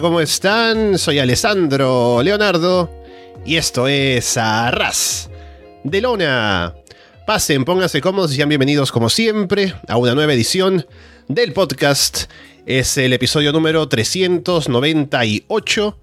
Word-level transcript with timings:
¿cómo 0.00 0.20
están? 0.20 0.98
Soy 0.98 1.18
Alessandro 1.18 2.22
Leonardo 2.22 2.90
y 3.44 3.56
esto 3.56 3.86
es 3.86 4.38
Arras 4.38 5.28
de 5.84 6.00
Lona. 6.00 6.74
Pasen, 7.26 7.64
pónganse 7.64 8.00
cómodos 8.00 8.32
y 8.32 8.36
sean 8.36 8.48
bienvenidos 8.48 8.92
como 8.92 9.10
siempre 9.10 9.74
a 9.88 9.98
una 9.98 10.14
nueva 10.14 10.32
edición 10.32 10.86
del 11.28 11.52
podcast. 11.52 12.30
Es 12.64 12.96
el 12.96 13.12
episodio 13.12 13.52
número 13.52 13.88
398. 13.88 15.98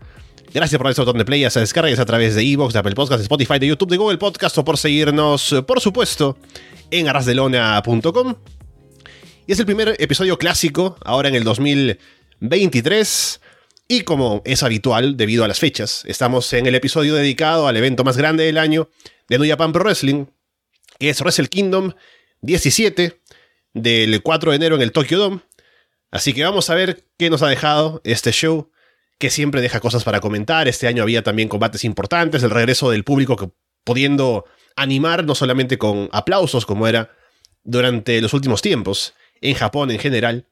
Gracias 0.53 0.77
por 0.77 0.88
darle 0.88 1.03
botón 1.03 1.17
de 1.17 1.25
play, 1.25 1.44
a 1.44 1.50
descargas 1.50 2.00
a 2.00 2.05
través 2.05 2.35
de 2.35 2.44
Evox, 2.44 2.73
de 2.73 2.79
Apple 2.79 2.94
Podcasts, 2.94 3.22
de 3.22 3.23
Spotify, 3.23 3.57
de 3.57 3.67
YouTube, 3.67 3.89
de 3.89 3.97
Google 3.97 4.19
Podcast 4.19 4.55
o 4.59 4.66
por 4.66 4.77
seguirnos, 4.77 5.55
por 5.66 5.81
supuesto, 5.81 6.38
en 6.91 7.07
arrasdelona.com. 7.07 8.35
Y 9.47 9.52
es 9.52 9.59
el 9.59 9.66
primer 9.66 9.95
episodio 9.97 10.38
clásico, 10.38 10.97
ahora 11.03 11.29
en 11.29 11.35
el 11.35 11.44
2023. 11.44 13.41
Y 13.89 14.02
como 14.02 14.41
es 14.43 14.63
habitual 14.63 15.16
debido 15.16 15.45
a 15.45 15.47
las 15.47 15.59
fechas, 15.59 16.03
estamos 16.07 16.52
en 16.52 16.66
el 16.66 16.75
episodio 16.75 17.16
dedicado 17.16 17.67
al 17.67 17.77
evento 17.77 18.03
más 18.03 18.17
grande 18.17 18.44
del 18.44 18.57
año 18.57 18.89
de 19.29 19.39
New 19.39 19.47
Japan 19.47 19.71
Pro 19.71 19.85
Wrestling, 19.85 20.25
que 20.99 21.09
es 21.09 21.21
Wrestle 21.21 21.47
Kingdom 21.47 21.94
17, 22.41 23.21
del 23.73 24.21
4 24.21 24.52
de 24.52 24.55
enero 24.57 24.75
en 24.75 24.81
el 24.81 24.91
Tokyo 24.91 25.17
Dome. 25.17 25.39
Así 26.11 26.33
que 26.33 26.44
vamos 26.44 26.69
a 26.69 26.75
ver 26.75 27.05
qué 27.17 27.29
nos 27.29 27.41
ha 27.44 27.47
dejado 27.47 28.02
este 28.03 28.33
show, 28.33 28.71
que 29.19 29.29
siempre 29.29 29.61
deja 29.61 29.79
cosas 29.79 30.03
para 30.03 30.19
comentar. 30.19 30.67
Este 30.67 30.88
año 30.88 31.03
había 31.03 31.23
también 31.23 31.47
combates 31.47 31.85
importantes, 31.85 32.44
el 32.44 32.49
regreso 32.49 32.91
del 32.91 33.05
público 33.05 33.38
que, 33.38 33.51
pudiendo 33.85 34.44
animar 34.75 35.23
no 35.23 35.33
solamente 35.33 35.77
con 35.77 36.09
aplausos 36.11 36.66
como 36.66 36.89
era 36.89 37.16
durante 37.63 38.19
los 38.19 38.33
últimos 38.33 38.61
tiempos, 38.61 39.13
en 39.39 39.55
Japón 39.55 39.91
en 39.91 39.99
general. 39.99 40.49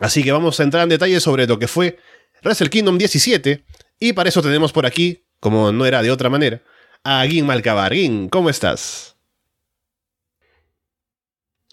Así 0.00 0.24
que 0.24 0.32
vamos 0.32 0.58
a 0.58 0.64
entrar 0.64 0.82
en 0.82 0.88
detalle 0.88 1.20
sobre 1.20 1.46
lo 1.46 1.60
que 1.60 1.68
fue 1.68 1.98
Wrestle 2.46 2.70
Kingdom 2.70 2.96
17. 2.96 3.64
Y 3.98 4.12
para 4.12 4.28
eso 4.28 4.40
tenemos 4.40 4.72
por 4.72 4.86
aquí, 4.86 5.26
como 5.40 5.72
no 5.72 5.84
era 5.84 6.00
de 6.02 6.12
otra 6.12 6.30
manera, 6.30 6.62
a 7.02 7.24
Gin 7.26 7.44
Malcabar. 7.44 7.92
Gin, 7.92 8.28
¿cómo 8.28 8.50
estás? 8.50 9.16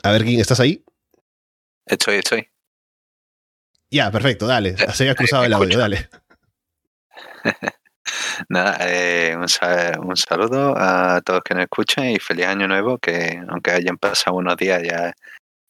A 0.02 0.12
ver, 0.12 0.24
Gin, 0.24 0.40
¿estás 0.40 0.60
ahí? 0.60 0.84
Estoy, 1.86 2.16
estoy. 2.16 2.50
Ya, 3.92 4.10
perfecto, 4.10 4.48
dale. 4.48 4.76
Se 4.94 5.04
había 5.04 5.14
cruzado 5.14 5.44
el 5.44 5.54
audio, 5.54 5.78
dale. 5.78 6.10
Nada, 8.50 8.78
eh, 8.82 9.38
un, 9.38 9.48
saludo 10.18 10.74
a 10.76 11.22
todos 11.22 11.44
que 11.44 11.54
nos 11.54 11.66
escuchan 11.66 12.10
y 12.10 12.18
feliz 12.18 12.48
año 12.48 12.68
nuevo, 12.68 12.98
que 12.98 13.40
aunque 13.48 13.72
hayan 13.72 13.98
pasado 13.98 14.38
unos 14.38 14.58
días 14.58 14.82
ya 14.82 15.14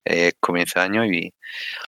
es 0.06 0.34
comienzo 0.40 0.80
de 0.80 0.86
año 0.86 1.06
y 1.06 1.34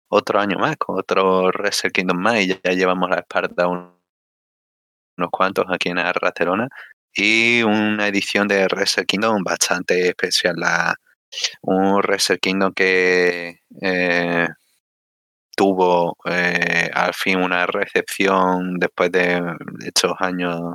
otro 0.09 0.41
año 0.41 0.59
más, 0.59 0.76
con 0.76 0.98
otro 0.98 1.48
Wrestle 1.48 1.91
Kingdom 1.91 2.19
más 2.19 2.41
y 2.41 2.48
ya 2.48 2.72
llevamos 2.72 3.10
la 3.10 3.16
espalda 3.16 3.69
unos 3.69 5.31
cuantos 5.31 5.66
aquí 5.70 5.91
en 5.91 5.98
Arraterona 5.98 6.69
y 7.15 7.62
una 7.62 8.09
edición 8.09 8.48
de 8.48 8.66
Wrestle 8.66 9.06
Kingdom 9.06 9.42
bastante 9.44 10.09
especial, 10.09 10.56
la, 10.56 10.94
un 11.62 11.98
Wrestle 12.03 12.38
Kingdom 12.38 12.72
que 12.75 13.60
eh, 13.81 14.48
tuvo 15.56 16.16
eh, 16.26 16.91
al 16.92 17.15
fin 17.15 17.38
una 17.38 17.66
recepción 17.66 18.78
después 18.78 19.12
de 19.12 19.41
estos 19.86 20.15
años 20.21 20.75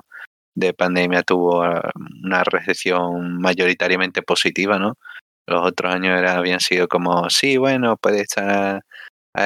de 0.55 0.73
pandemia, 0.73 1.23
tuvo 1.23 1.63
ah, 1.63 1.91
una 2.23 2.43
recepción 2.43 3.39
mayoritariamente 3.41 4.21
positiva, 4.21 4.79
¿no? 4.79 4.97
Los 5.47 5.65
otros 5.65 5.93
años 5.93 6.17
era, 6.19 6.37
habían 6.37 6.59
sido 6.59 6.87
como, 6.87 7.29
sí, 7.29 7.57
bueno, 7.57 7.97
puede 7.97 8.21
estar 8.21 8.83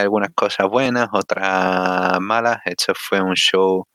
algunas 0.02 0.30
cosas 0.36 0.68
buenas, 0.70 1.10
otras 1.14 2.20
malas. 2.20 2.60
Este 2.66 2.94
fue 2.96 3.22
un 3.22 3.36
show 3.36 3.88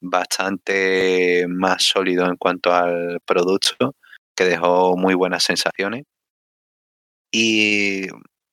bastante 0.00 1.46
más 1.48 1.82
sólido 1.84 2.26
en 2.26 2.36
cuanto 2.36 2.72
al 2.72 3.20
producto, 3.24 3.94
que 4.36 4.44
dejó 4.44 4.96
muy 4.96 5.14
buenas 5.14 5.44
sensaciones. 5.44 6.04
Y 7.32 8.06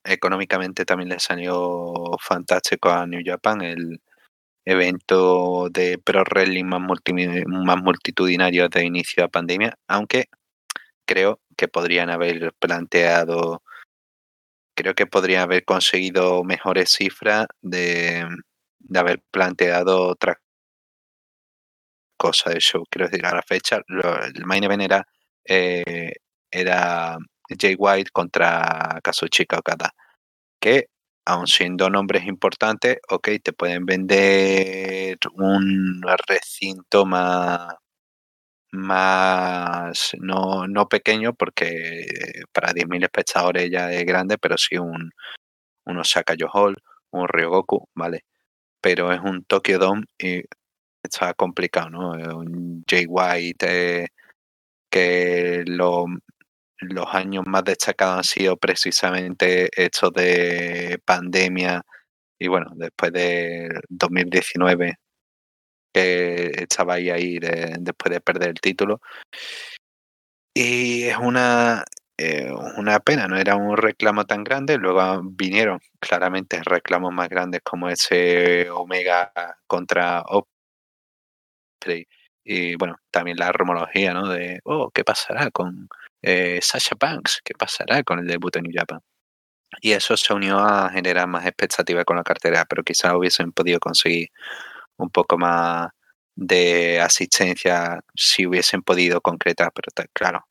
económicamente 0.03 0.85
también 0.85 1.09
le 1.09 1.19
salió 1.19 1.93
fantástico 2.19 2.89
a 2.89 3.07
New 3.07 3.21
Japan 3.25 3.61
el 3.61 4.01
evento 4.65 5.69
de 5.69 5.97
pro 5.99 6.23
wrestling 6.23 6.65
más, 6.65 6.81
más 6.81 7.77
multitudinario 7.81 8.69
de 8.69 8.85
inicio 8.85 9.23
de 9.23 9.29
pandemia, 9.29 9.77
aunque 9.87 10.25
creo 11.05 11.39
que 11.57 11.67
podrían 11.67 12.09
haber 12.09 12.53
planteado, 12.59 13.61
creo 14.75 14.95
que 14.95 15.07
podrían 15.07 15.43
haber 15.43 15.65
conseguido 15.65 16.43
mejores 16.43 16.91
cifras 16.91 17.47
de, 17.61 18.27
haber 18.95 19.21
planteado 19.31 20.07
otra 20.09 20.39
cosa 22.17 22.51
de 22.51 22.59
show. 22.59 22.83
Quiero 22.89 23.07
decir, 23.09 23.25
a 23.25 23.35
la 23.35 23.43
fecha, 23.43 23.81
el 23.87 24.45
main 24.45 24.63
event 24.63 24.83
era, 24.83 25.07
eh, 25.45 26.13
era 26.51 27.17
Jay 27.59 27.75
White 27.77 28.11
contra 28.11 28.99
Kazuchika 29.03 29.59
Okada, 29.59 29.91
que 30.59 30.87
aun 31.25 31.47
siendo 31.47 31.89
nombres 31.89 32.25
importantes, 32.25 32.99
ok, 33.09 33.29
te 33.43 33.53
pueden 33.53 33.85
vender 33.85 35.17
un 35.35 36.01
recinto 36.27 37.05
más, 37.05 37.75
más 38.73 40.11
no, 40.19 40.67
no 40.67 40.87
pequeño, 40.89 41.33
porque 41.33 42.05
para 42.51 42.73
10.000 42.73 43.03
espectadores 43.03 43.69
ya 43.71 43.91
es 43.93 44.05
grande, 44.05 44.37
pero 44.37 44.57
sí 44.57 44.77
un, 44.77 45.11
un 45.85 45.97
Osaka 45.99 46.35
Hall, 46.53 46.77
un 47.11 47.27
Ryogoku, 47.27 47.89
¿vale? 47.95 48.25
Pero 48.81 49.11
es 49.13 49.21
un 49.21 49.45
Tokyo 49.45 49.79
Dome 49.79 50.05
y 50.19 50.43
está 51.03 51.33
complicado, 51.35 51.89
¿no? 51.91 52.11
Un 52.37 52.83
Jay 52.89 53.05
White 53.07 54.07
que 54.91 55.63
lo, 55.67 56.05
los 56.79 57.07
años 57.13 57.43
más 57.47 57.63
destacados 57.63 58.17
han 58.19 58.23
sido 58.23 58.57
precisamente 58.57 59.69
estos 59.75 60.13
de 60.13 60.99
pandemia 61.05 61.83
y 62.39 62.47
bueno, 62.47 62.71
después 62.75 63.13
de 63.13 63.69
2019 63.89 64.97
que 65.93 66.51
estaba 66.57 66.95
ahí, 66.95 67.09
ahí 67.09 67.39
después 67.39 68.11
de 68.13 68.21
perder 68.21 68.49
el 68.49 68.61
título. 68.61 69.01
Y 70.55 71.03
es 71.05 71.17
una, 71.17 71.83
eh, 72.17 72.51
una 72.77 72.99
pena, 72.99 73.27
no 73.27 73.37
era 73.37 73.55
un 73.55 73.75
reclamo 73.77 74.25
tan 74.25 74.43
grande. 74.43 74.77
Luego 74.77 75.21
vinieron 75.23 75.79
claramente 75.99 76.61
reclamos 76.63 77.11
más 77.13 77.29
grandes 77.29 77.61
como 77.63 77.89
ese 77.89 78.69
Omega 78.69 79.31
contra 79.67 80.23
Osprey. 81.81 82.07
Y 82.43 82.75
bueno, 82.75 82.97
también 83.11 83.37
la 83.37 83.51
rumorología, 83.51 84.13
¿no? 84.13 84.27
De, 84.29 84.59
oh, 84.65 84.91
¿qué 84.91 85.03
pasará 85.03 85.49
con 85.51 85.87
eh, 86.21 86.59
Sasha 86.61 86.95
Banks, 86.99 87.41
¿qué 87.43 87.53
pasará 87.53 88.03
con 88.03 88.19
el 88.19 88.27
debut 88.27 88.55
en 88.55 88.63
New 88.63 88.73
Japan? 88.75 88.99
Y 89.81 89.93
eso 89.93 90.17
se 90.17 90.33
unió 90.33 90.59
a 90.59 90.89
generar 90.91 91.27
más 91.27 91.45
expectativas 91.45 92.05
con 92.05 92.17
la 92.17 92.23
cartera, 92.23 92.65
pero 92.65 92.83
quizás 92.83 93.13
hubiesen 93.13 93.51
podido 93.53 93.79
conseguir 93.79 94.29
un 94.97 95.09
poco 95.09 95.37
más 95.37 95.89
de 96.35 96.99
asistencia 97.01 97.99
si 98.15 98.45
hubiesen 98.47 98.81
podido 98.83 99.21
concretar, 99.21 99.71
pero 99.73 100.07
claro, 100.13 100.45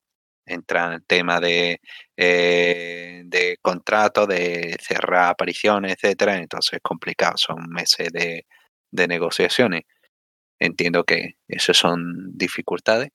entra 0.47 0.95
el 0.95 1.05
tema 1.07 1.41
de, 1.41 1.81
eh, 2.17 3.23
de 3.27 3.59
contrato, 3.63 4.27
de 4.27 4.77
cerrar 4.81 5.31
apariciones, 5.31 5.95
etcétera, 5.95 6.37
entonces 6.39 6.75
es 6.75 6.83
complicado, 6.83 7.35
son 7.37 7.69
meses 7.71 8.11
de, 8.13 8.47
de 8.93 9.09
negociaciones. 9.09 9.83
Entiendo 10.61 11.05
que 11.05 11.37
esas 11.49 11.77
son 11.77 12.31
dificultades, 12.37 13.11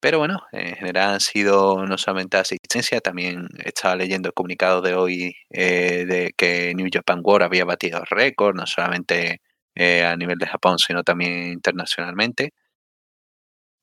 pero 0.00 0.18
bueno, 0.18 0.42
en 0.52 0.76
general 0.76 1.14
han 1.14 1.20
sido 1.20 1.84
no 1.86 1.98
solamente 1.98 2.36
asistencia, 2.36 3.00
también 3.00 3.48
estaba 3.64 3.96
leyendo 3.96 4.28
el 4.28 4.34
comunicado 4.34 4.80
de 4.80 4.94
hoy 4.94 5.34
eh, 5.50 6.04
de 6.06 6.32
que 6.36 6.72
New 6.76 6.88
Japan 6.92 7.20
World 7.24 7.44
había 7.46 7.64
batido 7.64 8.02
récord, 8.08 8.54
no 8.54 8.66
solamente 8.66 9.40
eh, 9.78 10.04
a 10.04 10.16
nivel 10.16 10.38
de 10.38 10.46
Japón, 10.46 10.78
sino 10.78 11.02
también 11.04 11.52
internacionalmente. 11.52 12.52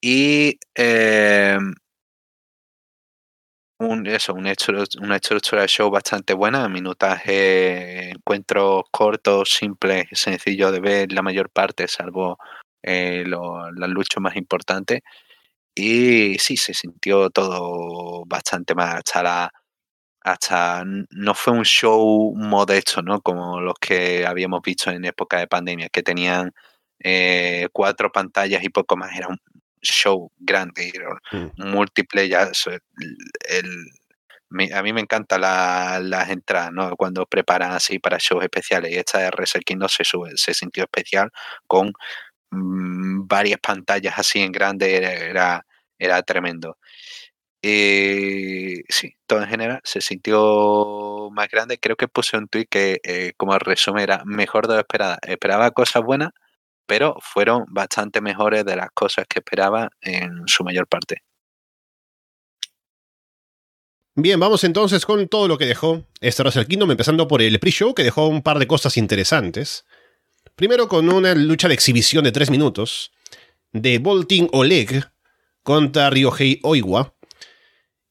Y 0.02 0.58
eh, 0.76 1.58
un, 3.80 4.08
eso, 4.08 4.34
una 4.34 4.52
estructura 4.52 5.62
de 5.62 5.68
show 5.68 5.90
bastante 5.92 6.34
buena, 6.34 6.68
minutaje, 6.70 8.12
encuentros 8.12 8.84
cortos, 8.92 9.50
simples, 9.50 10.06
sencillos 10.14 10.72
de 10.72 10.80
ver 10.80 11.12
la 11.12 11.22
mayor 11.22 11.50
parte, 11.50 11.88
salvo 11.88 12.38
las 12.84 13.90
luchas 13.90 14.22
más 14.22 14.36
importantes 14.36 15.02
y 15.76 16.38
sí, 16.40 16.58
se 16.58 16.74
sintió 16.74 17.30
todo 17.30 18.24
bastante 18.28 18.76
más 18.76 18.96
hasta 18.96 19.24
la 19.24 19.52
hasta 20.26 20.84
no 21.12 21.36
fue 21.36 21.54
un 21.54 21.64
show 21.64 22.34
modesto, 22.36 23.04
¿no? 23.04 23.22
Como 23.22 23.62
los 23.62 23.76
que 23.80 24.26
habíamos 24.26 24.62
visto 24.64 24.90
en 24.90 25.06
época 25.06 25.38
de 25.38 25.46
pandemia, 25.48 25.90
que 25.90 26.02
tenían 26.02 26.52
eh, 27.00 27.68
cuatro 27.72 28.12
pantallas 28.12 28.64
y 28.64 28.70
poco 28.70 28.98
más. 28.98 29.16
Era 29.16 29.28
un 29.28 29.40
show 29.84 30.32
grande, 30.40 30.92
mm. 31.32 31.70
múltiple, 31.70 32.28
ya 32.28 32.50
el, 33.50 33.86
a 34.74 34.82
mí 34.82 34.94
me 34.94 35.02
encantan 35.02 35.42
las 35.42 36.30
entradas, 36.32 36.72
¿no? 36.72 36.96
Cuando 36.98 37.28
preparan 37.28 37.74
así 37.74 38.00
para 38.00 38.18
shows 38.20 38.44
especiales. 38.44 38.92
Y 38.94 38.96
esta 38.96 39.20
de 39.20 39.30
Wrestle 39.30 39.62
Kingdom 39.62 39.90
se, 39.90 40.04
sube, 40.04 40.32
se 40.38 40.56
sintió 40.56 40.86
especial 40.86 41.30
con 41.68 41.94
mm, 42.50 43.28
varias 43.28 43.60
pantallas 43.60 44.18
así 44.18 44.42
en 44.42 44.52
grande. 44.52 44.96
Era, 44.96 45.64
era 46.00 46.24
tremendo. 46.24 46.78
Eh, 47.68 48.84
sí, 48.90 49.16
todo 49.26 49.42
en 49.42 49.50
general 49.50 49.82
se 49.84 50.00
sintió 50.00 51.32
más 51.32 51.48
grande. 51.50 51.80
Creo 51.80 51.96
que 51.96 52.08
puse 52.08 52.38
un 52.38 52.48
tweet 52.48 52.68
que, 52.70 53.00
eh, 53.04 53.34
como 53.38 53.58
resumen, 53.58 54.04
era 54.04 54.22
mejor 54.24 54.68
de 54.68 54.76
lo 54.76 54.80
esperado. 54.82 55.18
Esperaba 55.24 55.72
cosas 55.72 56.04
buenas, 56.04 56.30
pero 56.86 57.18
fueron 57.22 57.66
bastante 57.70 58.22
mejores 58.22 58.66
de 58.66 58.76
las 58.76 58.90
cosas 58.94 59.26
que 59.28 59.40
esperaba 59.40 59.90
en 60.02 60.44
su 60.46 60.64
mayor 60.64 60.86
parte. 60.86 61.24
Bien, 64.14 64.40
vamos 64.40 64.64
entonces 64.64 65.04
con 65.04 65.28
todo 65.28 65.48
lo 65.48 65.58
que 65.58 65.66
dejó 65.66 66.06
este 66.22 66.44
Wrestle 66.44 66.68
Kingdom, 66.68 66.92
empezando 66.92 67.28
por 67.28 67.42
el 67.42 67.60
pre-show, 67.60 67.96
que 67.96 68.04
dejó 68.04 68.28
un 68.28 68.44
par 68.44 68.60
de 68.60 68.68
cosas 68.68 68.96
interesantes. 68.96 69.86
Primero 70.56 70.88
con 70.88 71.10
una 71.10 71.34
lucha 71.34 71.68
de 71.68 71.74
exhibición 71.74 72.26
de 72.26 72.32
3 72.32 72.52
minutos 72.52 73.12
de 73.72 73.98
Bolting 73.98 74.50
Oleg 74.52 75.10
contra 75.64 76.12
Ryohei 76.12 76.60
Oiwa 76.62 77.15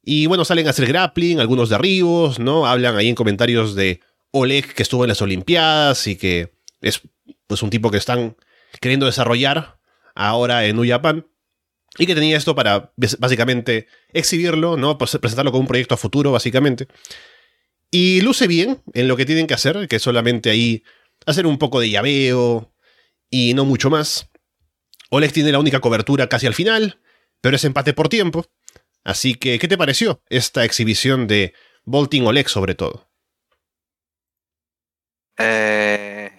y 0.05 0.27
bueno, 0.27 0.45
salen 0.45 0.67
a 0.67 0.71
hacer 0.71 0.87
grappling, 0.87 1.41
algunos 1.41 1.71
derribos, 1.71 2.39
¿no? 2.39 2.67
Hablan 2.67 2.97
ahí 2.97 3.09
en 3.09 3.15
comentarios 3.15 3.75
de 3.75 4.01
Oleg 4.33 4.75
que 4.75 4.83
estuvo 4.83 5.05
en 5.05 5.09
las 5.09 5.23
Olimpiadas 5.23 6.07
y 6.07 6.17
que 6.17 6.53
es 6.81 7.01
pues 7.47 7.63
un 7.63 7.71
tipo 7.71 7.91
que 7.91 7.97
están 7.97 8.37
queriendo 8.81 9.07
desarrollar 9.07 9.79
ahora 10.15 10.67
en 10.67 10.77
New 10.77 10.87
Japan. 10.87 11.27
Y 11.97 12.07
que 12.07 12.17
tenía 12.17 12.37
esto 12.37 12.57
para 12.57 12.93
básicamente 13.19 13.87
exhibirlo, 14.13 14.77
¿no? 14.77 14.99
Pues 14.99 15.17
presentarlo 15.21 15.53
como 15.53 15.61
un 15.61 15.69
proyecto 15.69 15.95
a 15.95 15.99
futuro, 15.99 16.33
básicamente. 16.33 16.89
Y 17.89 18.21
luce 18.23 18.49
bien 18.49 18.83
en 18.95 19.07
lo 19.07 19.17
que 19.17 19.25
tienen 19.25 19.47
que 19.47 19.55
hacer, 19.55 19.87
que 19.87 19.97
es 19.97 20.03
solamente 20.03 20.51
ahí 20.51 20.83
hacer 21.25 21.47
un 21.47 21.57
poco 21.57 21.79
de 21.79 21.91
llaveo 21.91 22.75
y 23.31 23.55
no 23.55 23.65
mucho 23.65 23.91
más. 23.91 24.29
Oleg 25.11 25.33
tiene 25.33 25.53
la 25.53 25.61
única 25.61 25.79
cobertura 25.79 26.29
casi 26.29 26.49
al 26.49 26.55
final, 26.55 26.99
pero 27.41 27.55
es 27.55 27.65
empate 27.65 27.95
por 27.95 28.09
tiempo. 28.09 28.45
Así 29.05 29.35
que, 29.35 29.59
¿qué 29.59 29.69
te 29.69 29.77
pareció 29.77 30.23
esta 30.31 30.65
exhibición 30.65 31.27
de 31.27 31.53
Bolting 31.85 32.27
Oleg 32.27 32.49
sobre 32.49 32.75
todo? 32.75 33.11
Eh, 35.37 36.31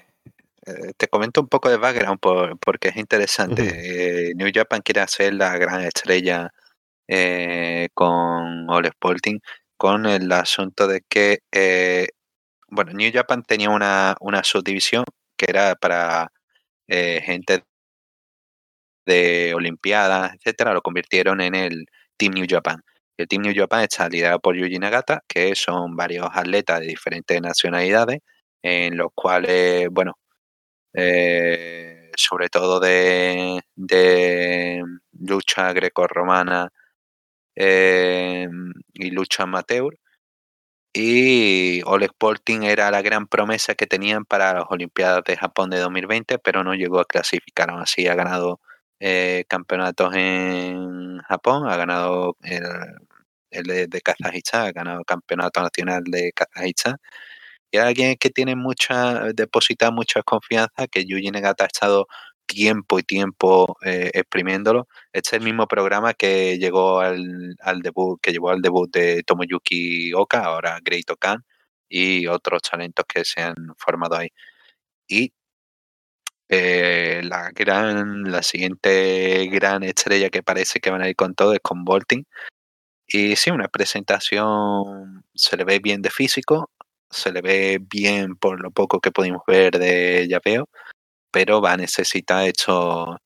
eh, 0.66 0.94
te 0.98 1.08
comento 1.08 1.42
un 1.42 1.48
poco 1.48 1.70
de 1.70 1.78
background 1.78 2.20
porque 2.60 2.90
es 2.90 2.98
interesante. 2.98 4.30
Eh, 4.30 4.34
New 4.36 4.50
Japan 4.52 4.82
quiere 4.82 5.02
hacer 5.02 5.36
la 5.36 5.56
gran 5.58 5.82
estrella 5.82 6.52
con 7.94 8.68
Oleg 8.68 8.94
Bolting 9.00 9.40
con 9.78 10.08
el 10.08 10.32
asunto 10.32 10.88
de 10.88 11.02
que, 11.08 11.42
bueno, 12.68 12.94
New 12.94 13.12
Japan 13.14 13.44
tenía 13.44 13.70
una, 13.70 14.16
una 14.22 14.44
subdivisión 14.44 15.06
que 15.38 15.46
era 15.50 15.76
para 15.76 16.32
gente 16.88 17.64
de 19.06 19.54
Olimpiadas, 19.54 20.34
etcétera, 20.34 20.74
lo 20.74 20.82
convirtieron 20.82 21.42
en 21.42 21.54
el 21.54 21.86
Team 22.18 22.34
New 22.34 22.46
Japan. 22.50 22.82
El 23.18 23.28
Team 23.28 23.44
New 23.44 23.54
Japan 23.56 23.84
está 23.84 24.10
liderado 24.10 24.40
por 24.40 24.56
Yuji 24.56 24.80
Nagata, 24.80 25.22
que 25.28 25.56
son 25.56 25.96
varios 25.96 26.28
atletas 26.34 26.82
de 26.82 26.88
diferentes 26.88 27.42
nacionalidades, 27.42 28.20
en 28.62 28.98
los 28.98 29.10
cuales, 29.16 29.88
bueno, 29.92 30.18
eh, 30.94 32.12
sobre 32.18 32.50
todo 32.50 32.80
de, 32.80 33.62
lucha 35.14 35.74
greco-romana 35.74 36.70
eh, 37.56 38.48
y 38.94 39.12
lucha 39.12 39.44
amateur. 39.44 39.98
Y 40.94 41.82
Oleg 41.86 42.12
Polting 42.18 42.64
era 42.64 42.90
la 42.90 43.02
gran 43.02 43.28
promesa 43.28 43.76
que 43.76 43.86
tenían 43.86 44.24
para 44.26 44.54
las 44.54 44.66
Olimpiadas 44.70 45.24
de 45.26 45.36
Japón 45.38 45.70
de 45.70 45.80
2020, 45.80 46.40
pero 46.40 46.64
no 46.64 46.74
llegó 46.74 47.00
a 47.00 47.06
clasificar. 47.06 47.70
Aún 47.70 47.82
así 47.82 48.08
ha 48.08 48.16
ganado 48.16 48.62
eh, 49.08 49.46
campeonatos 49.48 50.16
en 50.16 51.20
Japón, 51.20 51.70
ha 51.70 51.78
ganado 51.78 52.38
el, 52.42 53.64
de, 53.90 54.02
Kazajistán, 54.02 54.68
ha 54.68 54.72
ganado 54.72 55.00
el 55.00 55.06
campeonato 55.06 55.62
nacional 55.62 56.04
de 56.06 56.32
Kazajistán. 56.34 56.98
Y 57.72 57.78
alguien 57.78 58.16
que 58.18 58.32
tiene 58.32 58.56
mucha, 58.56 59.32
deposita 59.34 59.92
mucha 59.92 60.24
confianza, 60.24 60.88
que 60.88 61.06
Yuji 61.06 61.32
Nagata 61.32 61.66
ha 61.66 61.68
estado 61.68 62.08
tiempo 62.48 63.00
y 63.00 63.04
tiempo 63.04 63.78
eh, 63.84 64.12
exprimiéndolo. 64.14 64.88
Este 65.14 65.30
es 65.30 65.34
el 65.34 65.42
mismo 65.44 65.68
programa 65.68 66.14
que 66.16 66.58
llegó 66.58 67.00
al, 67.02 67.56
al, 67.62 67.82
debut, 67.82 68.20
que 68.22 68.32
llevó 68.32 68.50
al 68.52 68.62
debut 68.62 68.92
de 68.92 69.24
Tomoyuki 69.24 70.14
Oka, 70.14 70.44
ahora 70.46 70.80
Great 70.84 71.12
Okan, 71.12 71.46
y 71.90 72.28
otros 72.28 72.62
talentos 72.64 73.06
que 73.08 73.24
se 73.26 73.42
han 73.42 73.56
formado 73.78 74.16
ahí. 74.18 74.30
Y 75.08 75.34
eh, 76.50 77.22
la 77.24 77.50
gran, 77.54 78.24
la 78.32 78.44
siguiente 78.44 79.48
gran 79.52 79.84
estrella 79.84 80.30
que 80.30 80.44
parece 80.44 80.80
que 80.80 80.92
van 80.92 81.02
a 81.02 81.10
ir 81.10 81.16
con 81.16 81.36
todo 81.36 81.54
es 81.54 81.60
con 81.62 81.84
Volting. 81.86 82.26
Y 83.08 83.36
sí, 83.36 83.52
una 83.52 83.68
presentación 83.70 85.26
se 85.36 85.58
le 85.58 85.66
ve 85.66 85.80
bien 85.80 86.02
de 86.02 86.10
físico, 86.12 86.72
se 87.10 87.32
le 87.32 87.42
ve 87.42 87.80
bien 87.82 88.36
por 88.38 88.62
lo 88.62 88.72
poco 88.72 89.00
que 89.02 89.12
pudimos 89.12 89.42
ver 89.48 89.80
de 89.80 90.28
llaveo, 90.30 90.70
pero 91.32 91.62
va 91.62 91.74
a 91.74 91.78
necesitar 91.78 92.48
hecho 92.48 93.18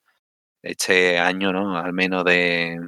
este 0.63 1.19
año, 1.19 1.53
¿no? 1.53 1.77
Al 1.77 1.93
menos 1.93 2.25
de, 2.25 2.79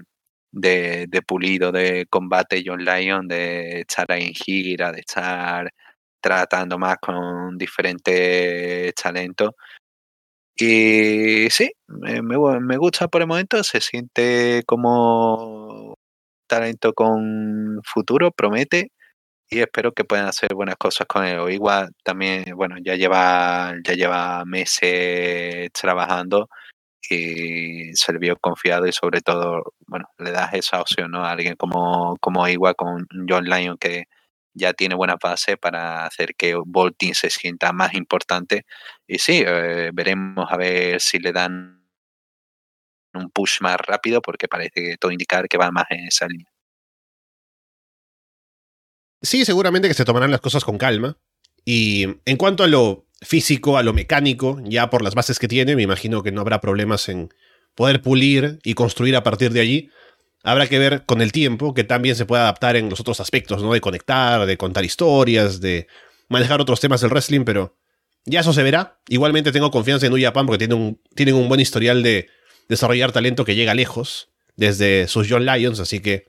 de, 0.51 1.07
de, 1.09 1.21
pulido 1.23 1.71
de 1.71 2.07
combate 2.09 2.63
John 2.65 2.85
Lyon, 2.85 3.27
de 3.27 3.81
estar 3.81 4.11
ahí 4.11 4.27
en 4.27 4.33
gira, 4.33 4.91
de 4.91 5.01
estar 5.01 5.73
tratando 6.21 6.77
más 6.77 6.97
con 6.99 7.57
diferentes 7.57 8.93
talentos 8.95 9.51
y 10.55 11.49
sí, 11.49 11.71
me, 11.87 12.21
me, 12.21 12.77
gusta 12.77 13.07
por 13.07 13.21
el 13.21 13.27
momento, 13.27 13.63
se 13.63 13.81
siente 13.81 14.63
como 14.65 15.95
talento 16.47 16.93
con 16.93 17.81
futuro, 17.83 18.31
promete 18.31 18.91
y 19.49 19.59
espero 19.61 19.93
que 19.93 20.05
puedan 20.05 20.27
hacer 20.27 20.53
buenas 20.55 20.77
cosas 20.77 21.07
con 21.07 21.25
él. 21.25 21.39
igual 21.51 21.89
también, 22.03 22.45
bueno, 22.55 22.77
ya 22.83 22.95
lleva, 22.95 23.73
ya 23.83 23.93
lleva 23.95 24.45
meses 24.45 25.69
trabajando 25.73 26.49
y 27.09 27.93
se 27.95 28.13
le 28.13 28.19
vio 28.19 28.37
confiado 28.37 28.87
y 28.87 28.93
sobre 28.93 29.21
todo, 29.21 29.73
bueno, 29.87 30.05
le 30.19 30.31
das 30.31 30.53
esa 30.53 30.81
opción 30.81 31.11
¿no? 31.11 31.25
a 31.25 31.31
alguien 31.31 31.55
como, 31.55 32.17
como 32.21 32.47
igual 32.47 32.75
con 32.75 33.07
John 33.27 33.45
Lyon 33.45 33.77
que 33.77 34.05
ya 34.53 34.73
tiene 34.73 34.95
buena 34.95 35.15
base 35.21 35.57
para 35.57 36.05
hacer 36.05 36.35
que 36.35 36.55
Volting 36.55 37.13
se 37.15 37.29
sienta 37.29 37.73
más 37.73 37.93
importante. 37.93 38.65
Y 39.07 39.19
sí, 39.19 39.43
eh, 39.45 39.91
veremos 39.93 40.51
a 40.51 40.57
ver 40.57 40.99
si 41.01 41.19
le 41.19 41.31
dan 41.31 41.81
un 43.13 43.29
push 43.29 43.61
más 43.61 43.77
rápido, 43.77 44.21
porque 44.21 44.47
parece 44.47 44.81
que 44.81 44.97
todo 44.97 45.11
indicar 45.11 45.47
que 45.47 45.57
va 45.57 45.71
más 45.71 45.85
en 45.89 46.07
esa 46.07 46.27
línea. 46.27 46.47
Sí, 49.21 49.45
seguramente 49.45 49.87
que 49.87 49.93
se 49.93 50.05
tomarán 50.05 50.31
las 50.31 50.41
cosas 50.41 50.63
con 50.63 50.77
calma. 50.77 51.17
Y 51.63 52.07
en 52.25 52.37
cuanto 52.37 52.63
a 52.63 52.67
lo 52.67 53.05
físico, 53.21 53.77
a 53.77 53.83
lo 53.83 53.93
mecánico, 53.93 54.59
ya 54.63 54.89
por 54.89 55.03
las 55.03 55.13
bases 55.13 55.37
que 55.37 55.47
tiene, 55.47 55.75
me 55.75 55.83
imagino 55.83 56.23
que 56.23 56.31
no 56.31 56.41
habrá 56.41 56.59
problemas 56.59 57.07
en 57.07 57.29
poder 57.75 58.01
pulir 58.01 58.59
y 58.63 58.73
construir 58.73 59.15
a 59.15 59.23
partir 59.23 59.51
de 59.51 59.61
allí. 59.61 59.89
Habrá 60.43 60.67
que 60.67 60.79
ver 60.79 61.05
con 61.05 61.21
el 61.21 61.31
tiempo 61.31 61.73
que 61.73 61.83
también 61.83 62.15
se 62.15 62.25
puede 62.25 62.41
adaptar 62.41 62.75
en 62.75 62.89
los 62.89 62.99
otros 62.99 63.19
aspectos, 63.19 63.61
¿no? 63.61 63.73
De 63.73 63.81
conectar, 63.81 64.45
de 64.45 64.57
contar 64.57 64.83
historias, 64.83 65.61
de 65.61 65.87
manejar 66.29 66.61
otros 66.61 66.79
temas 66.79 67.01
del 67.01 67.11
wrestling, 67.11 67.43
pero 67.43 67.77
ya 68.25 68.39
eso 68.39 68.53
se 68.53 68.63
verá. 68.63 68.99
Igualmente 69.07 69.51
tengo 69.51 69.69
confianza 69.69 70.07
en 70.07 70.13
New 70.13 70.23
Japan 70.23 70.45
porque 70.45 70.67
tienen 70.67 70.77
un, 70.77 71.01
tienen 71.15 71.35
un 71.35 71.47
buen 71.47 71.59
historial 71.59 72.01
de 72.01 72.27
desarrollar 72.69 73.11
talento 73.11 73.45
que 73.45 73.55
llega 73.55 73.73
lejos 73.73 74.29
desde 74.55 75.07
sus 75.07 75.27
John 75.29 75.45
Lions, 75.45 75.79
así 75.79 75.99
que 75.99 76.27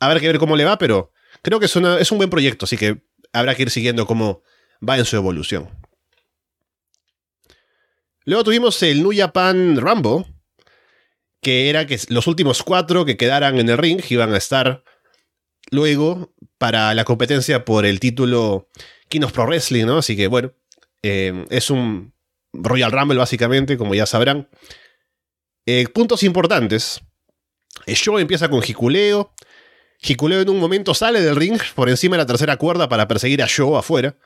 habrá 0.00 0.20
que 0.20 0.26
ver 0.26 0.38
cómo 0.38 0.56
le 0.56 0.64
va, 0.64 0.78
pero 0.78 1.12
creo 1.42 1.60
que 1.60 1.66
es, 1.66 1.76
es 1.76 2.12
un 2.12 2.18
buen 2.18 2.30
proyecto, 2.30 2.64
así 2.64 2.76
que 2.76 3.02
habrá 3.32 3.54
que 3.54 3.62
ir 3.62 3.70
siguiendo 3.70 4.06
cómo 4.06 4.42
va 4.86 4.98
en 4.98 5.04
su 5.04 5.16
evolución. 5.16 5.68
Luego 8.24 8.44
tuvimos 8.44 8.82
el 8.82 9.02
New 9.02 9.12
Japan 9.14 9.76
Rumble, 9.76 10.24
que 11.42 11.68
era 11.68 11.86
que 11.86 11.98
los 12.08 12.26
últimos 12.26 12.62
cuatro 12.62 13.04
que 13.04 13.16
quedaran 13.16 13.58
en 13.58 13.68
el 13.68 13.76
ring 13.76 14.00
iban 14.08 14.32
a 14.32 14.38
estar 14.38 14.84
luego 15.70 16.32
para 16.56 16.94
la 16.94 17.04
competencia 17.04 17.64
por 17.64 17.84
el 17.84 18.00
título 18.00 18.68
King 19.08 19.22
of 19.22 19.32
Pro 19.32 19.46
Wrestling, 19.46 19.84
¿no? 19.84 19.98
Así 19.98 20.16
que 20.16 20.28
bueno, 20.28 20.52
eh, 21.02 21.44
es 21.50 21.68
un 21.68 22.14
Royal 22.52 22.92
Rumble 22.92 23.18
básicamente, 23.18 23.76
como 23.76 23.94
ya 23.94 24.06
sabrán. 24.06 24.48
Eh, 25.66 25.88
puntos 25.88 26.22
importantes. 26.22 27.00
El 27.86 27.96
show 27.96 28.18
empieza 28.18 28.48
con 28.48 28.62
Hikuleo. 28.66 29.32
Hikuleo 30.00 30.42
en 30.42 30.48
un 30.48 30.60
momento 30.60 30.94
sale 30.94 31.20
del 31.20 31.36
ring 31.36 31.60
por 31.74 31.88
encima 31.88 32.16
de 32.16 32.22
la 32.22 32.26
tercera 32.26 32.56
cuerda 32.56 32.88
para 32.88 33.08
perseguir 33.08 33.42
a 33.42 33.46
Show 33.48 33.76
afuera. 33.76 34.16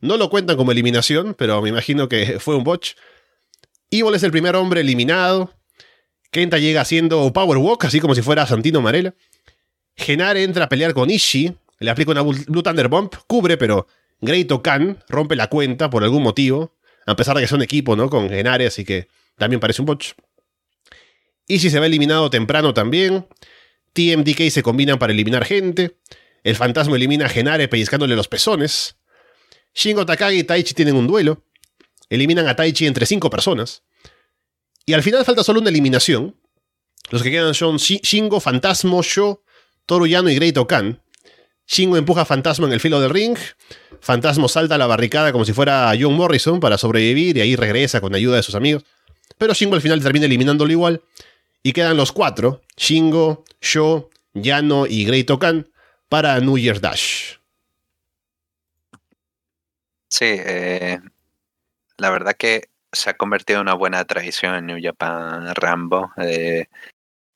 No 0.00 0.16
lo 0.16 0.30
cuentan 0.30 0.56
como 0.56 0.72
eliminación, 0.72 1.34
pero 1.34 1.60
me 1.60 1.68
imagino 1.68 2.08
que 2.08 2.38
fue 2.40 2.56
un 2.56 2.64
botch. 2.64 2.94
Evil 3.90 4.14
es 4.14 4.22
el 4.22 4.30
primer 4.30 4.56
hombre 4.56 4.80
eliminado. 4.80 5.52
Kenta 6.32 6.58
llega 6.58 6.80
haciendo 6.80 7.30
Power 7.30 7.58
Walk, 7.58 7.84
así 7.84 8.00
como 8.00 8.14
si 8.14 8.22
fuera 8.22 8.46
Santino 8.46 8.80
Marella. 8.80 9.14
Genare 9.94 10.42
entra 10.42 10.64
a 10.64 10.68
pelear 10.70 10.94
con 10.94 11.10
Ishii. 11.10 11.54
le 11.78 11.90
aplica 11.90 12.10
una 12.10 12.22
Blue 12.22 12.62
Thunder 12.62 12.88
Bomb, 12.88 13.10
cubre, 13.26 13.58
pero 13.58 13.86
Great 14.22 14.50
Okan 14.50 14.98
rompe 15.10 15.36
la 15.36 15.48
cuenta 15.48 15.90
por 15.90 16.02
algún 16.02 16.22
motivo, 16.22 16.74
a 17.06 17.14
pesar 17.16 17.36
de 17.36 17.42
que 17.42 17.48
son 17.48 17.60
equipo, 17.60 17.96
¿no? 17.96 18.08
Con 18.08 18.30
Genare, 18.30 18.66
así 18.66 18.82
que 18.82 19.08
también 19.36 19.60
parece 19.60 19.82
un 19.82 19.86
botch. 19.86 20.12
Easy 21.48 21.68
se 21.68 21.78
va 21.78 21.84
eliminado 21.84 22.30
temprano 22.30 22.72
también. 22.72 23.26
TMDK 23.92 24.48
se 24.48 24.62
combinan 24.62 24.98
para 24.98 25.12
eliminar 25.12 25.44
gente. 25.44 25.98
El 26.44 26.56
fantasma 26.56 26.96
elimina 26.96 27.26
a 27.26 27.28
Genare 27.28 27.68
pellizcándole 27.68 28.16
los 28.16 28.28
pezones. 28.28 28.96
Shingo 29.74 30.06
Takagi 30.06 30.38
y 30.38 30.44
Taichi 30.44 30.72
tienen 30.72 30.96
un 30.96 31.06
duelo. 31.06 31.44
Eliminan 32.08 32.48
a 32.48 32.56
Taichi 32.56 32.86
entre 32.86 33.04
cinco 33.04 33.28
personas. 33.28 33.82
Y 34.86 34.94
al 34.94 35.02
final 35.02 35.24
falta 35.24 35.44
solo 35.44 35.60
una 35.60 35.70
eliminación. 35.70 36.36
Los 37.10 37.22
que 37.22 37.30
quedan 37.30 37.54
son 37.54 37.76
Shingo, 37.76 38.40
Fantasmo, 38.40 39.02
Sho, 39.02 39.42
Toruyano 39.86 40.30
y 40.30 40.34
Great 40.36 40.56
Okan. 40.56 41.02
Shingo 41.66 41.96
empuja 41.96 42.22
a 42.22 42.24
Fantasma 42.24 42.66
en 42.66 42.72
el 42.72 42.80
filo 42.80 43.00
del 43.00 43.10
ring. 43.10 43.36
Fantasmo 44.00 44.48
salta 44.48 44.74
a 44.74 44.78
la 44.78 44.86
barricada 44.86 45.32
como 45.32 45.44
si 45.44 45.52
fuera 45.52 45.92
John 45.98 46.14
Morrison 46.14 46.60
para 46.60 46.78
sobrevivir 46.78 47.36
y 47.36 47.40
ahí 47.40 47.56
regresa 47.56 48.00
con 48.00 48.14
ayuda 48.14 48.36
de 48.36 48.42
sus 48.42 48.54
amigos. 48.54 48.84
Pero 49.38 49.54
Shingo 49.54 49.74
al 49.74 49.82
final 49.82 50.02
termina 50.02 50.26
eliminándolo 50.26 50.70
igual. 50.72 51.02
Y 51.62 51.72
quedan 51.72 51.96
los 51.96 52.12
cuatro: 52.12 52.62
Shingo, 52.76 53.44
Sho, 53.60 54.10
Yano 54.34 54.86
y 54.86 55.04
Great 55.04 55.30
Okan 55.30 55.70
para 56.08 56.38
New 56.40 56.58
Year's 56.58 56.80
Dash. 56.80 57.36
Sí, 60.08 60.26
eh, 60.28 61.00
la 61.96 62.10
verdad 62.10 62.34
que 62.36 62.68
se 62.92 63.10
ha 63.10 63.14
convertido 63.14 63.60
en 63.60 63.66
una 63.66 63.74
buena 63.74 64.04
tradición 64.04 64.54
en 64.54 64.66
New 64.66 64.78
Japan 64.82 65.54
Rambo 65.54 66.12
de, 66.16 66.68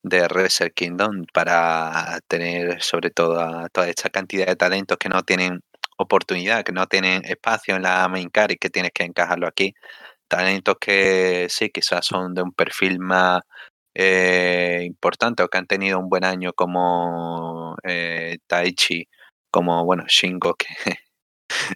Wrestle 0.04 0.72
Kingdom 0.72 1.24
para 1.32 2.20
tener 2.28 2.82
sobre 2.82 3.10
todo 3.10 3.66
toda 3.72 3.88
esta 3.88 4.10
cantidad 4.10 4.46
de 4.46 4.56
talentos 4.56 4.98
que 4.98 5.08
no 5.08 5.22
tienen 5.22 5.62
oportunidad, 5.98 6.64
que 6.64 6.72
no 6.72 6.86
tienen 6.86 7.24
espacio 7.24 7.76
en 7.76 7.82
la 7.82 8.06
main 8.08 8.28
card 8.30 8.52
y 8.52 8.56
que 8.56 8.70
tienes 8.70 8.92
que 8.94 9.04
encajarlo 9.04 9.48
aquí. 9.48 9.74
Talentos 10.28 10.76
que 10.80 11.46
sí, 11.50 11.70
quizás 11.70 12.06
son 12.06 12.34
de 12.34 12.42
un 12.42 12.52
perfil 12.52 12.98
más 13.00 13.42
eh, 13.94 14.82
importante 14.84 15.42
o 15.42 15.48
que 15.48 15.58
han 15.58 15.66
tenido 15.66 15.98
un 15.98 16.08
buen 16.08 16.24
año 16.24 16.52
como 16.54 17.76
eh, 17.84 18.38
Taichi, 18.46 19.08
como 19.50 19.84
bueno, 19.84 20.04
Shingo, 20.08 20.54
que 20.54 20.66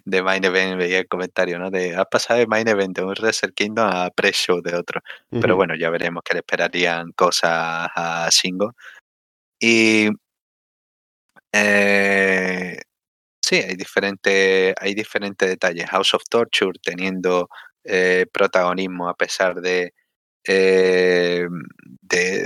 de 0.05 0.21
Main 0.23 0.43
Event 0.43 0.77
veía 0.77 0.99
el 0.99 1.07
comentario, 1.07 1.59
¿no? 1.59 1.71
De 1.71 1.95
ha 1.95 2.05
pasado 2.05 2.39
de 2.39 2.47
Main 2.47 2.67
Event 2.67 2.97
de 2.97 3.03
un 3.03 3.13
Wrestle 3.13 3.53
Kingdom 3.53 3.87
a 3.89 4.09
pre-show 4.11 4.61
de 4.61 4.75
otro. 4.75 5.01
Pero 5.29 5.55
bueno, 5.55 5.75
ya 5.75 5.89
veremos 5.89 6.23
que 6.23 6.33
le 6.33 6.39
esperarían 6.39 7.11
cosas 7.13 7.89
a 7.95 8.29
Shingo. 8.31 8.73
Y 9.59 10.09
eh, 11.53 12.79
sí, 13.41 13.55
hay 13.55 13.75
diferentes, 13.75 14.73
hay 14.79 14.93
diferentes 14.93 15.49
detalles. 15.49 15.89
House 15.89 16.13
of 16.13 16.23
Torture 16.29 16.79
teniendo 16.83 17.49
eh, 17.83 18.25
protagonismo 18.31 19.09
a 19.09 19.15
pesar 19.15 19.55
de, 19.61 19.93
eh, 20.47 21.47
de, 22.01 22.45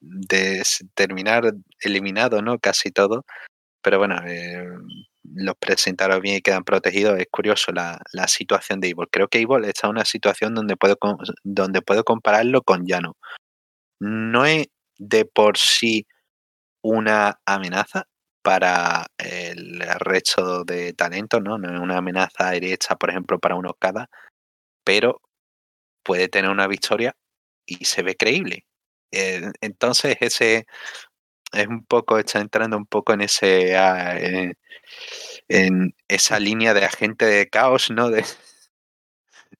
de 0.00 0.62
terminar 0.94 1.52
eliminado, 1.80 2.42
¿no? 2.42 2.58
Casi 2.58 2.90
todo. 2.90 3.24
Pero 3.82 3.98
bueno, 3.98 4.16
eh, 4.26 4.66
los 5.34 5.54
presentaron 5.56 6.20
bien 6.20 6.36
y 6.36 6.42
quedan 6.42 6.64
protegidos. 6.64 7.18
Es 7.18 7.26
curioso 7.30 7.72
la, 7.72 8.00
la 8.12 8.28
situación 8.28 8.80
de 8.80 8.88
Evil. 8.88 9.08
Creo 9.10 9.28
que 9.28 9.40
Evil 9.40 9.64
está 9.64 9.86
en 9.86 9.92
una 9.92 10.04
situación 10.04 10.54
donde 10.54 10.76
puedo, 10.76 10.96
donde 11.44 11.82
puedo 11.82 12.04
compararlo 12.04 12.62
con 12.62 12.86
Llano. 12.86 13.16
No 14.00 14.46
es 14.46 14.68
de 14.98 15.24
por 15.26 15.58
sí 15.58 16.06
una 16.82 17.40
amenaza 17.46 18.04
para 18.42 19.06
el 19.18 19.80
resto 20.00 20.64
de 20.64 20.92
talento, 20.92 21.40
¿no? 21.40 21.58
No 21.58 21.74
es 21.74 21.80
una 21.80 21.98
amenaza 21.98 22.50
directa, 22.52 22.96
por 22.96 23.10
ejemplo, 23.10 23.40
para 23.40 23.56
un 23.56 23.66
Okada, 23.66 24.08
pero 24.84 25.20
puede 26.04 26.28
tener 26.28 26.50
una 26.50 26.68
victoria 26.68 27.16
y 27.66 27.84
se 27.86 28.02
ve 28.02 28.16
creíble. 28.16 28.66
Eh, 29.12 29.50
entonces, 29.60 30.16
ese 30.20 30.66
es 31.56 31.66
un 31.68 31.84
poco, 31.84 32.18
está 32.18 32.40
entrando 32.40 32.76
un 32.76 32.86
poco 32.86 33.12
en 33.12 33.22
ese 33.22 33.76
ah, 33.76 34.18
en, 35.48 35.94
esa 36.08 36.38
línea 36.40 36.74
de 36.74 36.84
agente 36.84 37.24
de 37.26 37.48
caos, 37.48 37.90
¿no? 37.90 38.10
De, 38.10 38.24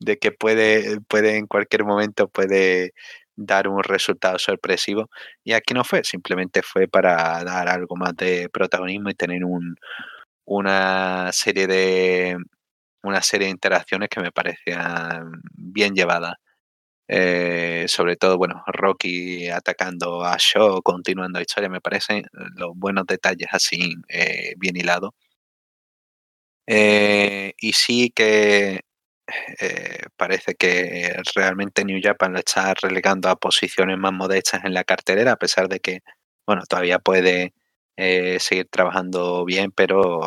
de 0.00 0.18
que 0.18 0.32
puede, 0.32 1.00
puede 1.02 1.36
en 1.36 1.46
cualquier 1.46 1.84
momento 1.84 2.28
puede 2.28 2.92
dar 3.36 3.68
un 3.68 3.82
resultado 3.82 4.38
sorpresivo. 4.38 5.10
Y 5.44 5.52
aquí 5.52 5.74
no 5.74 5.84
fue, 5.84 6.04
simplemente 6.04 6.62
fue 6.62 6.88
para 6.88 7.42
dar 7.44 7.68
algo 7.68 7.96
más 7.96 8.16
de 8.16 8.48
protagonismo 8.50 9.10
y 9.10 9.14
tener 9.14 9.44
un, 9.44 9.76
una 10.46 11.30
serie 11.32 11.66
de 11.66 12.36
una 13.02 13.22
serie 13.22 13.46
de 13.46 13.52
interacciones 13.52 14.08
que 14.10 14.20
me 14.20 14.32
parecían 14.32 15.40
bien 15.54 15.94
llevadas. 15.94 16.34
Eh, 17.08 17.84
sobre 17.88 18.16
todo, 18.16 18.36
bueno, 18.36 18.64
Rocky 18.66 19.48
atacando 19.48 20.24
a 20.24 20.36
Shaw, 20.38 20.82
continuando 20.82 21.38
la 21.38 21.42
historia, 21.42 21.68
me 21.68 21.80
parecen 21.80 22.24
los 22.56 22.72
buenos 22.76 23.06
detalles 23.06 23.48
así 23.52 23.94
eh, 24.08 24.54
bien 24.58 24.76
hilados. 24.76 25.12
Eh, 26.68 27.52
y 27.58 27.72
sí 27.72 28.10
que 28.14 28.80
parece 30.16 30.54
que 30.56 31.14
realmente 31.34 31.84
New 31.84 32.00
Japan 32.02 32.32
lo 32.34 32.38
está 32.40 32.74
relegando 32.74 33.28
a 33.28 33.36
posiciones 33.36 33.98
más 33.98 34.12
modestas 34.12 34.64
en 34.64 34.74
la 34.74 34.84
cartelera, 34.84 35.32
a 35.32 35.36
pesar 35.36 35.68
de 35.68 35.80
que, 35.80 36.00
bueno, 36.46 36.62
todavía 36.68 36.98
puede 37.00 37.54
seguir 38.40 38.68
trabajando 38.70 39.44
bien, 39.44 39.72
pero 39.72 40.20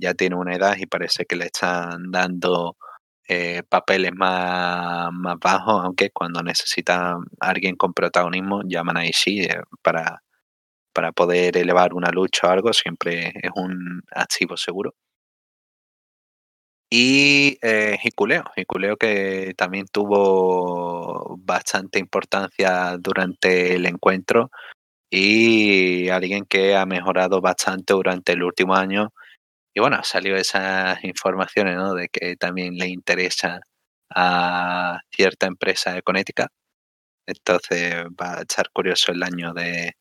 ya 0.00 0.14
tiene 0.14 0.36
una 0.36 0.56
edad 0.56 0.76
y 0.78 0.86
parece 0.86 1.24
que 1.26 1.36
le 1.36 1.46
están 1.46 2.10
dando 2.12 2.76
eh, 3.28 3.62
papeles 3.68 4.12
más, 4.14 5.12
más 5.12 5.36
bajos, 5.40 5.84
aunque 5.84 6.10
cuando 6.10 6.42
necesita 6.42 7.16
alguien 7.40 7.76
con 7.76 7.92
protagonismo 7.92 8.62
llaman 8.64 8.96
ahí 8.98 9.10
sí 9.12 9.42
eh, 9.42 9.62
para, 9.82 10.22
para 10.92 11.12
poder 11.12 11.56
elevar 11.58 11.94
una 11.94 12.10
lucha 12.10 12.48
o 12.48 12.50
algo, 12.50 12.72
siempre 12.72 13.32
es 13.42 13.50
un 13.56 14.02
activo 14.14 14.56
seguro. 14.56 14.94
Y 16.90 17.58
eh, 17.62 17.98
Hikuleo, 18.02 18.96
que 18.96 19.52
también 19.56 19.86
tuvo 19.90 21.36
bastante 21.38 21.98
importancia 21.98 22.96
durante 22.98 23.74
el 23.74 23.86
encuentro 23.86 24.50
y 25.10 26.08
alguien 26.10 26.44
que 26.46 26.76
ha 26.76 26.86
mejorado 26.86 27.40
bastante 27.40 27.94
durante 27.94 28.32
el 28.32 28.42
último 28.44 28.74
año 28.76 29.12
y 29.76 29.80
bueno, 29.80 30.02
salió 30.04 30.36
esas 30.36 31.04
informaciones, 31.04 31.76
¿no? 31.76 31.94
De 31.94 32.08
que 32.08 32.36
también 32.36 32.76
le 32.78 32.88
interesa 32.88 33.60
a 34.10 35.00
cierta 35.10 35.46
empresa 35.46 35.92
de 35.92 36.02
Connecticut. 36.02 36.48
Entonces 37.26 37.94
va 38.20 38.38
a 38.38 38.42
estar 38.42 38.70
curioso 38.72 39.12
el 39.12 39.22
año 39.22 39.52
de 39.54 39.92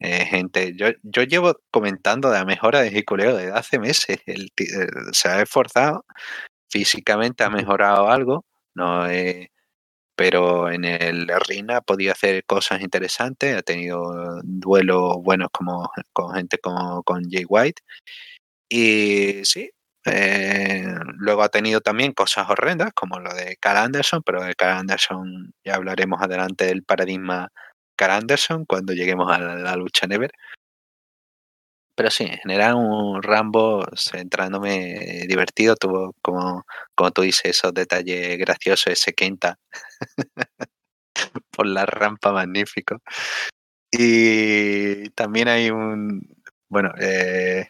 eh, 0.00 0.26
gente. 0.26 0.74
Yo, 0.76 0.88
yo 1.02 1.24
llevo 1.24 1.56
comentando 1.72 2.30
de 2.30 2.38
la 2.38 2.44
mejora 2.44 2.80
de 2.82 2.92
Jiculeo 2.92 3.36
desde 3.36 3.52
hace 3.52 3.80
meses. 3.80 4.18
El, 4.26 4.52
eh, 4.56 4.86
se 5.12 5.28
ha 5.28 5.42
esforzado, 5.42 6.04
físicamente 6.70 7.44
ha 7.44 7.50
mejorado 7.50 8.08
algo, 8.10 8.44
no 8.74 9.08
pero 10.16 10.70
en 10.70 10.84
el 10.84 11.28
ring 11.48 11.70
ha 11.72 11.80
podido 11.80 12.12
hacer 12.12 12.44
cosas 12.44 12.82
interesantes, 12.82 13.56
ha 13.56 13.62
tenido 13.62 14.40
duelos 14.44 15.16
buenos 15.22 15.48
como 15.52 15.90
con 16.12 16.34
gente 16.34 16.58
como 16.58 17.02
con 17.02 17.24
Jay 17.30 17.44
White 17.48 17.82
y 18.68 19.44
sí, 19.44 19.70
eh, 20.06 20.84
luego 21.16 21.42
ha 21.42 21.48
tenido 21.48 21.80
también 21.80 22.12
cosas 22.12 22.48
horrendas, 22.50 22.92
como 22.94 23.20
lo 23.20 23.32
de 23.34 23.56
Carl 23.58 23.78
Anderson, 23.78 24.22
pero 24.24 24.42
de 24.44 24.54
Carl 24.54 24.78
Anderson 24.78 25.54
ya 25.64 25.76
hablaremos 25.76 26.20
adelante 26.22 26.66
del 26.66 26.84
paradigma 26.84 27.48
Carl 27.96 28.12
Anderson 28.12 28.64
cuando 28.66 28.92
lleguemos 28.92 29.30
a 29.32 29.38
la, 29.38 29.76
lucha 29.76 30.06
Never. 30.06 30.32
Pero 31.96 32.10
sí, 32.10 32.24
en 32.24 32.38
general 32.38 32.74
un 32.74 33.22
Rambo 33.22 33.86
centrándome 33.96 35.26
divertido, 35.28 35.76
tuvo 35.76 36.14
como, 36.22 36.64
como 36.96 37.10
tú 37.12 37.22
dices, 37.22 37.44
esos 37.56 37.72
detalles 37.72 38.36
graciosos, 38.38 38.88
ese 38.88 39.12
Kenta 39.12 39.58
por 41.50 41.66
la 41.66 41.86
rampa 41.86 42.32
magnífico. 42.32 42.98
Y 43.92 45.10
también 45.10 45.48
hay 45.48 45.70
un, 45.70 46.20
bueno, 46.68 46.92
eh, 47.00 47.68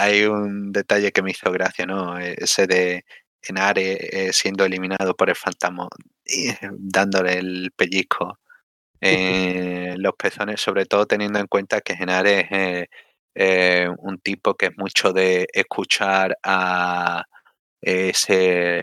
hay 0.00 0.24
un 0.24 0.72
detalle 0.72 1.12
que 1.12 1.22
me 1.22 1.32
hizo 1.32 1.50
gracia, 1.52 1.86
¿no? 1.86 2.18
Ese 2.18 2.66
de 2.66 3.04
Enare 3.42 4.28
eh, 4.28 4.32
siendo 4.32 4.64
eliminado 4.64 5.14
por 5.16 5.30
el 5.30 5.36
fantasma 5.36 5.88
y 6.24 6.48
eh, 6.50 6.58
dándole 6.72 7.38
el 7.38 7.72
pellizco 7.76 8.38
en 9.00 10.02
los 10.02 10.14
pezones, 10.14 10.60
sobre 10.60 10.84
todo 10.86 11.06
teniendo 11.06 11.38
en 11.38 11.46
cuenta 11.46 11.80
que 11.80 11.94
Enare 11.94 12.48
es 12.50 12.88
eh, 13.34 13.88
un 13.98 14.18
tipo 14.18 14.54
que 14.56 14.66
es 14.66 14.72
mucho 14.76 15.12
de 15.12 15.48
escuchar 15.52 16.36
a 16.42 17.24
ese 17.80 18.82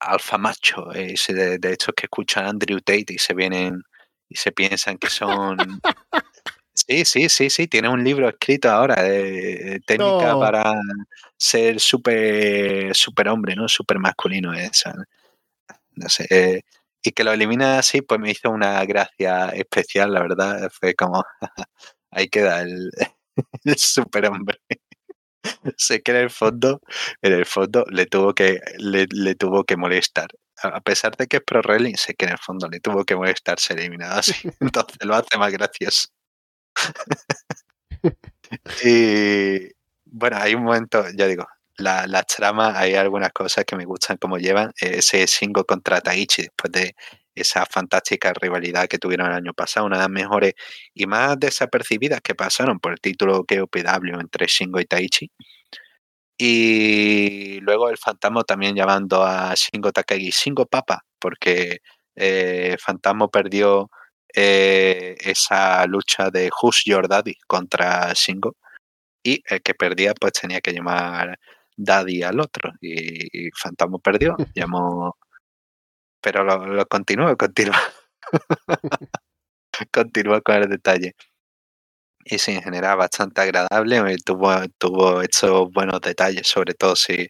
alfa 0.00 0.38
macho, 0.38 0.92
ese 0.92 1.34
de, 1.34 1.58
de 1.58 1.72
hecho 1.72 1.92
que 1.92 2.06
escucha 2.06 2.40
a 2.40 2.48
Andrew 2.48 2.80
Tate 2.80 3.06
y 3.14 3.18
se 3.18 3.34
vienen 3.34 3.82
y 4.30 4.36
se 4.36 4.52
piensan 4.52 4.98
que 4.98 5.10
son 5.10 5.58
Sí, 6.86 7.04
sí, 7.04 7.28
sí, 7.28 7.50
sí, 7.50 7.66
tiene 7.66 7.88
un 7.88 8.04
libro 8.04 8.28
escrito 8.28 8.70
ahora 8.70 9.02
de 9.02 9.80
técnica 9.84 10.38
para 10.38 10.74
ser 11.36 11.80
súper 11.80 12.94
super 12.94 13.28
hombre, 13.28 13.56
¿no? 13.56 13.66
Súper 13.68 13.98
masculino 13.98 14.52
esa. 14.54 14.94
No 15.96 16.08
sé. 16.08 16.26
Eh, 16.30 16.62
y 17.02 17.12
que 17.12 17.24
lo 17.24 17.32
elimina 17.32 17.78
así, 17.78 18.02
pues 18.02 18.20
me 18.20 18.30
hizo 18.30 18.50
una 18.50 18.84
gracia 18.84 19.50
especial, 19.50 20.12
la 20.14 20.22
verdad. 20.22 20.70
Fue 20.72 20.94
como, 20.94 21.24
ahí 22.12 22.28
queda 22.28 22.62
el, 22.62 22.90
el 23.64 23.78
superhombre. 23.78 24.58
sé 25.78 26.02
que 26.02 26.12
en 26.12 26.18
el 26.18 26.30
fondo, 26.30 26.80
en 27.22 27.32
el 27.32 27.46
fondo 27.46 27.84
le 27.90 28.06
tuvo 28.06 28.34
que, 28.34 28.60
le, 28.78 29.06
le 29.12 29.34
tuvo 29.36 29.64
que 29.64 29.76
molestar. 29.76 30.28
A 30.62 30.80
pesar 30.80 31.16
de 31.16 31.26
que 31.28 31.38
es 31.38 31.42
pro 31.44 31.60
wrestling, 31.62 31.94
sé 31.96 32.14
que 32.14 32.26
en 32.26 32.32
el 32.32 32.38
fondo 32.38 32.68
le 32.68 32.80
tuvo 32.80 33.04
que 33.04 33.16
molestar 33.16 33.60
ser 33.60 33.78
eliminado 33.80 34.18
así. 34.20 34.34
Entonces 34.60 34.98
lo 35.04 35.14
hace 35.16 35.38
más 35.38 35.52
gracioso. 35.52 36.08
y 38.84 39.68
bueno, 40.06 40.36
hay 40.38 40.54
un 40.54 40.64
momento, 40.64 41.04
ya 41.16 41.26
digo, 41.26 41.46
la, 41.76 42.06
la, 42.06 42.22
trama, 42.24 42.78
hay 42.78 42.94
algunas 42.94 43.32
cosas 43.32 43.64
que 43.64 43.76
me 43.76 43.84
gustan 43.84 44.16
como 44.18 44.38
llevan. 44.38 44.72
Ese 44.80 45.26
single 45.26 45.64
contra 45.64 46.00
Taichi 46.00 46.42
después 46.42 46.72
de 46.72 46.94
esa 47.34 47.66
fantástica 47.66 48.32
rivalidad 48.34 48.88
que 48.88 48.98
tuvieron 48.98 49.28
el 49.28 49.34
año 49.34 49.54
pasado, 49.54 49.86
una 49.86 49.96
de 49.96 50.02
las 50.02 50.10
mejores 50.10 50.54
y 50.94 51.06
más 51.06 51.38
desapercibidas 51.38 52.20
que 52.20 52.34
pasaron 52.34 52.80
por 52.80 52.92
el 52.92 53.00
título 53.00 53.44
KOPW 53.44 54.20
entre 54.20 54.46
Shingo 54.46 54.80
y 54.80 54.86
Taichi. 54.86 55.30
Y 56.40 57.60
luego 57.60 57.88
el 57.90 57.98
fantasma 57.98 58.44
también 58.44 58.74
llamando 58.76 59.24
a 59.24 59.54
Shingo 59.54 59.92
Takagi 59.92 60.30
Shingo 60.30 60.66
Papa, 60.66 61.04
porque 61.18 61.78
eh, 62.14 62.76
Fantasma 62.80 63.28
perdió 63.28 63.90
eh, 64.34 65.16
esa 65.20 65.86
lucha 65.86 66.30
de 66.30 66.50
Who's 66.62 66.84
Your 66.84 67.08
Daddy 67.08 67.36
contra 67.46 68.12
Shingo 68.14 68.56
y 69.22 69.42
el 69.46 69.62
que 69.62 69.74
perdía 69.74 70.14
pues 70.14 70.32
tenía 70.34 70.60
que 70.60 70.72
llamar 70.72 71.38
Daddy 71.76 72.22
al 72.22 72.40
otro 72.40 72.72
y, 72.80 73.46
y 73.48 73.50
Fantasma 73.52 73.98
perdió, 73.98 74.36
llamó 74.54 75.16
pero 76.20 76.44
lo, 76.44 76.66
lo 76.66 76.86
continúo, 76.86 77.36
continúa. 77.36 77.80
continúa 79.92 80.40
con 80.40 80.56
el 80.56 80.68
detalle. 80.68 81.14
Y 82.24 82.38
sí, 82.38 82.52
en 82.52 82.62
general 82.62 82.98
bastante 82.98 83.40
agradable. 83.40 84.16
Tuvo, 84.24 84.50
tuvo 84.78 85.22
estos 85.22 85.70
buenos 85.72 86.00
detalles, 86.00 86.46
sobre 86.46 86.74
todo 86.74 86.94
si 86.96 87.28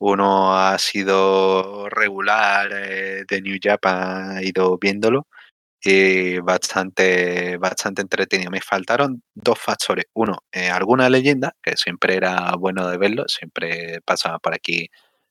uno 0.00 0.56
ha 0.56 0.78
sido 0.78 1.88
regular 1.88 2.70
eh, 2.72 3.24
de 3.28 3.42
New 3.42 3.58
Japan, 3.62 4.36
ha 4.36 4.42
ido 4.42 4.78
viéndolo. 4.78 5.26
Y 5.84 6.38
bastante, 6.38 7.56
bastante 7.58 8.02
entretenido. 8.02 8.50
Me 8.50 8.60
faltaron 8.60 9.22
dos 9.34 9.58
factores. 9.58 10.06
Uno, 10.14 10.38
eh, 10.52 10.70
alguna 10.70 11.10
leyenda, 11.10 11.56
que 11.62 11.76
siempre 11.76 12.14
era 12.16 12.54
bueno 12.56 12.88
de 12.88 12.98
verlo, 12.98 13.24
siempre 13.28 14.00
pasaba 14.04 14.38
por 14.38 14.54
aquí, 14.54 14.88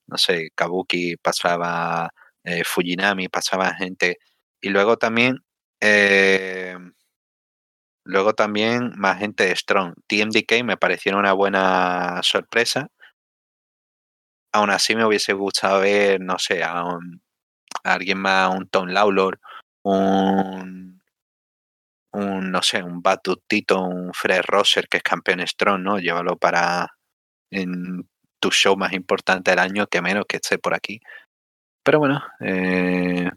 no 0.07 0.17
sé, 0.17 0.49
Kabuki 0.55 1.15
pasaba 1.17 2.11
eh, 2.43 2.63
Fujinami, 2.65 3.29
pasaba 3.29 3.73
gente. 3.75 4.17
Y 4.61 4.69
luego 4.69 4.97
también, 4.97 5.37
eh, 5.81 6.77
luego 8.03 8.33
también 8.33 8.91
más 8.97 9.19
gente 9.19 9.45
de 9.45 9.55
Strong. 9.55 9.93
TMDK 10.07 10.63
me 10.63 10.77
pareció 10.77 11.17
una 11.17 11.33
buena 11.33 12.19
sorpresa. 12.23 12.89
Aún 14.53 14.69
así 14.69 14.95
me 14.95 15.05
hubiese 15.05 15.33
gustado 15.33 15.81
ver, 15.81 16.19
no 16.19 16.37
sé, 16.37 16.63
a, 16.63 16.83
alguien 17.83 18.17
más, 18.19 18.53
un 18.55 18.67
Tom 18.67 18.87
Lawlor, 18.87 19.39
un, 19.83 21.01
un, 22.13 22.51
no 22.51 22.61
sé, 22.61 22.83
un 22.83 23.01
Batutito, 23.01 23.81
un 23.81 24.13
Fred 24.13 24.41
Rosser, 24.47 24.87
que 24.87 24.97
es 24.97 25.03
campeón 25.03 25.45
Strong, 25.45 25.81
¿no? 25.81 25.99
Llévalo 25.99 26.37
para 26.37 26.97
en 27.51 28.07
tu 28.39 28.51
show 28.51 28.75
más 28.77 28.93
importante 28.93 29.51
del 29.51 29.59
año, 29.59 29.87
que 29.87 30.01
menos 30.01 30.25
que 30.27 30.37
esté 30.37 30.57
por 30.57 30.73
aquí. 30.73 30.99
Pero 31.83 31.99
bueno, 31.99 32.23
eh, 32.39 33.29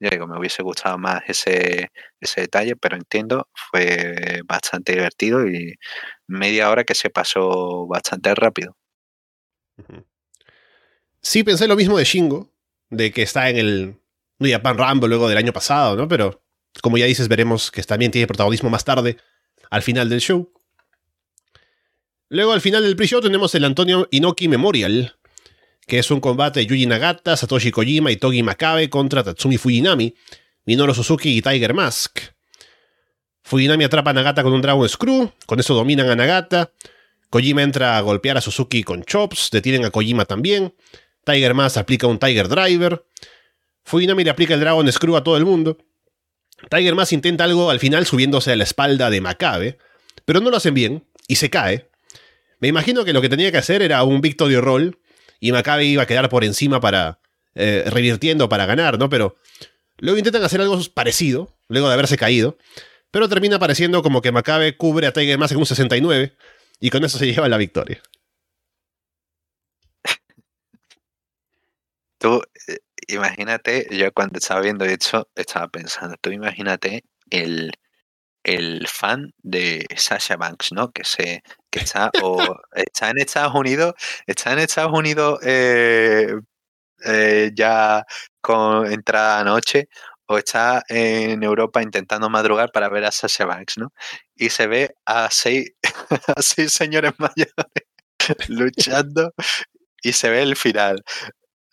ya 0.00 0.10
digo, 0.10 0.26
me 0.26 0.38
hubiese 0.38 0.62
gustado 0.62 0.96
más 0.98 1.22
ese, 1.26 1.90
ese 2.20 2.42
detalle, 2.42 2.76
pero 2.76 2.96
entiendo, 2.96 3.48
fue 3.52 4.42
bastante 4.44 4.92
divertido 4.92 5.46
y 5.46 5.74
media 6.28 6.70
hora 6.70 6.84
que 6.84 6.94
se 6.94 7.10
pasó 7.10 7.86
bastante 7.86 8.34
rápido. 8.34 8.76
Sí, 11.20 11.42
pensé 11.42 11.66
lo 11.66 11.76
mismo 11.76 11.98
de 11.98 12.04
Shingo, 12.04 12.50
de 12.90 13.12
que 13.12 13.22
está 13.22 13.50
en 13.50 13.56
el 13.56 14.00
New 14.38 14.50
Japan 14.50 14.78
Rumble 14.78 15.08
luego 15.08 15.28
del 15.28 15.38
año 15.38 15.52
pasado, 15.52 15.96
¿no? 15.96 16.08
Pero 16.08 16.42
como 16.80 16.98
ya 16.98 17.06
dices, 17.06 17.28
veremos 17.28 17.70
que 17.70 17.82
también 17.82 18.10
tiene 18.10 18.26
protagonismo 18.26 18.70
más 18.70 18.84
tarde, 18.84 19.16
al 19.70 19.82
final 19.82 20.08
del 20.08 20.20
show. 20.20 20.52
Luego, 22.28 22.52
al 22.52 22.60
final 22.60 22.82
del 22.82 22.94
pre-show, 22.94 23.20
tenemos 23.20 23.54
el 23.54 23.64
Antonio 23.64 24.06
Inoki 24.10 24.48
Memorial, 24.48 25.16
que 25.86 25.98
es 25.98 26.10
un 26.10 26.20
combate 26.20 26.60
de 26.60 26.66
Yuji 26.66 26.86
Nagata, 26.86 27.36
Satoshi 27.36 27.70
Kojima 27.70 28.10
y 28.10 28.16
Togi 28.16 28.42
Makabe 28.42 28.90
contra 28.90 29.24
Tatsumi 29.24 29.56
Fujinami, 29.56 30.14
Minoru 30.66 30.94
Suzuki 30.94 31.38
y 31.38 31.42
Tiger 31.42 31.72
Mask. 31.72 32.20
Fujinami 33.42 33.84
atrapa 33.84 34.10
a 34.10 34.12
Nagata 34.12 34.42
con 34.42 34.52
un 34.52 34.60
Dragon 34.60 34.86
Screw, 34.86 35.32
con 35.46 35.58
eso 35.58 35.74
dominan 35.74 36.10
a 36.10 36.16
Nagata. 36.16 36.72
Kojima 37.30 37.62
entra 37.62 37.96
a 37.96 38.00
golpear 38.02 38.36
a 38.36 38.42
Suzuki 38.42 38.82
con 38.82 39.02
chops, 39.04 39.50
detienen 39.50 39.86
a 39.86 39.90
Kojima 39.90 40.26
también. 40.26 40.74
Tiger 41.24 41.54
Mask 41.54 41.78
aplica 41.78 42.06
un 42.06 42.18
Tiger 42.18 42.48
Driver. 42.48 43.04
Fujinami 43.88 44.22
le 44.22 44.30
aplica 44.30 44.54
el 44.54 44.60
Dragon 44.60 44.90
Screw 44.92 45.16
a 45.16 45.24
todo 45.24 45.36
el 45.36 45.46
mundo. 45.46 45.78
Tiger 46.70 46.94
Mask 46.94 47.12
intenta 47.12 47.44
algo 47.44 47.70
al 47.70 47.80
final 47.80 48.04
subiéndose 48.04 48.52
a 48.52 48.56
la 48.56 48.64
espalda 48.64 49.10
de 49.10 49.20
Makabe, 49.20 49.78
pero 50.24 50.40
no 50.40 50.50
lo 50.50 50.58
hacen 50.58 50.74
bien 50.74 51.04
y 51.26 51.36
se 51.36 51.48
cae. 51.48 51.88
Me 52.60 52.68
imagino 52.68 53.04
que 53.04 53.12
lo 53.12 53.22
que 53.22 53.28
tenía 53.28 53.50
que 53.50 53.58
hacer 53.58 53.80
era 53.80 54.02
un 54.02 54.20
Victory 54.20 54.56
Roll 54.56 54.98
y 55.40 55.52
Maccabi 55.52 55.86
iba 55.86 56.02
a 56.02 56.06
quedar 56.06 56.28
por 56.28 56.44
encima 56.44 56.80
para 56.80 57.20
eh, 57.54 57.84
revirtiendo 57.86 58.48
para 58.48 58.66
ganar, 58.66 58.98
¿no? 58.98 59.08
Pero 59.08 59.36
luego 59.96 60.18
intentan 60.18 60.42
hacer 60.42 60.60
algo 60.60 60.78
parecido, 60.92 61.56
luego 61.68 61.88
de 61.88 61.94
haberse 61.94 62.18
caído, 62.18 62.58
pero 63.10 63.28
termina 63.28 63.56
apareciendo 63.56 64.02
como 64.02 64.20
que 64.20 64.32
Maccabi 64.32 64.72
cubre 64.72 65.06
a 65.06 65.12
Tiger 65.12 65.38
más 65.38 65.52
en 65.52 65.58
un 65.58 65.66
69 65.66 66.36
y 66.80 66.90
con 66.90 67.04
eso 67.04 67.16
se 67.16 67.26
lleva 67.32 67.48
la 67.48 67.56
victoria. 67.56 68.02
Eh, 72.20 72.78
imagínate, 73.08 73.88
yo 73.90 74.12
cuando 74.12 74.38
estaba 74.38 74.60
viendo 74.60 74.84
esto, 74.84 75.28
estaba 75.34 75.68
pensando, 75.68 76.16
tú 76.20 76.30
imagínate 76.30 77.04
el, 77.30 77.72
el 78.44 78.86
fan 78.88 79.32
de 79.38 79.86
Sasha 79.96 80.36
Banks, 80.36 80.72
¿no? 80.72 80.92
Que 80.92 81.04
se 81.04 81.42
que 81.70 81.80
está 81.80 82.10
o 82.22 82.38
está 82.74 83.10
en 83.10 83.18
Estados 83.18 83.54
Unidos, 83.54 83.94
está 84.26 84.52
en 84.52 84.60
Estados 84.60 84.92
Unidos 84.98 85.40
eh, 85.44 86.34
eh, 87.04 87.50
ya 87.54 88.04
con 88.40 88.90
entrada 88.92 89.44
noche 89.44 89.88
o 90.26 90.38
está 90.38 90.82
en 90.88 91.42
Europa 91.42 91.82
intentando 91.82 92.28
madrugar 92.30 92.70
para 92.72 92.88
ver 92.90 93.04
a 93.04 93.12
Sasha 93.12 93.46
Banks, 93.46 93.78
¿no? 93.78 93.92
Y 94.36 94.50
se 94.50 94.66
ve 94.66 94.94
a 95.06 95.30
seis, 95.30 95.72
a 96.36 96.42
seis 96.42 96.72
señores 96.72 97.12
mayores 97.18 97.54
luchando 98.48 99.32
y 100.02 100.12
se 100.12 100.30
ve 100.30 100.42
el 100.42 100.56
final. 100.56 101.02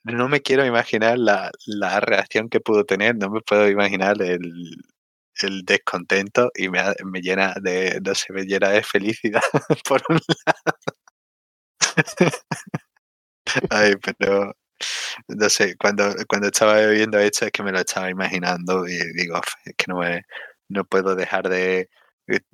No 0.06 0.30
me 0.30 0.42
quiero 0.42 0.66
imaginar 0.66 1.18
la, 1.18 1.52
la 1.66 2.00
reacción 2.00 2.50
que 2.50 2.60
pudo 2.60 2.86
tener, 2.86 3.16
no 3.18 3.30
me 3.30 3.42
puedo 3.42 3.68
imaginar 3.70 4.22
el, 4.22 4.40
el 5.42 5.64
descontento 5.66 6.52
y 6.56 6.70
me, 6.70 6.82
me, 7.06 7.22
llena 7.22 7.56
de, 7.62 8.00
no 8.04 8.16
sé, 8.16 8.32
me 8.34 8.44
llena 8.44 8.70
de 8.70 8.84
felicidad 8.84 9.42
por 9.88 10.02
un 10.10 10.20
lado. 10.46 10.78
Ay, 13.70 13.94
pero 14.18 14.54
no 15.28 15.50
sé, 15.50 15.76
cuando, 15.78 16.14
cuando 16.28 16.48
estaba 16.48 16.86
viendo 16.88 17.20
esto 17.20 17.46
es 17.46 17.52
que 17.52 17.64
me 17.64 17.72
lo 17.72 17.80
estaba 17.80 18.10
imaginando 18.10 18.88
y 18.88 18.98
digo, 19.14 19.42
es 19.66 19.76
que 19.78 19.86
no 19.88 20.00
me, 20.00 20.24
no 20.70 20.86
puedo 20.86 21.16
dejar 21.16 21.50
de, 21.50 21.90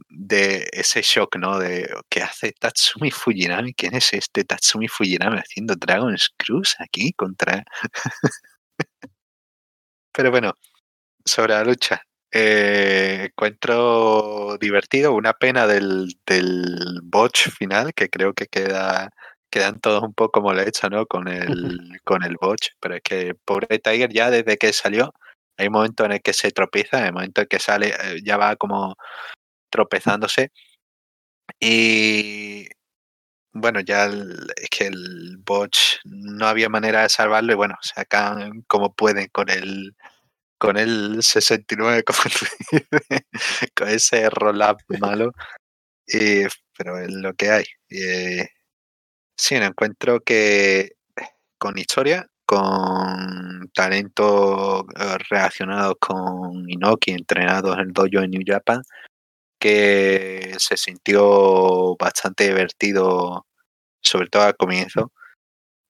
de 0.10 0.70
ese 0.72 1.02
shock, 1.02 1.38
¿no? 1.38 1.60
De 1.60 1.90
¿qué 2.10 2.22
hace 2.22 2.52
Tatsumi 2.54 3.12
Fujinami? 3.12 3.74
¿Quién 3.74 3.96
es 3.96 4.14
este 4.14 4.44
Tatsumi 4.44 4.88
Fujinami 4.88 5.38
haciendo 5.38 5.76
Dragon 5.76 6.18
Screws 6.18 6.76
aquí 6.80 7.14
contra? 7.14 7.64
Pero 10.14 10.32
bueno, 10.32 10.54
sobre 11.26 11.54
la 11.54 11.64
lucha, 11.64 12.04
eh, 12.32 13.28
encuentro 13.30 14.58
divertido, 14.60 15.14
una 15.14 15.34
pena 15.34 15.68
del, 15.68 16.16
del 16.26 17.00
botch 17.04 17.50
final, 17.50 17.94
que 17.94 18.10
creo 18.10 18.34
que 18.34 18.48
queda 18.48 19.10
quedan 19.52 19.80
todos 19.82 20.02
un 20.04 20.14
poco 20.14 20.42
molestos, 20.42 20.90
¿no? 20.90 21.06
Con 21.06 21.28
el, 21.28 22.00
con 22.06 22.24
el 22.24 22.38
botch, 22.42 22.70
pero 22.80 22.96
es 22.96 23.02
que 23.04 23.36
pobre 23.46 23.80
Tiger 23.80 24.12
ya 24.12 24.32
desde 24.32 24.58
que 24.58 24.74
salió, 24.74 25.14
hay 25.58 25.68
un 25.68 25.74
momento 25.74 26.06
en 26.06 26.14
el 26.14 26.22
que 26.22 26.34
se 26.34 26.52
tropieza, 26.52 27.04
hay 27.04 27.10
un 27.10 27.16
momento 27.16 27.42
en 27.42 27.48
que 27.48 27.60
sale, 27.60 27.90
eh, 27.90 28.22
ya 28.24 28.38
va 28.38 28.56
como 28.56 28.96
tropezándose. 29.72 30.52
Y 31.60 32.68
bueno, 33.54 33.82
ya 33.82 34.06
es 34.06 34.70
que 34.70 34.88
el 34.88 35.38
botch 35.40 35.98
no 36.06 36.48
había 36.48 36.70
manera 36.70 37.04
de 37.04 37.10
salvarlo 37.10 37.54
y 37.54 37.56
bueno, 37.56 37.76
sacan 37.82 38.62
como 38.68 38.94
pueden 38.94 39.28
con 39.30 39.50
el 39.50 39.96
con 40.58 40.78
el 40.78 41.24
69, 41.24 42.04
con 43.76 43.90
ese 43.90 44.30
roll-up 44.30 44.78
malo. 45.00 45.34
pero 46.78 47.00
es 47.00 47.12
lo 47.12 47.34
que 47.34 47.52
hay. 47.52 47.66
Eh, 47.90 48.48
sí, 49.38 49.56
un 49.56 49.64
encuentro 49.64 50.22
que 50.22 50.94
con 51.58 51.78
historia, 51.78 52.28
con 52.46 53.70
talento 53.74 54.86
eh, 55.00 55.18
relacionado 55.30 55.96
con 55.98 56.70
Inoki, 56.70 57.12
entrenados 57.12 57.76
en 57.76 57.82
el 57.82 57.94
dojo 57.94 58.24
en 58.24 58.32
New 58.32 58.44
Japan, 58.46 58.84
que 59.62 60.56
se 60.58 60.76
sintió 60.76 61.96
bastante 61.98 62.48
divertido, 62.48 63.46
sobre 64.02 64.28
todo 64.28 64.44
al 64.44 64.58
comienzo. 64.58 65.12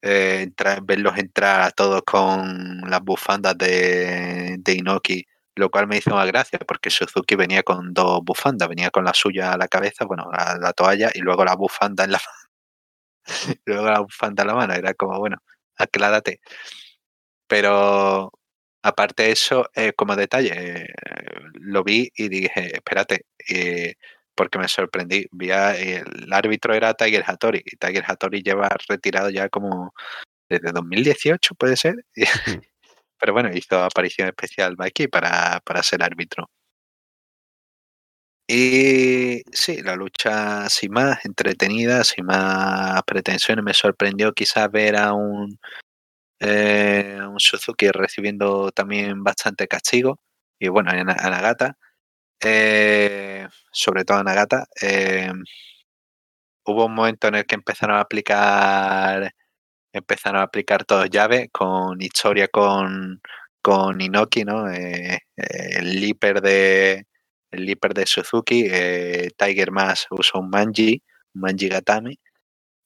Eh, 0.02 0.42
entrar, 0.44 0.82
verlos 0.84 1.18
entrar 1.18 1.62
a 1.62 1.72
todos 1.72 2.02
con 2.04 2.82
las 2.90 3.02
bufandas 3.02 3.58
de, 3.58 4.58
de, 4.60 4.74
Inoki, 4.74 5.26
lo 5.56 5.70
cual 5.72 5.88
me 5.88 5.98
hizo 5.98 6.12
más 6.12 6.28
gracia 6.28 6.60
porque 6.60 6.90
Suzuki 6.90 7.36
venía 7.36 7.64
con 7.64 7.94
dos 7.94 8.22
bufandas, 8.24 8.68
venía 8.70 8.90
con 8.92 9.06
la 9.06 9.14
suya 9.14 9.54
a 9.54 9.58
la 9.58 9.68
cabeza, 9.68 10.06
bueno, 10.06 10.30
la, 10.32 10.58
la 10.60 10.74
toalla 10.74 11.12
y 11.14 11.20
luego 11.20 11.46
la 11.46 11.56
bufanda 11.56 12.04
en 12.04 12.14
la 12.14 12.22
luego 13.66 13.86
la 13.90 14.00
bufanda 14.02 14.44
en 14.44 14.48
la 14.48 14.56
mano, 14.56 14.74
era 14.74 14.94
como, 14.96 15.18
bueno, 15.20 15.38
aclárate. 15.78 16.42
Pero 17.48 18.32
aparte 18.84 19.24
de 19.24 19.32
eso, 19.32 19.70
eh, 19.76 19.94
como 19.94 20.16
detalle, 20.16 20.52
eh, 20.56 20.88
lo 21.54 21.84
vi 21.84 22.12
y 22.16 22.30
dije, 22.30 22.76
espérate, 22.76 23.26
eh, 23.50 23.96
porque 24.36 24.60
me 24.60 24.68
sorprendí. 24.68 25.28
Vi 25.32 25.52
el 25.52 26.32
árbitro 26.34 26.74
era 26.74 26.94
Tiger 26.94 27.24
Hattori 27.28 27.62
y 27.66 27.78
Tiger 27.78 28.04
Hattori 28.08 28.42
lleva 28.42 28.70
retirado 28.88 29.30
ya 29.30 29.50
como 29.50 29.94
desde 30.50 30.72
2018, 30.72 31.56
puede 31.56 31.78
ser. 31.78 31.96
Pero 33.20 33.34
bueno, 33.34 33.52
hizo 33.54 33.84
aparición 33.84 34.28
especial 34.30 34.76
aquí 34.80 35.08
para, 35.08 35.62
para 35.66 35.84
ser 35.84 36.04
árbitro. 36.04 36.50
Y 38.48 39.44
sí, 39.54 39.82
la 39.82 39.96
lucha 39.96 40.68
sin 40.70 40.92
más 40.92 41.24
entretenida, 41.26 42.04
sin 42.04 42.26
más 42.26 43.02
pretensiones. 43.04 43.64
Me 43.64 43.74
sorprendió 43.74 44.34
quizás 44.34 44.70
ver 44.70 44.98
a 44.98 45.14
un, 45.14 45.58
eh, 46.42 47.20
un 47.30 47.40
Suzuki 47.40 47.90
recibiendo 47.92 48.72
también 48.72 49.24
bastante 49.24 49.68
castigo. 49.70 50.22
Y 50.60 50.70
bueno, 50.70 50.92
a 50.92 50.96
Nagata, 50.96 51.78
eh, 52.42 53.48
sobre 53.72 54.06
todo 54.06 54.20
a 54.20 54.24
Nagata, 54.24 54.68
eh, 54.82 55.32
hubo 56.66 56.86
un 56.86 56.94
momento 56.96 57.28
en 57.28 57.36
el 57.36 57.46
que 57.46 57.56
empezaron 57.56 57.98
a 57.98 58.02
aplicar 58.02 59.34
empezaron 59.94 60.42
a 60.42 60.46
aplicar 60.46 60.86
todos 60.86 61.10
llaves 61.10 61.50
con 61.52 62.02
historia 62.02 62.48
con, 62.50 63.22
con 63.62 64.02
Inoki, 64.02 64.46
¿no? 64.46 64.70
Eh, 64.72 65.20
el 65.38 66.02
Leaper 66.02 66.42
de 66.42 67.08
el 67.52 67.66
Leaper 67.66 67.94
de 67.96 68.06
Suzuki, 68.08 68.66
eh, 68.70 69.30
Tiger 69.38 69.72
Mask 69.72 70.12
usó 70.14 70.40
un 70.40 70.50
Manji, 70.52 71.02
un 71.36 71.42
Manji 71.42 71.70
Gatami 71.70 72.20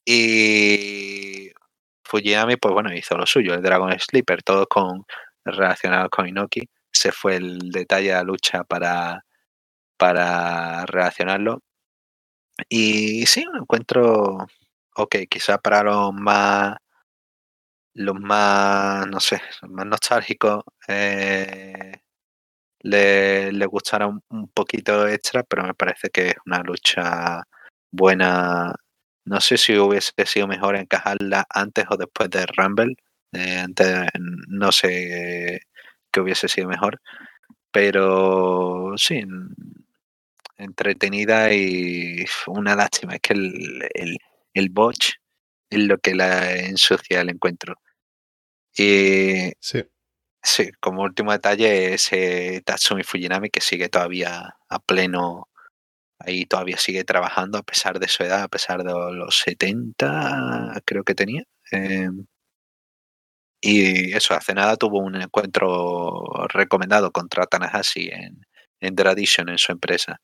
y 0.06 1.35
Fujinami, 2.06 2.56
pues 2.56 2.72
bueno, 2.74 2.94
hizo 2.94 3.16
lo 3.16 3.26
suyo, 3.26 3.54
el 3.54 3.62
Dragon 3.62 3.92
Sleeper, 3.98 4.42
todo 4.42 4.66
con 4.66 5.04
relacionado 5.44 6.08
con 6.10 6.28
Inoki. 6.28 6.68
Se 6.92 7.12
fue 7.12 7.36
el 7.36 7.58
detalle 7.70 8.08
de 8.08 8.14
la 8.14 8.22
lucha 8.22 8.64
para, 8.64 9.24
para 9.98 10.86
relacionarlo. 10.86 11.62
Y 12.68 13.26
sí, 13.26 13.44
un 13.46 13.58
encuentro, 13.58 14.46
ok, 14.96 15.16
quizá 15.28 15.58
para 15.58 15.82
los 15.82 16.12
más, 16.14 16.76
los 17.94 18.18
más, 18.20 19.06
no 19.08 19.20
sé, 19.20 19.40
más 19.68 19.86
nostálgicos, 19.86 20.64
eh, 20.88 21.92
le, 22.80 23.52
le 23.52 23.66
gustará 23.66 24.06
un, 24.06 24.22
poquito 24.54 25.06
extra, 25.08 25.42
pero 25.42 25.64
me 25.64 25.74
parece 25.74 26.10
que 26.10 26.28
es 26.28 26.34
una 26.46 26.60
lucha 26.62 27.42
buena 27.90 28.74
no 29.26 29.40
sé 29.40 29.58
si 29.58 29.76
hubiese 29.76 30.12
sido 30.24 30.46
mejor 30.46 30.76
encajarla 30.76 31.46
antes 31.50 31.84
o 31.90 31.96
después 31.96 32.30
de 32.30 32.46
Rumble. 32.46 32.94
Eh, 33.32 33.58
antes, 33.58 34.06
no 34.48 34.72
sé 34.72 35.62
qué 36.12 36.20
hubiese 36.20 36.48
sido 36.48 36.68
mejor. 36.68 37.00
Pero 37.72 38.94
sí, 38.96 39.24
entretenida 40.56 41.52
y 41.52 42.24
una 42.46 42.76
lástima. 42.76 43.14
Es 43.14 43.20
que 43.20 43.32
el, 43.34 43.88
el, 43.94 44.18
el 44.54 44.68
botch 44.70 45.14
es 45.70 45.80
lo 45.80 45.98
que 45.98 46.14
la 46.14 46.54
ensucia 46.56 47.20
el 47.20 47.30
encuentro. 47.30 47.74
Y 48.78 49.52
sí. 49.58 49.84
sí, 50.42 50.70
como 50.80 51.02
último 51.02 51.32
detalle, 51.32 51.94
ese 51.94 52.62
Tatsumi 52.64 53.02
Fujinami 53.02 53.50
que 53.50 53.60
sigue 53.60 53.88
todavía 53.88 54.56
a 54.68 54.78
pleno 54.78 55.48
ahí 56.18 56.46
todavía 56.46 56.78
sigue 56.78 57.04
trabajando 57.04 57.58
a 57.58 57.62
pesar 57.62 57.98
de 57.98 58.08
su 58.08 58.22
edad, 58.24 58.42
a 58.42 58.48
pesar 58.48 58.82
de 58.84 58.92
los 58.92 59.38
70, 59.38 60.82
creo 60.84 61.04
que 61.04 61.14
tenía. 61.14 61.44
Eh, 61.72 62.08
y 63.60 64.12
eso, 64.14 64.34
hace 64.34 64.54
nada 64.54 64.76
tuvo 64.76 65.00
un 65.00 65.16
encuentro 65.20 66.24
recomendado 66.48 67.10
contra 67.10 67.46
Tanahashi 67.46 68.08
en, 68.10 68.46
en 68.80 68.94
Tradition, 68.94 69.48
en 69.48 69.58
su 69.58 69.72
empresa. 69.72 70.20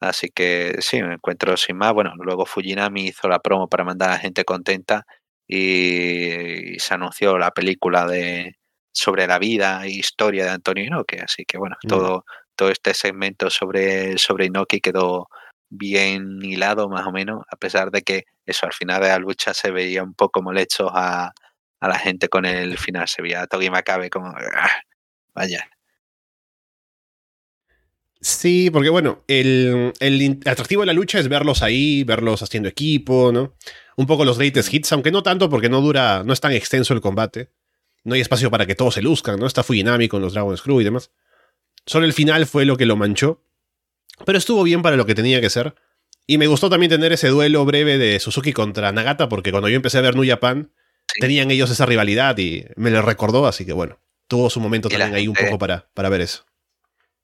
Así 0.00 0.30
que 0.30 0.76
sí, 0.80 1.02
un 1.02 1.12
encuentro 1.12 1.56
sin 1.56 1.76
más. 1.76 1.92
Bueno, 1.94 2.14
luego 2.16 2.46
Fujinami 2.46 3.08
hizo 3.08 3.28
la 3.28 3.40
promo 3.40 3.68
para 3.68 3.84
mandar 3.84 4.10
a 4.10 4.12
la 4.14 4.18
gente 4.18 4.44
contenta 4.44 5.06
y, 5.46 6.74
y 6.76 6.78
se 6.78 6.94
anunció 6.94 7.38
la 7.38 7.50
película 7.52 8.06
de 8.06 8.56
sobre 8.92 9.26
la 9.26 9.38
vida 9.38 9.84
e 9.84 9.90
historia 9.90 10.44
de 10.44 10.50
Antonio 10.50 10.84
Inoue. 10.84 11.04
Así 11.22 11.44
que 11.44 11.58
bueno, 11.58 11.76
mm. 11.82 11.88
todo 11.88 12.24
todo 12.56 12.70
este 12.70 12.94
segmento 12.94 13.50
sobre, 13.50 14.18
sobre 14.18 14.46
Inoki 14.46 14.80
quedó 14.80 15.28
bien 15.68 16.40
hilado 16.42 16.88
más 16.88 17.06
o 17.06 17.12
menos, 17.12 17.44
a 17.50 17.56
pesar 17.56 17.90
de 17.90 18.02
que 18.02 18.24
eso 18.46 18.66
al 18.66 18.72
final 18.72 19.02
de 19.02 19.08
la 19.08 19.18
lucha 19.18 19.54
se 19.54 19.70
veía 19.70 20.02
un 20.02 20.14
poco 20.14 20.42
molesto 20.42 20.90
a, 20.94 21.32
a 21.80 21.88
la 21.88 21.98
gente 21.98 22.28
con 22.28 22.44
el 22.46 22.78
final, 22.78 23.08
se 23.08 23.22
veía 23.22 23.42
a 23.42 23.46
Togi 23.46 23.70
Makabe 23.70 24.10
como, 24.10 24.28
¡ah! 24.28 24.70
vaya. 25.34 25.68
Sí, 28.20 28.70
porque 28.70 28.88
bueno, 28.88 29.22
el, 29.28 29.92
el, 30.00 30.40
atractivo 30.46 30.80
de 30.80 30.86
la 30.86 30.94
lucha 30.94 31.18
es 31.18 31.28
verlos 31.28 31.62
ahí, 31.62 32.04
verlos 32.04 32.42
haciendo 32.42 32.70
equipo, 32.70 33.32
¿no? 33.32 33.54
Un 33.96 34.06
poco 34.06 34.24
los 34.24 34.38
greatest 34.38 34.72
hits, 34.72 34.92
aunque 34.92 35.10
no 35.10 35.22
tanto 35.22 35.50
porque 35.50 35.68
no 35.68 35.82
dura, 35.82 36.22
no 36.24 36.32
es 36.32 36.40
tan 36.40 36.52
extenso 36.52 36.94
el 36.94 37.02
combate. 37.02 37.50
No 38.02 38.14
hay 38.14 38.22
espacio 38.22 38.50
para 38.50 38.64
que 38.64 38.74
todos 38.74 38.94
se 38.94 39.02
luzcan, 39.02 39.38
¿no? 39.38 39.46
Está 39.46 39.62
Fujinami 39.62 40.08
con 40.08 40.22
los 40.22 40.32
Dragon 40.32 40.56
Screw 40.56 40.80
y 40.80 40.84
demás. 40.84 41.10
Solo 41.86 42.06
el 42.06 42.12
final 42.12 42.46
fue 42.46 42.64
lo 42.64 42.76
que 42.76 42.86
lo 42.86 42.96
manchó. 42.96 43.40
Pero 44.24 44.38
estuvo 44.38 44.62
bien 44.62 44.82
para 44.82 44.96
lo 44.96 45.06
que 45.06 45.14
tenía 45.14 45.40
que 45.40 45.50
ser. 45.50 45.74
Y 46.26 46.38
me 46.38 46.46
gustó 46.46 46.70
también 46.70 46.90
tener 46.90 47.12
ese 47.12 47.28
duelo 47.28 47.64
breve 47.64 47.98
de 47.98 48.18
Suzuki 48.20 48.52
contra 48.52 48.92
Nagata, 48.92 49.28
porque 49.28 49.50
cuando 49.50 49.68
yo 49.68 49.76
empecé 49.76 49.98
a 49.98 50.02
ver 50.02 50.14
New 50.14 50.26
Japan, 50.26 50.70
sí. 51.12 51.20
tenían 51.20 51.50
ellos 51.50 51.70
esa 51.70 51.84
rivalidad 51.84 52.38
y 52.38 52.64
me 52.76 52.90
lo 52.90 53.02
recordó, 53.02 53.46
así 53.46 53.66
que 53.66 53.74
bueno, 53.74 53.98
tuvo 54.26 54.48
su 54.48 54.60
momento 54.60 54.88
también 54.88 55.08
gente, 55.08 55.20
ahí 55.20 55.28
un 55.28 55.34
poco 55.34 55.58
para, 55.58 55.86
para 55.92 56.08
ver 56.08 56.22
eso. 56.22 56.44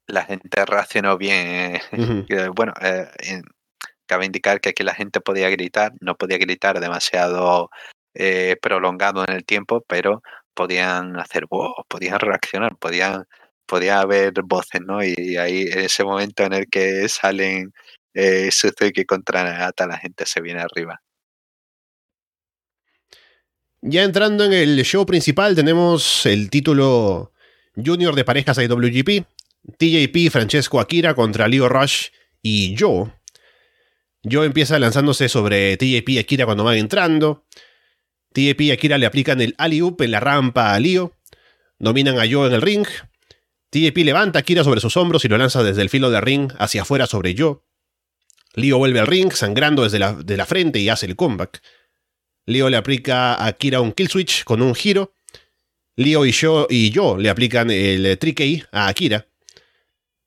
La 0.05 0.23
gente 0.23 0.65
reaccionó 0.65 1.17
bien. 1.17 1.79
Uh 1.91 1.97
-huh. 1.97 2.53
bueno, 2.55 2.73
eh, 2.81 3.07
cabe 4.05 4.25
indicar 4.25 4.61
que 4.61 4.69
aquí 4.69 4.83
la 4.83 4.93
gente 4.93 5.19
podía 5.19 5.49
gritar, 5.49 5.93
no 5.99 6.15
podía 6.15 6.37
gritar 6.37 6.79
demasiado 6.79 7.71
eh, 8.13 8.57
prolongado 8.61 9.23
en 9.27 9.33
el 9.33 9.45
tiempo, 9.45 9.83
pero 9.87 10.21
podían 10.53 11.17
hacer 11.19 11.47
wow, 11.49 11.85
podían 11.87 12.19
reaccionar, 12.19 12.75
podían 12.77 13.25
podía 13.71 14.01
haber 14.01 14.33
voces, 14.43 14.81
¿no? 14.85 15.01
Y 15.01 15.37
ahí, 15.37 15.61
en 15.61 15.79
ese 15.79 16.03
momento 16.03 16.43
en 16.43 16.51
el 16.51 16.67
que 16.67 17.07
salen 17.07 17.71
eh, 18.13 18.51
Suzuki 18.51 19.05
contra 19.05 19.45
Nagata, 19.45 19.87
la 19.87 19.97
gente 19.97 20.25
se 20.25 20.41
viene 20.41 20.59
arriba. 20.59 21.01
Ya 23.81 24.03
entrando 24.03 24.43
en 24.43 24.51
el 24.51 24.83
show 24.83 25.05
principal, 25.05 25.55
tenemos 25.55 26.25
el 26.25 26.49
título 26.49 27.31
Junior 27.77 28.13
de 28.13 28.25
parejas 28.25 28.57
IWGP. 28.57 29.25
TJP 29.77 30.29
Francesco 30.31 30.81
Akira 30.81 31.13
contra 31.13 31.47
Leo 31.47 31.69
Rush 31.69 32.07
y 32.41 32.75
Joe. 32.77 33.13
Joe 34.29 34.45
empieza 34.45 34.79
lanzándose 34.79 35.29
sobre 35.29 35.77
TJP 35.77 36.09
y 36.09 36.19
Akira 36.19 36.45
cuando 36.45 36.65
van 36.65 36.75
entrando. 36.75 37.45
TJP 38.33 38.61
y 38.61 38.71
Akira 38.71 38.97
le 38.97 39.05
aplican 39.05 39.39
el 39.39 39.55
alley-oop 39.57 40.01
en 40.01 40.11
la 40.11 40.19
rampa 40.19 40.73
a 40.73 40.79
Leo. 40.79 41.13
Dominan 41.79 42.19
a 42.19 42.29
Joe 42.29 42.47
en 42.47 42.53
el 42.53 42.61
ring. 42.61 42.85
TJP 43.71 44.03
levanta 44.03 44.39
a 44.39 44.41
Kira 44.41 44.63
sobre 44.65 44.81
sus 44.81 44.97
hombros 44.97 45.23
y 45.23 45.29
lo 45.29 45.37
lanza 45.37 45.63
desde 45.63 45.81
el 45.81 45.89
filo 45.89 46.11
del 46.11 46.21
ring 46.21 46.51
hacia 46.59 46.81
afuera 46.81 47.07
sobre 47.07 47.33
Yo. 47.33 47.65
Leo 48.53 48.77
vuelve 48.77 48.99
al 48.99 49.07
ring, 49.07 49.31
sangrando 49.31 49.83
desde 49.83 49.97
la, 49.97 50.45
frente 50.45 50.79
y 50.79 50.89
hace 50.89 51.05
el 51.05 51.15
comeback. 51.15 51.61
Leo 52.45 52.69
le 52.69 52.75
aplica 52.75 53.45
a 53.45 53.53
Kira 53.53 53.79
un 53.79 53.93
kill 53.93 54.09
switch 54.09 54.43
con 54.43 54.61
un 54.61 54.75
giro. 54.75 55.13
Leo 55.95 56.25
y 56.25 56.31
yo, 56.31 56.67
y 56.69 56.89
yo 56.89 57.17
le 57.17 57.29
aplican 57.29 57.71
el 57.71 58.17
trick 58.17 58.67
a 58.73 58.87
Akira. 58.87 59.27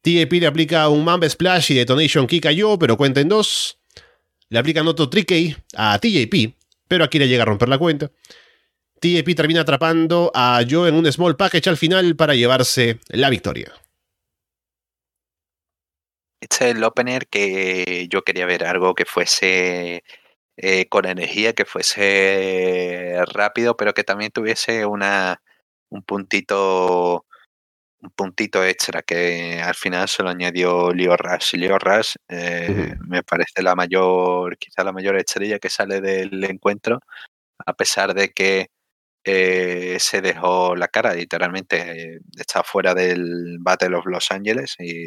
TJP 0.00 0.33
le 0.40 0.46
aplica 0.46 0.88
un 0.88 1.04
Mamba 1.04 1.28
Splash 1.28 1.72
y 1.72 1.74
Detonation 1.74 2.26
Kick 2.26 2.46
a 2.46 2.52
Yo, 2.52 2.78
pero 2.78 2.96
cuenta 2.96 3.20
en 3.20 3.28
dos. 3.28 3.78
Le 4.48 4.59
aplican 4.59 4.87
otro 4.88 5.11
trick 5.11 5.33
a 5.76 5.98
TJP, 5.98 6.54
pero 6.88 7.04
Akira 7.04 7.26
llega 7.26 7.42
a 7.42 7.46
romper 7.46 7.68
la 7.68 7.78
cuenta. 7.78 8.11
TJP 9.00 9.35
termina 9.35 9.62
atrapando 9.62 10.30
a 10.35 10.62
Joe 10.68 10.88
en 10.88 10.94
un 10.94 11.11
small 11.12 11.37
package 11.37 11.68
al 11.68 11.76
final 11.76 12.16
para 12.16 12.35
llevarse 12.35 13.00
la 13.09 13.30
victoria. 13.30 13.72
Este 16.40 16.70
es 16.70 16.76
el 16.76 16.85
opener 16.85 17.26
que 17.26 18.07
yo 18.11 18.22
quería 18.22 18.46
ver 18.46 18.64
algo 18.64 18.94
que 18.94 19.04
fuese 19.04 20.04
eh, 20.57 20.87
con 20.88 21.07
energía, 21.07 21.52
que 21.54 21.64
fuese 21.64 23.16
rápido, 23.33 23.76
pero 23.76 23.94
que 23.94 24.04
también 24.04 24.30
tuviese 24.30 24.85
una, 24.87 25.42
un 25.88 26.02
puntito 26.02 27.24
un 28.04 28.11
puntito 28.11 28.62
extra 28.64 29.02
que 29.02 29.61
al 29.62 29.74
final 29.74 30.09
se 30.09 30.22
lo 30.22 30.28
añadió 30.28 30.92
Leo 30.92 31.16
Rush. 31.16 31.54
Leo 31.54 31.78
Rush 31.78 32.16
eh, 32.28 32.94
me 33.00 33.22
parece 33.22 33.62
la 33.62 33.74
mayor, 33.74 34.59
quizá 34.59 34.85
la 34.85 34.92
mayor 34.92 35.16
estrella 35.16 35.59
que 35.59 35.70
sale 35.70 36.00
del 36.00 36.44
encuentro, 36.44 37.00
a 37.64 37.72
pesar 37.72 38.14
de 38.14 38.30
que 38.30 38.68
eh, 39.24 39.96
se 40.00 40.20
dejó 40.20 40.76
la 40.76 40.88
cara, 40.88 41.14
literalmente 41.14 42.20
está 42.37 42.62
fuera 42.62 42.94
del 42.94 43.56
Battle 43.60 43.96
of 43.96 44.06
Los 44.06 44.30
Angeles 44.30 44.76
y 44.78 45.06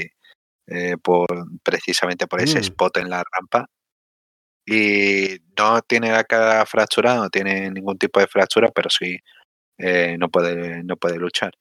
eh, 0.68 0.98
por, 1.02 1.28
precisamente 1.64 2.28
por 2.28 2.42
ese 2.42 2.58
mm. 2.60 2.62
spot 2.62 2.98
en 2.98 3.10
la 3.10 3.24
rampa. 3.32 3.70
Y 4.66 5.38
no 5.58 5.82
tiene 5.82 6.12
la 6.12 6.24
cara 6.26 6.66
fracturada, 6.66 7.18
no 7.24 7.30
tiene 7.30 7.72
ningún 7.72 7.98
tipo 7.98 8.20
de 8.20 8.28
fractura, 8.28 8.70
pero 8.74 8.90
sí 8.90 9.18
eh, 9.78 10.18
no, 10.20 10.30
puede, 10.30 10.84
no 10.84 10.98
puede 10.98 11.18
luchar. 11.18 11.54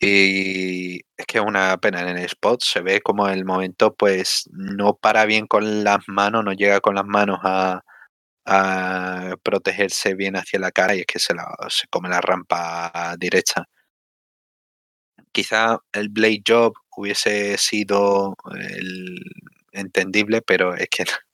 Y 0.00 0.96
es 1.16 1.26
que 1.26 1.38
es 1.38 1.44
una 1.44 1.76
pena 1.78 2.00
en 2.00 2.16
el 2.18 2.24
spot, 2.24 2.62
se 2.62 2.80
ve 2.80 3.02
como 3.02 3.28
el 3.28 3.44
momento 3.44 3.94
pues 3.94 4.48
no 4.50 4.96
para 4.96 5.26
bien 5.26 5.46
con 5.46 5.84
las 5.84 6.00
manos, 6.08 6.42
no 6.44 6.52
llega 6.54 6.80
con 6.80 6.94
las 6.94 7.04
manos 7.04 7.38
a, 7.42 7.82
a 8.46 9.34
protegerse 9.42 10.14
bien 10.14 10.36
hacia 10.36 10.58
la 10.58 10.72
cara 10.72 10.94
y 10.94 11.00
es 11.00 11.06
que 11.06 11.18
se, 11.18 11.34
la, 11.34 11.46
se 11.68 11.86
come 11.88 12.08
la 12.08 12.20
rampa 12.20 13.14
derecha 13.18 13.66
quizá 15.32 15.78
el 15.92 16.08
Blade 16.08 16.42
Job 16.46 16.74
hubiese 16.96 17.56
sido 17.58 18.36
el 18.52 19.20
entendible, 19.72 20.42
pero 20.42 20.74
es 20.74 20.88
que 20.90 21.04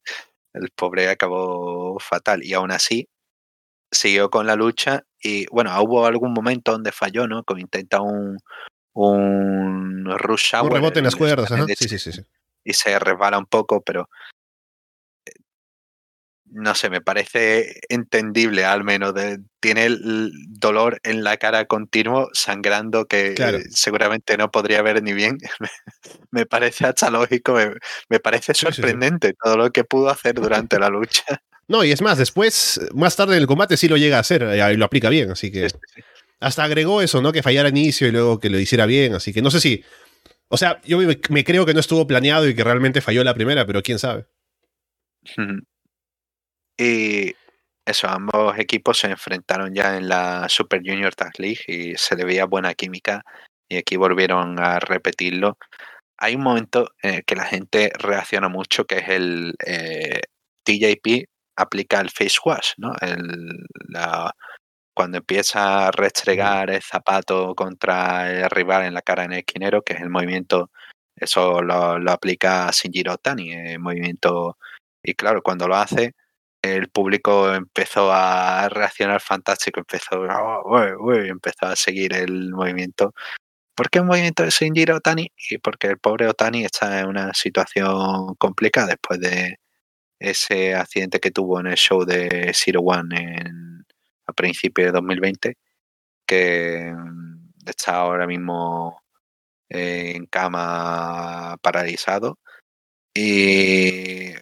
el 0.54 0.70
pobre 0.70 1.08
acabó 1.08 1.98
fatal 1.98 2.44
y 2.44 2.54
aún 2.54 2.70
así 2.70 3.08
siguió 3.90 4.30
con 4.30 4.46
la 4.46 4.56
lucha 4.56 5.04
y 5.22 5.46
bueno, 5.46 5.70
hubo 5.82 6.06
algún 6.06 6.32
momento 6.32 6.72
donde 6.72 6.92
falló, 6.92 7.26
¿no? 7.26 7.44
Como 7.44 7.60
intenta 7.60 8.00
un, 8.00 8.38
un 8.94 10.18
rush 10.18 10.54
Un 10.62 10.70
rebote 10.70 10.98
en 10.98 11.04
las 11.04 11.16
cuerdas, 11.16 11.50
¿no? 11.50 11.66
Sí, 11.66 11.88
sí, 11.88 11.98
sí, 11.98 12.22
Y 12.64 12.72
se 12.72 12.98
resbala 12.98 13.38
un 13.38 13.46
poco, 13.46 13.80
pero 13.80 14.08
no 16.50 16.74
sé, 16.74 16.90
me 16.90 17.00
parece 17.00 17.80
entendible 17.88 18.64
al 18.64 18.84
menos. 18.84 19.14
tiene 19.60 19.86
el 19.86 20.30
dolor 20.48 21.00
en 21.02 21.24
la 21.24 21.36
cara 21.36 21.66
continuo, 21.66 22.30
sangrando, 22.32 23.06
que 23.06 23.34
seguramente 23.70 24.36
no 24.36 24.50
podría 24.50 24.82
ver 24.82 25.02
ni 25.02 25.12
bien. 25.12 25.38
me 26.30 26.46
parece 26.46 26.86
hasta 26.86 27.10
lógico, 27.10 27.58
me, 28.08 28.20
parece 28.20 28.54
sorprendente 28.54 29.34
todo 29.42 29.56
lo 29.56 29.70
que 29.70 29.84
pudo 29.84 30.08
hacer 30.08 30.34
durante 30.34 30.78
la 30.78 30.88
lucha. 30.88 31.24
No, 31.68 31.82
y 31.82 31.90
es 31.90 32.00
más, 32.00 32.16
después, 32.16 32.80
más 32.94 33.16
tarde 33.16 33.34
en 33.34 33.40
el 33.40 33.48
combate 33.48 33.76
sí 33.76 33.88
lo 33.88 33.96
llega 33.96 34.18
a 34.18 34.20
hacer 34.20 34.44
eh, 34.44 34.72
y 34.72 34.76
lo 34.76 34.84
aplica 34.84 35.08
bien, 35.08 35.32
así 35.32 35.50
que. 35.50 35.66
Hasta 36.38 36.62
agregó 36.62 37.02
eso, 37.02 37.20
¿no? 37.20 37.32
Que 37.32 37.42
fallara 37.42 37.68
al 37.68 37.76
inicio 37.76 38.06
y 38.06 38.12
luego 38.12 38.38
que 38.38 38.50
lo 38.50 38.60
hiciera 38.60 38.86
bien, 38.86 39.16
así 39.16 39.32
que 39.32 39.42
no 39.42 39.50
sé 39.50 39.58
si. 39.58 39.82
O 40.46 40.58
sea, 40.58 40.80
yo 40.84 40.98
me 40.98 41.42
creo 41.42 41.66
que 41.66 41.74
no 41.74 41.80
estuvo 41.80 42.06
planeado 42.06 42.48
y 42.48 42.54
que 42.54 42.62
realmente 42.62 43.00
falló 43.00 43.24
la 43.24 43.34
primera, 43.34 43.66
pero 43.66 43.82
quién 43.82 43.98
sabe. 43.98 44.26
Y 46.78 47.34
eso, 47.86 48.08
ambos 48.08 48.58
equipos 48.58 48.98
se 48.98 49.08
enfrentaron 49.08 49.74
ya 49.74 49.96
en 49.96 50.08
la 50.08 50.48
Super 50.48 50.80
Junior 50.84 51.14
Tag 51.14 51.32
League 51.38 51.60
y 51.68 51.96
se 51.96 52.16
le 52.16 52.24
veía 52.24 52.44
buena 52.46 52.74
química 52.74 53.22
y 53.68 53.76
aquí 53.78 53.96
volvieron 53.96 54.58
a 54.60 54.78
repetirlo. 54.80 55.58
Hay 56.18 56.36
un 56.36 56.42
momento 56.42 56.90
en 57.02 57.16
el 57.16 57.24
que 57.24 57.36
la 57.36 57.44
gente 57.44 57.92
reacciona 57.98 58.48
mucho 58.48 58.86
que 58.86 58.98
es 58.98 59.08
el 59.08 59.54
eh, 59.66 60.20
TJP 60.64 61.28
aplica 61.56 62.00
el 62.00 62.10
face 62.10 62.38
wash, 62.44 62.72
¿no? 62.78 62.94
El, 63.00 63.48
la, 63.88 64.32
cuando 64.94 65.18
empieza 65.18 65.88
a 65.88 65.92
restregar 65.92 66.70
el 66.70 66.82
zapato 66.82 67.54
contra 67.54 68.30
el 68.30 68.50
rival 68.50 68.84
en 68.86 68.94
la 68.94 69.02
cara 69.02 69.24
en 69.24 69.32
el 69.32 69.40
esquinero, 69.40 69.82
que 69.82 69.94
es 69.94 70.00
el 70.00 70.10
movimiento, 70.10 70.70
eso 71.16 71.62
lo, 71.62 71.98
lo 71.98 72.12
aplica 72.12 72.70
Shinjiro 72.72 73.18
Tani, 73.18 73.52
el 73.52 73.78
movimiento, 73.80 74.58
y 75.02 75.14
claro, 75.14 75.42
cuando 75.42 75.68
lo 75.68 75.76
hace, 75.76 76.14
el 76.74 76.88
público 76.88 77.52
empezó 77.54 78.10
a 78.12 78.68
reaccionar 78.68 79.20
fantástico, 79.20 79.80
empezó, 79.80 80.20
oh, 80.20 81.12
empezó 81.14 81.66
a 81.66 81.76
seguir 81.76 82.14
el 82.14 82.50
movimiento. 82.52 83.14
¿Por 83.74 83.90
qué 83.90 83.98
el 84.00 84.06
movimiento 84.06 84.42
de 84.42 84.50
Shinjiro 84.50 84.96
Otani? 84.96 85.30
Y 85.50 85.58
porque 85.58 85.88
el 85.88 85.98
pobre 85.98 86.28
Otani 86.28 86.64
está 86.64 87.00
en 87.00 87.08
una 87.08 87.34
situación 87.34 88.34
complicada 88.36 88.88
después 88.88 89.20
de 89.20 89.58
ese 90.18 90.74
accidente 90.74 91.20
que 91.20 91.30
tuvo 91.30 91.60
en 91.60 91.68
el 91.68 91.76
show 91.76 92.04
de 92.04 92.52
Zero 92.54 92.80
One 92.82 93.16
en, 93.16 93.86
a 94.26 94.32
principios 94.32 94.86
de 94.88 94.92
2020, 94.92 95.56
que 96.26 96.92
mm, 96.94 97.50
está 97.66 97.96
ahora 97.96 98.26
mismo 98.26 99.02
en 99.68 100.26
cama 100.26 101.56
paralizado. 101.62 102.38
Y 103.14 104.34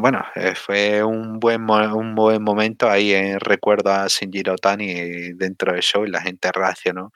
bueno, 0.00 0.24
eh, 0.34 0.54
fue 0.54 1.02
un 1.04 1.38
buen, 1.40 1.68
un 1.70 2.14
buen 2.14 2.42
momento 2.42 2.88
ahí 2.88 3.12
en 3.12 3.40
recuerdo 3.40 3.92
a 3.92 4.06
Shinjiro 4.08 4.56
Tani 4.56 5.32
dentro 5.34 5.72
del 5.72 5.82
show 5.82 6.04
y 6.06 6.10
la 6.10 6.22
gente 6.22 6.50
reaccionó. 6.52 7.12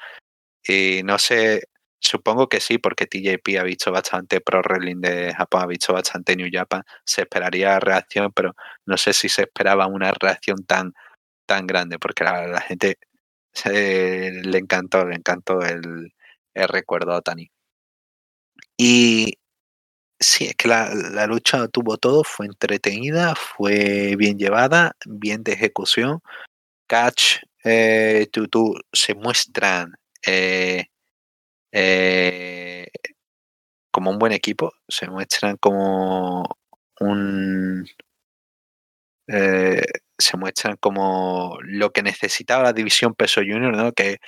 Y 0.67 1.03
no 1.05 1.19
sé, 1.19 1.65
supongo 2.01 2.49
que 2.49 2.61
sí, 2.61 2.79
porque 2.79 3.07
TJP 3.07 3.59
ha 3.61 3.65
visto 3.65 3.93
bastante 3.93 4.41
Pro 4.41 4.63
Wrestling 4.63 5.01
de 5.01 5.35
Japón, 5.35 5.63
ha 5.63 5.67
visto 5.67 5.93
bastante 5.95 6.37
New 6.37 6.49
Japan, 6.53 6.83
se 7.05 7.23
esperaría 7.23 7.81
reacción, 7.81 8.33
pero 8.33 8.55
no 8.87 8.97
sé 8.99 9.13
si 9.13 9.29
se 9.29 9.43
esperaba 9.43 9.87
una 9.87 10.13
reacción 10.13 10.65
tan, 10.67 10.95
tan 11.47 11.67
grande, 11.67 11.99
porque 11.99 12.25
a 12.25 12.47
la, 12.49 12.61
gente 12.61 12.99
le 13.67 14.59
encantó, 14.59 15.07
le 15.07 15.17
encantó 15.17 15.63
el, 15.63 16.13
el 16.55 16.69
recuerdo 16.69 17.15
a 17.15 17.23
Tani. 17.23 17.51
Y 18.77 19.39
Sí, 20.23 20.47
es 20.47 20.55
que 20.57 20.69
la, 20.69 21.27
lucha 21.27 21.67
tuvo 21.69 21.99
todo, 21.99 22.23
fue 22.25 22.47
entretenida, 22.47 23.35
fue 23.35 24.15
bien 24.17 24.39
llevada, 24.39 24.97
bien 25.05 25.43
de 25.43 25.53
ejecución. 25.53 26.21
Catch, 26.89 27.39
eh, 27.65 28.29
Tutu 28.33 28.75
se 28.93 29.15
muestran 29.15 29.95
eh, 30.27 30.87
eh, 31.73 32.89
como 33.91 34.11
un 34.11 34.19
buen 34.19 34.33
equipo, 34.33 34.73
se 34.89 35.09
muestran 35.09 35.57
como 35.59 36.45
un... 37.01 37.87
se 40.19 40.37
muestran 40.37 40.77
como 40.77 41.59
lo 41.63 41.93
que 41.93 42.03
necesitaba 42.03 42.65
la 42.65 42.73
división 42.73 43.15
peso 43.15 43.41
junior, 43.41 43.77
¿no? 43.77 43.93
Que 43.93 44.19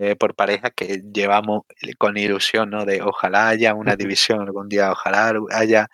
eh, 0.00 0.16
por 0.16 0.34
pareja 0.34 0.70
que 0.70 1.02
llevamos 1.12 1.62
con 1.98 2.16
ilusión, 2.16 2.70
¿no? 2.70 2.84
De 2.84 3.02
ojalá 3.02 3.48
haya 3.48 3.74
una 3.74 3.96
división 3.96 4.40
algún 4.40 4.68
día, 4.68 4.92
ojalá 4.92 5.34
haya 5.50 5.88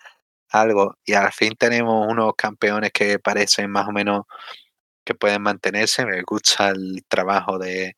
algo. 0.49 0.97
Y 1.05 1.13
al 1.13 1.31
fin 1.33 1.55
tenemos 1.57 2.07
unos 2.09 2.33
campeones 2.35 2.91
que 2.91 3.19
parecen 3.19 3.69
más 3.71 3.87
o 3.87 3.91
menos 3.91 4.23
que 5.05 5.15
pueden 5.15 5.41
mantenerse. 5.41 6.05
Me 6.05 6.21
gusta 6.23 6.69
el 6.69 7.03
trabajo 7.07 7.59
de, 7.59 7.95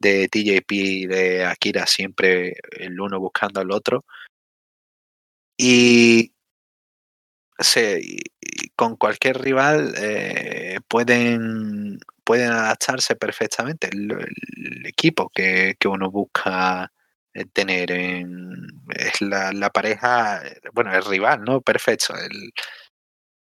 de 0.00 0.28
TJP 0.28 0.72
y 0.72 1.06
de 1.06 1.44
Akira, 1.46 1.86
siempre 1.86 2.56
el 2.72 3.00
uno 3.00 3.20
buscando 3.20 3.60
al 3.60 3.70
otro. 3.72 4.04
Y, 5.56 6.32
con 8.76 8.96
cualquier 8.96 9.40
rival 9.40 9.94
eh, 9.96 10.80
pueden 10.88 12.00
pueden 12.24 12.50
adaptarse 12.52 13.16
perfectamente 13.16 13.88
el, 13.92 14.86
equipo 14.86 15.30
que, 15.34 15.76
uno 15.86 16.10
busca 16.10 16.92
eh, 17.34 17.46
tener 17.52 17.90
en 17.92 18.52
es 18.94 19.20
la, 19.20 19.70
pareja, 19.70 20.42
bueno, 20.72 20.94
el 20.94 21.04
rival, 21.04 21.42
¿no? 21.44 21.60
Perfecto. 21.60 22.14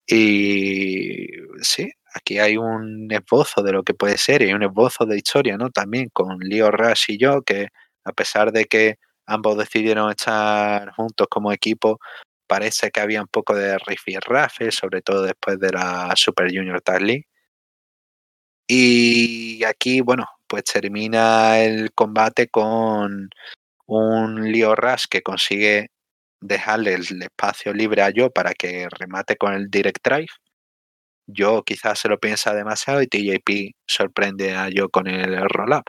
y 0.07 1.27
sí, 1.61 1.91
aquí 2.13 2.39
hay 2.39 2.57
un 2.57 3.07
esbozo 3.11 3.61
de 3.63 3.73
lo 3.73 3.83
que 3.83 3.93
puede 3.93 4.17
ser 4.17 4.41
y 4.41 4.53
un 4.53 4.63
esbozo 4.63 5.05
de 5.05 5.17
historia, 5.17 5.57
¿no? 5.57 5.69
También 5.71 6.09
con 6.13 6.39
Leo 6.39 6.71
Rush 6.71 7.11
y 7.11 7.17
yo, 7.17 7.41
que 7.43 7.69
a 8.05 8.13
pesar 8.13 8.51
de 8.51 8.65
que 8.65 8.97
ambos 9.25 9.57
decidieron 9.57 10.09
estar 10.11 10.91
juntos 10.93 11.27
como 11.29 11.51
equipo, 11.51 11.99
parece 12.47 12.91
que 12.91 13.01
había 13.01 13.21
un 13.21 13.27
poco 13.27 13.55
de 13.55 13.77
rifirrafe, 13.79 14.71
sobre 14.71 15.01
todo 15.01 15.23
después 15.23 15.59
de 15.59 15.71
la 15.71 16.13
Super 16.15 16.47
Junior 16.53 16.81
Tag 16.81 17.01
League 17.01 17.27
y 18.67 19.63
aquí, 19.63 20.01
bueno, 20.01 20.25
pues 20.47 20.63
termina 20.65 21.59
el 21.59 21.93
combate 21.93 22.47
con 22.49 23.29
un 23.87 24.51
Leo 24.51 24.75
Rush 24.75 25.05
que 25.09 25.21
consigue 25.23 25.91
dejarle 26.41 26.95
el 26.95 27.21
espacio 27.23 27.73
libre 27.73 28.01
a 28.03 28.09
yo 28.11 28.31
para 28.31 28.53
que 28.53 28.87
remate 28.89 29.37
con 29.37 29.53
el 29.53 29.69
Direct 29.69 30.03
Drive. 30.03 30.29
yo 31.27 31.63
quizás 31.63 31.99
se 31.99 32.09
lo 32.09 32.19
piensa 32.19 32.53
demasiado 32.53 33.01
y 33.01 33.07
TJP 33.07 33.75
sorprende 33.87 34.55
a 34.55 34.69
yo 34.69 34.89
con 34.89 35.07
el 35.07 35.37
roll-up. 35.49 35.83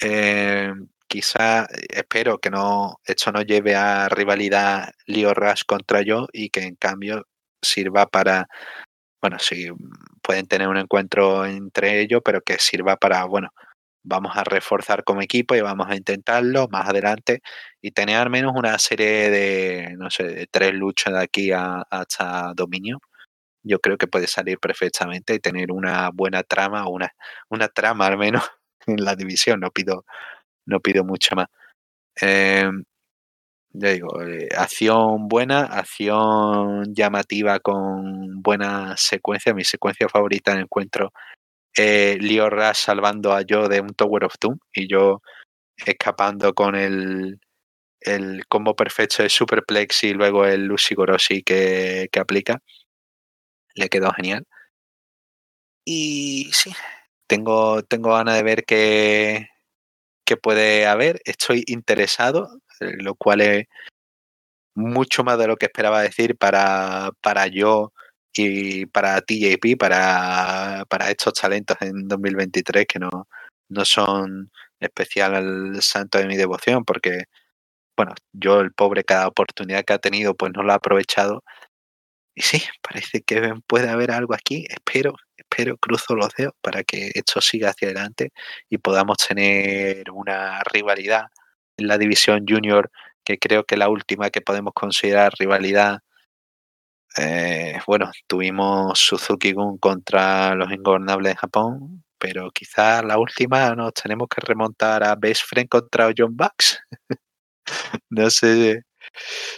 Eh, 0.00 0.72
quizá 1.08 1.66
espero 1.90 2.38
que 2.38 2.50
no 2.50 2.96
esto 3.04 3.32
no 3.32 3.42
lleve 3.42 3.76
a 3.76 4.08
rivalidad 4.08 4.92
Leo 5.06 5.34
Rush 5.34 5.62
contra 5.66 6.02
yo 6.02 6.26
y 6.32 6.50
que 6.50 6.62
en 6.64 6.76
cambio 6.76 7.26
sirva 7.62 8.06
para 8.06 8.48
bueno, 9.22 9.38
si 9.40 9.68
pueden 10.22 10.46
tener 10.48 10.68
un 10.68 10.78
encuentro 10.78 11.46
entre 11.46 12.00
ellos, 12.02 12.22
pero 12.24 12.42
que 12.42 12.58
sirva 12.58 12.96
para, 12.96 13.24
bueno, 13.26 13.50
vamos 14.04 14.32
a 14.36 14.44
reforzar 14.44 15.04
como 15.04 15.22
equipo 15.22 15.54
y 15.54 15.60
vamos 15.62 15.88
a 15.88 15.96
intentarlo 15.96 16.68
más 16.68 16.88
adelante 16.88 17.40
y 17.80 17.92
tener 17.92 18.16
al 18.18 18.30
menos 18.30 18.52
una 18.56 18.78
serie 18.78 19.30
de, 19.30 19.94
no 19.98 20.10
sé, 20.10 20.24
de 20.24 20.46
tres 20.48 20.74
luchas 20.74 21.14
de 21.14 21.20
aquí 21.22 21.52
a, 21.52 21.82
hasta 21.90 22.52
dominio. 22.56 22.98
Yo 23.64 23.80
creo 23.80 23.98
que 23.98 24.08
puede 24.08 24.26
salir 24.28 24.58
perfectamente 24.58 25.34
y 25.34 25.40
tener 25.40 25.72
una 25.72 26.10
buena 26.12 26.42
trama, 26.44 26.88
una, 26.88 27.10
una 27.50 27.68
trama 27.68 28.06
al 28.08 28.18
menos 28.18 28.44
en 28.86 29.04
la 29.04 29.16
división. 29.16 29.60
No 29.60 29.70
pido, 29.70 30.04
no 30.66 30.80
pido 30.80 31.04
mucho 31.04 31.36
más. 31.36 31.48
Eh, 32.22 32.70
ya 33.72 33.90
digo, 33.90 34.22
eh, 34.22 34.48
acción 34.56 35.28
buena, 35.28 35.64
acción 35.64 36.94
llamativa 36.94 37.60
con 37.60 38.42
buena 38.42 38.96
secuencia. 38.96 39.54
Mi 39.54 39.64
secuencia 39.64 40.08
favorita 40.08 40.54
de 40.54 40.62
encuentro 40.62 41.12
Leo 41.74 42.50
Rush 42.50 42.76
salvando 42.76 43.32
a 43.32 43.42
yo 43.42 43.68
de 43.68 43.80
un 43.80 43.94
Tower 43.94 44.24
of 44.24 44.34
Doom 44.40 44.58
y 44.74 44.88
yo 44.88 45.22
escapando 45.76 46.54
con 46.54 46.74
el, 46.76 47.40
el 48.00 48.46
combo 48.48 48.76
perfecto 48.76 49.22
de 49.22 49.28
Superplex 49.30 50.04
y 50.04 50.14
luego 50.14 50.46
el 50.46 50.66
Lucy 50.66 50.94
Gorosi 50.94 51.42
que, 51.42 52.08
que 52.12 52.20
aplica. 52.20 52.60
Le 53.74 53.88
quedó 53.88 54.12
genial. 54.12 54.46
Y 55.84 56.50
sí, 56.52 56.72
tengo, 57.26 57.82
tengo 57.82 58.12
ganas 58.12 58.36
de 58.36 58.42
ver 58.42 58.64
qué, 58.64 59.48
qué 60.24 60.36
puede 60.36 60.86
haber. 60.86 61.20
Estoy 61.24 61.64
interesado, 61.66 62.48
lo 62.80 63.14
cual 63.14 63.40
es 63.42 63.66
mucho 64.74 65.24
más 65.24 65.38
de 65.38 65.46
lo 65.46 65.56
que 65.56 65.66
esperaba 65.66 66.02
decir 66.02 66.36
para, 66.36 67.10
para 67.20 67.46
yo 67.46 67.92
y 68.34 68.86
para 68.86 69.20
TJP, 69.20 69.76
para, 69.78 70.84
para 70.88 71.10
estos 71.10 71.34
talentos 71.34 71.76
en 71.80 72.08
2023 72.08 72.86
que 72.86 72.98
no, 72.98 73.28
no 73.68 73.84
son 73.84 74.50
especial 74.80 75.34
al 75.34 75.82
santo 75.82 76.18
de 76.18 76.26
mi 76.26 76.36
devoción, 76.36 76.84
porque, 76.84 77.24
bueno, 77.96 78.14
yo 78.32 78.60
el 78.60 78.72
pobre 78.72 79.04
cada 79.04 79.28
oportunidad 79.28 79.84
que 79.84 79.92
ha 79.94 79.98
tenido, 79.98 80.34
pues 80.34 80.52
no 80.54 80.62
lo 80.62 80.72
ha 80.72 80.76
aprovechado. 80.76 81.44
Y 82.34 82.42
sí, 82.42 82.62
parece 82.82 83.22
que 83.22 83.54
puede 83.66 83.88
haber 83.90 84.10
algo 84.10 84.34
aquí. 84.34 84.66
Espero, 84.68 85.14
espero, 85.36 85.76
cruzo 85.78 86.14
los 86.16 86.30
dedos 86.36 86.54
para 86.62 86.82
que 86.84 87.10
esto 87.14 87.40
siga 87.40 87.70
hacia 87.70 87.88
adelante 87.88 88.32
y 88.70 88.78
podamos 88.78 89.18
tener 89.18 90.10
una 90.10 90.62
rivalidad 90.64 91.26
la 91.76 91.98
división 91.98 92.44
junior, 92.48 92.90
que 93.24 93.38
creo 93.38 93.64
que 93.64 93.76
la 93.76 93.88
última 93.88 94.30
que 94.30 94.40
podemos 94.40 94.72
considerar 94.74 95.32
rivalidad 95.38 96.00
eh, 97.18 97.78
bueno, 97.86 98.10
tuvimos 98.26 98.98
Suzuki-gun 98.98 99.78
contra 99.78 100.54
los 100.54 100.72
ingobernables 100.72 101.32
de 101.34 101.36
Japón, 101.36 102.04
pero 102.18 102.50
quizás 102.50 103.04
la 103.04 103.18
última 103.18 103.74
nos 103.74 103.92
tenemos 103.94 104.28
que 104.28 104.40
remontar 104.40 105.04
a 105.04 105.14
Best 105.16 105.42
Friend 105.46 105.68
contra 105.68 106.10
John 106.16 106.36
Bucks. 106.36 106.80
no 108.10 108.30
sé 108.30 108.84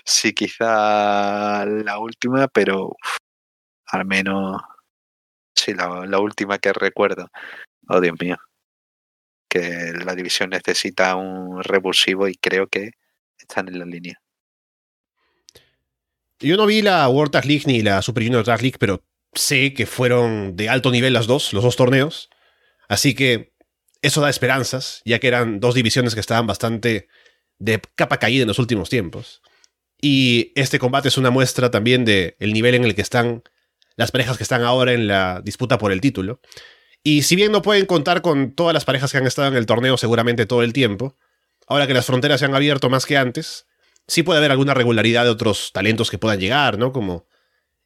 si 0.05 0.33
quizá 0.35 1.65
la 1.67 1.99
última, 1.99 2.49
pero 2.49 2.97
al 3.89 4.07
menos 4.07 4.61
sí, 5.57 5.75
la, 5.75 6.07
la 6.07 6.19
última 6.21 6.59
que 6.59 6.73
recuerdo. 6.73 7.29
Oh, 7.89 8.01
Dios 8.01 8.17
mío. 8.21 8.37
Que 9.55 9.93
la 10.05 10.17
división 10.17 10.51
necesita 10.51 11.15
un 11.15 11.63
revulsivo 11.63 12.27
y 12.27 12.35
creo 12.35 12.67
que 12.67 12.91
están 13.39 13.69
en 13.69 13.79
la 13.79 13.85
línea. 13.85 14.21
Yo 16.41 16.57
no 16.57 16.67
vi 16.67 16.83
la 16.83 17.09
World 17.09 17.31
Tag 17.31 17.45
League 17.45 17.63
ni 17.67 17.81
la 17.81 18.03
Super 18.03 18.25
Junior 18.25 18.45
Tag 18.45 18.63
League, 18.63 18.79
pero 18.81 19.05
sé 19.33 19.73
que 19.73 19.87
fueron 19.87 20.57
de 20.57 20.69
alto 20.69 20.91
nivel 20.91 21.13
las 21.13 21.29
dos, 21.29 21.53
los 21.53 21.63
dos 21.63 21.77
torneos. 21.77 22.31
Así 22.89 23.15
que 23.15 23.55
eso 24.03 24.21
da 24.21 24.29
esperanzas, 24.29 25.03
ya 25.05 25.21
que 25.21 25.29
eran 25.29 25.61
dos 25.61 25.77
divisiones 25.77 26.15
que 26.15 26.21
estaban 26.21 26.49
bastante 26.49 27.07
de 27.61 27.81
capa 27.95 28.19
caída 28.19 28.43
en 28.43 28.49
los 28.49 28.59
últimos 28.59 28.91
tiempos. 28.91 29.41
Y 30.01 30.51
este 30.57 30.81
combate 30.81 31.07
es 31.07 31.17
una 31.17 31.31
muestra 31.31 31.71
también 31.71 32.05
del 32.05 32.35
el 32.41 32.53
nivel 32.53 32.75
en 32.75 32.83
el 32.83 32.97
que 32.97 33.03
están 33.03 33.45
las 33.95 34.11
parejas 34.11 34.37
que 34.37 34.43
están 34.43 34.63
ahora 34.63 34.95
en 34.95 35.07
la 35.07 35.43
disputa 35.45 35.79
por 35.79 35.93
el 35.93 36.01
título. 36.01 36.41
Y 37.07 37.23
si 37.23 37.37
bien 37.37 37.53
no 37.53 37.61
pueden 37.61 37.85
contar 37.85 38.23
con 38.23 38.53
todas 38.53 38.73
las 38.73 38.87
parejas 38.87 39.13
que 39.13 39.19
han 39.19 39.27
estado 39.27 39.49
en 39.49 39.57
el 39.57 39.67
torneo 39.67 39.99
seguramente 39.99 40.47
todo 40.47 40.63
el 40.63 40.73
tiempo, 40.73 41.15
ahora 41.69 41.87
que 41.87 41.93
las 41.93 42.07
fronteras 42.07 42.41
se 42.41 42.47
han 42.47 42.55
abierto 42.55 42.89
más 42.89 43.05
que 43.05 43.19
antes, 43.19 43.67
sí 44.07 44.23
puede 44.23 44.39
haber 44.39 44.51
alguna 44.51 44.73
regularidad 44.73 45.25
de 45.25 45.31
otros 45.31 45.71
talentos 45.73 46.11
que 46.11 46.17
puedan 46.17 46.41
llegar, 46.41 46.79
¿no? 46.79 46.93
Como 46.93 47.27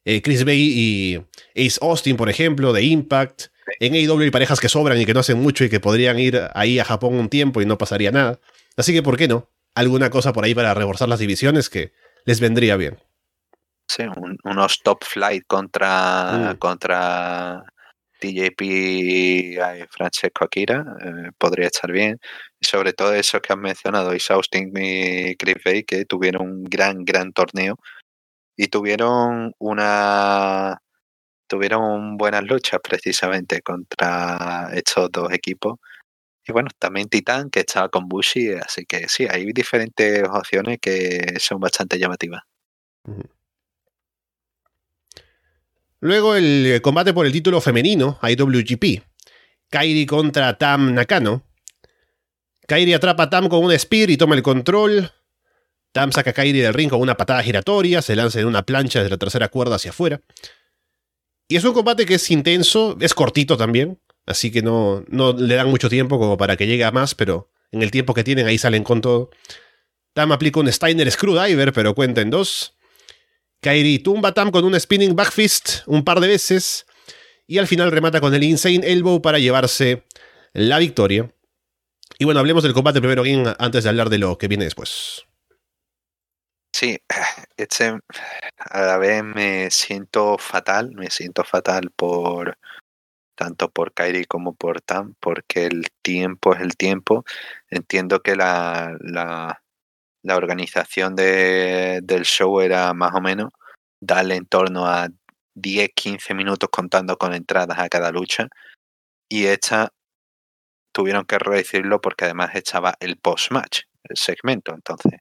eh, 0.05 0.21
Chris 0.21 0.45
Bay 0.45 0.59
y 0.73 1.15
Ace 1.53 1.79
Austin, 1.81 2.15
por 2.15 2.29
ejemplo, 2.29 2.71
de 2.71 2.83
Impact. 2.83 3.47
En 3.81 3.93
AEW 3.93 4.21
hay 4.21 4.31
parejas 4.31 4.61
que 4.61 4.69
sobran 4.69 4.99
y 4.99 5.05
que 5.05 5.13
no 5.13 5.19
hacen 5.19 5.39
mucho 5.39 5.65
y 5.65 5.69
que 5.69 5.81
podrían 5.81 6.17
ir 6.17 6.41
ahí 6.53 6.79
a 6.79 6.85
Japón 6.85 7.15
un 7.15 7.27
tiempo 7.27 7.61
y 7.61 7.65
no 7.65 7.77
pasaría 7.77 8.11
nada. 8.11 8.39
Así 8.77 8.93
que, 8.93 9.03
¿por 9.03 9.17
qué 9.17 9.27
no? 9.27 9.49
Alguna 9.75 10.09
cosa 10.09 10.31
por 10.31 10.45
ahí 10.45 10.55
para 10.55 10.73
reforzar 10.73 11.09
las 11.09 11.19
divisiones 11.19 11.69
que 11.69 11.91
les 12.23 12.39
vendría 12.39 12.77
bien. 12.77 12.97
Sí, 13.87 14.03
unos 14.45 14.79
top 14.81 15.03
flight 15.03 15.43
contra, 15.45 16.53
mm. 16.53 16.57
contra 16.57 17.65
TJP 18.19 18.61
y 18.61 19.57
Francesco 19.89 20.45
Akira 20.45 20.85
eh, 21.03 21.31
podría 21.37 21.67
estar 21.67 21.91
bien. 21.91 22.19
Sobre 22.61 22.93
todo 22.93 23.13
eso 23.13 23.41
que 23.41 23.53
han 23.53 23.61
mencionado, 23.61 24.13
Is 24.13 24.29
Austin 24.31 24.71
y 24.75 25.35
Chris 25.35 25.55
Bay, 25.65 25.83
que 25.83 26.05
tuvieron 26.05 26.43
un 26.49 26.63
gran, 26.65 27.05
gran 27.05 27.33
torneo 27.33 27.77
y 28.57 28.67
tuvieron 28.67 29.53
una 29.59 30.81
tuvieron 31.47 32.17
buenas 32.17 32.43
luchas 32.43 32.79
precisamente 32.83 33.61
contra 33.61 34.69
estos 34.73 35.11
dos 35.11 35.31
equipos. 35.33 35.79
Y 36.47 36.51
bueno, 36.51 36.69
también 36.79 37.09
Titan, 37.09 37.49
que 37.49 37.61
estaba 37.61 37.89
con 37.89 38.07
Bushi, 38.07 38.53
así 38.53 38.85
que 38.85 39.07
sí, 39.09 39.27
hay 39.29 39.51
diferentes 39.53 40.23
opciones 40.29 40.79
que 40.81 41.35
son 41.39 41.59
bastante 41.59 41.97
llamativas. 41.99 42.41
Luego 46.01 46.35
el 46.35 46.65
eh, 46.65 46.81
combate 46.81 47.13
por 47.13 47.25
el 47.25 47.31
título 47.31 47.59
femenino, 47.61 48.19
IWGP. 48.21 49.03
Kairi 49.69 50.05
contra 50.05 50.57
Tam 50.57 50.93
Nakano. 50.93 51.43
Kairi 52.67 52.93
atrapa 52.93 53.23
a 53.23 53.29
Tam 53.29 53.49
con 53.49 53.63
un 53.63 53.77
spear 53.77 54.09
y 54.09 54.17
toma 54.17 54.35
el 54.35 54.43
control. 54.43 55.11
Tam 55.91 56.11
saca 56.11 56.29
a 56.31 56.33
Kairi 56.33 56.59
del 56.59 56.73
ring 56.73 56.89
con 56.89 57.01
una 57.01 57.17
patada 57.17 57.43
giratoria, 57.43 58.01
se 58.01 58.15
lanza 58.15 58.39
en 58.39 58.47
una 58.47 58.63
plancha 58.63 58.99
desde 58.99 59.09
la 59.09 59.17
tercera 59.17 59.49
cuerda 59.49 59.75
hacia 59.75 59.91
afuera. 59.91 60.21
Y 61.47 61.55
es 61.55 61.63
un 61.63 61.73
combate 61.73 62.05
que 62.05 62.15
es 62.15 62.31
intenso, 62.31 62.95
es 63.01 63.13
cortito 63.15 63.57
también, 63.57 63.99
así 64.27 64.51
que 64.51 64.61
no, 64.61 65.03
no 65.07 65.33
le 65.33 65.55
dan 65.55 65.67
mucho 65.67 65.89
tiempo 65.89 66.19
como 66.19 66.37
para 66.37 66.55
que 66.57 66.67
llegue 66.67 66.83
a 66.83 66.91
más, 66.91 67.15
pero 67.15 67.49
en 67.71 67.81
el 67.81 67.89
tiempo 67.89 68.13
que 68.13 68.23
tienen 68.23 68.45
ahí 68.45 68.59
salen 68.59 68.83
con 68.83 69.01
todo. 69.01 69.31
Tam 70.13 70.31
aplica 70.31 70.59
un 70.59 70.71
Steiner 70.71 71.09
Screwdriver, 71.09 71.73
pero 71.73 71.95
cuenta 71.95 72.21
en 72.21 72.29
dos. 72.29 72.75
Kairi 73.61 73.99
tumba 73.99 74.33
Tam 74.33 74.51
con 74.51 74.63
un 74.63 74.79
spinning 74.79 75.15
backfist 75.15 75.87
un 75.87 76.03
par 76.03 76.19
de 76.19 76.27
veces 76.27 76.85
y 77.45 77.57
al 77.57 77.67
final 77.67 77.91
remata 77.91 78.21
con 78.21 78.33
el 78.33 78.43
Insane 78.43 78.81
Elbow 78.83 79.21
para 79.21 79.39
llevarse 79.39 80.05
la 80.53 80.77
victoria. 80.77 81.33
Y 82.17 82.25
bueno, 82.25 82.39
hablemos 82.39 82.63
del 82.63 82.73
combate 82.73 82.99
primero 82.99 83.23
antes 83.57 83.83
de 83.83 83.89
hablar 83.89 84.09
de 84.09 84.17
lo 84.17 84.37
que 84.37 84.47
viene 84.47 84.65
después. 84.65 85.25
Sí, 86.71 86.97
este, 87.57 87.99
a 88.57 88.81
la 88.81 88.97
vez 88.97 89.23
me 89.23 89.71
siento 89.71 90.37
fatal, 90.37 90.91
me 90.93 91.09
siento 91.09 91.43
fatal 91.43 91.91
por 91.95 92.57
tanto 93.35 93.71
por 93.71 93.93
Kairi 93.93 94.25
como 94.25 94.53
por 94.53 94.81
Tam, 94.81 95.15
porque 95.19 95.65
el 95.65 95.87
tiempo 96.01 96.53
es 96.53 96.61
el 96.61 96.75
tiempo. 96.75 97.23
Entiendo 97.69 98.21
que 98.21 98.35
la, 98.35 98.97
la, 98.99 99.63
la 100.23 100.35
organización 100.35 101.15
de, 101.15 101.99
del 102.03 102.23
show 102.23 102.59
era 102.61 102.93
más 102.93 103.13
o 103.13 103.21
menos 103.21 103.49
darle 104.01 104.35
en 104.35 104.45
torno 104.45 104.85
a 104.85 105.07
10-15 105.55 106.35
minutos 106.35 106.69
contando 106.71 107.17
con 107.17 107.33
entradas 107.33 107.79
a 107.79 107.89
cada 107.89 108.11
lucha. 108.11 108.47
Y 109.29 109.45
esta 109.45 109.91
tuvieron 110.91 111.25
que 111.25 111.39
reducirlo 111.39 112.01
porque 112.01 112.25
además 112.25 112.51
estaba 112.55 112.95
el 112.99 113.17
post-match, 113.17 113.81
el 114.03 114.17
segmento. 114.17 114.73
Entonces, 114.73 115.19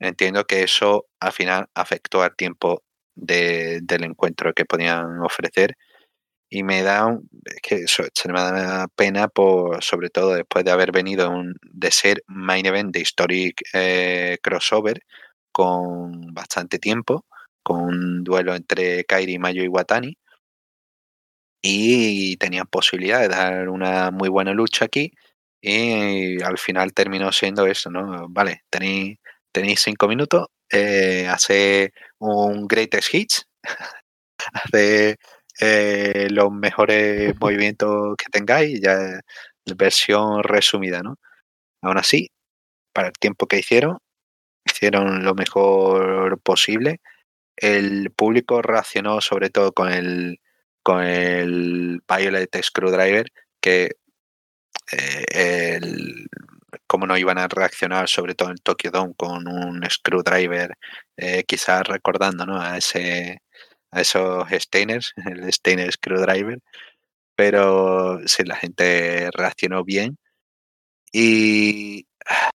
entiendo 0.00 0.44
que 0.44 0.62
eso 0.62 1.06
al 1.20 1.32
final 1.32 1.66
afectó 1.74 2.22
al 2.22 2.36
tiempo 2.36 2.82
de, 3.14 3.80
del 3.82 4.04
encuentro 4.04 4.52
que 4.52 4.64
podían 4.64 5.20
ofrecer 5.20 5.76
y 6.54 6.62
me 6.62 6.82
da 6.82 7.18
que 7.62 7.76
eso, 7.76 8.04
se 8.14 8.28
me 8.32 8.40
da 8.40 8.86
pena 8.94 9.28
por 9.28 9.82
sobre 9.82 10.08
todo 10.10 10.34
después 10.34 10.64
de 10.64 10.70
haber 10.70 10.92
venido 10.92 11.28
un, 11.30 11.56
de 11.62 11.90
ser 11.90 12.22
main 12.28 12.64
event 12.66 12.92
de 12.94 13.00
historic 13.00 13.62
eh, 13.72 14.38
crossover 14.42 15.02
con 15.52 16.32
bastante 16.34 16.78
tiempo 16.78 17.26
con 17.62 17.80
un 17.82 18.24
duelo 18.24 18.54
entre 18.54 19.04
Kairi 19.04 19.38
Mayo 19.38 19.64
y 19.64 19.68
Watani 19.68 20.16
y 21.62 22.36
tenían 22.36 22.66
posibilidad 22.66 23.20
de 23.20 23.28
dar 23.28 23.68
una 23.68 24.10
muy 24.10 24.28
buena 24.28 24.52
lucha 24.52 24.84
aquí 24.84 25.12
y 25.60 26.42
al 26.42 26.58
final 26.58 26.92
terminó 26.92 27.32
siendo 27.32 27.66
eso, 27.66 27.90
¿no? 27.90 28.28
Vale, 28.28 28.64
tenéis, 28.70 29.18
tenéis 29.50 29.80
cinco 29.82 30.06
minutos, 30.08 30.46
eh, 30.70 31.26
hace 31.28 31.92
un 32.18 32.66
greatest 32.68 33.14
hits, 33.14 33.46
hace 34.52 35.16
eh, 35.60 36.28
los 36.30 36.50
mejores 36.52 37.34
movimientos 37.40 38.16
que 38.16 38.26
tengáis, 38.30 38.80
ya 38.80 39.20
versión 39.76 40.42
resumida, 40.42 41.02
¿no? 41.02 41.16
Aún 41.82 41.98
así, 41.98 42.30
para 42.92 43.08
el 43.08 43.14
tiempo 43.14 43.46
que 43.46 43.58
hicieron, 43.58 43.98
hicieron 44.64 45.24
lo 45.24 45.34
mejor 45.34 46.40
posible. 46.42 47.00
El 47.56 48.10
público 48.12 48.62
reaccionó 48.62 49.20
sobre 49.20 49.50
todo 49.50 49.72
con 49.72 49.92
el 49.92 50.40
con 50.82 51.02
el 51.02 52.02
Violet 52.08 52.62
Screwdriver, 52.62 53.26
que 53.60 53.96
eh, 54.92 55.76
el, 55.76 56.26
cómo 56.86 57.06
no 57.06 57.16
iban 57.16 57.38
a 57.38 57.48
reaccionar, 57.48 58.08
sobre 58.08 58.34
todo 58.34 58.50
en 58.50 58.58
Tokyo 58.58 58.90
Dome, 58.90 59.14
con 59.16 59.48
un 59.48 59.82
screwdriver, 59.90 60.76
eh, 61.16 61.44
quizás 61.44 61.84
recordando 61.88 62.46
¿no? 62.46 62.60
a, 62.60 62.78
ese, 62.78 63.42
a 63.94 64.00
esos 64.00 64.46
Steiners, 64.50 65.12
el 65.26 65.52
Steiner 65.52 65.92
Screwdriver, 65.92 66.60
pero 67.36 68.20
sí, 68.26 68.44
la 68.44 68.56
gente 68.56 69.30
reaccionó 69.32 69.84
bien. 69.84 70.18
Y 71.12 72.06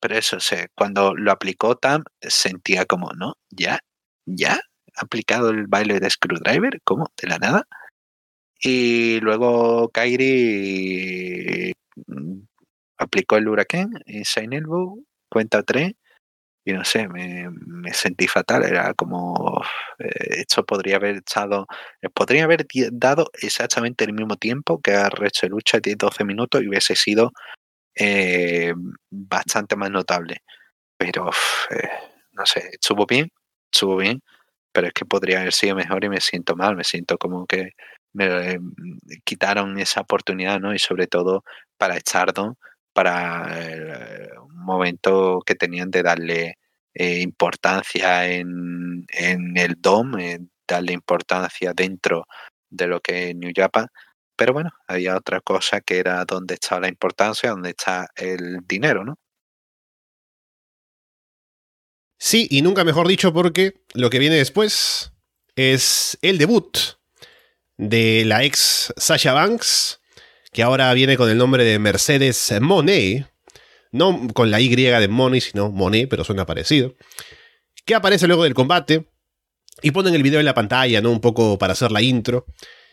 pero 0.00 0.16
eso, 0.16 0.38
cuando 0.74 1.14
lo 1.14 1.32
aplicó 1.32 1.76
Tam, 1.76 2.04
sentía 2.20 2.86
como, 2.86 3.12
¿no? 3.12 3.34
¿Ya? 3.50 3.80
¿Ya? 4.26 4.60
aplicado 5.00 5.50
el 5.50 5.66
baile 5.66 6.00
de 6.00 6.10
Screwdriver? 6.10 6.80
¿Cómo? 6.84 7.10
¿De 7.20 7.28
la 7.28 7.38
nada? 7.38 7.66
Y 8.60 9.20
luego 9.20 9.90
Kairi 9.90 11.72
mm, 12.06 12.40
aplicó 12.98 13.36
el 13.36 13.48
huracán 13.48 13.90
en 14.06 14.24
Saint 14.24 14.52
Elbow, 14.54 15.04
cuenta 15.28 15.62
3, 15.62 15.92
y 16.70 16.72
no 16.74 16.84
sé, 16.84 17.08
me, 17.08 17.48
sentí 17.92 18.26
fatal. 18.28 18.64
Era 18.64 18.94
como, 18.94 19.62
eh, 19.98 20.40
esto 20.40 20.64
podría 20.64 20.96
haber 20.96 21.16
echado, 21.18 21.66
eh, 22.02 22.08
podría 22.10 22.44
haber 22.44 22.66
dado 22.92 23.30
exactamente 23.40 24.04
el 24.04 24.12
mismo 24.12 24.36
tiempo 24.36 24.80
que 24.80 24.92
a 24.94 25.08
de 25.08 25.48
lucha, 25.48 25.78
10-12 25.80 26.24
minutos, 26.24 26.62
y 26.62 26.68
hubiese 26.68 26.94
sido 26.96 27.32
eh, 27.96 28.74
bastante 29.10 29.76
más 29.76 29.90
notable. 29.90 30.42
Pero, 30.98 31.30
no 32.32 32.46
sé, 32.46 32.70
estuvo 32.72 33.06
bien, 33.06 33.30
estuvo 33.72 33.96
bien 33.96 34.22
pero 34.72 34.88
es 34.88 34.92
que 34.94 35.04
podría 35.04 35.40
haber 35.40 35.52
sido 35.52 35.74
mejor 35.76 36.04
y 36.04 36.08
me 36.08 36.20
siento 36.20 36.56
mal, 36.56 36.76
me 36.76 36.84
siento 36.84 37.18
como 37.18 37.46
que 37.46 37.72
me 38.12 38.52
eh, 38.52 38.60
quitaron 39.24 39.78
esa 39.78 40.02
oportunidad, 40.02 40.60
¿no? 40.60 40.74
Y 40.74 40.78
sobre 40.78 41.06
todo 41.08 41.44
para 41.76 41.96
Echardon, 41.96 42.56
para 42.98 43.46
eh, 43.60 44.28
un 44.42 44.64
momento 44.64 45.40
que 45.46 45.54
tenían 45.54 45.88
de 45.88 46.02
darle 46.02 46.58
eh, 46.92 47.20
importancia 47.20 48.26
en, 48.26 49.06
en, 49.06 49.56
el 49.56 49.76
DOM, 49.80 50.16
darle 50.66 50.94
importancia 50.94 51.72
dentro 51.74 52.26
de 52.68 52.88
lo 52.88 52.98
que 52.98 53.30
es 53.30 53.36
New 53.36 53.52
Japan. 53.54 53.86
Pero 54.34 54.52
bueno, 54.52 54.72
había 54.88 55.16
otra 55.16 55.40
cosa 55.40 55.80
que 55.80 56.00
era 56.00 56.24
dónde 56.24 56.54
está 56.54 56.80
la 56.80 56.88
importancia, 56.88 57.50
dónde 57.50 57.70
está 57.70 58.08
el 58.16 58.66
dinero, 58.66 59.04
¿no? 59.04 59.14
Sí, 62.18 62.48
y 62.50 62.62
nunca 62.62 62.82
mejor 62.82 63.06
dicho 63.06 63.32
porque 63.32 63.74
lo 63.94 64.10
que 64.10 64.18
viene 64.18 64.34
después 64.34 65.12
es 65.54 66.18
el 66.20 66.36
debut 66.36 66.76
de 67.76 68.24
la 68.26 68.42
ex 68.42 68.92
Sasha 68.96 69.34
Banks, 69.34 69.97
que 70.52 70.62
ahora 70.62 70.92
viene 70.94 71.16
con 71.16 71.30
el 71.30 71.38
nombre 71.38 71.64
de 71.64 71.78
Mercedes 71.78 72.54
Monet, 72.60 73.26
no 73.92 74.28
con 74.34 74.50
la 74.50 74.60
Y 74.60 74.74
de 74.74 75.08
Money, 75.08 75.40
sino 75.40 75.70
Monet, 75.70 76.08
pero 76.08 76.24
suena 76.24 76.46
parecido, 76.46 76.94
que 77.84 77.94
aparece 77.94 78.26
luego 78.26 78.44
del 78.44 78.54
combate 78.54 79.08
y 79.82 79.90
ponen 79.92 80.14
el 80.14 80.22
video 80.22 80.40
en 80.40 80.46
la 80.46 80.54
pantalla, 80.54 81.00
¿no? 81.00 81.10
Un 81.10 81.20
poco 81.20 81.58
para 81.58 81.72
hacer 81.72 81.92
la 81.92 82.02
intro. 82.02 82.46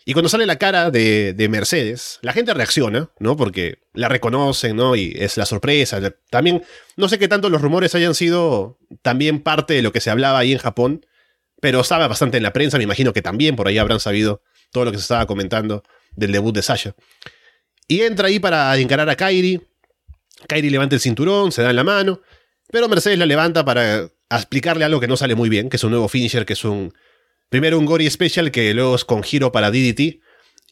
Y 0.08 0.14
cuando 0.14 0.30
sale 0.30 0.45
la 0.45 0.58
cara 0.58 0.91
de, 0.91 1.47
Mercedes, 1.49 2.20
la 2.22 2.32
gente 2.32 2.53
reacciona, 2.53 3.10
¿no? 3.20 3.36
Porque 3.36 3.80
la 3.93 4.08
reconocen, 4.08 4.76
¿no? 4.76 4.95
Y 4.95 5.16
es 5.18 5.36
la 5.36 5.47
sorpresa. 5.47 5.99
También, 6.30 6.64
no 6.95 7.10
sé 7.10 7.18
qué 7.18 7.28
tanto 7.28 7.49
los 7.49 7.62
rumores 7.62 7.95
hayan 7.95 8.14
sido 8.14 8.78
también 9.01 9.41
parte 9.41 9.74
de 9.74 9.82
lo 9.82 9.91
que 9.91 10.01
se 10.01 10.12
hablaba 10.12 10.38
ahí 10.38 10.51
en 10.51 10.60
Japón, 10.60 11.06
pero 11.60 11.82
estaba 11.82 12.08
bastante 12.08 12.38
en 12.38 12.43
la 12.43 12.53
prensa, 12.53 12.78
me 12.78 12.84
imagino 12.84 13.14
que 13.14 13.24
también 13.24 13.56
por 13.56 13.68
ahí 13.68 13.80
habrán 13.80 13.99
sabido 13.99 14.43
todo 14.72 14.86
lo 14.86 14.91
que 14.91 14.97
se 14.97 15.03
estaba 15.03 15.26
comentando 15.26 15.84
del 16.16 16.32
debut 16.32 16.53
de 16.53 16.62
Sasha. 16.62 16.93
Y 17.88 18.01
entra 18.01 18.27
ahí 18.27 18.39
para 18.39 18.75
encarar 18.77 19.09
a 19.09 19.15
Kairi. 19.15 19.61
Kairi 20.47 20.69
levanta 20.69 20.95
el 20.95 21.01
cinturón, 21.01 21.51
se 21.51 21.61
da 21.61 21.69
en 21.69 21.75
la 21.75 21.83
mano, 21.83 22.21
pero 22.71 22.89
Mercedes 22.89 23.17
la 23.17 23.25
levanta 23.25 23.63
para 23.63 24.09
explicarle 24.29 24.86
algo 24.86 24.99
que 24.99 25.07
no 25.07 25.17
sale 25.17 25.36
muy 25.36 25.49
bien, 25.49 25.69
que 25.69 25.77
es 25.77 25.83
un 25.83 25.91
nuevo 25.91 26.07
finisher, 26.07 26.45
que 26.45 26.53
es 26.53 26.65
un 26.65 26.93
Primero 27.49 27.77
un 27.77 27.86
Gory 27.86 28.09
Special 28.09 28.51
que 28.51 28.73
luego 28.73 28.95
es 28.95 29.05
con 29.05 29.23
giro 29.23 29.51
para 29.51 29.69
DDT 29.69 30.19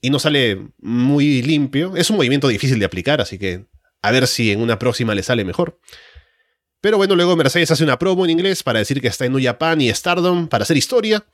y 0.02 0.10
no 0.10 0.20
sale 0.20 0.60
muy 0.80 1.42
limpio. 1.42 1.96
Es 1.96 2.10
un 2.10 2.18
movimiento 2.18 2.48
difícil 2.48 2.80
de 2.80 2.86
aplicar, 2.86 3.22
así 3.22 3.38
que 3.38 3.66
a 4.02 4.12
ver 4.12 4.28
si 4.28 4.52
en 4.52 4.62
una 4.62 4.80
próxima 4.80 5.16
le 5.16 5.24
sale 5.24 5.46
mejor. 5.46 5.80
Pero 6.82 6.98
bueno, 6.98 7.16
luego 7.16 7.36
Mercedes 7.38 7.72
hace 7.72 7.84
una 7.84 7.98
promo 7.98 8.26
en 8.26 8.32
inglés 8.32 8.64
para 8.64 8.80
decir 8.80 9.00
que 9.00 9.08
está 9.08 9.26
en 9.26 9.32
New 9.32 9.42
Japan 9.42 9.80
y 9.80 9.94
Stardom 9.94 10.48
para 10.48 10.64
hacer 10.64 10.76
historia. 10.76 11.26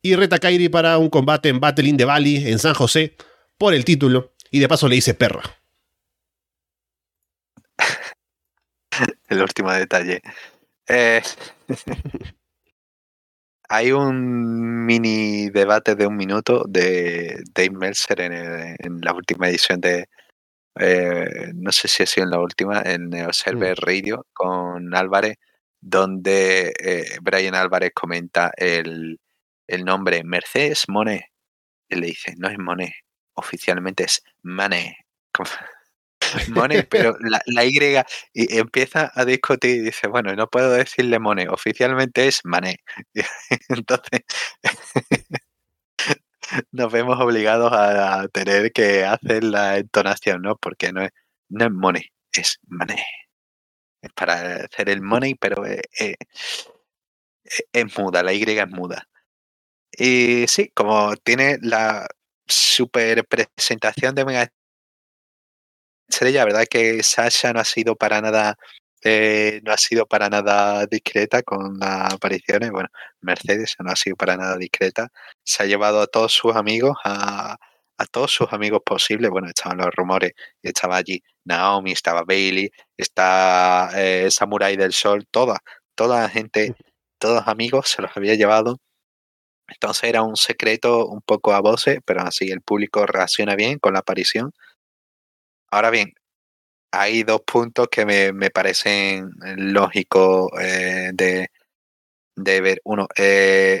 Y 0.00 0.14
reta 0.14 0.38
Kairi 0.38 0.68
para 0.68 0.96
un 0.96 1.10
combate 1.10 1.48
en 1.48 1.60
Battle 1.60 1.88
in 1.88 1.96
the 1.96 2.04
Valley 2.04 2.48
en 2.48 2.58
San 2.58 2.72
José 2.72 3.16
por 3.58 3.74
el 3.74 3.84
título. 3.84 4.32
Y 4.50 4.60
de 4.60 4.68
paso 4.68 4.88
le 4.88 4.96
dice 4.96 5.14
perra. 5.14 5.42
el 9.28 9.42
último 9.42 9.72
detalle. 9.72 10.22
Eh, 10.88 11.22
hay 13.68 13.92
un 13.92 14.86
mini 14.86 15.50
debate 15.50 15.94
de 15.94 16.06
un 16.06 16.16
minuto 16.16 16.64
de 16.66 17.42
Dave 17.54 17.70
Mercer 17.70 18.20
en, 18.20 19.00
la 19.02 19.12
última 19.12 19.48
edición 19.48 19.80
de, 19.80 20.08
eh, 20.80 21.52
no 21.54 21.72
sé 21.72 21.88
si 21.88 22.02
ha 22.02 22.06
sido 22.06 22.24
en 22.24 22.30
la 22.30 22.40
última, 22.40 22.82
en 22.84 23.14
Observer 23.26 23.78
mm. 23.78 23.84
Radio 23.84 24.26
con 24.32 24.94
Álvarez, 24.94 25.36
donde 25.80 26.72
eh, 26.78 27.18
Brian 27.22 27.54
Álvarez 27.54 27.92
comenta 27.94 28.50
el, 28.56 29.20
el 29.66 29.84
nombre 29.84 30.24
Mercedes 30.24 30.84
Monet. 30.88 31.24
Y 31.90 31.96
le 31.96 32.08
dice, 32.08 32.34
no 32.38 32.48
es 32.48 32.58
Monet, 32.58 32.92
oficialmente 33.38 34.04
es 34.04 34.22
Mané. 34.42 34.98
Monet, 36.48 36.88
pero 36.88 37.16
la, 37.20 37.42
la, 37.46 37.64
Y 37.64 38.58
empieza 38.58 39.10
a 39.14 39.24
discutir 39.24 39.76
y 39.76 39.80
dice, 39.80 40.08
bueno, 40.08 40.34
no 40.34 40.48
puedo 40.48 40.72
decirle 40.72 41.18
Monet, 41.18 41.48
oficialmente 41.48 42.28
es 42.28 42.40
Mané. 42.44 42.80
Entonces, 43.68 44.22
nos 46.72 46.92
vemos 46.92 47.20
obligados 47.20 47.72
a, 47.72 48.26
tener 48.28 48.72
que 48.72 49.04
hacer 49.04 49.44
la 49.44 49.78
entonación, 49.78 50.42
¿no? 50.42 50.56
Porque 50.56 50.92
no 50.92 51.02
es, 51.02 51.10
no 51.48 51.66
es 51.66 51.70
Monet, 51.70 52.06
es 52.32 52.58
Mané. 52.66 53.04
Es 54.02 54.12
para 54.12 54.64
hacer 54.64 54.90
el 54.90 55.02
money, 55.02 55.34
pero 55.34 55.64
es, 55.64 55.82
es 57.72 57.98
muda, 57.98 58.22
la 58.22 58.32
Y 58.32 58.42
es 58.42 58.68
muda. 58.68 59.08
Y 59.92 60.46
sí, 60.46 60.70
como 60.74 61.16
tiene 61.16 61.58
la 61.62 62.06
super 62.48 63.26
presentación 63.26 64.14
de 64.14 64.24
Mega 64.24 64.48
Estrella, 66.08 66.44
verdad 66.44 66.64
que 66.70 67.02
Sasha 67.02 67.52
no 67.52 67.60
ha 67.60 67.64
sido 67.64 67.94
para 67.94 68.20
nada 68.20 68.56
eh, 69.04 69.60
no 69.64 69.72
ha 69.72 69.76
sido 69.78 70.06
para 70.06 70.28
nada 70.28 70.86
discreta 70.86 71.42
con 71.42 71.78
las 71.78 72.14
apariciones. 72.14 72.70
Bueno, 72.70 72.88
Mercedes 73.20 73.76
no 73.78 73.90
ha 73.90 73.96
sido 73.96 74.16
para 74.16 74.36
nada 74.36 74.56
discreta. 74.56 75.08
Se 75.44 75.62
ha 75.62 75.66
llevado 75.66 76.00
a 76.02 76.06
todos 76.06 76.32
sus 76.32 76.56
amigos, 76.56 76.96
a, 77.04 77.56
todos 78.10 78.32
sus 78.32 78.52
amigos 78.52 78.80
posibles. 78.84 79.30
Bueno, 79.30 79.48
estaban 79.48 79.78
los 79.78 79.94
rumores, 79.94 80.32
estaba 80.62 80.96
allí 80.96 81.22
Naomi, 81.44 81.92
estaba 81.92 82.24
Bailey, 82.24 82.70
está 82.96 83.90
eh, 83.94 84.30
Samurai 84.30 84.76
del 84.76 84.92
Sol, 84.92 85.26
toda, 85.30 85.58
toda 85.94 86.22
la 86.22 86.28
gente, 86.28 86.74
todos 87.18 87.46
amigos 87.46 87.88
se 87.90 88.02
los 88.02 88.10
había 88.16 88.34
llevado. 88.34 88.78
Entonces 89.68 90.04
era 90.08 90.22
un 90.22 90.36
secreto 90.36 91.06
un 91.06 91.20
poco 91.22 91.52
a 91.52 91.60
voces, 91.60 92.00
pero 92.04 92.22
así 92.22 92.50
el 92.50 92.62
público 92.62 93.06
reacciona 93.06 93.54
bien 93.54 93.78
con 93.78 93.92
la 93.92 94.00
aparición. 94.00 94.52
Ahora 95.70 95.90
bien, 95.90 96.14
hay 96.92 97.22
dos 97.22 97.42
puntos 97.42 97.88
que 97.88 98.06
me, 98.06 98.50
parecen 98.50 99.30
lógicos 99.56 100.50
eh, 100.60 101.10
de, 101.14 102.60
ver. 102.60 102.80
Uno, 102.84 103.08
eh, 103.16 103.80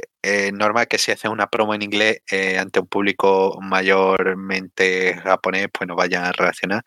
normal 0.52 0.88
que 0.88 0.98
si 0.98 1.12
haces 1.12 1.30
una 1.30 1.46
promo 1.48 1.74
en 1.74 1.82
inglés 1.82 2.22
eh, 2.30 2.58
ante 2.58 2.80
un 2.80 2.86
público 2.86 3.58
mayormente 3.62 5.14
japonés, 5.22 5.68
pues 5.72 5.88
no 5.88 5.96
vayan 5.96 6.24
a 6.24 6.32
reaccionar. 6.32 6.82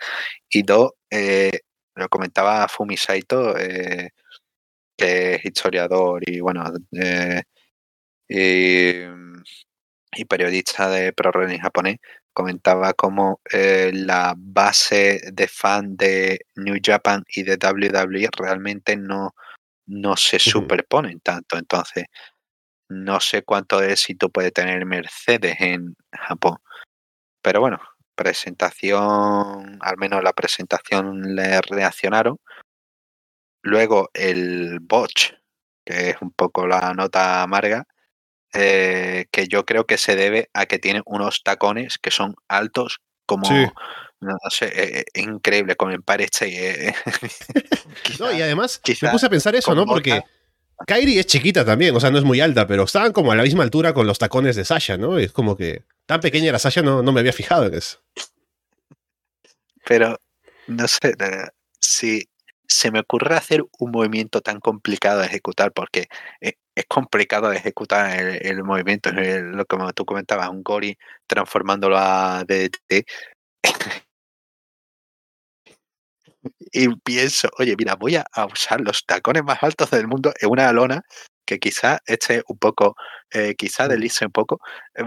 Y 0.50 0.64
dos, 0.64 0.92
lo 1.96 2.10
comentaba 2.10 2.68
Fumi 2.68 2.98
Saito, 2.98 3.56
que 3.56 5.36
es 5.36 5.46
historiador 5.46 6.22
y 6.28 6.40
bueno, 6.40 6.64
y 8.32 10.26
periodista 10.26 10.90
de 10.90 11.14
Pro 11.14 11.32
Wrestling 11.32 11.60
japonés, 11.60 11.98
comentaba 12.34 12.94
cómo 12.94 13.42
eh, 13.52 13.92
la 13.94 14.34
base 14.38 15.22
de 15.32 15.48
fan 15.48 15.98
de 15.98 16.46
New 16.56 16.78
Japan 16.82 17.24
y 17.28 17.44
de 17.44 17.58
WWE 17.58 18.30
realmente 18.38 18.96
no, 18.96 19.36
no 19.88 20.16
se 20.16 20.40
superponen 20.40 21.20
tanto. 21.20 21.58
Entonces, 21.58 22.06
no 22.90 23.20
sé 23.20 23.44
cuánto 23.44 23.82
éxito 23.82 24.30
puede 24.30 24.52
tener 24.52 24.86
Mercedes 24.86 25.56
en 25.60 25.96
Japón. 26.12 26.58
Pero 27.42 27.62
bueno, 27.62 27.80
presentación, 28.16 29.80
al 29.82 29.98
menos 29.98 30.24
la 30.24 30.34
presentación 30.34 31.36
le 31.36 31.62
reaccionaron. 31.62 32.38
Luego 33.64 34.10
el 34.14 34.80
botch, 34.82 35.34
que 35.86 36.12
es 36.12 36.22
un 36.22 36.32
poco 36.32 36.68
la 36.68 36.94
nota 36.94 37.44
amarga, 37.44 37.86
eh, 38.54 39.26
que 39.32 39.48
yo 39.48 39.66
creo 39.66 39.86
que 39.86 39.98
se 39.98 40.16
debe 40.16 40.50
a 40.54 40.66
que 40.66 40.80
tiene 40.80 41.02
unos 41.06 41.44
tacones 41.44 41.98
que 41.98 42.12
son 42.12 42.36
altos 42.48 43.00
como... 43.26 43.48
No 44.22 44.38
sé, 44.52 44.66
eh, 44.68 45.00
eh, 45.00 45.20
increíble 45.20 45.76
con 45.76 45.92
el 45.92 46.04
State. 46.06 46.94
no, 48.20 48.32
y 48.32 48.40
además 48.40 48.80
me 49.02 49.10
puse 49.10 49.26
a 49.26 49.30
pensar 49.30 49.56
eso, 49.56 49.74
¿no? 49.74 49.88
Porque 49.88 50.22
Kairi 50.86 51.18
es 51.18 51.26
chiquita 51.26 51.66
también, 51.66 51.96
o 51.96 52.00
sea, 52.00 52.12
no 52.12 52.20
es 52.20 52.24
muy 52.24 52.40
alta, 52.40 52.68
pero 52.68 52.84
estaban 52.84 53.14
como 53.14 53.32
a 53.32 53.36
la 53.36 53.42
misma 53.42 53.64
altura 53.64 53.96
con 53.96 54.06
los 54.06 54.20
tacones 54.20 54.56
de 54.56 54.64
Sasha, 54.64 54.96
¿no? 54.96 55.18
Es 55.18 55.32
como 55.32 55.58
que 55.58 55.86
tan 56.06 56.20
pequeña 56.20 56.50
era 56.50 56.60
Sasha, 56.60 56.84
no, 56.84 57.02
no 57.02 57.12
me 57.12 57.20
había 57.20 57.34
fijado 57.34 57.66
en 57.66 57.74
eso. 57.74 58.00
Pero, 59.86 60.20
no 60.68 60.88
sé, 60.88 61.16
si 61.80 62.30
se 62.72 62.92
me 62.92 63.00
ocurre 63.00 63.36
hacer 63.36 63.64
un 63.80 63.92
movimiento 63.92 64.42
tan 64.42 64.60
complicado 64.60 65.20
de 65.20 65.28
ejecutar, 65.28 65.74
porque 65.74 66.08
e, 66.42 66.58
es, 66.76 66.86
complicado 66.88 67.50
de 67.50 67.58
ejecutar 67.58 68.18
el, 68.20 68.64
movimiento, 68.64 69.12
lo 69.12 69.66
que 69.66 69.78
tú 69.96 70.06
comentabas, 70.06 70.50
un 70.50 70.64
Gori 70.64 70.98
transformándolo 71.28 71.98
a 71.98 72.44
DDT. 72.46 73.06
y 76.72 76.88
pienso, 77.04 77.50
oye, 77.60 77.76
mira, 77.78 77.96
voy 77.96 78.16
a 78.16 78.26
usar 78.52 78.82
los 78.82 79.06
tacones 79.06 79.44
más 79.44 79.62
altos 79.64 79.92
del 79.92 80.08
mundo 80.08 80.34
en 80.40 80.50
una 80.50 80.72
lona 80.72 81.02
que 81.46 81.60
quizá 81.60 82.00
esté 82.06 82.44
un 82.48 82.58
poco, 82.58 82.96
eh, 83.32 83.56
quizá 83.56 83.86
mm. 83.86 83.90
deslice 83.90 84.26
un 84.26 84.32
poco. 84.32 84.60
Eh, 84.96 85.04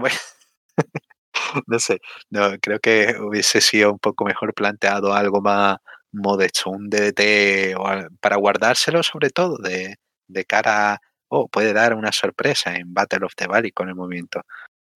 no 1.67 1.79
sé, 1.79 1.99
no, 2.29 2.57
creo 2.61 2.79
que 2.79 3.15
hubiese 3.19 3.61
sido 3.61 3.91
un 3.93 3.99
poco 3.99 4.25
mejor 4.25 4.53
planteado 4.53 5.13
algo 5.13 5.41
más 5.41 5.77
modesto, 6.15 6.69
un 6.71 6.89
DDT 6.89 7.75
para 8.19 8.37
guardárselo 8.37 9.03
sobre 9.03 9.29
todo 9.29 9.57
de, 9.57 9.95
de 10.27 10.45
cara 10.45 10.99
oh, 11.29 11.47
puede 11.47 11.73
dar 11.73 11.93
una 11.95 12.11
sorpresa 12.11 12.75
en 12.75 12.93
Battle 12.93 13.25
of 13.25 13.35
the 13.35 13.47
Valley 13.47 13.71
con 13.71 13.89
el 13.89 13.95
movimiento. 13.95 14.41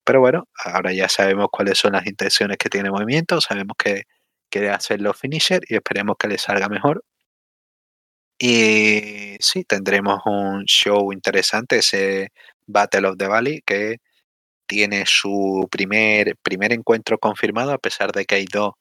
Pero 0.03 0.21
bueno, 0.21 0.47
ahora 0.65 0.93
ya 0.93 1.09
sabemos 1.09 1.49
cuáles 1.51 1.77
son 1.77 1.93
las 1.93 2.07
intenciones 2.07 2.57
que 2.57 2.69
tiene 2.69 2.87
el 2.87 2.93
movimiento, 2.93 3.41
sabemos 3.41 3.75
que 3.77 4.03
quiere 4.49 4.71
hacer 4.71 5.01
los 5.01 5.17
finisher 5.17 5.61
y 5.67 5.75
esperemos 5.75 6.17
que 6.19 6.27
le 6.27 6.37
salga 6.37 6.69
mejor. 6.69 7.03
Y 8.41 9.35
sí, 9.39 9.65
tendremos 9.65 10.21
un 10.25 10.63
show 10.65 11.11
interesante, 11.11 11.79
ese 11.79 12.29
Battle 12.65 13.09
of 13.09 13.17
the 13.17 13.27
Valley, 13.27 13.61
que 13.65 13.97
tiene 14.67 15.05
su 15.05 15.67
primer, 15.71 16.37
primer 16.43 16.73
encuentro 16.73 17.17
confirmado, 17.19 17.73
a 17.73 17.77
pesar 17.79 18.11
de 18.11 18.25
que 18.25 18.35
hay 18.35 18.45
dos 18.45 18.73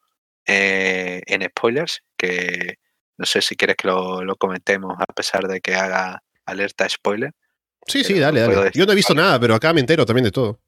eh, 0.49 1.20
en 1.26 1.42
spoilers, 1.42 2.03
que 2.16 2.78
no 3.18 3.26
sé 3.26 3.42
si 3.42 3.55
quieres 3.55 3.76
que 3.76 3.86
lo, 3.86 4.34
comentemos, 4.36 4.96
a 4.99 5.12
pesar 5.12 5.46
de 5.46 5.61
que 5.61 5.74
haga 5.74 6.22
alerta 6.46 6.88
spoiler. 6.88 7.32
Sí, 7.86 8.03
sí, 8.03 8.18
dale, 8.18 8.40
dale. 8.40 8.70
Yo 8.72 8.86
no 8.86 8.92
he 8.92 8.96
visto 8.96 9.14
nada, 9.14 9.38
pero 9.38 9.55
acá 9.55 9.74
me 9.74 9.80
entero 9.80 10.07
también 10.07 10.24
de 10.24 10.32
todo. 10.32 10.59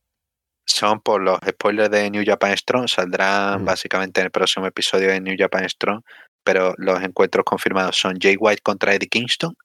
Son 0.67 1.01
por 1.01 1.23
los 1.23 1.39
spoilers 1.49 1.91
de 1.91 2.11
New 2.11 2.23
Japan 2.25 2.57
Strong, 2.57 2.89
saldrán 2.89 3.65
básicamente 3.65 4.21
en 4.21 4.27
el 4.27 4.31
próximo 4.31 4.67
episodio 4.67 5.09
de 5.09 5.21
New 5.21 5.35
Japan 5.39 5.69
Strong, 5.69 6.03
pero 6.45 6.75
los 6.77 7.03
encuentros 7.03 7.45
confirmados 7.45 7.97
son 7.97 8.19
Jay 8.21 8.37
White 8.39 8.63
contra 8.63 8.95
Eddie 8.95 9.09
Kingston 9.09 9.57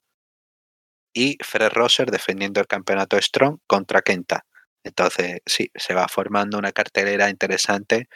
y 1.13 1.38
Fred 1.41 1.72
Rosser 1.74 2.09
defendiendo 2.09 2.61
el 2.61 2.68
campeonato 2.68 3.22
Strong 3.22 3.59
contra 3.68 4.01
Kenta. 4.01 4.45
Entonces, 4.84 5.39
sí, 5.45 5.70
se 5.76 5.93
va 5.93 6.07
formando 6.07 6.57
una 6.57 6.72
cartelera 6.72 7.30
interesante 7.30 8.07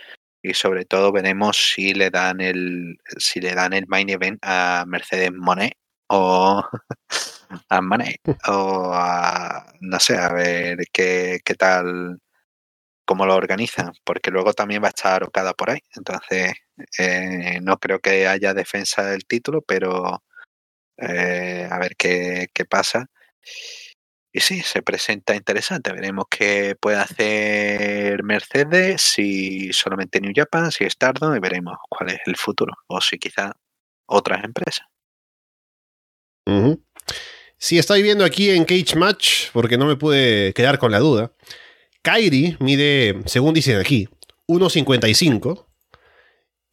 y 0.42 0.54
sobre 0.54 0.86
todo 0.86 1.12
veremos 1.12 1.58
si 1.58 1.94
le 1.94 2.10
dan 2.10 2.42
el 2.42 2.98
si 3.18 3.42
le 3.42 3.54
dan 3.56 3.74
el 3.74 3.88
main 3.88 4.10
event 4.10 4.40
a 4.44 4.86
Mercedes 4.88 5.32
Monet 5.34 5.74
o 6.08 6.64
a 7.70 7.82
Monet 7.82 8.22
o 8.48 8.92
a 8.94 9.74
no 9.82 10.00
sé, 10.00 10.18
a 10.18 10.32
ver 10.34 10.78
qué, 10.94 11.40
qué 11.44 11.56
tal 11.56 12.20
cómo 13.06 13.26
lo 13.26 13.36
organizan, 13.36 13.92
porque 14.06 14.30
luego 14.32 14.54
también 14.54 14.84
va 14.84 14.88
a 14.88 14.90
estar 14.90 15.24
Okada 15.24 15.54
por 15.54 15.72
ahí. 15.72 15.80
Entonces, 15.96 16.54
eh, 17.00 17.60
no 17.64 17.78
creo 17.80 18.00
que 18.00 18.28
haya 18.28 18.54
defensa 18.54 19.04
del 19.04 19.26
título, 19.26 19.64
pero 19.64 20.24
eh, 20.98 21.68
a 21.72 21.80
ver 21.80 21.96
qué, 21.98 22.48
qué 22.54 22.66
pasa. 22.66 23.08
Y 24.32 24.42
sí, 24.42 24.62
se 24.62 24.82
presenta 24.82 25.36
interesante. 25.36 25.92
Veremos 25.92 26.26
qué 26.30 26.76
puede 26.80 26.98
hacer 26.98 28.24
Mercedes, 28.24 29.02
si 29.02 29.74
solamente 29.74 30.22
New 30.22 30.34
Japan, 30.36 30.72
si 30.72 30.88
Stardom, 30.90 31.36
y 31.36 31.40
veremos 31.40 31.78
cuál 31.90 32.12
es 32.12 32.20
el 32.26 32.36
futuro. 32.36 32.74
O 32.88 33.02
si 33.02 33.18
quizá 33.18 33.54
otras 34.06 34.44
empresas. 34.44 34.86
Sí, 37.58 37.78
estoy 37.78 38.02
viendo 38.02 38.24
aquí 38.24 38.50
en 38.50 38.66
Cage 38.66 38.96
Match, 38.96 39.50
porque 39.52 39.78
no 39.78 39.86
me 39.86 39.96
pude 39.96 40.54
quedar 40.54 40.80
con 40.80 40.92
la 40.92 41.00
duda. 41.00 41.34
Kairi 42.02 42.58
mide, 42.60 43.22
según 43.26 43.54
dicen 43.54 43.78
aquí, 43.78 44.08
1.55 44.48 45.68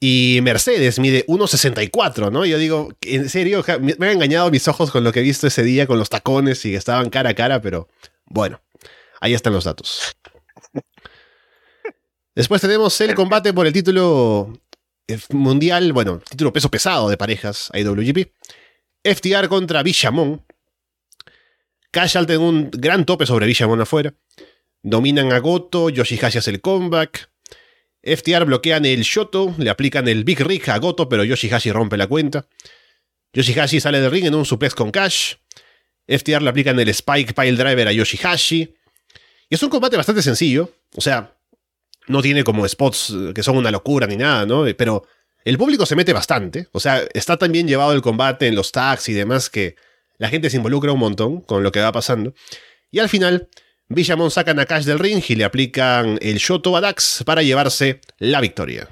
y 0.01 0.41
Mercedes 0.43 0.99
mide 0.99 1.25
1,64, 1.27 2.31
¿no? 2.31 2.45
Yo 2.45 2.59
digo, 2.59 2.91
en 3.01 3.29
serio, 3.29 3.65
me 3.81 4.07
han 4.07 4.13
engañado 4.13 4.51
mis 4.51 4.69
ojos 4.69 4.91
con 4.91 5.05
lo 5.05 5.13
que 5.13 5.21
he 5.21 5.23
visto 5.23 5.47
ese 5.47 5.63
día, 5.63 5.87
con 5.87 5.99
los 5.99 6.11
tacones 6.11 6.65
y 6.65 6.75
estaban 6.75 7.09
cara 7.11 7.31
a 7.31 7.35
cara, 7.35 7.63
pero 7.63 7.89
bueno, 8.27 8.61
ahí 9.21 9.35
están 9.35 9.53
los 9.53 9.65
datos. 9.65 10.17
Después 12.35 12.61
tenemos 12.61 13.01
el 13.01 13.15
combate 13.15 13.55
por 13.55 13.67
el 13.67 13.73
título 13.73 14.53
eh, 15.09 15.19
mundial, 15.31 15.95
bueno, 15.95 16.21
título 16.29 16.53
peso 16.53 16.71
pesado 16.71 17.09
de 17.09 17.17
parejas, 17.17 17.71
IWGP. 17.73 18.31
FTR 19.03 19.49
contra 19.49 19.83
Bishamon. 19.83 20.45
Casual 21.91 22.27
tiene 22.27 22.45
un 22.45 22.71
gran 22.71 23.07
tope 23.07 23.25
sobre 23.25 23.47
Bishamon 23.47 23.81
afuera. 23.81 24.13
Dominan 24.83 25.33
a 25.33 25.39
Goto, 25.39 25.89
Yoshihashi 25.89 26.39
hace 26.39 26.51
el 26.51 26.61
comeback. 26.61 27.31
FTR 28.07 28.45
bloquean 28.45 28.87
el 28.87 29.03
Shoto, 29.03 29.55
le 29.59 29.69
aplican 29.69 30.07
el 30.07 30.23
Big 30.23 30.41
Rig 30.41 30.71
a 30.71 30.79
Goto, 30.79 31.09
pero 31.09 31.25
Yoshihashi 31.25 31.73
rompe 31.73 31.97
la 31.97 32.07
cuenta. 32.07 32.47
Yoshihashi 33.33 33.81
sale 33.81 34.01
del 34.01 34.11
ring 34.11 34.27
en 34.27 34.35
un 34.35 34.47
suplex 34.47 34.75
con 34.75 34.93
Cash. 34.93 35.35
FTR 36.07 36.41
le 36.41 36.51
aplican 36.51 36.79
el 36.79 36.89
Spike 36.89 37.35
Pile 37.35 37.57
Driver 37.57 37.89
a 37.89 37.93
Yoshihashi. 37.93 38.75
Y 39.49 39.55
es 39.55 39.63
un 39.63 39.71
combate 39.71 39.97
bastante 39.97 40.23
sencillo. 40.23 40.73
O 40.95 41.01
sea, 41.01 41.37
no 42.07 42.23
tiene 42.23 42.45
como 42.45 42.67
spots 42.69 43.13
que 43.35 43.43
son 43.43 43.57
una 43.57 43.73
locura 43.73 44.07
ni 44.07 44.17
nada, 44.17 44.47
¿no? 44.47 44.65
Pero 44.77 45.07
el 45.45 45.59
público 45.59 45.85
se 45.85 45.97
mete 45.97 46.13
bastante. 46.13 46.69
O 46.73 46.81
sea, 46.81 47.03
está 47.13 47.37
tan 47.37 47.51
bien 47.51 47.67
llevado 47.67 47.93
el 47.93 48.03
combate 48.03 48.47
en 48.47 48.55
los 48.55 48.71
tags 48.71 49.09
y 49.09 49.15
demás 49.15 49.51
que 49.51 49.75
la 50.19 50.29
gente 50.29 50.49
se 50.49 50.57
involucra 50.57 50.93
un 50.93 51.01
montón 51.01 51.41
con 51.41 51.63
lo 51.63 51.73
que 51.73 51.81
va 51.81 51.93
pasando. 51.93 52.35
Y 52.91 53.01
al 53.01 53.09
final, 53.09 53.49
Villamon 53.89 54.31
sacan 54.31 54.59
a 54.59 54.67
Cash 54.67 54.85
del 54.85 54.99
ring 54.99 55.23
y 55.29 55.37
le 55.37 55.45
aplican 55.45 56.19
el 56.21 56.39
Shoto 56.39 56.77
a 56.77 56.81
Dax 56.81 57.23
para 57.25 57.43
llevarse 57.43 58.01
la 58.19 58.41
victoria. 58.41 58.89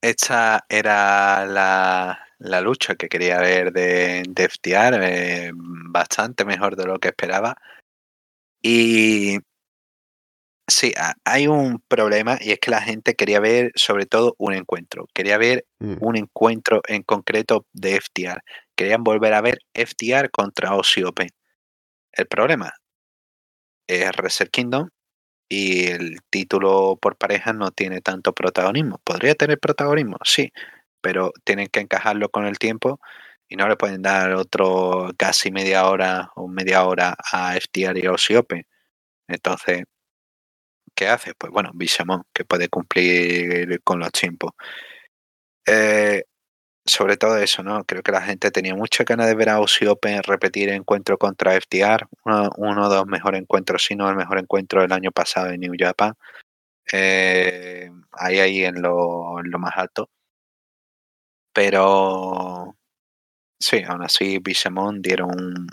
Esta 0.00 0.64
era 0.68 1.46
la, 1.46 2.60
lucha 2.60 2.94
que 2.94 3.08
quería 3.08 3.40
ver 3.40 3.72
de, 3.72 4.22
de 4.28 4.48
FTR, 4.48 5.00
eh, 5.02 5.50
bastante 5.54 6.44
mejor 6.44 6.76
de 6.76 6.86
lo 6.86 6.98
que 6.98 7.08
esperaba. 7.08 7.56
Y 8.62 9.38
sí, 10.68 10.92
hay 11.24 11.46
un 11.46 11.80
problema 11.88 12.38
y 12.40 12.52
es 12.52 12.60
que 12.60 12.70
la 12.70 12.82
gente 12.82 13.14
quería 13.14 13.40
ver 13.40 13.72
sobre 13.74 14.06
todo 14.06 14.34
un 14.38 14.54
encuentro. 14.54 15.06
Quería 15.14 15.38
ver 15.38 15.66
mm. 15.80 15.96
un 16.00 16.16
encuentro 16.16 16.82
en 16.86 17.02
concreto 17.02 17.66
de 17.72 18.00
FTR. 18.00 18.42
Querían 18.76 19.02
volver 19.02 19.34
a 19.34 19.40
ver 19.40 19.58
FTR 19.74 20.30
contra 20.30 20.70
Aussie 20.70 21.04
Open. 21.04 21.28
El 22.18 22.26
problema 22.26 22.72
es 23.86 24.12
Reset 24.16 24.50
Kingdom 24.50 24.90
y 25.48 25.88
el 25.88 26.18
título 26.30 26.98
por 27.00 27.16
pareja 27.16 27.52
no 27.52 27.70
tiene 27.72 28.00
tanto 28.02 28.34
protagonismo. 28.34 29.00
¿Podría 29.04 29.34
tener 29.34 29.58
protagonismo? 29.60 30.18
Sí, 30.24 30.52
pero 31.00 31.32
tienen 31.44 31.68
que 31.68 31.80
encajarlo 31.80 32.30
con 32.30 32.46
el 32.46 32.58
tiempo 32.58 33.00
y 33.48 33.56
no 33.56 33.68
le 33.68 33.76
pueden 33.76 34.02
dar 34.02 34.32
otro 34.34 35.10
casi 35.18 35.50
media 35.52 35.86
hora 35.88 36.30
o 36.36 36.48
media 36.48 36.84
hora 36.84 37.16
a 37.32 37.56
FTR 37.56 37.98
y 38.00 38.06
Aussie 38.06 38.36
Open. 38.38 38.66
Entonces, 39.28 39.84
¿qué 40.94 41.08
hace? 41.08 41.34
Pues 41.34 41.52
bueno, 41.52 41.70
Bishamon, 41.74 42.22
que 42.32 42.44
puede 42.44 42.68
cumplir 42.68 43.80
con 43.84 44.00
los 44.00 44.10
tiempos. 44.12 44.52
Eh, 45.66 46.24
sobre 46.88 47.16
todo 47.16 47.38
eso, 47.38 47.62
¿no? 47.62 47.84
Creo 47.84 48.02
que 48.02 48.12
la 48.12 48.22
gente 48.22 48.50
tenía 48.50 48.74
mucha 48.74 49.04
ganas 49.04 49.26
de 49.28 49.34
ver 49.34 49.50
a 49.50 49.54
Aussie 49.54 49.88
Open 49.88 50.22
repetir 50.22 50.70
encuentro 50.70 51.18
contra 51.18 51.54
FTR, 51.54 52.06
uno, 52.56 52.88
de 52.88 52.96
los 52.96 53.06
mejores 53.06 53.40
encuentros, 53.40 53.84
si 53.84 53.94
no 53.96 54.08
el 54.10 54.16
mejor 54.16 54.38
encuentro 54.38 54.82
del 54.82 54.92
año 54.92 55.12
pasado 55.12 55.50
en 55.50 55.60
New 55.60 55.74
Japan. 55.78 56.14
Eh, 56.92 57.90
ahí, 58.12 58.38
ahí 58.40 58.64
en 58.64 58.82
lo, 58.82 59.40
en 59.40 59.50
lo 59.50 59.58
más 59.58 59.76
alto. 59.76 60.10
Pero 61.52 62.76
sí, 63.58 63.82
aún 63.86 64.02
así 64.04 64.38
Bisemon 64.38 65.02
dieron 65.02 65.30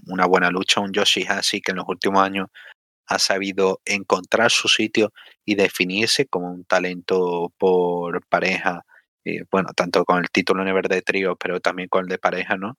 una 0.08 0.26
buena 0.26 0.50
lucha, 0.50 0.82
un 0.82 0.92
Yoshihashi 0.94 1.62
que 1.62 1.72
en 1.72 1.78
los 1.78 1.88
últimos 1.88 2.24
años 2.24 2.48
ha 3.08 3.20
sabido 3.20 3.82
encontrar 3.86 4.52
su 4.52 4.68
sitio 4.68 5.14
y 5.46 5.56
definirse 5.56 6.26
como 6.28 6.52
un 6.52 6.66
talento 6.66 7.54
por 7.58 8.26
pareja, 8.28 8.86
y, 9.26 9.42
bueno, 9.52 9.70
tanto 9.76 10.06
con 10.06 10.20
el 10.20 10.30
título 10.32 10.64
Never 10.64 10.88
de 10.88 11.02
trío, 11.02 11.36
pero 11.36 11.60
también 11.60 11.90
con 11.90 12.04
el 12.04 12.10
de 12.10 12.20
pareja, 12.20 12.58
¿no? 12.58 12.78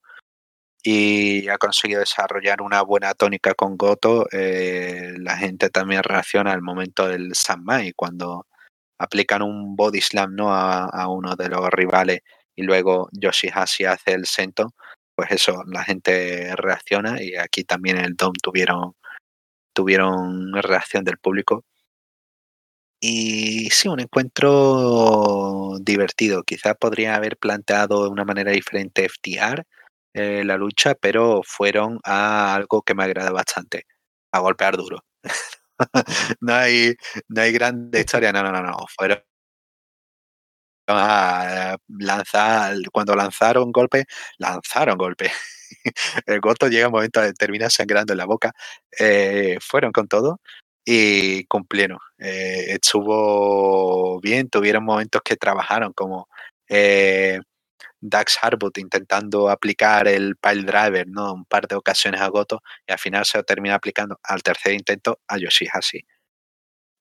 Y 0.82 1.48
ha 1.48 1.58
conseguido 1.58 2.00
desarrollar 2.00 2.62
una 2.62 2.82
buena 2.82 3.14
tónica 3.14 3.54
con 3.54 3.76
Goto. 3.76 4.28
Eh, 4.32 5.14
la 5.18 5.36
gente 5.36 5.68
también 5.70 6.02
reacciona 6.04 6.52
al 6.52 6.62
momento 6.62 7.08
del 7.08 7.34
Sanmai, 7.34 7.92
cuando 7.96 8.46
aplican 8.98 9.42
un 9.42 9.76
body 9.76 10.00
slam 10.00 10.34
¿no? 10.36 10.54
a, 10.54 11.08
uno 11.08 11.36
de 11.36 11.48
los 11.48 11.68
rivales 11.70 12.20
y 12.54 12.62
luego 12.62 13.08
Yoshihashi 13.12 13.84
hace 13.84 14.12
el 14.12 14.26
sento, 14.26 14.74
pues 15.14 15.30
eso, 15.32 15.62
la 15.66 15.84
gente 15.84 16.54
reacciona 16.56 17.22
y 17.22 17.36
aquí 17.36 17.64
también 17.64 17.98
el 17.98 18.14
Dom 18.16 18.32
tuvieron 18.42 18.94
tuvieron 19.74 20.54
reacción 20.62 21.04
del 21.04 21.18
público. 21.18 21.64
Y 23.02 23.68
sí, 23.70 23.88
un 23.88 24.00
encuentro 24.00 25.74
divertido. 25.80 26.42
Quizás 26.44 26.74
podría 26.80 27.14
haber 27.14 27.36
planteado 27.36 28.04
de 28.04 28.08
una 28.10 28.24
manera 28.24 28.52
diferente 28.52 29.04
FTR 29.08 29.64
eh, 30.14 30.44
la 30.44 30.56
lucha, 30.56 30.94
pero 30.94 31.42
fueron 31.44 32.00
a 32.04 32.54
algo 32.54 32.82
que 32.82 32.94
me 32.94 33.04
agrada 33.04 33.30
bastante, 33.32 33.84
a 34.32 34.40
golpear 34.40 34.76
duro. 34.76 35.04
no 36.40 36.54
hay, 36.54 36.94
no 37.28 37.42
hay 37.42 37.52
grande 37.52 38.00
historia, 38.00 38.32
no, 38.32 38.42
no, 38.42 38.52
no, 38.52 38.62
no. 38.62 38.76
Fueron 38.96 39.20
a 40.88 41.76
lanzar, 41.98 42.76
cuando 42.92 43.14
lanzaron 43.16 43.72
golpe, 43.72 44.04
lanzaron 44.38 44.96
golpe. 44.98 45.30
el 46.26 46.40
Goto 46.40 46.68
llega 46.68 46.86
un 46.88 46.92
momento 46.92 47.20
termina 47.34 47.70
sangrando 47.70 48.12
en 48.12 48.18
la 48.18 48.26
boca. 48.26 48.52
Eh, 48.98 49.58
fueron 49.60 49.92
con 49.92 50.08
todo 50.08 50.40
y 50.86 51.44
cumplieron. 51.46 51.98
Eh, 52.18 52.66
estuvo 52.74 54.20
bien, 54.20 54.48
tuvieron 54.50 54.84
momentos 54.84 55.20
que 55.24 55.36
trabajaron 55.36 55.92
como 55.92 56.28
eh, 56.68 57.40
Dax 58.00 58.38
Harwood 58.42 58.78
intentando 58.78 59.50
aplicar 59.50 60.08
el 60.08 60.36
pile 60.36 60.62
driver, 60.64 61.06
¿no? 61.08 61.34
Un 61.34 61.44
par 61.46 61.66
de 61.68 61.76
ocasiones 61.76 62.20
a 62.20 62.28
Goto 62.28 62.62
y 62.86 62.92
al 62.92 62.98
final 63.00 63.24
se 63.26 63.42
termina 63.44 63.74
aplicando 63.76 64.18
al 64.24 64.42
tercer 64.42 64.74
intento 64.74 65.20
a 65.28 65.38
Yoshihashi. 65.38 66.06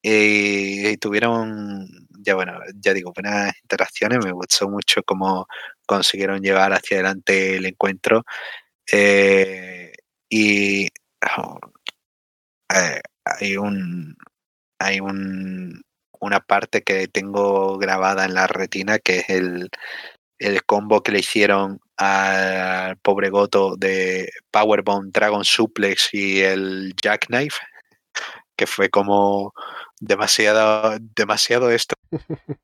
Y, 0.03 0.88
y 0.88 0.97
tuvieron, 0.97 1.88
ya 2.19 2.36
bueno, 2.36 2.59
ya 2.75 2.93
digo, 2.93 3.11
buenas 3.13 3.53
interacciones. 3.63 4.19
Me 4.23 4.31
gustó 4.31 4.69
mucho 4.69 5.01
cómo 5.03 5.47
consiguieron 5.88 6.41
llevar 6.41 6.73
hacia 6.73 6.97
adelante 6.97 7.57
el 7.57 7.65
encuentro 7.65 8.23
eh, 8.91 9.93
y 10.29 10.88
oh, 11.38 11.59
eh, 12.73 13.01
hay 13.26 13.57
un 13.57 14.15
hay 14.80 14.99
un 14.99 15.82
una 16.19 16.39
parte 16.39 16.84
que 16.84 17.07
tengo 17.07 17.78
grabada 17.78 18.26
en 18.26 18.34
la 18.34 18.47
retina 18.47 18.99
que 18.99 19.19
es 19.19 19.30
el, 19.30 19.69
el 20.39 20.63
combo 20.65 21.03
que 21.03 21.11
le 21.11 21.19
hicieron 21.19 21.80
al 21.97 22.97
pobre 22.97 23.30
Goto 23.30 23.76
de 23.78 24.30
Powerbomb, 24.51 25.11
Dragon 25.11 25.45
Suplex 25.45 26.09
y 26.13 26.41
el 26.41 26.93
Jackknife, 27.01 27.57
que 28.55 28.67
fue 28.67 28.89
como 28.89 29.53
demasiado, 29.99 30.97
demasiado 31.15 31.71
esto. 31.71 31.95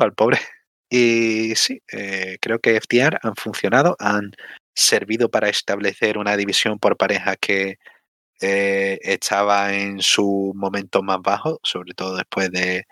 al 0.00 0.12
pobre. 0.14 0.38
Y 0.90 1.54
sí, 1.56 1.82
eh, 1.92 2.38
creo 2.40 2.58
que 2.58 2.80
FTR 2.80 3.18
han 3.22 3.36
funcionado, 3.36 3.96
han 3.98 4.32
servido 4.74 5.30
para 5.30 5.48
establecer 5.48 6.18
una 6.18 6.36
división 6.36 6.78
por 6.78 6.96
pareja 6.96 7.36
que 7.36 7.78
eh, 8.40 8.98
estaba 9.02 9.74
en 9.74 10.00
su 10.02 10.52
momento 10.56 11.02
más 11.02 11.18
bajo, 11.22 11.60
sobre 11.62 11.94
todo 11.94 12.16
después 12.16 12.50
de 12.52 12.86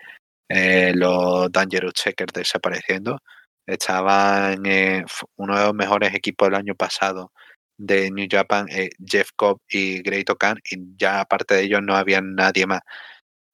eh, 0.49 0.93
los 0.95 1.51
Dangerous 1.51 1.93
Checkers 1.95 2.33
desapareciendo. 2.33 3.19
Estaban 3.67 4.65
en 4.65 5.05
uno 5.37 5.57
de 5.59 5.65
los 5.65 5.73
mejores 5.75 6.13
equipos 6.15 6.47
del 6.49 6.55
año 6.55 6.75
pasado 6.75 7.31
de 7.77 8.11
New 8.11 8.27
Japan, 8.31 8.67
Jeff 9.05 9.31
Cobb 9.35 9.61
y 9.69 10.01
Great 10.03 10.29
Okan, 10.31 10.57
y 10.71 10.77
ya 10.97 11.21
aparte 11.21 11.55
de 11.55 11.63
ellos 11.63 11.81
no 11.83 11.95
había 11.95 12.21
nadie 12.21 12.65
más. 12.67 12.81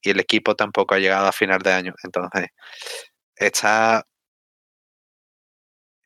Y 0.01 0.11
el 0.11 0.19
equipo 0.21 0.55
tampoco 0.55 0.95
ha 0.95 0.99
llegado 0.99 1.27
a 1.27 1.33
final 1.33 1.59
de 1.61 1.73
año. 1.73 1.95
Entonces, 2.03 2.47
está 3.37 4.05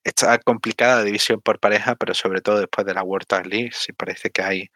Está 0.04 0.38
complicada 0.40 0.98
la 0.98 1.04
división 1.04 1.42
por 1.42 1.60
pareja, 1.60 1.96
pero 1.96 2.14
sobre 2.14 2.42
todo 2.42 2.60
después 2.60 2.86
de 2.88 2.94
la 2.94 3.04
World 3.04 3.28
Tag 3.28 3.46
League, 3.48 3.72
sí 3.74 3.92
parece 3.94 4.30
que 4.30 4.42
hay 4.42 4.70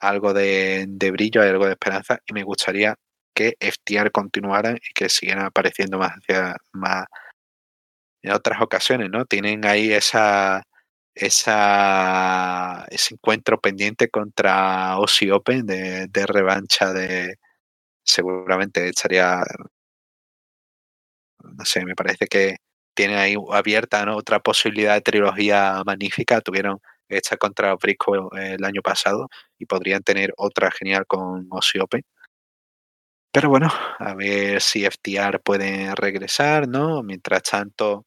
algo 0.00 0.32
de, 0.34 0.86
brillo, 1.12 1.42
hay 1.42 1.50
algo 1.50 1.66
de 1.66 1.72
esperanza, 1.72 2.18
y 2.26 2.32
me 2.34 2.42
gustaría 2.44 2.96
que 3.34 3.56
FTR 3.60 4.10
continuaran 4.12 4.76
y 4.76 4.92
que 4.94 5.08
siguieran 5.08 5.46
apareciendo 5.46 5.98
más 5.98 6.12
hacia 6.12 6.56
más 6.72 7.06
en 8.22 8.32
otras 8.32 8.60
ocasiones, 8.60 9.08
¿no? 9.10 9.24
Tienen 9.26 9.64
ahí 9.66 9.92
esa 9.92 10.62
esa 11.14 12.86
ese 12.90 13.14
encuentro 13.14 13.60
pendiente 13.60 14.08
contra 14.10 14.92
Aussie 14.92 15.32
Open 15.32 15.66
de, 15.66 16.08
revancha 16.26 16.92
de 16.92 17.36
seguramente 18.04 18.88
estaría 18.88 19.42
no 21.42 21.64
sé, 21.64 21.84
me 21.84 21.94
parece 21.94 22.26
que 22.26 22.56
tienen 22.94 23.18
ahí 23.18 23.34
abierta 23.52 24.04
otra 24.14 24.40
posibilidad 24.40 24.94
de 24.94 25.00
trilogía 25.02 25.82
magnífica. 25.86 26.40
Tuvieron 26.40 26.80
esta 27.10 27.36
contra 27.36 27.74
Briscoe 27.76 28.28
el 28.34 28.64
año 28.64 28.82
pasado 28.82 29.28
y 29.58 29.66
podrían 29.66 30.02
tener 30.02 30.32
otra 30.36 30.70
genial 30.70 31.06
con 31.06 31.46
Osiope. 31.50 32.04
Pero 33.32 33.48
bueno, 33.48 33.70
a 33.98 34.14
ver 34.14 34.60
si 34.60 34.84
FTR 34.84 35.40
puede 35.40 35.94
regresar, 35.94 36.66
¿no? 36.68 37.02
Mientras 37.02 37.42
tanto, 37.44 38.06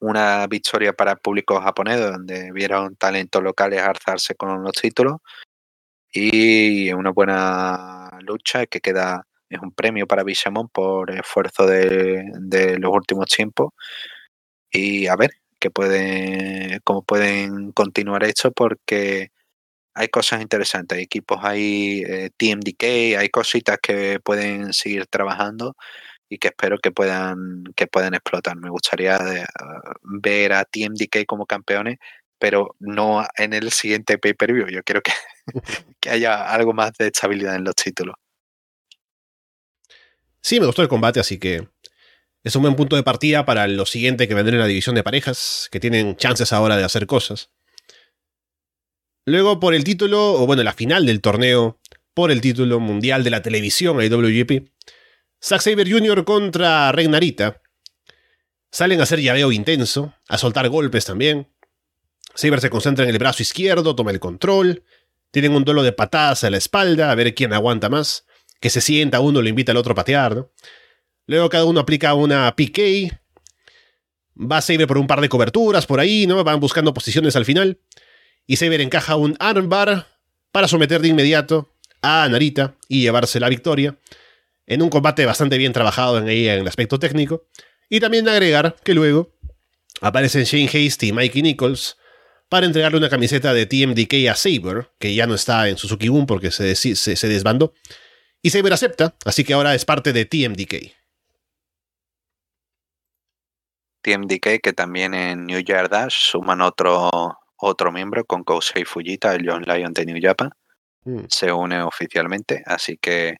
una 0.00 0.46
victoria 0.46 0.92
para 0.92 1.12
el 1.12 1.18
público 1.18 1.60
japonés, 1.60 2.00
donde 2.00 2.52
vieron 2.52 2.96
talentos 2.96 3.42
locales 3.42 3.80
alzarse 3.82 4.34
con 4.34 4.62
los 4.62 4.72
títulos. 4.72 5.16
Y 6.12 6.92
una 6.92 7.10
buena 7.10 8.10
lucha 8.22 8.66
que 8.66 8.80
queda 8.80 9.26
es 9.48 9.60
un 9.60 9.72
premio 9.72 10.06
para 10.06 10.24
Bishamon 10.24 10.68
por 10.68 11.10
esfuerzo 11.10 11.66
de, 11.66 12.76
los 12.78 12.92
últimos 12.92 13.26
tiempos. 13.26 13.72
Y 14.70 15.06
a 15.06 15.16
ver 15.16 15.32
qué 15.58 15.70
pueden, 15.70 16.80
cómo 16.84 17.02
pueden 17.02 17.72
continuar 17.72 18.24
esto, 18.24 18.52
porque 18.52 19.30
hay 19.94 20.08
cosas 20.08 20.42
interesantes, 20.42 20.98
hay 20.98 21.04
equipos, 21.04 21.38
hay 21.42 22.02
eh, 22.06 22.30
TMDK, 22.36 23.18
hay 23.18 23.28
cositas 23.30 23.78
que 23.82 24.20
pueden 24.20 24.72
seguir 24.72 25.06
trabajando 25.06 25.74
y 26.28 26.38
que 26.38 26.48
espero 26.48 26.78
que 26.78 26.92
puedan, 26.92 27.64
que 27.74 27.86
puedan 27.86 28.14
explotar. 28.14 28.56
Me 28.56 28.70
gustaría 28.70 29.16
eh, 29.16 29.44
ver 30.02 30.52
a 30.52 30.64
TMDK 30.64 31.26
como 31.26 31.46
campeones, 31.46 31.98
pero 32.38 32.76
no 32.78 33.26
en 33.36 33.54
el 33.54 33.72
siguiente 33.72 34.18
pay-per-view. 34.18 34.68
Yo 34.68 34.82
quiero 34.84 35.00
que, 35.02 35.12
que 36.00 36.10
haya 36.10 36.48
algo 36.48 36.72
más 36.72 36.92
de 36.98 37.08
estabilidad 37.08 37.56
en 37.56 37.64
los 37.64 37.74
títulos. 37.74 38.14
Sí, 40.40 40.60
me 40.60 40.66
gustó 40.66 40.82
el 40.82 40.88
combate, 40.88 41.20
así 41.20 41.38
que 41.38 41.66
es 42.48 42.56
un 42.56 42.62
buen 42.62 42.76
punto 42.76 42.96
de 42.96 43.02
partida 43.02 43.44
para 43.44 43.68
lo 43.68 43.84
siguiente 43.84 44.26
que 44.26 44.34
vendrá 44.34 44.54
en 44.54 44.60
la 44.60 44.66
división 44.66 44.94
de 44.94 45.02
parejas, 45.02 45.68
que 45.70 45.80
tienen 45.80 46.16
chances 46.16 46.52
ahora 46.52 46.78
de 46.78 46.84
hacer 46.84 47.06
cosas. 47.06 47.50
Luego, 49.26 49.60
por 49.60 49.74
el 49.74 49.84
título, 49.84 50.32
o 50.32 50.46
bueno, 50.46 50.62
la 50.62 50.72
final 50.72 51.04
del 51.04 51.20
torneo, 51.20 51.78
por 52.14 52.30
el 52.30 52.40
título 52.40 52.80
mundial 52.80 53.22
de 53.22 53.30
la 53.30 53.42
televisión 53.42 54.02
IWGP, 54.02 54.66
Zack 55.44 55.60
Saber 55.60 55.90
Jr. 55.90 56.24
contra 56.24 56.90
Regnarita. 56.90 57.60
Salen 58.70 59.00
a 59.00 59.02
hacer 59.02 59.20
llaveo 59.20 59.52
intenso, 59.52 60.14
a 60.26 60.38
soltar 60.38 60.70
golpes 60.70 61.04
también. 61.04 61.48
Saber 62.34 62.60
se 62.60 62.70
concentra 62.70 63.04
en 63.04 63.10
el 63.10 63.18
brazo 63.18 63.42
izquierdo, 63.42 63.94
toma 63.94 64.10
el 64.10 64.20
control. 64.20 64.84
Tienen 65.30 65.52
un 65.52 65.64
duelo 65.64 65.82
de 65.82 65.92
patadas 65.92 66.44
a 66.44 66.50
la 66.50 66.56
espalda, 66.56 67.10
a 67.10 67.14
ver 67.14 67.34
quién 67.34 67.52
aguanta 67.52 67.90
más 67.90 68.24
que 68.60 68.70
se 68.70 68.80
sienta, 68.80 69.20
uno 69.20 69.42
lo 69.42 69.48
invita 69.48 69.72
al 69.72 69.78
otro 69.78 69.92
a 69.92 69.96
patear, 69.96 70.36
¿no? 70.36 70.50
Luego 71.28 71.50
cada 71.50 71.66
uno 71.66 71.78
aplica 71.78 72.14
una 72.14 72.56
PK. 72.56 73.20
Va 74.40 74.62
Saber 74.62 74.86
por 74.86 74.96
un 74.96 75.06
par 75.06 75.20
de 75.20 75.28
coberturas 75.28 75.86
por 75.86 76.00
ahí, 76.00 76.26
¿no? 76.26 76.42
Van 76.42 76.58
buscando 76.58 76.94
posiciones 76.94 77.36
al 77.36 77.44
final. 77.44 77.78
Y 78.46 78.56
Saber 78.56 78.80
encaja 78.80 79.14
un 79.16 79.36
armbar 79.38 80.06
para 80.52 80.68
someter 80.68 81.02
de 81.02 81.08
inmediato 81.08 81.70
a 82.00 82.26
Narita 82.30 82.76
y 82.88 83.02
llevarse 83.02 83.40
la 83.40 83.50
victoria. 83.50 83.98
En 84.66 84.80
un 84.80 84.88
combate 84.88 85.26
bastante 85.26 85.58
bien 85.58 85.74
trabajado 85.74 86.18
en, 86.18 86.28
el 86.28 86.66
aspecto 86.66 86.98
técnico. 86.98 87.46
Y 87.90 88.00
también 88.00 88.26
agregar 88.26 88.76
que 88.82 88.94
luego 88.94 89.34
Aparecen 90.00 90.44
Shane 90.44 90.68
Hasty 90.68 91.08
y 91.08 91.12
Mikey 91.12 91.42
Nichols 91.42 91.98
para 92.48 92.64
entregarle 92.64 92.96
una 92.96 93.10
camiseta 93.10 93.52
de 93.52 93.66
TMDK 93.66 94.30
a 94.30 94.34
Saber, 94.34 94.88
que 94.98 95.14
ya 95.14 95.26
no 95.26 95.34
está 95.34 95.68
en 95.68 95.76
Suzuki-gun 95.76 96.24
porque 96.24 96.50
se, 96.50 96.74
se, 96.74 96.94
se 96.94 97.28
desbandó. 97.28 97.74
Y 98.40 98.48
Saber 98.48 98.72
acepta, 98.72 99.14
así 99.26 99.44
que 99.44 99.52
ahora 99.52 99.74
es 99.74 99.84
parte 99.84 100.14
de 100.14 100.24
TMDK. 100.24 100.97
TMDK, 104.08 104.60
que 104.62 104.72
también 104.72 105.12
en 105.12 105.46
New 105.46 105.60
Year 105.60 105.88
Dash 105.88 106.30
suman 106.30 106.62
otro, 106.62 107.10
otro 107.56 107.92
miembro 107.92 108.24
con 108.24 108.42
Kousei 108.42 108.84
Fujita, 108.84 109.34
el 109.34 109.48
John 109.48 109.64
Lyon 109.64 109.92
de 109.92 110.06
New 110.06 110.18
Japan. 110.20 110.50
Mm. 111.04 111.24
Se 111.28 111.52
une 111.52 111.82
oficialmente, 111.82 112.62
así 112.64 112.96
que 112.96 113.36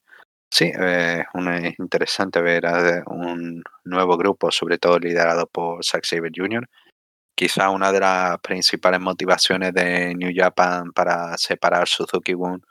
sí, 0.51 0.71
eh, 0.79 1.25
es 1.63 1.79
interesante 1.79 2.43
ver 2.43 2.67
a 2.67 3.03
un 3.07 3.63
nuevo 3.85 4.17
grupo, 4.19 4.51
sobre 4.51 4.77
todo 4.77 4.99
liderado 4.99 5.47
por 5.47 5.83
Zack 5.83 6.05
Saber 6.05 6.33
Jr. 6.35 6.69
Quizá 7.35 7.71
una 7.71 7.91
de 7.91 8.01
las 8.01 8.39
principales 8.41 9.01
motivaciones 9.01 9.73
de 9.73 10.15
New 10.15 10.33
Japan 10.35 10.93
para 10.93 11.39
separar 11.39 11.89
Suzuki 11.89 12.35
Gun 12.35 12.63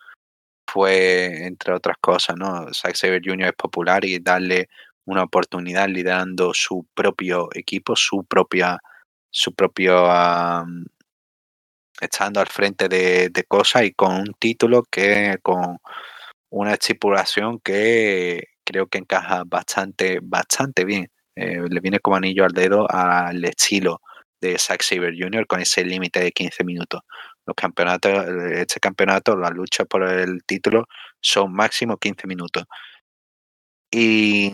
fue, 0.69 1.47
entre 1.47 1.73
otras 1.73 1.97
cosas, 1.99 2.35
¿no? 2.37 2.71
Zack 2.73 2.95
Saber 2.95 3.21
Jr. 3.23 3.47
es 3.47 3.53
popular 3.53 4.05
y 4.05 4.19
darle 4.19 4.69
una 5.07 5.23
oportunidad 5.23 5.87
liderando 5.87 6.53
su 6.53 6.85
propio 6.93 7.49
equipo, 7.53 7.95
su 7.95 8.25
propia, 8.25 8.77
su 9.31 9.53
propio 9.53 10.05
estando 11.99 12.39
al 12.41 12.47
frente 12.47 12.87
de, 12.89 13.45
cosas 13.47 13.83
y 13.85 13.93
con 13.93 14.15
un 14.15 14.33
título 14.39 14.83
que 14.83 15.37
con 15.41 15.77
una 16.49 16.73
estipulación 16.73 17.59
que 17.59 18.43
creo 18.65 18.87
que 18.87 18.99
encaja 18.99 19.43
bastante, 19.45 20.19
bastante 20.21 20.85
bien. 20.85 21.09
Eh, 21.35 21.61
le 21.69 21.79
viene 21.79 21.99
como 21.99 22.17
anillo 22.17 22.45
al 22.45 22.51
dedo 22.51 22.85
al 22.89 23.43
estilo 23.45 24.01
de 24.41 24.57
Zack 24.59 24.81
Saber 24.83 25.13
Jr. 25.17 25.47
con 25.47 25.61
ese 25.61 25.85
límite 25.85 26.19
de 26.19 26.31
15 26.31 26.63
minutos. 26.65 27.01
Los 27.45 27.55
campeonatos, 27.55 28.27
este 28.51 28.79
campeonato, 28.79 29.37
las 29.37 29.51
luchas 29.51 29.87
por 29.87 30.03
el 30.03 30.43
título 30.45 30.85
son 31.21 31.53
máximo 31.53 31.97
15 31.97 32.27
minutos. 32.27 32.65
Y 33.91 34.53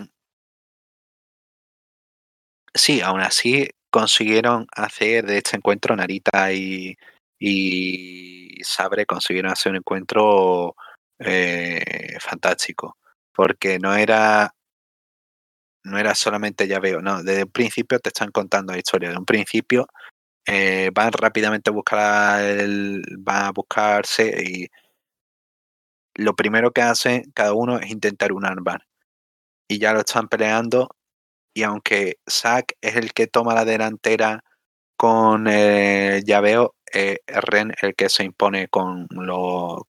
sí, 2.74 3.02
aún 3.02 3.22
así 3.22 3.70
consiguieron 3.90 4.68
hacer 4.76 5.26
de 5.26 5.38
este 5.38 5.58
encuentro 5.58 5.96
Narita 5.96 6.52
y, 6.54 6.96
y 7.40 8.62
Sabre 8.64 9.06
consiguieron 9.06 9.52
hacer 9.52 9.72
un 9.72 9.78
encuentro 9.78 10.76
eh, 11.20 12.18
fantástico. 12.20 12.98
Porque 13.34 13.80
no 13.80 13.96
era 13.96 14.54
no 15.84 15.98
era 15.98 16.16
solamente 16.16 16.68
ya 16.68 16.80
veo, 16.80 17.02
no, 17.02 17.24
desde 17.24 17.42
el 17.42 17.50
principio 17.50 18.00
te 18.00 18.10
están 18.10 18.32
contando 18.32 18.74
la 18.74 18.80
historia. 18.80 19.10
De 19.10 19.18
un 19.18 19.26
principio 19.26 19.88
eh, 20.48 20.92
van 20.94 21.12
rápidamente 21.14 21.70
a 21.70 21.74
buscar 21.74 22.44
el, 22.44 23.04
van 23.20 23.46
a 23.46 23.52
buscarse 23.52 24.44
y 24.44 24.68
lo 26.16 26.36
primero 26.36 26.72
que 26.72 26.82
hacen 26.82 27.32
cada 27.34 27.54
uno 27.54 27.80
es 27.80 27.90
intentar 27.92 28.34
un 28.34 28.46
armbar. 28.46 28.86
Y 29.70 29.80
ya 29.80 29.94
lo 29.94 30.00
están 30.02 30.28
peleando 30.30 30.90
y 31.54 31.64
aunque 31.64 32.18
Zack 32.30 32.74
es 32.82 32.96
el 32.96 33.14
que 33.14 33.28
toma 33.28 33.54
la 33.54 33.66
delantera 33.66 34.44
con 34.98 35.48
el 35.48 36.24
llaveo, 36.24 36.76
eh, 36.94 37.20
Ren 37.28 37.74
el 37.82 37.96
que 37.96 38.10
se 38.10 38.24
impone 38.24 38.68
con, 38.70 39.08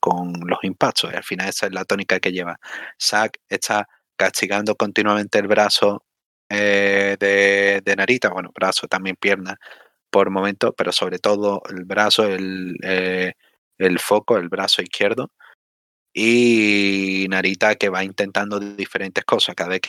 con 0.01 0.33
los 0.47 0.59
impactos. 0.65 1.12
al 1.15 1.23
final 1.25 1.49
esa 1.51 1.67
es 1.67 1.73
la 1.73 1.85
tónica 1.85 2.19
que 2.21 2.33
lleva. 2.33 2.59
Zack 3.01 3.39
está 3.49 3.89
castigando 4.17 4.75
continuamente 4.77 5.39
el 5.39 5.49
brazo 5.49 6.05
eh, 6.49 7.17
de, 7.19 7.97
Narita, 7.97 8.31
bueno, 8.31 8.51
brazo, 8.55 8.87
también 8.89 9.17
pierna 9.17 9.59
por 10.11 10.31
momento, 10.31 10.73
pero 10.75 10.93
sobre 10.93 11.19
todo 11.19 11.62
el 11.71 11.85
brazo, 11.85 12.25
el, 12.27 12.77
eh, 12.83 13.35
el 13.79 13.99
foco, 13.99 14.39
el 14.39 14.49
brazo 14.49 14.83
izquierdo. 14.83 15.31
Y 16.12 17.27
Narita 17.29 17.75
que 17.77 17.89
va 17.89 18.05
intentando 18.05 18.61
diferentes 18.61 19.25
cosas. 19.25 19.55
Cada 19.57 19.71
vez 19.71 19.81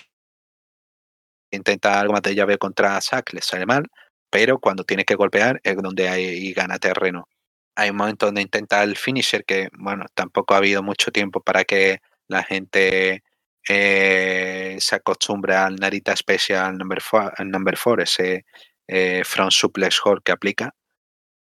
intenta 1.55 1.99
algo 1.99 2.13
más 2.13 2.21
de 2.23 2.35
llave 2.35 2.57
contra 2.57 2.99
Zack, 3.01 3.33
le 3.33 3.41
sale 3.41 3.65
mal, 3.65 3.85
pero 4.29 4.59
cuando 4.59 4.83
tiene 4.83 5.05
que 5.05 5.15
golpear 5.15 5.61
es 5.63 5.75
donde 5.77 6.09
hay 6.09 6.53
gana 6.53 6.79
terreno. 6.79 7.27
Hay 7.75 7.89
un 7.91 7.97
momento 7.97 8.27
donde 8.27 8.41
intenta 8.41 8.83
el 8.83 8.97
finisher 8.97 9.45
que, 9.45 9.69
bueno, 9.73 10.05
tampoco 10.13 10.53
ha 10.53 10.57
habido 10.57 10.83
mucho 10.83 11.11
tiempo 11.11 11.41
para 11.41 11.65
que 11.65 11.99
la 12.27 12.43
gente 12.43 13.23
eh, 13.67 14.77
se 14.79 14.95
acostumbre 14.95 15.55
al 15.55 15.75
Narita 15.77 16.15
Special 16.15 16.77
Number 16.77 17.01
4, 17.01 17.45
number 17.45 17.77
four 17.77 18.01
ese 18.01 18.45
eh, 18.87 19.23
front 19.25 19.51
suplex 19.51 19.99
hold 20.03 20.23
que 20.23 20.31
aplica. 20.31 20.73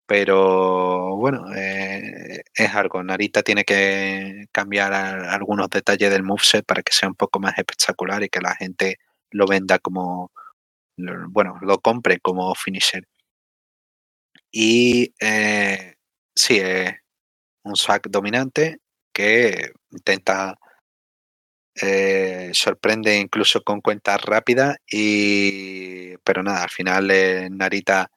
Pero 0.06 1.16
bueno, 1.18 1.46
eh, 1.56 2.44
es 2.54 2.76
algo. 2.76 3.04
Narita 3.04 3.42
tiene 3.42 3.64
que 3.64 4.46
cambiar 4.52 4.94
algunos 4.94 5.70
detalles 5.70 6.12
del 6.12 6.24
moveset 6.24 6.66
para 6.66 6.84
que 6.84 6.94
sea 6.94 7.10
un 7.10 7.16
poco 7.16 7.40
más 7.40 7.58
espectacular 7.58 8.22
y 8.24 8.30
que 8.30 8.42
la 8.42 8.56
gente 8.56 8.98
lo 9.34 9.48
venda 9.48 9.80
como, 9.80 10.32
bueno, 11.30 11.58
lo 11.62 11.80
compre 11.80 12.20
como 12.20 12.56
finisher. 12.56 13.08
Y 14.52 15.14
eh, 15.20 15.96
sí, 16.36 16.60
es 16.60 16.94
un 17.64 17.76
sack 17.76 18.10
dominante 18.10 18.80
que 19.14 19.72
intenta 19.92 20.58
eh, 21.82 22.52
sorprende 22.54 23.18
incluso 23.20 23.64
con 23.64 23.82
cuentas 23.82 24.22
rápidas 24.22 24.78
y 24.88 26.16
pero 26.20 26.44
nada 26.44 26.64
al 26.64 26.70
final 26.70 27.10
eh, 27.12 27.50
Narita 27.50 28.12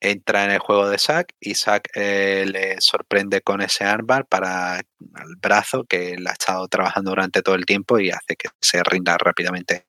entra 0.00 0.44
en 0.44 0.52
el 0.52 0.58
juego 0.60 0.88
de 0.90 0.98
Zack 0.98 1.34
y 1.40 1.54
Zack 1.54 1.90
eh, 1.94 2.44
le 2.46 2.80
sorprende 2.80 3.42
con 3.42 3.62
ese 3.62 3.84
armbar 3.84 4.26
para 4.26 4.78
el 4.78 5.36
brazo 5.40 5.84
que 5.84 6.16
le 6.18 6.30
ha 6.30 6.32
estado 6.34 6.68
trabajando 6.68 7.12
durante 7.12 7.42
todo 7.42 7.54
el 7.54 7.66
tiempo 7.66 7.98
y 7.98 8.10
hace 8.10 8.36
que 8.36 8.48
se 8.60 8.82
rinda 8.82 9.16
rápidamente 9.18 9.86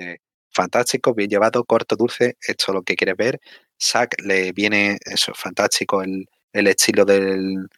eh, 0.00 0.18
fantástico, 0.52 1.14
bien 1.14 1.30
llevado, 1.30 1.64
corto, 1.64 1.96
dulce, 1.96 2.36
esto 2.40 2.64
es 2.68 2.74
lo 2.74 2.82
que 2.82 2.96
quieres 2.96 3.16
ver. 3.16 3.40
Zack 3.80 4.16
le 4.22 4.52
viene 4.52 4.98
eso, 5.04 5.32
fantástico 5.34 6.02
el, 6.02 6.26
estilo 6.52 7.04
del, 7.04 7.68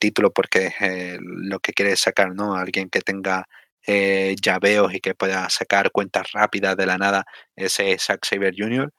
título 0.00 0.32
porque 0.32 0.72
es 0.80 1.18
lo 1.20 1.60
que 1.60 1.72
quiere 1.72 1.96
sacar, 1.96 2.34
¿no? 2.34 2.54
Alguien 2.56 2.88
que 2.90 3.00
tenga 3.00 3.46
eh, 3.86 4.34
llaveos 4.40 4.94
y 4.94 5.00
que 5.00 5.14
pueda 5.14 5.48
sacar 5.50 5.90
cuentas 5.92 6.32
rápidas 6.32 6.76
de 6.76 6.86
la 6.86 6.98
nada, 6.98 7.24
ese 7.56 7.92
es 7.92 8.04
Zack 8.04 8.24
Saber 8.24 8.54
Jr. 8.56 8.92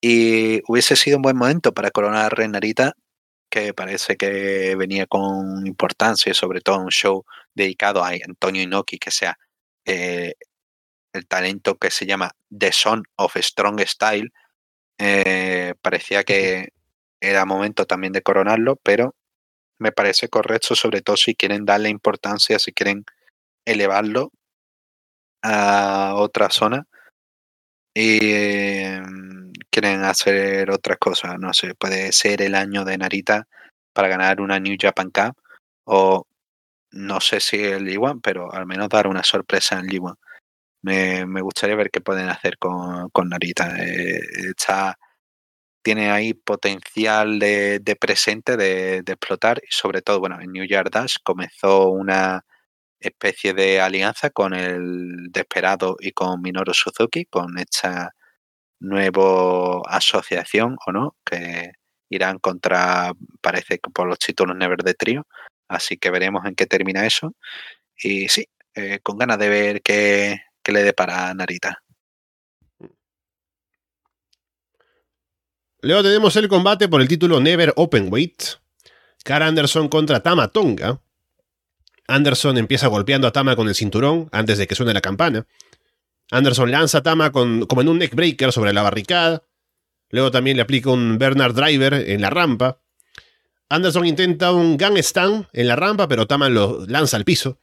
Y 0.00 0.62
hubiese 0.68 0.96
sido 0.96 1.18
un 1.18 1.22
buen 1.22 1.36
momento 1.36 1.72
para 1.72 1.90
coronar 1.90 2.26
a 2.26 2.28
Renarita, 2.30 2.94
que 3.50 3.74
parece 3.74 4.16
que 4.16 4.74
venía 4.76 5.06
con 5.06 5.66
importancia, 5.66 6.32
y 6.32 6.34
sobre 6.34 6.60
todo 6.60 6.80
un 6.80 6.90
show 6.90 7.24
dedicado 7.54 8.04
a 8.04 8.10
Antonio 8.10 8.62
Inoki, 8.62 8.98
que 8.98 9.10
sea 9.10 9.36
eh, 9.86 10.34
el 11.12 11.26
talento 11.26 11.76
que 11.76 11.90
se 11.90 12.06
llama 12.06 12.32
The 12.50 12.72
Son 12.72 13.04
of 13.16 13.36
Strong 13.36 13.80
Style. 13.80 14.32
Eh, 14.98 15.74
parecía 15.82 16.24
que 16.24 16.70
era 17.20 17.44
momento 17.44 17.86
también 17.86 18.12
de 18.12 18.22
coronarlo, 18.22 18.76
pero 18.76 19.14
me 19.78 19.92
parece 19.92 20.28
correcto, 20.28 20.74
sobre 20.76 21.02
todo 21.02 21.16
si 21.16 21.34
quieren 21.34 21.64
darle 21.64 21.88
importancia, 21.88 22.58
si 22.58 22.72
quieren 22.72 23.04
elevarlo 23.66 24.32
a 25.42 26.14
otra 26.16 26.50
zona 26.50 26.86
y 27.94 28.32
em, 28.32 29.52
quieren 29.70 30.04
hacer 30.04 30.70
otras 30.70 30.98
cosas. 30.98 31.38
No 31.38 31.52
sé, 31.52 31.74
puede 31.74 32.12
ser 32.12 32.42
el 32.42 32.54
año 32.54 32.84
de 32.84 32.98
Narita 32.98 33.46
para 33.92 34.08
ganar 34.08 34.40
una 34.40 34.58
New 34.60 34.76
Japan 34.80 35.10
Cup 35.10 35.36
o 35.84 36.26
no 36.92 37.20
sé 37.20 37.40
si 37.40 37.56
el 37.56 37.86
G1, 37.86 38.20
pero 38.22 38.52
al 38.52 38.66
menos 38.66 38.88
dar 38.88 39.06
una 39.06 39.22
sorpresa 39.22 39.78
en 39.78 39.86
el 39.86 39.90
G1 39.90 40.16
me, 40.82 41.40
gustaría 41.40 41.76
ver 41.76 41.90
qué 41.90 42.00
pueden 42.00 42.28
hacer 42.28 42.58
con, 42.58 43.08
con 43.10 43.28
Narita. 43.28 43.76
Eh, 43.78 44.20
tiene 45.82 46.10
ahí 46.10 46.34
potencial 46.34 47.38
de, 47.38 47.80
de 47.80 47.96
presente 47.96 48.56
de, 48.56 48.98
explotar 48.98 49.60
y 49.62 49.70
sobre 49.70 50.02
todo, 50.02 50.20
bueno, 50.20 50.40
en 50.40 50.52
New 50.52 50.64
Year 50.64 50.90
Dash 50.90 51.16
comenzó 51.24 51.88
una 51.90 52.44
especie 53.00 53.54
de 53.54 53.80
alianza 53.80 54.30
con 54.30 54.54
el 54.54 55.30
Desperado 55.32 55.96
y 56.00 56.12
con 56.12 56.40
Minoru 56.42 56.74
Suzuki, 56.74 57.24
con 57.26 57.58
esta 57.58 58.14
nueva 58.80 59.82
asociación, 59.86 60.76
¿o 60.86 60.92
no? 60.92 61.16
Que 61.24 61.72
irán 62.10 62.38
contra, 62.38 63.12
parece 63.40 63.78
que 63.78 63.90
por 63.90 64.06
los 64.08 64.18
títulos 64.18 64.56
Never 64.56 64.82
de 64.84 64.94
Trío. 64.94 65.26
Así 65.68 65.96
que 65.98 66.10
veremos 66.10 66.44
en 66.46 66.54
qué 66.54 66.66
termina 66.66 67.06
eso. 67.06 67.34
Y 67.96 68.28
sí, 68.28 68.46
eh, 68.74 69.00
con 69.02 69.18
ganas 69.18 69.38
de 69.38 69.48
ver 69.48 69.82
qué, 69.82 70.42
que 70.62 70.72
le 70.72 70.82
dé 70.82 70.92
para 70.92 71.32
Narita. 71.34 71.82
Luego 75.80 76.04
tenemos 76.04 76.36
el 76.36 76.48
combate 76.48 76.88
por 76.88 77.00
el 77.00 77.08
título 77.08 77.40
Never 77.40 77.72
Openweight. 77.76 78.42
Cara 79.24 79.48
Anderson 79.48 79.88
contra 79.88 80.20
Tama 80.20 80.48
Tonga. 80.48 81.00
Anderson 82.06 82.58
empieza 82.58 82.86
golpeando 82.86 83.26
a 83.26 83.32
Tama 83.32 83.56
con 83.56 83.68
el 83.68 83.74
cinturón 83.74 84.28
antes 84.32 84.58
de 84.58 84.66
que 84.66 84.74
suene 84.74 84.94
la 84.94 85.00
campana. 85.00 85.46
Anderson 86.30 86.70
lanza 86.70 86.98
a 86.98 87.02
Tama 87.02 87.32
con, 87.32 87.66
como 87.66 87.82
en 87.82 87.88
un 87.88 87.98
neckbreaker 87.98 88.52
sobre 88.52 88.72
la 88.72 88.82
barricada. 88.82 89.42
Luego 90.10 90.30
también 90.30 90.56
le 90.56 90.62
aplica 90.62 90.90
un 90.90 91.18
Bernard 91.18 91.54
Driver 91.54 91.94
en 91.94 92.20
la 92.20 92.30
rampa. 92.30 92.80
Anderson 93.68 94.06
intenta 94.06 94.52
un 94.52 94.76
Gun 94.76 94.98
Stand 94.98 95.48
en 95.52 95.66
la 95.66 95.74
rampa, 95.74 96.06
pero 96.06 96.26
Tama 96.26 96.48
lo 96.48 96.84
lanza 96.86 97.16
al 97.16 97.24
piso. 97.24 97.58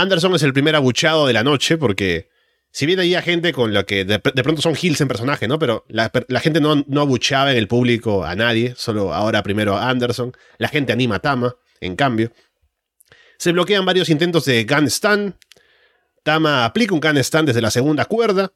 Anderson 0.00 0.34
es 0.34 0.42
el 0.42 0.52
primer 0.52 0.76
abuchado 0.76 1.26
de 1.26 1.32
la 1.32 1.42
noche 1.42 1.76
porque 1.76 2.28
si 2.70 2.86
bien 2.86 3.00
hay 3.00 3.14
gente 3.22 3.52
con 3.52 3.72
la 3.72 3.84
que 3.84 4.04
de, 4.04 4.18
pronto 4.20 4.62
son 4.62 4.74
heels 4.74 5.00
en 5.00 5.08
personaje, 5.08 5.48
¿no? 5.48 5.58
Pero 5.58 5.84
la, 5.88 6.10
gente 6.40 6.60
no, 6.60 6.84
no, 6.86 7.00
abuchaba 7.00 7.50
en 7.50 7.56
el 7.56 7.66
público 7.66 8.24
a 8.24 8.34
nadie, 8.34 8.74
solo 8.76 9.14
ahora 9.14 9.42
primero 9.42 9.76
a 9.76 9.88
Anderson. 9.88 10.36
La 10.58 10.68
gente 10.68 10.92
anima 10.92 11.16
a 11.16 11.18
Tama, 11.20 11.56
en 11.80 11.96
cambio. 11.96 12.30
Se 13.38 13.52
bloquean 13.52 13.84
varios 13.84 14.08
intentos 14.10 14.44
de 14.44 14.64
gun 14.64 14.86
stand. 14.86 15.34
Tama 16.22 16.64
aplica 16.64 16.94
un 16.94 17.00
gun 17.00 17.16
stand 17.18 17.48
desde 17.48 17.62
la 17.62 17.70
segunda 17.70 18.04
cuerda. 18.04 18.52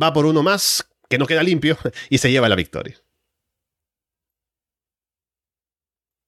Va 0.00 0.12
por 0.12 0.26
uno 0.26 0.42
más, 0.42 0.88
que 1.08 1.18
no 1.18 1.26
queda 1.26 1.42
limpio, 1.42 1.76
y 2.08 2.18
se 2.18 2.30
lleva 2.30 2.48
la 2.48 2.56
victoria. 2.56 2.96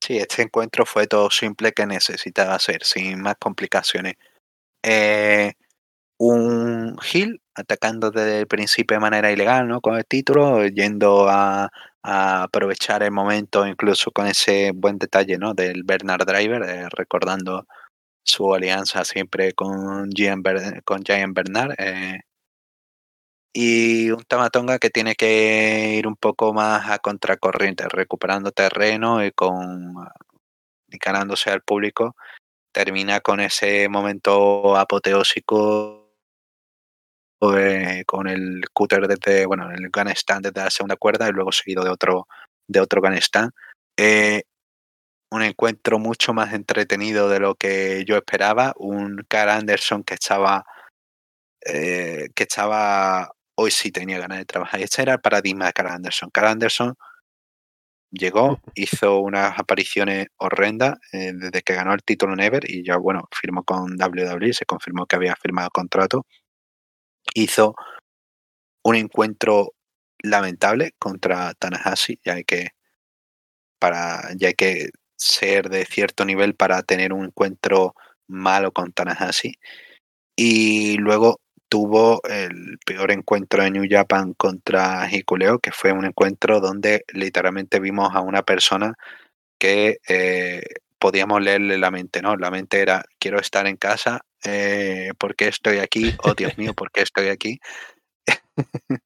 Sí, 0.01 0.19
este 0.19 0.43
encuentro 0.43 0.85
fue 0.85 1.07
todo 1.07 1.31
simple 1.31 1.73
que 1.73 1.87
necesitaba 1.87 2.57
hacer, 2.57 2.83
sin 2.83 3.23
más 3.23 3.37
complicaciones. 3.39 4.17
Eh, 4.83 5.53
un 6.19 6.97
Hill 7.13 7.41
atacando 7.55 8.11
desde 8.11 8.41
el 8.41 8.47
principio 8.47 8.97
de 8.97 9.01
manera 9.01 9.33
ilegal, 9.33 9.69
¿no? 9.69 9.81
Con 9.81 9.97
el 9.97 10.07
título, 10.07 10.67
yendo 10.67 11.29
a, 11.29 11.71
aprovechar 12.05 13.03
el 13.05 13.13
momento, 13.13 13.67
incluso 13.67 14.11
con 14.13 14.27
ese 14.27 14.73
buen 14.75 14.99
detalle, 14.99 15.39
¿no? 15.39 15.55
Del 15.55 15.85
Bernard 15.85 16.27
Driver, 16.27 16.63
eh, 16.65 16.89
recordando 16.91 17.67
su 18.25 18.55
alianza 18.55 19.05
siempre 19.05 19.53
con 19.55 20.11
Giant, 20.13 20.45
con 20.85 21.03
Bernard. 21.35 21.75
Eh, 21.79 22.21
y 23.55 24.11
un 24.11 24.23
Tamatonga 24.25 24.79
que 24.79 24.91
tiene 24.91 25.15
que 25.15 25.95
ir 25.99 26.07
un 26.07 26.17
poco 26.17 26.55
más 26.55 26.91
a 26.91 26.99
contracorriente, 26.99 27.85
recuperando 27.89 28.51
terreno 28.51 29.25
y 29.25 29.31
con 29.33 29.95
y 30.89 30.99
ganándose 30.99 31.51
al 31.51 31.63
público. 31.63 32.17
Termina 32.73 33.21
con 33.21 33.41
ese 33.41 33.89
momento 33.89 34.77
apoteósico 34.77 36.03
eh, 37.43 38.05
con 38.07 38.29
el 38.29 38.63
cutter 38.73 39.09
desde, 39.09 39.47
bueno, 39.47 39.71
el 39.73 39.91
gun 39.91 40.09
stand 40.09 40.47
desde 40.47 40.65
la 40.65 40.71
segunda 40.71 40.97
cuerda 40.97 41.29
y 41.29 41.33
luego 41.33 41.51
seguido 41.51 41.83
de 41.83 41.91
otro, 41.91 42.29
de 42.69 42.81
otro 42.81 43.01
gun 43.01 43.15
stand. 43.15 43.51
Eh, 43.97 44.43
un 45.31 45.43
encuentro 45.43 45.99
mucho 45.99 46.35
más 46.35 46.53
entretenido 46.53 47.29
de 47.29 47.41
lo 47.41 47.55
que 47.57 48.05
yo 48.07 48.17
esperaba. 48.17 48.75
Un 48.77 49.25
Carl 49.29 49.51
Anderson 49.51 50.05
que 50.05 50.15
estaba, 50.15 50.65
eh, 51.67 52.29
que 52.35 52.45
estaba, 52.45 53.33
hoy 53.57 53.71
sí 53.71 53.91
tenía 53.91 54.19
ganas 54.19 54.39
de 54.39 54.45
trabajar. 54.45 54.81
Y 54.81 54.85
este 54.85 55.03
era 55.03 55.15
el 55.15 55.21
paradigma 55.21 55.67
de 55.67 55.73
Carl 55.73 55.91
Anderson. 55.91 56.31
Carl 56.31 56.49
Anderson 56.49 56.95
llegó, 58.13 58.61
hizo 58.75 59.21
unas 59.21 59.59
apariciones 59.59 60.29
horrendas 60.37 60.99
desde 61.13 61.63
que 61.63 61.75
ganó 61.75 61.95
el 61.95 62.03
título 62.05 62.37
Never 62.37 62.71
y 62.71 62.85
ya, 62.85 62.97
bueno, 62.99 63.29
firmó 63.33 63.65
con 63.65 63.97
WWE, 64.01 64.53
se 64.53 64.67
confirmó 64.67 65.07
que 65.07 65.17
había 65.17 65.35
firmado 65.37 65.71
contrato. 65.71 66.27
Hizo 67.35 67.75
un 68.85 68.97
encuentro 68.97 69.75
lamentable 70.23 70.93
contra 70.99 71.55
Tanahashi, 71.55 72.21
ya 72.25 72.35
hay 72.35 72.45
que 72.45 72.71
para 73.79 74.35
ya 74.37 74.49
hay 74.49 74.55
que 74.55 74.91
ser 75.17 75.69
de 75.71 75.85
cierto 75.87 76.25
nivel 76.25 76.55
para 76.55 76.83
tener 76.83 77.13
un 77.13 77.27
encuentro 77.27 77.95
malo 78.29 78.73
con 78.73 78.93
Tanahashi. 78.93 79.55
Y 80.37 80.97
luego 80.99 81.41
tuvo 81.73 82.21
el 82.25 82.79
peor 82.85 83.13
encuentro 83.13 83.65
en 83.65 83.73
New 83.73 83.87
Japan 83.89 84.35
contra 84.35 85.09
Hikuleo, 85.11 85.59
que 85.59 85.73
fue 85.73 85.91
un 85.91 86.05
encuentro 86.05 86.61
donde 86.61 87.07
literalmente 87.15 87.81
vimos 87.81 88.15
a 88.15 88.21
una 88.21 88.43
persona 88.43 88.93
que 89.59 89.97
eh, 90.07 90.65
podíamos 90.99 91.41
leerle 91.41 91.79
la 91.79 91.91
mente, 91.91 92.21
¿no? 92.21 92.37
La 92.37 92.51
mente 92.51 92.83
era, 92.83 93.07
quiero 93.19 93.41
estar 93.41 93.67
en 93.67 93.79
casa, 93.79 94.21
eh, 94.45 95.13
¿por 95.17 95.35
qué 95.35 95.49
estoy 95.49 95.79
aquí? 95.79 96.15
Oh, 96.25 96.35
Dios 96.35 96.59
mío, 96.59 96.75
¿por 96.75 96.91
qué 96.91 97.01
estoy 97.01 97.29
aquí? 97.29 97.59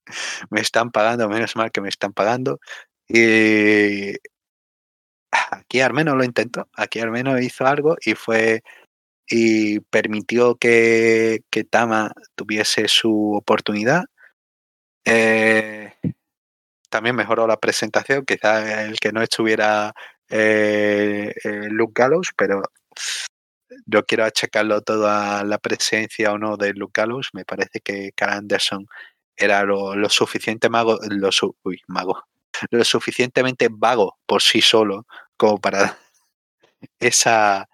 me 0.51 0.61
están 0.61 0.91
pagando, 0.91 1.29
menos 1.29 1.55
mal 1.55 1.71
que 1.71 1.81
me 1.81 1.89
están 1.89 2.13
pagando. 2.13 2.59
Y 3.07 4.17
aquí 5.53 5.83
al 5.83 5.93
menos 5.93 6.17
lo 6.17 6.25
intentó, 6.25 6.69
aquí 6.75 6.99
al 6.99 7.13
menos 7.13 7.41
hizo 7.41 7.65
algo 7.65 7.97
y 8.05 8.15
fue 8.17 8.65
y 9.29 9.81
permitió 9.81 10.57
que, 10.57 11.41
que 11.51 11.65
Tama 11.65 12.13
tuviese 12.35 12.89
su 12.89 13.35
oportunidad. 13.35 14.05
Eh, 15.05 15.95
también 16.89 17.17
mejoró 17.17 17.47
la 17.47 17.57
presentación, 17.57 18.25
quizá 18.25 18.85
el 18.85 18.99
que 18.99 19.13
no 19.13 19.23
estuviera 19.23 19.93
eh, 20.29 21.33
eh 21.45 21.69
Luke 21.71 21.93
Gallows, 21.95 22.31
pero 22.37 22.63
yo 23.87 24.05
quiero 24.05 24.25
achacarlo 24.25 24.81
todo 24.83 25.09
a 25.09 25.45
la 25.45 25.59
presencia 25.59 26.33
o 26.33 26.39
no 26.39 26.57
de 26.57 26.73
Luke 26.75 27.03
Me 27.33 27.45
parece 27.45 27.81
que 27.81 28.13
Carl 28.15 28.39
Anderson 28.39 28.87
era 29.37 29.65
lo, 29.65 30.09
suficiente 30.09 30.69
mago, 30.69 30.99
lo, 31.09 31.31
mago, 31.89 32.25
lo 32.71 32.85
suficientemente 32.85 33.69
vago 33.71 34.19
por 34.27 34.43
sí 34.43 34.61
solo 34.61 35.07
como 35.37 35.59
para 35.61 35.99
esa 37.01 37.69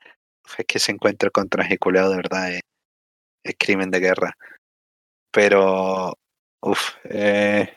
es 0.59 0.65
que 0.67 0.79
se 0.79 0.93
encuentre 0.93 1.31
contra 1.31 1.65
Ejeculeado 1.65 2.11
de 2.11 2.17
verdad 2.17 2.53
es, 2.53 2.63
crimen 3.59 3.91
de 3.91 4.01
guerra. 4.01 4.37
Pero 5.33 6.15
uff, 6.61 6.91
eh, 7.05 7.75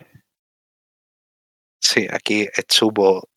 sí, 1.80 2.08
aquí 2.12 2.48
estuvo 2.56 3.30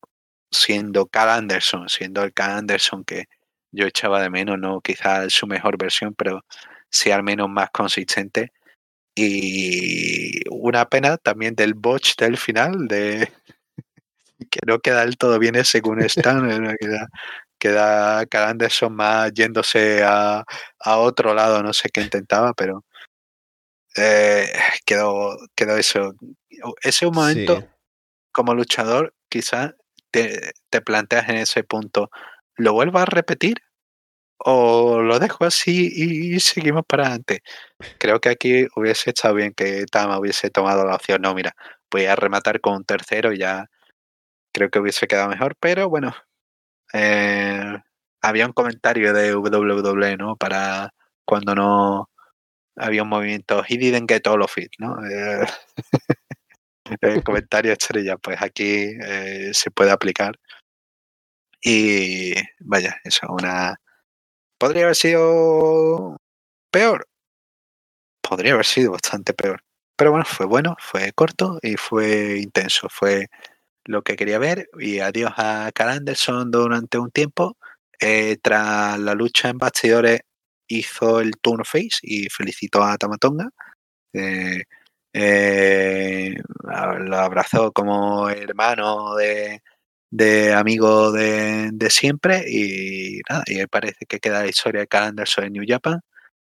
siendo 0.51 1.07
Carl 1.07 1.31
Anderson, 1.31 1.89
siendo 1.89 2.23
el 2.23 2.33
Carl 2.33 2.59
Anderson 2.59 3.05
que 3.05 3.27
yo 3.73 3.87
echaba 3.87 4.23
de 4.23 4.31
menos, 4.31 4.59
no 4.59 4.81
quizás 4.81 5.33
su 5.33 5.47
mejor 5.47 5.79
versión, 5.79 6.15
pero 6.15 6.45
sí 6.91 7.11
al 7.11 7.23
menos 7.23 7.49
más 7.49 7.71
consistente. 7.71 8.53
Y 9.15 10.43
una 10.51 10.89
pena 10.89 11.19
también 11.19 11.55
del 11.55 11.75
botch 11.75 12.17
del 12.17 12.37
final, 12.39 12.89
de 12.89 13.31
que 14.51 14.61
no 14.67 14.79
queda 14.81 15.03
del 15.03 15.17
todo 15.19 15.39
bien 15.39 15.65
según 15.65 16.01
están, 16.03 16.77
queda, 17.59 18.27
queda 18.27 18.27
Carl 18.27 18.51
Anderson 18.51 18.95
más 18.95 19.33
yéndose 19.33 20.03
a, 20.05 20.45
otro 20.85 21.35
lado, 21.35 21.63
no 21.63 21.73
sé 21.73 21.89
qué 21.91 22.01
intentaba, 22.01 22.53
pero 22.55 22.85
eh, 23.97 24.53
quedó, 24.87 25.37
quedó 25.55 25.77
eso. 25.77 26.15
Ese 26.83 27.07
un 27.07 27.15
momento, 27.15 27.69
como 28.33 28.55
luchador, 28.55 29.15
quizás 29.29 29.75
te, 30.11 30.53
te 30.71 30.81
planteas 30.81 31.29
en 31.29 31.37
ese 31.37 31.65
punto 31.65 32.11
¿lo 32.59 32.73
vuelvo 32.75 32.99
a 32.99 33.07
repetir? 33.07 33.63
¿O 34.39 35.01
lo 35.01 35.19
dejo 35.19 35.45
así 35.45 35.91
y 35.93 36.39
seguimos 36.41 36.85
para 36.87 37.05
adelante? 37.05 37.43
Creo 37.99 38.21
que 38.21 38.29
aquí 38.29 38.67
hubiese 38.77 39.11
estado 39.11 39.35
bien 39.35 39.53
que 39.55 39.87
Tama 39.87 40.19
hubiese 40.19 40.51
tomado 40.51 40.85
la 40.85 40.95
opción. 40.97 41.23
No, 41.23 41.35
mira, 41.35 41.55
voy 41.91 42.05
a 42.05 42.17
rematar 42.17 42.61
con 42.61 42.75
un 42.75 42.85
tercero 42.85 43.33
y 43.33 43.39
ya 43.39 43.67
creo 44.53 44.71
que 44.71 44.79
hubiese 44.79 45.07
quedado 45.07 45.29
mejor. 45.29 45.57
Pero 45.59 45.89
bueno, 45.89 46.15
eh, 46.93 47.79
había 48.23 48.47
un 48.47 48.53
comentario 48.53 49.13
de 49.13 49.35
WWE, 49.35 50.17
¿no? 50.17 50.37
Para 50.37 50.93
cuando 51.25 51.55
no 51.55 52.11
había 52.77 53.03
un 53.03 53.09
movimiento, 53.09 53.65
he 53.69 53.77
didn't 53.77 54.09
get 54.11 54.27
all 54.27 54.43
of 54.43 54.57
it, 54.59 54.73
¿no? 54.79 54.97
Eh, 55.07 55.47
el 57.01 57.23
comentario 57.23 57.73
estrella, 57.73 58.17
pues 58.17 58.41
aquí 58.41 58.97
eh, 59.05 59.51
se 59.53 59.71
puede 59.71 59.91
aplicar. 59.91 60.39
Y 61.63 62.35
vaya, 62.61 62.97
eso, 63.05 63.27
una... 63.31 63.81
¿Podría 64.59 64.85
haber 64.85 64.97
sido 64.97 66.17
peor? 66.71 67.09
Podría 68.23 68.55
haber 68.55 68.67
sido 68.67 68.93
bastante 68.93 69.35
peor. 69.35 69.63
Pero 69.97 70.13
bueno, 70.13 70.25
fue 70.25 70.47
bueno, 70.47 70.77
fue 70.79 71.13
corto 71.13 71.59
y 71.63 71.77
fue 71.77 72.39
intenso. 72.39 72.89
Fue 72.91 73.29
lo 73.89 74.03
que 74.03 74.17
quería 74.17 74.39
ver. 74.39 74.69
Y 74.79 75.01
adiós 75.01 75.33
a 75.37 75.71
Carl 75.75 75.91
Anderson 75.91 76.51
durante 76.51 76.99
un 76.99 77.11
tiempo. 77.11 77.57
Eh, 78.01 78.37
tras 78.43 78.99
la 79.01 79.15
lucha 79.15 79.49
en 79.49 79.59
bastidores 79.59 80.21
hizo 80.69 81.21
el 81.21 81.33
turn 81.43 81.65
face 81.65 81.99
y 82.03 82.29
felicitó 82.31 82.83
a 82.85 82.97
Tamatonga. 82.99 83.51
Eh, 84.15 84.63
eh, 85.15 86.35
lo 86.65 87.17
abrazó 87.19 87.73
como 87.73 88.29
hermano 88.31 89.17
de, 89.17 89.63
de 90.11 90.55
amigo 90.55 91.13
de, 91.13 91.73
siempre 91.91 92.45
y 92.49 93.21
nada, 93.29 93.45
y 93.47 93.67
parece 93.67 94.07
que 94.07 94.21
queda 94.21 94.41
la 94.43 94.49
historia 94.49 94.83
de 94.83 94.87
Carl 94.89 95.09
Anderson 95.09 95.45
en 95.45 95.53
New 95.55 95.65
Japan, 95.67 96.01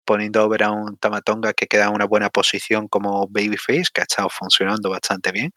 poniendo 0.07 0.45
over 0.45 0.65
a 0.65 0.73
un 0.73 0.97
Tamatonga 0.99 1.55
que 1.55 1.67
queda 1.67 1.87
en 1.87 1.95
una 1.95 2.07
buena 2.07 2.31
posición 2.31 2.89
como 2.89 3.29
Babyface, 3.29 3.87
que 3.95 4.03
ha 4.03 4.05
estado 4.05 4.29
funcionando 4.31 4.91
bastante 4.91 5.33
bien. 5.33 5.53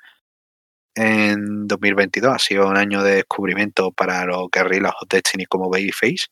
En 0.98 1.68
2022 1.68 2.34
ha 2.34 2.40
sido 2.40 2.68
un 2.68 2.76
año 2.76 3.04
de 3.04 3.18
descubrimiento 3.18 3.92
para 3.92 4.26
los 4.26 4.48
Guerrillas 4.52 4.94
of 5.00 5.08
Destiny 5.08 5.46
como 5.46 5.70
Babyface. 5.70 6.26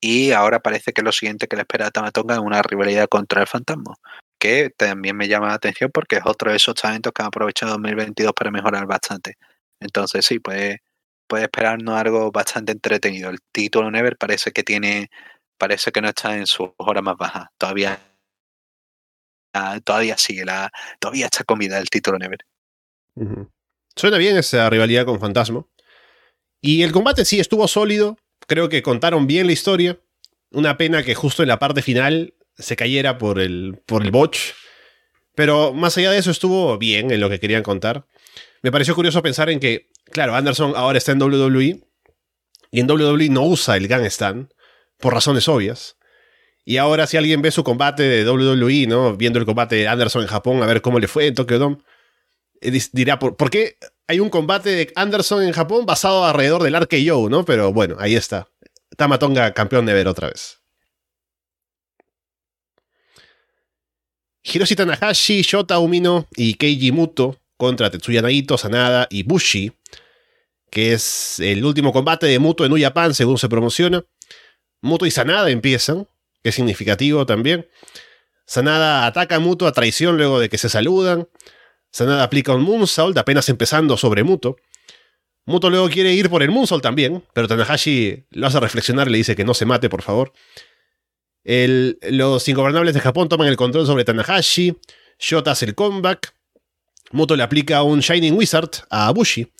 Y 0.00 0.32
ahora 0.32 0.60
parece 0.60 0.92
que 0.92 1.02
lo 1.02 1.12
siguiente 1.12 1.46
que 1.46 1.56
le 1.56 1.62
espera 1.62 1.88
a 1.88 1.90
Tamatonga 1.90 2.34
es 2.34 2.40
una 2.40 2.62
rivalidad 2.62 3.06
contra 3.08 3.42
el 3.42 3.46
Fantasma. 3.46 3.94
que 4.38 4.70
también 4.76 5.16
me 5.16 5.28
llama 5.28 5.48
la 5.48 5.54
atención 5.54 5.90
porque 5.92 6.16
es 6.16 6.22
otro 6.24 6.50
de 6.50 6.56
esos 6.56 6.74
talentos 6.74 7.12
que 7.12 7.22
han 7.22 7.28
aprovechado 7.28 7.72
2022 7.72 8.32
para 8.34 8.50
mejorar 8.50 8.86
bastante. 8.86 9.36
Entonces 9.80 10.24
sí, 10.26 10.38
puede, 10.40 10.82
puede 11.28 11.44
esperarnos 11.44 11.96
algo 12.00 12.32
bastante 12.32 12.72
entretenido. 12.72 13.30
El 13.30 13.40
título 13.52 13.90
Never 13.90 14.16
parece 14.16 14.52
que 14.52 14.62
tiene, 14.64 15.10
parece 15.58 15.92
que 15.92 16.00
no 16.02 16.08
está 16.08 16.36
en 16.36 16.46
sus 16.46 16.70
horas 16.78 17.02
más 17.04 17.16
bajas. 17.18 17.48
Todavía, 17.58 18.00
todavía 19.84 20.16
sigue 20.18 20.44
la, 20.44 20.70
todavía 21.00 21.26
está 21.26 21.44
comida 21.44 21.78
el 21.78 21.90
título 21.90 22.18
Never. 22.18 22.38
Suena 23.96 24.18
bien 24.18 24.36
esa 24.36 24.68
rivalidad 24.70 25.04
con 25.04 25.20
Fantasma. 25.20 25.66
Y 26.60 26.82
el 26.82 26.92
combate 26.92 27.24
sí 27.24 27.40
estuvo 27.40 27.66
sólido. 27.68 28.16
Creo 28.46 28.68
que 28.68 28.82
contaron 28.82 29.26
bien 29.26 29.46
la 29.46 29.52
historia. 29.52 29.98
Una 30.50 30.76
pena 30.76 31.02
que 31.02 31.14
justo 31.14 31.42
en 31.42 31.48
la 31.48 31.58
parte 31.58 31.82
final 31.82 32.34
se 32.56 32.76
cayera 32.76 33.18
por 33.18 33.38
el, 33.40 33.80
por 33.86 34.02
el 34.02 34.10
botch. 34.10 34.52
Pero 35.34 35.72
más 35.72 35.96
allá 35.96 36.10
de 36.10 36.18
eso 36.18 36.30
estuvo 36.30 36.78
bien 36.78 37.10
en 37.10 37.20
lo 37.20 37.30
que 37.30 37.38
querían 37.38 37.62
contar. 37.62 38.06
Me 38.62 38.72
pareció 38.72 38.94
curioso 38.94 39.22
pensar 39.22 39.50
en 39.50 39.60
que, 39.60 39.88
claro, 40.10 40.34
Anderson 40.34 40.72
ahora 40.74 40.98
está 40.98 41.12
en 41.12 41.22
WWE 41.22 41.80
y 42.70 42.80
en 42.80 42.90
WWE 42.90 43.28
no 43.28 43.44
usa 43.44 43.76
el 43.76 43.86
Gang 43.86 44.04
Stand 44.06 44.52
por 44.98 45.14
razones 45.14 45.48
obvias. 45.48 45.96
Y 46.64 46.76
ahora 46.76 47.06
si 47.06 47.16
alguien 47.16 47.40
ve 47.40 47.50
su 47.50 47.64
combate 47.64 48.02
de 48.02 48.28
WWE, 48.28 48.86
¿no? 48.88 49.16
Viendo 49.16 49.38
el 49.38 49.46
combate 49.46 49.76
de 49.76 49.88
Anderson 49.88 50.22
en 50.22 50.28
Japón, 50.28 50.62
a 50.62 50.66
ver 50.66 50.82
cómo 50.82 50.98
le 50.98 51.08
fue 51.08 51.26
en 51.26 51.34
Tokyo 51.34 51.58
Dome, 51.58 51.78
dirá, 52.92 53.18
¿por, 53.18 53.36
¿por 53.36 53.50
qué 53.50 53.76
hay 54.06 54.20
un 54.20 54.30
combate 54.30 54.70
de 54.70 54.92
Anderson 54.96 55.42
en 55.42 55.52
Japón 55.52 55.86
basado 55.86 56.24
alrededor 56.24 56.62
del 56.62 56.74
RKO, 56.74 57.28
¿no? 57.28 57.44
Pero 57.44 57.72
bueno, 57.72 57.96
ahí 57.98 58.16
está. 58.16 58.48
Tamatonga 58.96 59.52
campeón 59.52 59.86
de 59.86 59.94
ver 59.94 60.08
otra 60.08 60.28
vez. 60.28 60.58
Hiroshi 64.42 64.76
Tanahashi, 64.76 65.42
Shota 65.42 65.78
Umino 65.78 66.26
y 66.34 66.54
Keiji 66.54 66.90
Muto 66.90 67.38
contra 67.58 67.90
Tetsuya 67.90 68.22
Naito, 68.22 68.56
Sanada 68.56 69.06
y 69.10 69.24
Bushi, 69.24 69.72
que 70.70 70.94
es 70.94 71.38
el 71.40 71.64
último 71.64 71.92
combate 71.92 72.26
de 72.26 72.38
Muto 72.38 72.64
en 72.64 72.72
New 72.72 72.82
Japan 72.82 73.14
según 73.14 73.36
se 73.36 73.48
promociona. 73.48 74.04
Muto 74.80 75.04
y 75.04 75.10
Sanada 75.10 75.50
empiezan, 75.50 76.08
que 76.42 76.48
es 76.48 76.54
significativo 76.54 77.26
también. 77.26 77.68
Sanada 78.46 79.06
ataca 79.06 79.36
a 79.36 79.40
Muto 79.40 79.66
a 79.66 79.72
traición 79.72 80.16
luego 80.16 80.40
de 80.40 80.48
que 80.48 80.56
se 80.56 80.70
saludan. 80.70 81.28
Sanada 81.90 82.22
aplica 82.22 82.54
un 82.54 82.62
moonsault 82.62 83.16
apenas 83.18 83.48
empezando 83.48 83.96
sobre 83.96 84.22
Muto. 84.22 84.56
Muto 85.46 85.70
luego 85.70 85.88
quiere 85.88 86.12
ir 86.12 86.28
por 86.28 86.42
el 86.42 86.50
moonsault 86.50 86.82
también, 86.82 87.24
pero 87.32 87.48
Tanahashi 87.48 88.26
lo 88.30 88.46
hace 88.46 88.60
reflexionar 88.60 89.08
y 89.08 89.12
le 89.12 89.18
dice 89.18 89.34
que 89.34 89.44
no 89.44 89.54
se 89.54 89.64
mate, 89.64 89.88
por 89.88 90.02
favor 90.02 90.32
los 91.48 92.48
ingobernables 92.48 92.94
de 92.94 93.00
Japón 93.00 93.28
toman 93.28 93.48
el 93.48 93.56
control 93.56 93.86
sobre 93.86 94.04
Tanahashi. 94.04 94.76
Shota 95.18 95.52
hace 95.52 95.66
el 95.66 95.74
comeback. 95.74 96.34
Moto 97.10 97.36
le 97.36 97.42
aplica 97.42 97.82
un 97.82 98.00
Shining 98.00 98.34
Wizard 98.34 98.70
a 98.90 99.10
Bushi. 99.12 99.50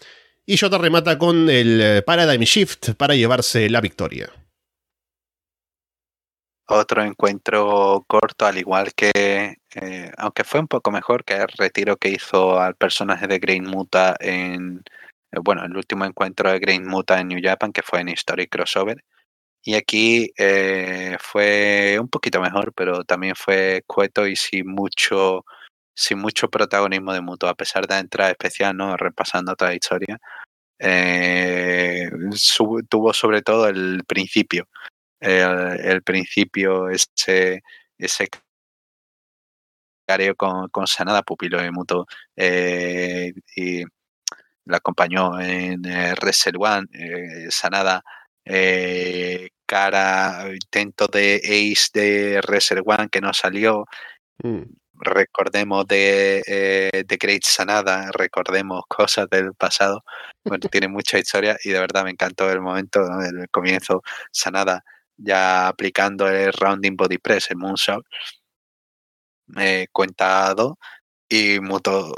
Y 0.44 0.56
Shota 0.56 0.78
remata 0.78 1.18
con 1.18 1.48
el 1.48 1.80
eh, 1.80 2.02
Paradigm 2.02 2.42
Shift 2.42 2.90
para 2.96 3.14
llevarse 3.14 3.68
la 3.70 3.80
victoria. 3.80 4.30
Otro 6.70 7.02
encuentro 7.02 8.04
corto, 8.06 8.44
al 8.44 8.58
igual 8.58 8.92
que, 8.94 9.56
eh, 9.74 10.10
aunque 10.18 10.44
fue 10.44 10.60
un 10.60 10.68
poco 10.68 10.90
mejor 10.90 11.24
que 11.24 11.34
el 11.36 11.48
retiro 11.56 11.96
que 11.96 12.10
hizo 12.10 12.60
al 12.60 12.74
personaje 12.76 13.26
de 13.26 13.38
Green 13.38 13.64
Muta 13.64 14.14
en, 14.20 14.82
eh, 15.32 15.38
bueno, 15.42 15.64
el 15.64 15.74
último 15.74 16.04
encuentro 16.04 16.50
de 16.52 16.58
Green 16.58 16.86
Muta 16.86 17.20
en 17.20 17.28
New 17.28 17.40
Japan, 17.42 17.72
que 17.72 17.80
fue 17.82 18.00
en 18.00 18.10
Historic 18.10 18.50
Crossover. 18.50 19.02
Y 19.64 19.76
aquí 19.76 20.32
eh, 20.38 21.16
fue 21.20 21.98
un 22.00 22.08
poquito 22.08 22.40
mejor, 22.40 22.72
pero 22.74 23.04
también 23.04 23.34
fue 23.36 23.84
cueto 23.86 24.26
y 24.26 24.36
sin 24.36 24.66
mucho, 24.68 25.44
sin 25.94 26.18
mucho 26.20 26.48
protagonismo 26.50 27.12
de 27.14 27.22
mutuo, 27.22 27.48
a 27.50 27.54
pesar 27.56 27.86
de 27.88 27.94
la 27.94 28.00
entrada 28.00 28.30
especial, 28.32 28.76
¿no? 28.76 28.96
Repasando 28.96 29.56
toda 29.56 29.70
la 29.72 29.76
historia. 29.76 30.18
Tuvo 32.88 33.12
sobre 33.12 33.42
todo 33.42 33.68
el 33.68 34.04
principio. 34.06 34.68
El, 35.20 36.02
principio, 36.02 36.88
ese, 36.90 37.62
ese 37.98 38.28
careo 40.06 40.34
con, 40.36 40.68
con 40.68 40.86
Sanada, 40.86 41.22
pupilo 41.22 41.60
de 41.60 41.70
Muto, 41.70 42.06
eh, 42.36 43.32
y 43.56 43.82
la 44.64 44.78
acompañó 44.78 45.40
en 45.40 45.84
eh, 45.86 46.14
One, 46.58 46.86
Sanada 47.50 48.02
eh, 48.50 49.50
cara, 49.66 50.46
intento 50.52 51.06
de 51.06 51.36
Ace 51.44 51.90
de 51.92 52.40
Reserve 52.40 52.82
One 52.86 53.08
que 53.10 53.20
no 53.20 53.32
salió. 53.34 53.84
Mm. 54.42 54.62
Recordemos 55.00 55.86
de, 55.86 56.42
eh, 56.46 57.04
de 57.06 57.16
Great 57.18 57.42
Sanada, 57.44 58.10
recordemos 58.12 58.82
cosas 58.88 59.28
del 59.30 59.54
pasado. 59.54 60.02
Bueno, 60.44 60.68
tiene 60.70 60.88
mucha 60.88 61.18
historia 61.18 61.56
y 61.62 61.70
de 61.70 61.80
verdad 61.80 62.04
me 62.04 62.10
encantó 62.10 62.50
el 62.50 62.60
momento, 62.60 63.06
del 63.18 63.48
comienzo, 63.50 64.02
Sanada 64.32 64.82
ya 65.18 65.68
aplicando 65.68 66.28
el 66.28 66.52
Rounding 66.52 66.96
Body 66.96 67.18
Press, 67.18 67.50
el 67.50 67.58
Moonsault. 67.58 68.06
Eh, 69.56 69.86
cuentado 69.92 70.78
y 71.28 71.58
Muto 71.60 72.14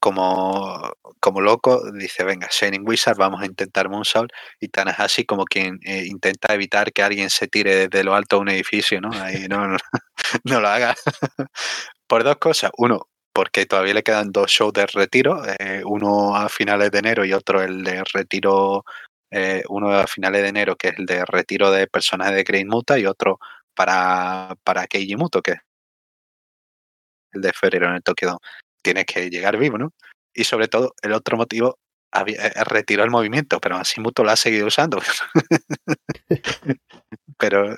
como, 0.00 0.92
como 1.20 1.40
loco, 1.42 1.82
dice, 1.92 2.24
venga, 2.24 2.48
Shining 2.50 2.82
Wizard, 2.86 3.16
vamos 3.18 3.42
a 3.42 3.46
intentar 3.46 3.90
Moonsault, 3.90 4.32
y 4.58 4.68
Tanahashi 4.68 5.24
como 5.26 5.44
quien 5.44 5.78
eh, 5.84 6.06
intenta 6.06 6.54
evitar 6.54 6.92
que 6.92 7.02
alguien 7.02 7.30
se 7.30 7.48
tire 7.48 7.88
desde 7.88 8.04
lo 8.04 8.14
alto 8.14 8.36
de 8.36 8.42
un 8.42 8.48
edificio, 8.50 9.00
¿no? 9.00 9.10
Ahí 9.12 9.46
no, 9.48 9.68
no, 9.68 9.76
no 10.44 10.60
lo 10.60 10.68
haga. 10.68 10.94
Por 12.08 12.24
dos 12.24 12.36
cosas. 12.38 12.70
Uno, 12.78 13.08
porque 13.32 13.66
todavía 13.66 13.94
le 13.94 14.02
quedan 14.02 14.32
dos 14.32 14.50
shows 14.50 14.72
de 14.72 14.86
retiro, 14.86 15.42
eh, 15.58 15.82
uno 15.84 16.34
a 16.36 16.48
finales 16.48 16.90
de 16.90 16.98
enero 16.98 17.24
y 17.24 17.32
otro 17.32 17.62
el 17.62 17.84
de 17.84 18.02
retiro, 18.12 18.84
eh, 19.30 19.62
uno 19.68 19.90
a 19.92 20.06
finales 20.06 20.42
de 20.42 20.48
enero, 20.48 20.76
que 20.76 20.88
es 20.88 20.98
el 20.98 21.06
de 21.06 21.24
retiro 21.24 21.70
de 21.70 21.86
personajes 21.86 22.34
de 22.36 22.44
Great 22.44 22.66
Muta, 22.66 22.98
y 22.98 23.06
otro 23.06 23.38
para, 23.74 24.56
para 24.64 24.86
Keiji 24.86 25.16
Muto, 25.16 25.42
que 25.42 25.52
es 25.52 25.58
el 27.32 27.42
de 27.42 27.52
febrero 27.52 27.88
en 27.88 27.94
el 27.94 28.02
Tokyo 28.02 28.38
tienes 28.82 29.06
que 29.06 29.30
llegar 29.30 29.58
vivo, 29.58 29.78
¿no? 29.78 29.92
Y 30.34 30.44
sobre 30.44 30.68
todo, 30.68 30.94
el 31.02 31.12
otro 31.12 31.36
motivo, 31.36 31.78
había, 32.12 32.46
eh, 32.46 32.64
retiró 32.64 33.04
el 33.04 33.10
movimiento, 33.10 33.60
pero 33.60 33.76
así 33.76 34.00
Muto 34.00 34.24
lo 34.24 34.30
ha 34.30 34.36
seguido 34.36 34.66
usando. 34.66 35.00
pero 37.38 37.76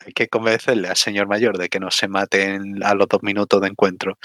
hay 0.00 0.12
que 0.14 0.28
convencerle 0.28 0.88
al 0.88 0.96
señor 0.96 1.28
mayor 1.28 1.58
de 1.58 1.68
que 1.68 1.80
no 1.80 1.90
se 1.90 2.08
maten 2.08 2.82
a 2.84 2.94
los 2.94 3.08
dos 3.08 3.22
minutos 3.22 3.60
de 3.60 3.68
encuentro. 3.68 4.18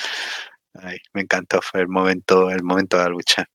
me 1.14 1.22
encantó, 1.22 1.62
fue 1.62 1.82
el 1.82 1.88
momento, 1.88 2.50
el 2.52 2.64
momento 2.64 2.98
de 2.98 3.04
la 3.04 3.10
lucha. 3.10 3.46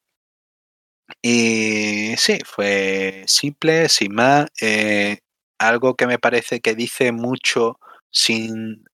Y 1.20 2.14
sí, 2.16 2.38
fue 2.44 3.24
simple, 3.26 3.88
sin 3.88 4.14
más. 4.14 4.46
Eh, 4.60 5.18
algo 5.58 5.94
que 5.94 6.06
me 6.06 6.18
parece 6.18 6.60
que 6.60 6.74
dice 6.74 7.12
mucho 7.12 7.78
sin 8.10 8.84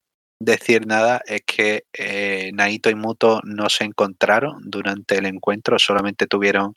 decir 0.41 0.87
nada 0.87 1.21
es 1.27 1.43
que 1.47 1.85
eh, 1.93 2.51
Naito 2.55 2.91
y 2.91 2.95
Muto 2.95 3.41
no 3.45 3.69
se 3.69 3.85
encontraron 3.85 4.61
durante 4.64 5.19
el 5.19 5.27
encuentro, 5.27 5.79
solamente 5.79 6.27
tuvieron 6.27 6.75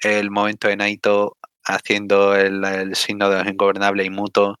el 0.00 0.30
momento 0.30 0.68
de 0.68 0.76
Naito 0.76 1.36
haciendo 1.64 2.34
el, 2.36 2.94
signo 2.94 3.30
de 3.30 3.38
los 3.38 3.52
ingobernables 3.52 4.06
y 4.06 4.10
Muto 4.10 4.58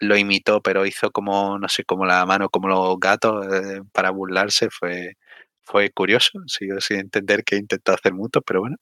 lo 0.00 0.16
imitó, 0.16 0.60
pero 0.62 0.86
hizo 0.86 1.10
como, 1.10 1.58
no 1.58 1.68
sé, 1.68 1.84
como 1.84 2.06
la 2.06 2.26
mano, 2.26 2.50
como 2.50 2.68
los 2.68 2.98
gatos 3.00 3.46
eh, 3.46 3.80
para 3.92 4.10
burlarse. 4.10 4.68
Fue, 4.70 5.16
fue 5.64 5.90
curioso, 5.90 6.40
sigo 6.46 6.80
sin 6.80 6.98
entender 7.00 7.44
qué 7.44 7.56
intentó 7.56 7.92
hacer 7.92 8.14
Muto, 8.14 8.42
pero 8.42 8.60
bueno. 8.60 8.76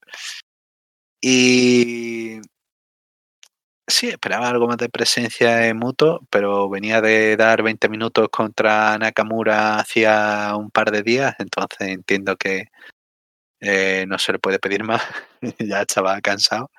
Y 1.21 2.41
Sí, 3.89 4.09
esperaba 4.09 4.49
algo 4.49 4.69
más 4.69 4.77
de 4.79 4.89
presencia 4.89 5.67
en 5.67 5.77
Muto, 5.77 6.21
pero 6.31 6.69
venía 6.71 7.01
de 7.01 7.37
dar 7.37 7.63
20 7.63 7.89
minutos 7.89 8.29
contra 8.31 8.97
Nakamura 8.97 9.77
hacía 9.81 10.55
un 10.57 10.71
par 10.71 10.91
de 10.93 11.03
días, 11.03 11.35
entonces 11.39 11.89
entiendo 11.89 12.37
que 12.37 12.67
eh, 13.61 14.05
no 14.09 14.19
se 14.19 14.33
le 14.33 14.39
puede 14.41 14.59
pedir 14.59 14.85
más, 14.85 15.03
ya 15.59 15.83
estaba 15.83 16.21
cansado 16.21 16.71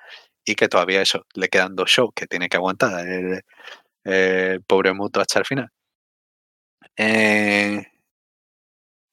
y 0.44 0.54
que 0.56 0.68
todavía 0.68 1.02
eso, 1.02 1.26
le 1.34 1.48
quedan 1.48 1.76
dos 1.76 1.90
shows 1.90 2.12
que 2.14 2.26
tiene 2.26 2.48
que 2.48 2.58
aguantar 2.58 3.06
el, 3.08 4.62
pobre 4.66 4.94
Muto 4.94 5.20
hasta 5.20 5.40
el 5.40 5.46
final. 5.46 5.70
Eh, 6.96 7.93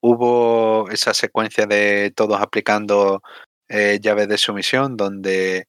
hubo 0.01 0.89
esa 0.91 1.13
secuencia 1.13 1.65
de 1.67 2.11
todos 2.15 2.41
aplicando 2.41 3.21
eh, 3.69 3.99
llaves 4.01 4.27
de 4.27 4.37
sumisión 4.37 4.97
donde 4.97 5.67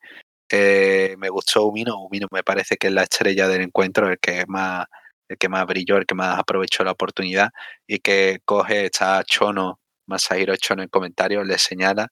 eh, 0.51 1.17
me 1.19 1.29
gustó 1.31 1.65
Umino. 1.67 1.99
Umino 2.03 2.29
me 2.33 2.43
parece 2.45 2.77
que 2.77 2.89
es 2.89 2.93
la 2.95 3.05
estrella 3.05 3.49
del 3.49 3.63
encuentro, 3.63 4.09
el 4.11 4.19
que 4.19 4.45
más, 4.49 4.87
el 5.29 5.39
que 5.39 5.49
más 5.49 5.67
brilló, 5.67 5.97
el 5.99 6.07
que 6.07 6.15
más 6.15 6.39
aprovechó 6.39 6.85
la 6.85 6.93
oportunidad 6.93 7.51
y 7.87 8.01
que 8.01 8.41
coge, 8.45 8.87
está 8.87 9.23
Chono, 9.25 9.81
Masahiro 10.07 10.57
Chono 10.57 10.83
en 10.83 10.89
comentarios, 10.89 11.47
le 11.47 11.59
señala 11.59 12.09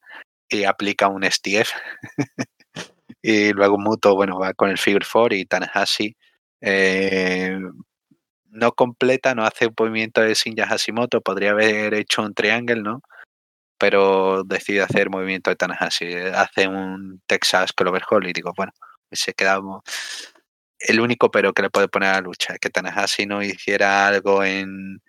y 0.49 0.65
aplica 0.65 1.09
un 1.09 1.25
STF. 1.25 1.71
y 3.23 3.53
luego 3.53 3.79
Muto, 3.79 4.15
bueno, 4.17 4.39
va 4.39 4.55
con 4.55 4.71
el 4.71 4.79
Figure 4.79 5.07
4 5.11 5.37
y 5.37 5.45
Tanahashi 5.47 6.17
eh, 6.63 7.59
no 8.51 8.73
completa, 8.73 9.35
no 9.35 9.45
hace 9.45 9.67
un 9.67 9.75
movimiento 9.79 10.21
de 10.21 10.35
Shinja 10.35 10.67
Hashimoto, 10.67 11.21
podría 11.21 11.53
haber 11.53 11.95
hecho 11.95 12.23
un 12.23 12.35
triángulo, 12.35 12.83
¿no? 12.83 13.03
Pero 13.79 14.45
decide 14.45 14.83
hacer 14.83 15.11
movimiento 15.11 15.51
de 15.51 15.57
Tanahashi, 15.57 16.15
hace 16.35 16.69
un 16.69 17.23
Texas 17.27 17.73
Clover 17.73 18.03
Hall 18.11 18.29
y 18.29 18.33
digo, 18.33 18.53
bueno, 18.57 18.73
se 19.13 19.33
quedamos 19.35 19.83
el 20.79 21.01
único 21.01 21.31
pero 21.31 21.53
que 21.53 21.63
le 21.63 21.71
puede 21.71 21.89
poner 21.89 22.11
a 22.11 22.13
la 22.15 22.21
lucha 22.23 22.57
que 22.59 22.71
Tanahashi 22.71 23.27
no 23.27 23.43
hiciera 23.43 24.07
algo 24.09 24.45
en, 24.45 25.03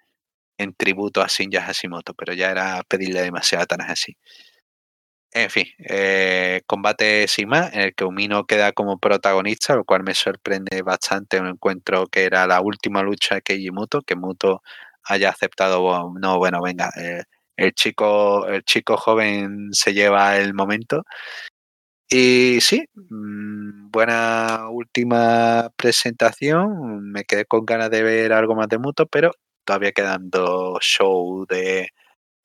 en 0.57 0.73
tributo 0.75 1.21
a 1.21 1.27
Shinja 1.27 1.61
Hashimoto, 1.63 2.13
pero 2.13 2.33
ya 2.33 2.51
era 2.51 2.83
pedirle 2.87 3.21
demasiado 3.21 3.63
a 3.63 3.67
Tanahashi. 3.67 4.17
En 5.33 5.49
fin, 5.49 5.65
eh, 5.79 6.61
combate 6.67 7.25
sin 7.27 7.47
más, 7.47 7.71
en 7.73 7.81
el 7.81 7.95
que 7.95 8.03
Umino 8.03 8.45
queda 8.45 8.73
como 8.73 8.99
protagonista, 8.99 9.75
lo 9.75 9.85
cual 9.85 10.03
me 10.03 10.13
sorprende 10.13 10.81
bastante. 10.81 11.39
Un 11.39 11.47
encuentro 11.47 12.07
que 12.07 12.25
era 12.25 12.45
la 12.47 12.59
última 12.59 13.01
lucha 13.01 13.35
de 13.35 13.41
Keiji 13.41 13.71
Muto, 13.71 14.01
que 14.01 14.15
Muto 14.15 14.61
haya 15.05 15.29
aceptado, 15.29 16.13
no, 16.19 16.37
bueno, 16.37 16.61
venga, 16.61 16.89
eh, 16.97 17.23
el, 17.55 17.71
chico, 17.73 18.45
el 18.47 18.63
chico 18.63 18.97
joven 18.97 19.69
se 19.71 19.93
lleva 19.93 20.37
el 20.37 20.53
momento. 20.53 21.03
Y 22.09 22.59
sí, 22.59 22.83
mm, 22.93 23.89
buena 23.89 24.67
última 24.69 25.69
presentación. 25.77 27.09
Me 27.11 27.23
quedé 27.23 27.45
con 27.45 27.65
ganas 27.65 27.89
de 27.89 28.03
ver 28.03 28.33
algo 28.33 28.53
más 28.55 28.67
de 28.67 28.77
Muto, 28.79 29.05
pero 29.07 29.31
todavía 29.63 29.93
quedan 29.93 30.29
dos 30.29 30.79
shows 30.83 31.47
de 31.47 31.87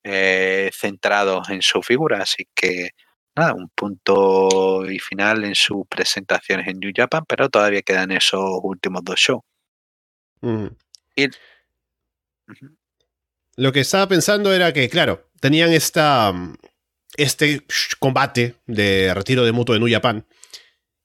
eh, 0.08 0.70
centrados 0.72 1.50
en 1.50 1.62
su 1.62 1.82
figura, 1.82 2.22
así 2.22 2.46
que 2.54 2.90
nada, 3.34 3.54
un 3.54 3.68
punto 3.70 4.88
y 4.88 5.00
final 5.00 5.44
en 5.44 5.56
sus 5.56 5.84
presentaciones 5.88 6.68
en 6.68 6.78
New 6.78 6.92
Japan, 6.94 7.24
pero 7.28 7.48
todavía 7.48 7.82
quedan 7.82 8.12
esos 8.12 8.60
últimos 8.62 9.02
dos 9.02 9.18
shows. 9.18 9.42
Mm. 10.42 10.66
Lo 13.56 13.72
que 13.72 13.80
estaba 13.80 14.06
pensando 14.06 14.52
era 14.52 14.72
que, 14.72 14.88
claro, 14.88 15.28
tenían 15.40 15.72
esta, 15.72 16.32
este 17.16 17.66
combate 17.98 18.54
de 18.66 19.12
retiro 19.12 19.44
de 19.44 19.50
mutuo 19.50 19.74
de 19.74 19.80
New 19.80 19.92
Japan 19.92 20.24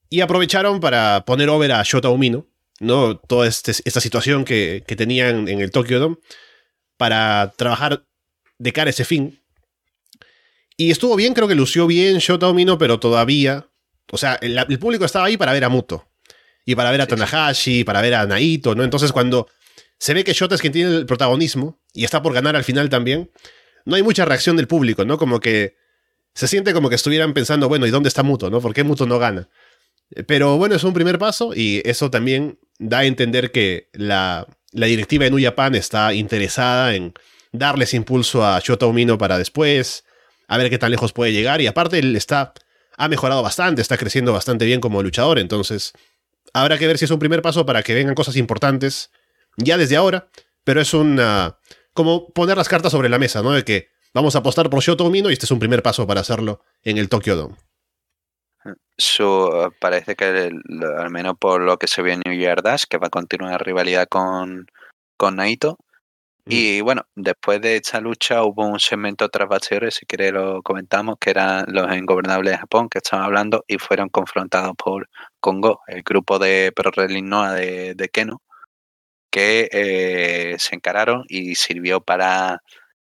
y 0.09 0.21
aprovecharon 0.21 0.79
para 0.79 1.25
poner 1.25 1.49
over 1.49 1.71
a 1.71 1.81
Shota 1.81 2.09
Umino, 2.09 2.45
¿no? 2.79 3.17
Toda 3.17 3.47
este, 3.47 3.71
esta 3.83 3.99
situación 3.99 4.45
que, 4.45 4.83
que 4.85 4.95
tenían 4.95 5.47
en 5.47 5.59
el 5.59 5.71
Tokyo 5.71 5.99
Dome 5.99 6.17
para 6.97 7.51
trabajar 7.57 8.05
de 8.61 8.73
cara 8.73 8.89
a 8.89 8.91
ese 8.91 9.05
fin. 9.05 9.41
Y 10.77 10.91
estuvo 10.91 11.15
bien, 11.15 11.33
creo 11.33 11.47
que 11.47 11.55
lució 11.55 11.87
bien 11.87 12.19
Shota 12.19 12.47
Omino, 12.47 12.77
pero 12.77 12.99
todavía. 12.99 13.67
O 14.11 14.17
sea, 14.17 14.35
el, 14.35 14.79
público 14.79 15.03
estaba 15.05 15.25
ahí 15.25 15.37
para 15.37 15.51
ver 15.51 15.63
a 15.63 15.69
Muto. 15.69 16.07
Y 16.63 16.75
para 16.75 16.91
ver 16.91 17.01
a 17.01 17.07
Tanahashi, 17.07 17.83
para 17.83 18.01
ver 18.01 18.13
a 18.13 18.25
Naito, 18.27 18.75
¿no? 18.75 18.83
Entonces, 18.83 19.11
cuando 19.11 19.47
se 19.97 20.13
ve 20.13 20.23
que 20.23 20.33
Shota 20.33 20.55
es 20.55 20.61
quien 20.61 20.73
tiene 20.73 20.95
el 20.95 21.05
protagonismo 21.07 21.81
y 21.93 22.03
está 22.03 22.21
por 22.21 22.33
ganar 22.33 22.55
al 22.55 22.63
final 22.63 22.89
también, 22.89 23.31
no 23.85 23.95
hay 23.95 24.03
mucha 24.03 24.25
reacción 24.25 24.57
del 24.57 24.67
público, 24.67 25.05
¿no? 25.05 25.17
Como 25.17 25.39
que 25.39 25.75
se 26.35 26.47
siente 26.47 26.71
como 26.73 26.89
que 26.89 26.95
estuvieran 26.95 27.33
pensando, 27.33 27.67
bueno, 27.67 27.87
¿y 27.87 27.89
dónde 27.89 28.09
está 28.09 28.21
Muto, 28.21 28.51
no? 28.51 28.61
¿Por 28.61 28.75
qué 28.75 28.83
Muto 28.83 29.07
no 29.07 29.17
gana? 29.17 29.49
Pero 30.27 30.57
bueno, 30.57 30.75
es 30.75 30.83
un 30.83 30.93
primer 30.93 31.17
paso 31.17 31.51
y 31.55 31.81
eso 31.83 32.11
también 32.11 32.59
da 32.77 32.99
a 32.99 33.05
entender 33.05 33.51
que 33.51 33.89
la, 33.93 34.45
la 34.71 34.85
directiva 34.85 35.25
de 35.25 35.31
New 35.31 35.43
Japan 35.43 35.73
está 35.73 36.13
interesada 36.13 36.93
en 36.93 37.13
darles 37.51 37.93
impulso 37.93 38.45
a 38.45 38.59
Shota 38.59 38.85
Umino 38.85 39.17
para 39.17 39.37
después, 39.37 40.05
a 40.47 40.57
ver 40.57 40.69
qué 40.69 40.77
tan 40.77 40.91
lejos 40.91 41.13
puede 41.13 41.31
llegar. 41.31 41.61
Y 41.61 41.67
aparte, 41.67 41.99
él 41.99 42.15
está, 42.15 42.53
ha 42.97 43.07
mejorado 43.07 43.41
bastante, 43.41 43.81
está 43.81 43.97
creciendo 43.97 44.33
bastante 44.33 44.65
bien 44.65 44.81
como 44.81 45.03
luchador. 45.03 45.39
Entonces, 45.39 45.93
habrá 46.53 46.77
que 46.77 46.87
ver 46.87 46.97
si 46.97 47.05
es 47.05 47.11
un 47.11 47.19
primer 47.19 47.41
paso 47.41 47.65
para 47.65 47.83
que 47.83 47.93
vengan 47.93 48.15
cosas 48.15 48.35
importantes 48.35 49.11
ya 49.57 49.77
desde 49.77 49.95
ahora. 49.95 50.27
Pero 50.63 50.81
es 50.81 50.93
una. 50.93 51.57
como 51.93 52.29
poner 52.33 52.55
las 52.57 52.69
cartas 52.69 52.91
sobre 52.91 53.09
la 53.09 53.17
mesa, 53.17 53.41
¿no? 53.41 53.51
De 53.51 53.63
que 53.63 53.89
vamos 54.13 54.35
a 54.35 54.39
apostar 54.39 54.69
por 54.69 54.81
Shota 54.81 55.03
Umino 55.03 55.29
y 55.29 55.33
este 55.33 55.45
es 55.45 55.51
un 55.51 55.59
primer 55.59 55.81
paso 55.81 56.05
para 56.05 56.21
hacerlo 56.21 56.61
en 56.83 56.97
el 56.97 57.09
Tokyo 57.09 57.35
Dome. 57.35 57.55
parece 59.79 60.15
que 60.15 60.51
al 60.97 61.09
menos 61.09 61.35
por 61.39 61.61
lo 61.61 61.77
que 61.77 61.87
se 61.87 62.03
ve 62.03 62.13
en 62.13 62.21
New 62.25 62.37
Year 62.37 62.61
Dash, 62.61 62.83
que 62.87 62.99
va 62.99 63.07
a 63.07 63.09
continuar 63.09 63.65
rivalidad 63.65 64.07
con, 64.07 64.67
con 65.17 65.37
Naito, 65.37 65.79
y 66.45 66.81
bueno, 66.81 67.03
después 67.15 67.61
de 67.61 67.77
esta 67.77 68.01
lucha 68.01 68.43
hubo 68.43 68.65
un 68.65 68.79
segmento 68.79 69.29
tras 69.29 69.47
bastidores, 69.47 69.95
si 69.95 70.05
quiere 70.05 70.31
lo 70.31 70.61
comentamos, 70.63 71.15
que 71.19 71.29
eran 71.29 71.65
los 71.67 71.95
ingobernables 71.95 72.53
de 72.53 72.57
Japón 72.57 72.89
que 72.89 72.97
estaban 72.99 73.25
hablando 73.25 73.63
y 73.67 73.77
fueron 73.77 74.09
confrontados 74.09 74.73
por 74.77 75.07
Congo, 75.39 75.81
el 75.87 76.03
grupo 76.03 76.39
de 76.39 76.71
Pro 76.75 76.91
Wrestling 76.95 77.25
Noah 77.25 77.53
de, 77.53 78.09
Keno, 78.11 78.41
que 79.31 79.69
eh, 79.71 80.55
se 80.59 80.75
encararon 80.75 81.23
y 81.27 81.55
sirvió 81.55 82.01
para 82.01 82.61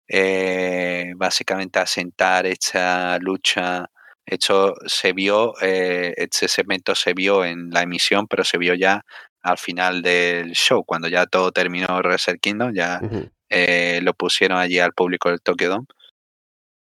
eh, 0.09 1.13
básicamente 1.17 1.79
asentar 1.79 2.47
esta 2.47 3.19
lucha. 3.21 3.87
Hecho, 4.27 4.75
se 4.87 5.13
vio, 5.13 5.55
eh, 5.63 6.15
este 6.17 6.49
segmento 6.49 6.95
se 6.95 7.15
vio 7.15 7.45
en 7.45 7.71
la 7.71 7.83
emisión, 7.83 8.27
pero 8.29 8.45
se 8.45 8.59
vio 8.59 8.75
ya 8.75 9.03
al 9.43 9.59
final 9.59 10.03
del 10.03 10.53
show, 10.53 10.85
cuando 10.85 11.09
ya 11.09 11.27
todo 11.27 11.53
terminó 11.53 11.99
Wrestle 11.99 12.39
Kingdom, 12.39 12.73
ya 12.75 13.01
eh, 13.49 14.01
lo 14.03 14.15
pusieron 14.15 14.59
allí 14.59 14.79
al 14.79 14.93
público 14.93 15.31
del 15.31 15.41
Tokyo 15.41 15.71
Dome. 15.71 15.87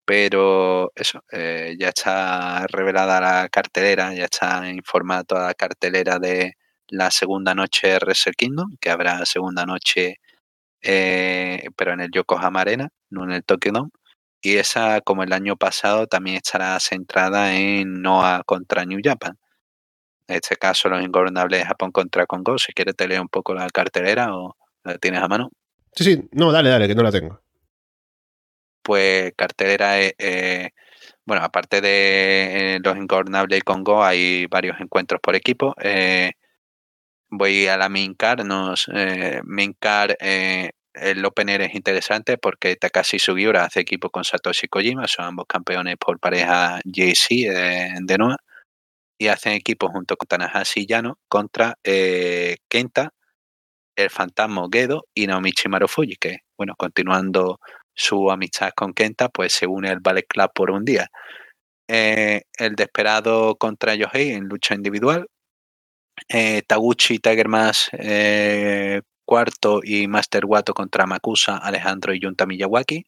Pero 0.04 0.90
eso, 0.94 1.22
eh, 1.30 1.76
ya 1.78 1.88
está 1.88 2.66
revelada 2.68 3.20
la 3.20 3.48
cartelera, 3.50 4.14
ya 4.14 4.24
está 4.24 4.68
informada 4.70 5.24
toda 5.24 5.46
la 5.48 5.54
cartelera 5.54 6.18
de 6.18 6.54
la 6.88 7.10
segunda 7.10 7.54
noche 7.54 7.88
de 7.88 7.98
Wrestle 7.98 8.32
Kingdom, 8.32 8.76
que 8.80 8.90
habrá 8.90 9.24
segunda 9.26 9.66
noche, 9.66 10.16
eh, 10.82 11.64
pero 11.76 11.92
en 11.92 12.00
el 12.00 12.10
Yokohama 12.10 12.62
Arena, 12.62 12.88
no 13.10 13.24
en 13.24 13.32
el 13.32 13.44
Tokyo 13.44 13.72
Dome. 13.72 13.90
Y 14.40 14.56
esa, 14.56 15.00
como 15.02 15.24
el 15.24 15.32
año 15.32 15.56
pasado, 15.56 16.06
también 16.06 16.36
estará 16.36 16.78
centrada 16.80 17.54
en 17.56 18.00
Noah 18.02 18.42
contra 18.46 18.84
New 18.86 19.00
Japan 19.04 19.38
en 20.28 20.36
este 20.36 20.56
caso 20.56 20.88
los 20.88 21.02
ingobernables 21.02 21.60
de 21.60 21.66
Japón 21.66 21.90
contra 21.90 22.26
Congo. 22.26 22.58
Si 22.58 22.72
quieres 22.72 22.94
te 22.94 23.08
leo 23.08 23.22
un 23.22 23.28
poco 23.28 23.54
la 23.54 23.68
cartelera 23.70 24.36
o 24.36 24.56
la 24.84 24.98
tienes 24.98 25.22
a 25.22 25.28
mano. 25.28 25.50
Sí, 25.92 26.04
sí, 26.04 26.28
no, 26.32 26.52
dale, 26.52 26.68
dale, 26.68 26.86
que 26.86 26.94
no 26.94 27.02
la 27.02 27.10
tengo. 27.10 27.40
Pues 28.82 29.32
cartelera, 29.36 30.00
eh, 30.00 30.70
bueno, 31.24 31.42
aparte 31.42 31.80
de 31.80 32.76
eh, 32.76 32.78
los 32.82 32.96
ingobernables 32.96 33.58
de 33.58 33.62
Congo, 33.62 34.04
hay 34.04 34.46
varios 34.46 34.80
encuentros 34.80 35.20
por 35.20 35.34
equipo. 35.34 35.74
Eh, 35.80 36.32
voy 37.30 37.66
a 37.66 37.76
la 37.76 37.88
main 37.88 38.14
card, 38.14 38.44
nos, 38.44 38.88
main 39.44 39.74
card, 39.78 40.12
el 40.20 41.24
opener 41.24 41.62
es 41.62 41.74
interesante 41.74 42.38
porque 42.38 42.76
Takashi 42.76 43.18
Sugiura 43.18 43.64
hace 43.64 43.80
equipo 43.80 44.10
con 44.10 44.24
Satoshi 44.24 44.68
Kojima, 44.68 45.06
son 45.06 45.26
ambos 45.26 45.46
campeones 45.46 45.96
por 45.96 46.18
pareja 46.18 46.80
JC 46.84 47.50
de 48.00 48.18
Noah 48.18 48.38
y 49.18 49.28
hacen 49.28 49.52
equipo 49.52 49.88
junto 49.88 50.16
con 50.16 50.28
Tanahashi 50.28 50.86
Yano 50.86 51.18
contra 51.28 51.74
eh, 51.84 52.58
Kenta, 52.68 53.10
el 53.96 54.10
fantasma 54.10 54.66
Gedo 54.72 55.06
y 55.14 55.26
Naomichi 55.26 55.68
Marufuji, 55.68 56.16
que, 56.16 56.38
bueno, 56.56 56.74
continuando 56.78 57.58
su 57.94 58.30
amistad 58.30 58.70
con 58.76 58.94
Kenta, 58.94 59.28
pues 59.28 59.52
se 59.52 59.66
une 59.66 59.90
al 59.90 60.00
Ballet 60.00 60.26
Club 60.28 60.50
por 60.54 60.70
un 60.70 60.84
día. 60.84 61.08
Eh, 61.88 62.42
el 62.58 62.76
desesperado 62.76 63.56
contra 63.56 63.94
Yohei 63.96 64.32
en 64.32 64.44
lucha 64.44 64.74
individual. 64.74 65.26
Eh, 66.28 66.62
Taguchi, 66.66 67.18
Tiger 67.18 67.48
Mask, 67.48 67.90
cuarto 69.24 69.80
y 69.82 70.06
Master 70.08 70.46
Wato 70.46 70.74
contra 70.74 71.06
Makusa, 71.06 71.58
Alejandro 71.58 72.14
y 72.14 72.20
Junta 72.22 72.46
Miyawaki. 72.46 73.04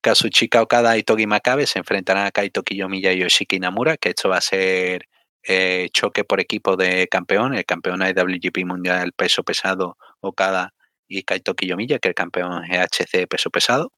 Kazuchika 0.00 0.62
Okada 0.62 0.96
y 0.96 1.02
Togi 1.02 1.26
Makabe 1.26 1.66
se 1.66 1.78
enfrentarán 1.78 2.26
a 2.26 2.30
Kaito 2.30 2.62
Kiyomiya 2.62 3.12
y 3.12 3.20
Yoshiki 3.20 3.58
Namura, 3.60 3.96
que 3.96 4.10
esto 4.10 4.28
va 4.28 4.38
a 4.38 4.40
ser 4.40 5.06
eh, 5.42 5.88
choque 5.92 6.24
por 6.24 6.40
equipo 6.40 6.76
de 6.76 7.08
campeón, 7.08 7.54
el 7.54 7.64
campeón 7.64 8.02
IWGP 8.02 8.64
Mundial 8.66 9.12
peso 9.12 9.42
pesado 9.44 9.96
Okada 10.20 10.74
y 11.08 11.22
Kaito 11.24 11.54
Kiyomiya, 11.54 11.98
que 11.98 12.08
el 12.08 12.14
campeón 12.14 12.62
GHC 12.68 13.26
peso 13.28 13.50
pesado. 13.50 13.92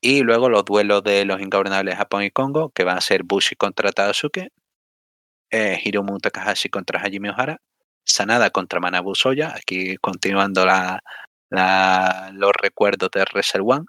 Y 0.00 0.22
luego 0.22 0.48
los 0.48 0.64
duelos 0.64 1.02
de 1.02 1.24
los 1.24 1.40
ingobernables 1.40 1.96
Japón 1.96 2.22
y 2.24 2.30
Congo, 2.30 2.70
que 2.70 2.84
van 2.84 2.98
a 2.98 3.00
ser 3.00 3.22
Bushi 3.24 3.56
contra 3.56 3.90
Tadasuke, 3.90 4.50
eh, 5.50 5.80
Hiromu 5.82 6.18
Takahashi 6.18 6.68
contra 6.68 7.00
Hajime 7.00 7.30
Ohara, 7.30 7.58
Sanada 8.04 8.50
contra 8.50 8.80
Manabu 8.80 9.14
Soya, 9.14 9.54
aquí 9.56 9.96
continuando 9.98 10.66
la, 10.66 11.02
los 12.32 12.52
recuerdos 12.60 13.10
de 13.12 13.24
Reserve 13.24 13.64
One, 13.66 13.86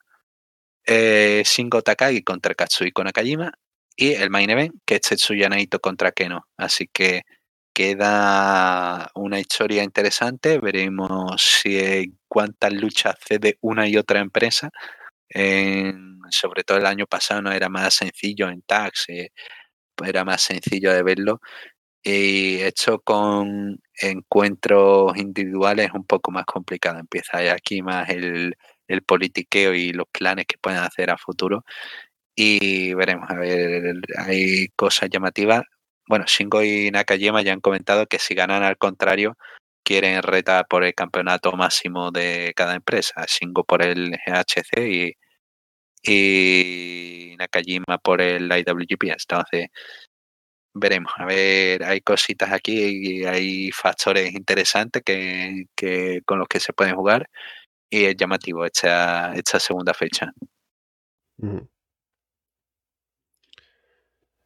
eh, 0.85 1.43
Shingo 1.45 1.81
Takagi 1.81 2.23
contra 2.23 2.55
Katsuhiko 2.55 3.03
Nakajima 3.03 3.51
y 3.95 4.13
el 4.13 4.29
main 4.29 4.49
event 4.49 4.75
que 4.85 4.95
es 4.95 5.01
Tetsuya 5.01 5.49
Naito 5.49 5.79
contra 5.79 6.11
Keno. 6.11 6.47
Así 6.57 6.87
que 6.91 7.23
queda 7.73 9.11
una 9.15 9.39
historia 9.39 9.83
interesante. 9.83 10.59
Veremos 10.59 11.41
si 11.41 12.13
cuántas 12.27 12.73
luchas 12.73 13.15
cede 13.27 13.57
una 13.61 13.87
y 13.87 13.97
otra 13.97 14.19
empresa. 14.21 14.71
sobre 16.29 16.63
todo 16.63 16.77
el 16.77 16.85
año 16.85 17.05
pasado 17.07 17.41
no 17.41 17.51
era 17.51 17.69
más 17.69 17.95
sencillo 17.95 18.49
en 18.49 18.61
tags, 18.63 19.05
eh, 19.09 19.31
era 20.05 20.25
más 20.25 20.41
sencillo 20.41 20.93
de 20.93 21.03
verlo. 21.03 21.41
Y 22.03 22.61
hecho 22.63 22.99
con 23.01 23.79
encuentros 24.01 25.17
individuales 25.17 25.87
es 25.87 25.93
un 25.93 26.05
poco 26.05 26.31
más 26.31 26.45
complicado. 26.45 26.99
Empieza 26.99 27.39
aquí 27.53 27.81
más 27.81 28.09
el, 28.09 28.55
el 28.87 29.03
politiqueo 29.03 29.73
y 29.73 29.91
los 29.93 30.07
planes 30.11 30.45
que 30.47 30.57
pueden 30.57 30.79
hacer 30.79 31.09
a 31.09 31.17
futuro. 31.17 31.63
Y 32.35 32.93
veremos, 32.95 33.29
a 33.29 33.35
ver, 33.35 33.95
hay 34.17 34.67
cosas 34.75 35.09
llamativas. 35.09 35.63
Bueno, 36.07 36.25
Shingo 36.27 36.63
y 36.63 36.91
Nakajima 36.91 37.41
ya 37.41 37.53
han 37.53 37.61
comentado 37.61 38.07
que 38.07 38.19
si 38.19 38.35
ganan 38.35 38.63
al 38.63 38.77
contrario, 38.77 39.37
quieren 39.83 40.21
retar 40.23 40.67
por 40.67 40.83
el 40.83 40.93
campeonato 40.95 41.53
máximo 41.53 42.11
de 42.11 42.53
cada 42.55 42.75
empresa. 42.75 43.25
Shingo 43.27 43.63
por 43.63 43.83
el 43.83 44.11
GHC 44.11 44.79
y, 44.79 45.13
y 46.03 47.35
Nakajima 47.37 47.97
por 47.99 48.21
el 48.21 48.51
IWGP. 48.51 49.03
Entonces, 49.05 49.69
veremos. 50.73 51.11
A 51.17 51.25
ver, 51.25 51.83
hay 51.83 52.01
cositas 52.01 52.51
aquí 52.51 53.21
y 53.21 53.25
hay 53.25 53.71
factores 53.71 54.33
interesantes 54.33 55.03
que, 55.03 55.65
que 55.75 56.21
con 56.25 56.39
los 56.39 56.47
que 56.47 56.59
se 56.59 56.73
pueden 56.73 56.95
jugar 56.95 57.29
y 57.89 58.05
es 58.05 58.15
llamativo 58.15 58.65
esta, 58.65 59.33
esta 59.33 59.59
segunda 59.59 59.93
fecha. 59.93 60.31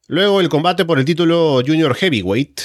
Luego 0.08 0.40
el 0.40 0.48
combate 0.48 0.84
por 0.84 0.98
el 0.98 1.04
título 1.04 1.62
Junior 1.64 1.94
Heavyweight. 1.94 2.60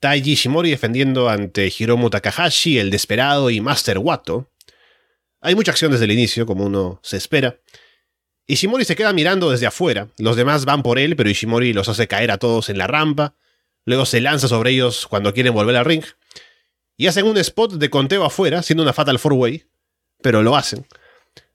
Taiji 0.00 0.36
Shimori 0.36 0.70
defendiendo 0.70 1.28
ante 1.28 1.72
Hiromu 1.76 2.08
Takahashi, 2.08 2.78
el 2.78 2.90
Desperado 2.90 3.50
y 3.50 3.60
Master 3.60 3.98
Wato. 3.98 4.52
Hay 5.40 5.54
mucha 5.54 5.72
acción 5.72 5.90
desde 5.90 6.04
el 6.04 6.12
inicio, 6.12 6.46
como 6.46 6.64
uno 6.64 7.00
se 7.02 7.16
espera. 7.16 7.60
Ishimori 8.46 8.84
se 8.84 8.96
queda 8.96 9.12
mirando 9.12 9.50
desde 9.50 9.66
afuera. 9.66 10.08
Los 10.18 10.36
demás 10.36 10.64
van 10.64 10.82
por 10.82 10.98
él, 10.98 11.16
pero 11.16 11.28
Ishimori 11.28 11.72
los 11.72 11.88
hace 11.88 12.08
caer 12.08 12.30
a 12.30 12.38
todos 12.38 12.70
en 12.70 12.78
la 12.78 12.86
rampa. 12.86 13.34
Luego 13.84 14.06
se 14.06 14.20
lanza 14.20 14.48
sobre 14.48 14.70
ellos 14.70 15.06
cuando 15.06 15.34
quieren 15.34 15.52
volver 15.52 15.76
al 15.76 15.84
ring. 15.84 16.04
Y 16.96 17.08
hacen 17.08 17.26
un 17.26 17.36
spot 17.38 17.74
de 17.74 17.90
conteo 17.90 18.24
afuera, 18.24 18.62
siendo 18.62 18.82
una 18.82 18.92
Fatal 18.92 19.18
4-Way 19.18 19.66
pero 20.22 20.42
lo 20.42 20.56
hacen. 20.56 20.86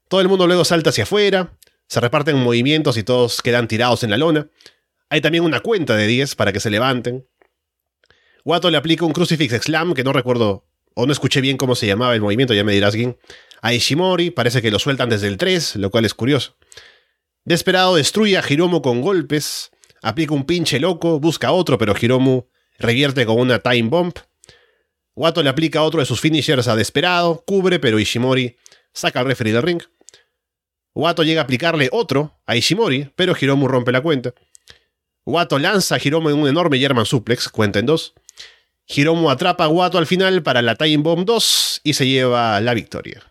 Todo 0.08 0.22
el 0.22 0.30
mundo 0.30 0.48
luego 0.48 0.66
salta 0.66 0.92
hacia 0.92 1.04
afuera, 1.04 1.58
se 1.88 2.00
reparten 2.00 2.38
movimientos 2.38 2.98
y 2.98 3.04
todos 3.04 3.42
quedan 3.42 3.68
tirados 3.68 4.04
en 4.04 4.10
la 4.10 4.18
lona. 4.18 4.48
Hay 5.10 5.22
también 5.22 5.44
una 5.44 5.60
cuenta 5.60 5.96
de 5.96 6.08
10 6.08 6.36
para 6.36 6.52
que 6.52 6.60
se 6.60 6.70
levanten. 6.70 7.28
Wato 8.46 8.70
le 8.70 8.78
aplica 8.78 9.06
un 9.06 9.14
Crucifix 9.14 9.64
Slam, 9.64 9.94
que 9.94 10.04
no 10.04 10.12
recuerdo 10.12 10.66
o 10.96 11.06
no 11.06 11.12
escuché 11.12 11.42
bien 11.42 11.58
cómo 11.58 11.76
se 11.76 11.88
llamaba 11.88 12.14
el 12.14 12.22
movimiento, 12.22 12.54
ya 12.54 12.64
me 12.64 12.74
dirás 12.74 12.94
quién. 12.94 13.18
A 13.62 13.74
Ishimori 13.74 14.32
parece 14.32 14.62
que 14.62 14.72
lo 14.72 14.80
sueltan 14.80 15.10
desde 15.10 15.28
el 15.28 15.38
3, 15.38 15.78
lo 15.78 15.90
cual 15.90 16.06
es 16.06 16.14
curioso. 16.14 16.58
Desesperado 17.46 17.96
destruye 17.96 18.38
a 18.38 18.44
Hiromu 18.48 18.82
con 18.82 19.02
golpes, 19.02 19.72
aplica 20.02 20.34
un 20.34 20.46
pinche 20.46 20.80
loco, 20.80 21.20
busca 21.20 21.52
otro, 21.52 21.78
pero 21.78 21.96
Hiromu 22.00 22.48
revierte 22.78 23.26
con 23.26 23.40
una 23.40 23.60
Time 23.60 23.90
Bomb. 23.90 24.14
Wato 25.16 25.44
le 25.44 25.50
aplica 25.50 25.84
otro 25.84 26.00
de 26.00 26.06
sus 26.06 26.20
finishers 26.20 26.68
a 26.68 26.76
Desperado, 26.76 27.44
cubre, 27.46 27.80
pero 27.80 28.00
Ishimori 28.00 28.58
saca 28.94 29.20
al 29.20 29.26
referee 29.26 29.54
del 29.54 29.64
ring. 29.64 29.82
Wato 30.96 31.24
llega 31.24 31.42
a 31.42 31.44
aplicarle 31.44 31.90
otro 31.92 32.40
a 32.46 32.56
Ishimori, 32.56 33.12
pero 33.16 33.36
Hiromu 33.40 33.68
rompe 33.68 33.92
la 33.92 34.02
cuenta. 34.02 34.34
Wato 35.26 35.60
lanza 35.60 35.96
a 35.96 36.00
Hiromu 36.04 36.30
en 36.30 36.40
un 36.40 36.48
enorme 36.48 36.80
German 36.80 37.06
suplex, 37.06 37.50
cuenta 37.50 37.80
en 37.80 37.86
dos. 37.86 38.14
Hiromu 38.88 39.30
atrapa 39.30 39.66
a 39.66 39.70
Wato 39.70 39.98
al 39.98 40.08
final 40.08 40.44
para 40.44 40.62
la 40.62 40.76
Time 40.76 40.98
Bomb 40.98 41.26
2 41.26 41.82
y 41.84 41.94
se 41.94 42.08
lleva 42.08 42.60
la 42.60 42.74
victoria. 42.74 43.24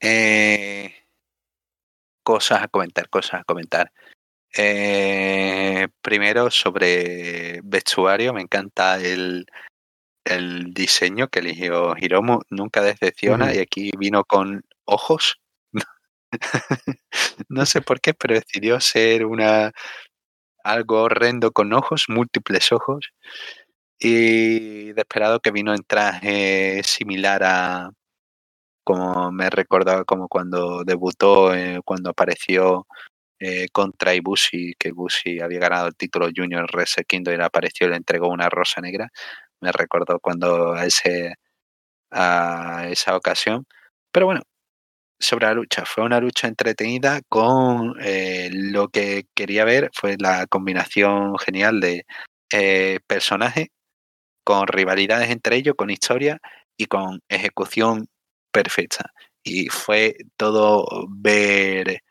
Eh, 0.00 0.94
cosas 2.22 2.62
a 2.62 2.68
comentar, 2.68 3.08
cosas 3.08 3.40
a 3.40 3.44
comentar. 3.44 3.92
Eh, 4.58 5.88
primero, 6.00 6.50
sobre 6.50 7.60
vestuario, 7.62 8.32
me 8.32 8.42
encanta 8.42 8.98
el, 8.98 9.46
el 10.24 10.72
diseño 10.72 11.28
que 11.28 11.40
eligió 11.40 11.94
Hiromu. 11.96 12.40
Nunca 12.50 12.82
decepciona 12.82 13.54
y 13.54 13.58
aquí 13.58 13.90
vino 13.98 14.24
con 14.24 14.62
ojos. 14.84 15.38
no 17.48 17.66
sé 17.66 17.82
por 17.82 18.00
qué, 18.00 18.14
pero 18.14 18.34
decidió 18.34 18.80
ser 18.80 19.26
una 19.26 19.72
algo 20.64 21.02
horrendo 21.02 21.52
con 21.52 21.72
ojos, 21.72 22.06
múltiples 22.08 22.72
ojos. 22.72 23.10
Y 23.98 24.92
de 24.92 25.00
esperado 25.02 25.40
que 25.40 25.52
vino 25.52 25.74
en 25.74 25.82
traje 25.84 26.82
similar 26.84 27.42
a 27.44 27.90
como 28.84 29.32
me 29.32 29.50
recordaba 29.50 30.04
como 30.04 30.28
cuando 30.28 30.84
debutó, 30.84 31.54
eh, 31.54 31.80
cuando 31.84 32.10
apareció 32.10 32.86
eh, 33.38 33.68
contra 33.72 34.14
Ibushi, 34.14 34.74
que 34.78 34.88
Ibushi 34.88 35.40
había 35.40 35.60
ganado 35.60 35.88
el 35.88 35.96
título 35.96 36.28
Junior 36.34 36.66
Wrestle 36.72 37.04
Kingdom 37.04 37.34
y 37.34 37.38
le 37.38 37.44
apareció 37.44 37.86
y 37.86 37.90
le 37.90 37.96
entregó 37.96 38.28
una 38.28 38.48
rosa 38.48 38.80
negra. 38.80 39.08
Me 39.60 39.72
recordó 39.72 40.18
cuando 40.20 40.72
a, 40.74 40.86
ese, 40.86 41.34
a 42.10 42.86
esa 42.90 43.16
ocasión. 43.16 43.66
Pero 44.12 44.26
bueno, 44.26 44.42
sobre 45.18 45.46
la 45.46 45.54
lucha, 45.54 45.84
fue 45.86 46.04
una 46.04 46.20
lucha 46.20 46.48
entretenida 46.48 47.20
con 47.28 47.94
eh, 48.02 48.50
lo 48.52 48.88
que 48.88 49.26
quería 49.34 49.64
ver, 49.64 49.90
fue 49.94 50.16
la 50.18 50.46
combinación 50.46 51.38
genial 51.38 51.80
de 51.80 52.06
eh, 52.52 53.00
personajes 53.06 53.68
con 54.44 54.68
rivalidades 54.68 55.30
entre 55.30 55.56
ellos, 55.56 55.74
con 55.76 55.90
historia 55.90 56.40
y 56.76 56.86
con 56.86 57.20
ejecución 57.28 58.08
perfecta. 58.52 59.12
Y 59.42 59.68
fue 59.68 60.16
todo 60.36 60.86
ver 61.10 62.02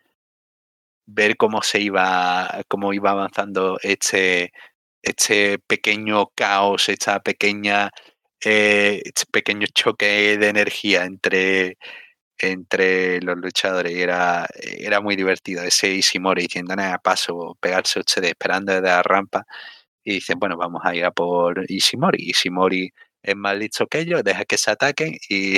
ver 1.05 1.37
cómo 1.37 1.61
se 1.63 1.81
iba, 1.81 2.63
cómo 2.67 2.93
iba 2.93 3.11
avanzando 3.11 3.77
este, 3.81 4.51
este 5.01 5.59
pequeño 5.59 6.27
caos, 6.35 6.89
esta 6.89 7.19
pequeña, 7.21 7.91
eh, 8.43 9.01
este 9.05 9.25
pequeño 9.31 9.67
choque 9.73 10.37
de 10.37 10.47
energía 10.49 11.05
entre, 11.05 11.77
entre 12.39 13.21
los 13.21 13.37
luchadores. 13.37 13.93
Era, 13.95 14.47
era 14.61 15.01
muy 15.01 15.15
divertido 15.15 15.63
ese 15.63 15.89
Ishimori 15.93 16.43
diciendo, 16.43 16.75
nada, 16.75 16.97
paso, 16.99 17.57
pegarse 17.61 17.99
ustedes 17.99 18.31
esperando 18.31 18.73
desde 18.73 18.87
la 18.87 19.03
rampa. 19.03 19.45
Y 20.03 20.15
dicen, 20.15 20.39
bueno, 20.39 20.57
vamos 20.57 20.81
a 20.85 20.95
ir 20.95 21.05
a 21.05 21.11
por 21.11 21.65
Ishimori. 21.69 22.19
Ishimori 22.29 22.91
es 23.23 23.35
más 23.35 23.57
listo 23.57 23.87
que 23.87 23.99
ellos, 24.01 24.23
deja 24.23 24.45
que 24.45 24.57
se 24.57 24.71
ataquen 24.71 25.17
y, 25.29 25.57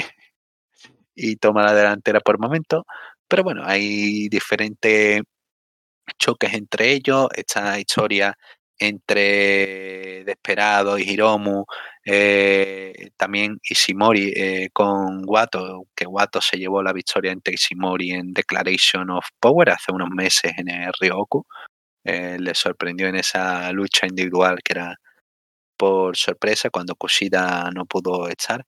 y 1.16 1.36
toma 1.38 1.64
la 1.64 1.74
delantera 1.74 2.20
por 2.22 2.40
momento. 2.40 2.86
Pero 3.28 3.44
bueno, 3.44 3.64
hay 3.66 4.30
diferentes 4.30 5.22
choques 6.18 6.54
entre 6.54 6.92
ellos, 6.94 7.28
esta 7.36 7.80
historia 7.80 8.38
entre 8.80 10.24
Desperado 10.26 10.98
y 11.00 11.04
Hiromu, 11.04 11.66
eh, 12.06 13.10
también 13.18 13.60
Ishimori 13.64 14.34
eh, 14.36 14.70
con 14.74 15.24
Wato, 15.28 15.88
que 15.96 16.06
Wato 16.06 16.42
se 16.42 16.58
llevó 16.58 16.84
la 16.84 16.94
victoria 16.94 17.32
entre 17.32 17.56
Ishimori 17.56 18.12
en 18.12 18.34
Declaration 18.34 19.10
of 19.10 19.26
Power 19.40 19.72
hace 19.72 19.92
unos 19.92 20.10
meses 20.10 20.54
en 20.58 20.70
el 20.70 20.92
Ryoku. 21.00 21.46
Eh, 22.06 22.38
le 22.40 22.56
sorprendió 22.56 23.08
en 23.08 23.18
esa 23.18 23.72
lucha 23.74 24.08
individual 24.08 24.60
que 24.64 24.74
era 24.74 24.96
por 25.78 26.18
sorpresa 26.18 26.70
cuando 26.72 26.96
Kushida 26.96 27.70
no 27.76 27.86
pudo 27.86 28.30
estar. 28.30 28.66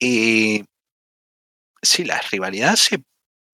Y 0.00 0.64
sí, 1.82 2.04
la 2.04 2.20
rivalidad 2.30 2.76
se 2.76 3.02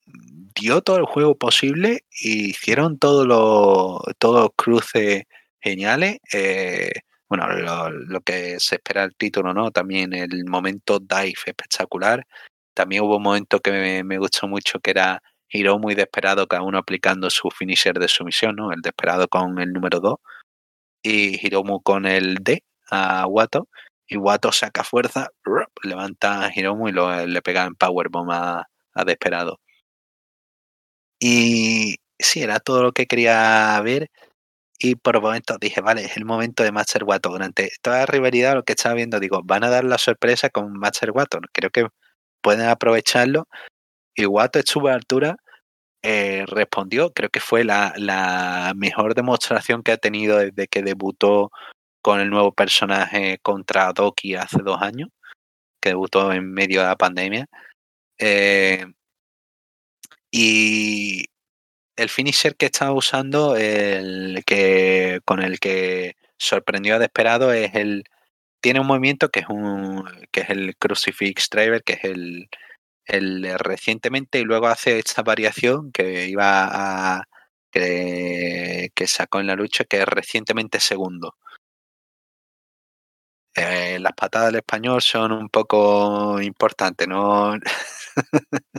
dio 0.06 0.80
todo 0.82 0.98
el 0.98 1.04
juego 1.04 1.36
posible 1.36 2.04
y 2.10 2.50
hicieron 2.50 2.98
todos 2.98 3.26
los 3.26 4.48
cruces 4.56 5.24
geniales. 5.60 6.18
Eh, 6.32 6.90
bueno, 7.28 7.48
lo, 7.48 8.20
que 8.20 8.58
se 8.60 8.76
espera 8.76 9.04
el 9.04 9.16
título, 9.16 9.52
¿no? 9.52 9.70
También 9.70 10.12
el 10.12 10.44
momento 10.46 11.00
dive 11.00 11.34
espectacular. 11.46 12.26
También 12.74 13.02
hubo 13.02 13.16
un 13.16 13.22
momento 13.22 13.60
que 13.60 14.02
me, 14.04 14.18
gustó 14.18 14.46
mucho 14.48 14.80
que 14.80 14.90
era 14.92 15.22
Hiro 15.48 15.78
muy 15.78 15.94
desesperado, 15.94 16.46
cada 16.46 16.62
uno 16.62 16.78
aplicando 16.78 17.30
su 17.30 17.50
finisher 17.50 17.98
de 17.98 18.08
sumisión, 18.08 18.56
¿no? 18.56 18.72
El 18.72 18.80
desesperado 18.82 19.28
con 19.28 19.58
el 19.60 19.72
número 19.72 20.00
2 20.00 20.16
y 21.02 21.46
Hiromu 21.46 21.82
con 21.82 22.06
el 22.06 22.36
D 22.42 22.64
a 22.90 23.26
Wato. 23.26 23.68
Y 24.08 24.16
Wato 24.16 24.52
saca 24.52 24.84
fuerza, 24.84 25.30
levanta 25.82 26.44
a 26.46 26.52
Hiromu 26.54 26.88
y 26.88 26.92
le 26.92 27.42
pega 27.42 27.64
en 27.64 27.74
Powerbomb 27.74 28.30
a, 28.30 28.68
a 28.94 29.04
Desperado. 29.04 29.58
Y 31.18 31.97
sí, 32.18 32.43
era 32.43 32.60
todo 32.60 32.82
lo 32.82 32.93
que 32.93 33.06
quería 33.06 33.80
ver. 33.82 34.10
Y 34.78 34.97
por 34.97 35.20
momentos 35.22 35.59
dije, 35.60 35.80
vale, 35.80 36.05
es 36.05 36.16
el 36.16 36.24
momento 36.26 36.62
de 36.62 36.72
Master 36.72 37.05
Watto. 37.05 37.30
Durante 37.30 37.70
toda 37.82 38.01
la 38.01 38.06
rivalidad, 38.06 38.55
lo 38.55 38.64
que 38.64 38.74
estaba 38.74 38.94
viendo, 38.94 39.20
digo, 39.20 39.40
van 39.44 39.64
a 39.64 39.70
dar 39.70 39.84
la 39.84 39.98
sorpresa 39.98 40.51
con 40.51 40.72
Master 40.78 41.12
Watto. 41.12 41.40
Creo 41.52 41.70
que 41.70 41.88
pueden 42.43 42.68
aprovecharlo. 42.68 43.48
Y 44.14 44.26
Watto 44.26 44.59
estuvo 44.60 44.88
a 44.88 44.94
altura, 44.94 45.36
eh, 46.02 46.44
respondió. 46.48 47.12
Creo 47.12 47.30
que 47.30 47.40
fue 47.40 47.64
la, 47.64 47.94
la 47.97 48.74
mejor 48.76 49.14
demostración 49.14 49.82
que 49.82 49.93
ha 49.93 49.98
tenido 49.98 50.38
desde 50.38 50.68
que 50.68 50.82
debutó 50.82 51.51
con 52.02 52.20
el 52.20 52.30
nuevo 52.30 52.52
personaje 52.52 53.38
contra 53.43 53.93
Doki 53.93 54.36
hace 54.36 54.59
dos 54.62 54.80
años, 54.82 55.10
que 55.82 55.90
debutó 55.90 56.32
en 56.32 56.52
medio 56.52 56.82
de 56.82 56.88
la 56.88 56.97
pandemia. 56.97 57.47
Eh, 58.18 58.86
y 60.30 61.26
el 61.96 62.08
finisher 62.10 62.56
que 62.56 62.66
estaba 62.66 62.92
usando, 62.92 63.56
el 63.56 64.42
que 64.46 65.20
con 65.24 65.42
el 65.42 65.60
que 65.60 66.16
sorprendió 66.38 66.96
a 66.96 66.98
Desperado 66.98 67.52
es 67.52 67.74
el. 67.74 68.04
Tiene 68.62 68.80
un 68.80 68.86
movimiento 68.88 69.30
que 69.30 69.40
es 69.40 69.46
un 69.48 70.04
que 70.32 70.42
es 70.42 70.50
el 70.50 70.76
Crucifix 70.78 71.50
Driver, 71.50 71.82
que 71.84 71.94
es 71.94 72.04
el, 72.04 72.48
el 73.06 73.58
recientemente, 73.60 74.40
y 74.40 74.44
luego 74.44 74.68
hace 74.68 74.98
esta 75.00 75.22
variación 75.22 75.92
que 75.92 76.28
iba 76.28 77.18
a. 77.20 77.24
que, 77.72 78.90
que 78.94 79.06
sacó 79.08 79.40
en 79.40 79.48
la 79.48 79.56
lucha, 79.56 79.84
que 79.84 79.98
es 80.02 80.06
recientemente 80.08 80.80
segundo. 80.80 81.36
Eh, 83.54 83.98
las 84.00 84.12
patadas 84.12 84.48
del 84.48 84.56
español 84.56 85.00
son 85.00 85.32
un 85.32 85.48
poco 85.48 86.40
importantes, 86.42 87.08
¿no? 87.08 87.54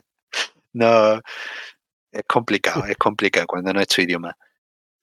no, 0.77 1.21
es 2.11 2.23
complicado, 2.27 2.85
es 2.85 2.97
complicado 2.97 3.47
cuando 3.47 3.73
no 3.73 3.81
es 3.81 3.87
tu 3.87 4.01
idioma. 4.01 4.35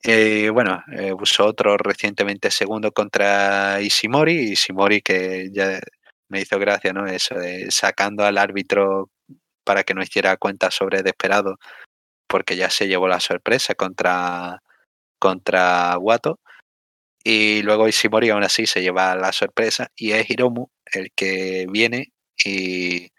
Eh, 0.02 0.50
bueno, 0.50 0.82
eh, 0.92 1.12
usó 1.14 1.46
otro 1.46 1.76
recientemente 1.78 2.50
segundo 2.50 2.92
contra 2.92 3.80
Ishimori, 3.80 4.52
Ishimori 4.52 5.00
que 5.02 5.50
ya 5.52 5.80
me 6.28 6.42
hizo 6.42 6.58
gracia, 6.58 6.92
¿no? 6.92 7.06
Eso 7.06 7.36
de 7.36 7.70
sacando 7.70 8.24
al 8.24 8.38
árbitro 8.38 9.10
para 9.64 9.84
que 9.84 9.94
no 9.94 10.02
hiciera 10.02 10.36
cuenta 10.36 10.70
sobre 10.70 11.02
Desperado, 11.02 11.58
porque 12.28 12.56
ya 12.56 12.70
se 12.70 12.88
llevó 12.88 13.08
la 13.08 13.20
sorpresa 13.20 13.74
contra, 13.74 14.62
contra 15.18 15.98
Wato. 15.98 16.40
Y 17.24 17.62
luego 17.62 17.88
Ishimori 17.88 18.30
aún 18.30 18.44
así 18.44 18.66
se 18.66 18.82
lleva 18.82 19.16
la 19.16 19.32
sorpresa 19.32 19.88
y 19.96 20.12
es 20.12 20.28
Hiromu 20.30 20.68
el 20.92 21.12
que 21.14 21.66
viene 21.70 22.12
y 22.44 23.10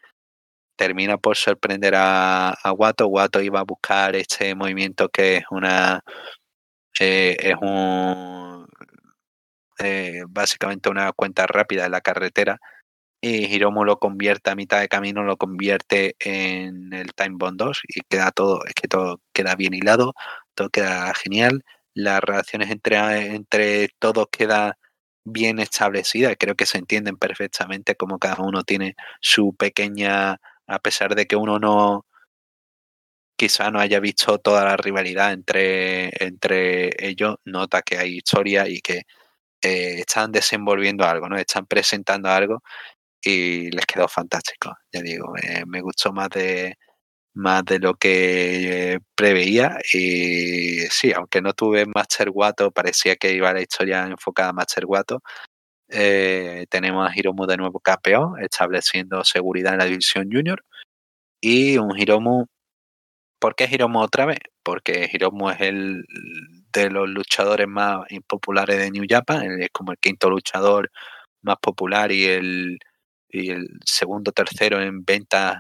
termina 0.76 1.18
por 1.18 1.38
sorprender 1.38 1.96
a, 1.96 2.50
a 2.52 2.72
Wato. 2.74 3.08
Wato 3.08 3.42
iba 3.42 3.60
a 3.62 3.64
buscar 3.64 4.16
este 4.16 4.56
movimiento 4.56 5.10
que 5.10 5.38
es 5.38 5.46
una 5.52 6.04
eh, 7.00 7.38
es 7.40 7.56
un 7.62 8.68
eh, 9.80 10.24
básicamente 10.30 10.90
una 10.90 11.12
cuenta 11.14 11.48
rápida 11.48 11.86
en 11.86 11.92
la 11.92 12.02
carretera 12.02 12.60
y 13.22 13.46
Hiromu 13.48 13.84
lo 13.86 13.98
convierte 14.00 14.52
a 14.52 14.56
mitad 14.56 14.80
de 14.82 14.88
camino, 14.88 15.24
lo 15.24 15.38
convierte 15.38 16.16
en 16.20 16.94
el 16.94 17.14
Time 17.16 17.38
Bond 17.40 17.58
2 17.60 17.82
y 17.88 18.02
queda 18.10 18.32
todo, 18.32 18.66
es 18.66 18.74
que 18.76 18.88
todo 18.88 19.22
queda 19.34 19.56
bien 19.56 19.74
hilado, 19.74 20.14
todo 20.56 20.70
queda 20.70 21.14
genial 21.16 21.64
las 21.96 22.22
relaciones 22.22 22.70
entre, 22.72 22.98
entre 23.36 23.90
todos 24.00 24.28
queda 24.32 24.78
bien 25.26 25.60
establecida. 25.60 26.36
Creo 26.36 26.56
que 26.56 26.66
se 26.68 26.78
entienden 26.78 27.18
perfectamente 27.18 27.96
como 27.96 28.20
cada 28.20 28.44
uno 28.44 28.64
tiene 28.64 28.96
su 29.22 29.56
pequeña, 29.56 30.40
a 30.68 30.80
pesar 30.80 31.16
de 31.16 31.26
que 31.28 31.36
uno 31.36 31.60
no 31.60 32.06
quizá 33.38 33.70
no 33.72 33.80
haya 33.80 34.00
visto 34.00 34.38
toda 34.40 34.64
la 34.64 34.78
rivalidad 34.78 35.34
entre, 35.34 36.10
entre 36.26 36.92
ellos, 37.06 37.36
nota 37.46 37.82
que 37.82 37.98
hay 37.98 38.18
historia 38.18 38.68
y 38.68 38.80
que 38.82 39.00
eh, 39.62 40.00
están 40.02 40.32
desenvolviendo 40.32 41.06
algo, 41.06 41.30
¿no? 41.30 41.38
Están 41.38 41.66
presentando 41.68 42.30
algo 42.30 42.64
y 43.24 43.72
les 43.72 43.86
quedó 43.88 44.08
fantástico. 44.10 44.74
Ya 44.94 45.02
digo, 45.02 45.34
me 45.68 45.82
gustó 45.82 46.14
más 46.14 46.30
de, 46.30 46.76
más 47.36 47.66
de 47.66 47.80
lo 47.80 47.96
que 47.96 49.00
preveía 49.16 49.78
y 49.94 50.82
sí, 50.90 51.14
aunque 51.14 51.42
no 51.42 51.54
tuve 51.54 51.86
Master 51.88 52.32
Guato, 52.32 52.72
parecía 52.72 53.16
que 53.18 53.34
iba 53.34 53.54
la 53.54 53.62
historia 53.62 54.06
enfocada 54.08 54.50
a 54.50 54.54
Master 54.54 54.86
Guato. 54.88 55.22
Eh, 55.98 56.66
tenemos 56.70 57.10
a 57.10 57.14
Hiromu 57.16 57.46
de 57.46 57.56
nuevo 57.58 57.80
campeón, 57.80 58.34
estableciendo 58.42 59.24
seguridad 59.24 59.74
en 59.74 59.80
la 59.80 59.86
división 59.86 60.30
junior. 60.32 60.64
Y 61.42 61.78
un 61.78 61.98
Hiromu, 61.98 62.48
¿por 63.40 63.56
qué 63.56 63.70
Hiromu 63.72 64.00
otra 64.02 64.26
vez? 64.26 64.40
Porque 64.64 65.10
Hiromu 65.12 65.52
es 65.52 65.62
el 65.62 66.06
de 66.74 66.90
los 66.90 67.10
luchadores 67.10 67.68
más 67.68 68.06
impopulares 68.12 68.78
de 68.78 68.92
New 68.92 69.06
Japan, 69.08 69.62
es 69.62 69.70
como 69.72 69.94
el 69.94 69.98
quinto 70.00 70.30
luchador 70.30 70.92
más 71.42 71.58
popular 71.62 72.12
y 72.12 72.26
el, 72.26 72.80
y 73.30 73.52
el 73.52 73.70
segundo, 73.86 74.32
tercero 74.34 74.82
en 74.82 75.06
ventas 75.06 75.58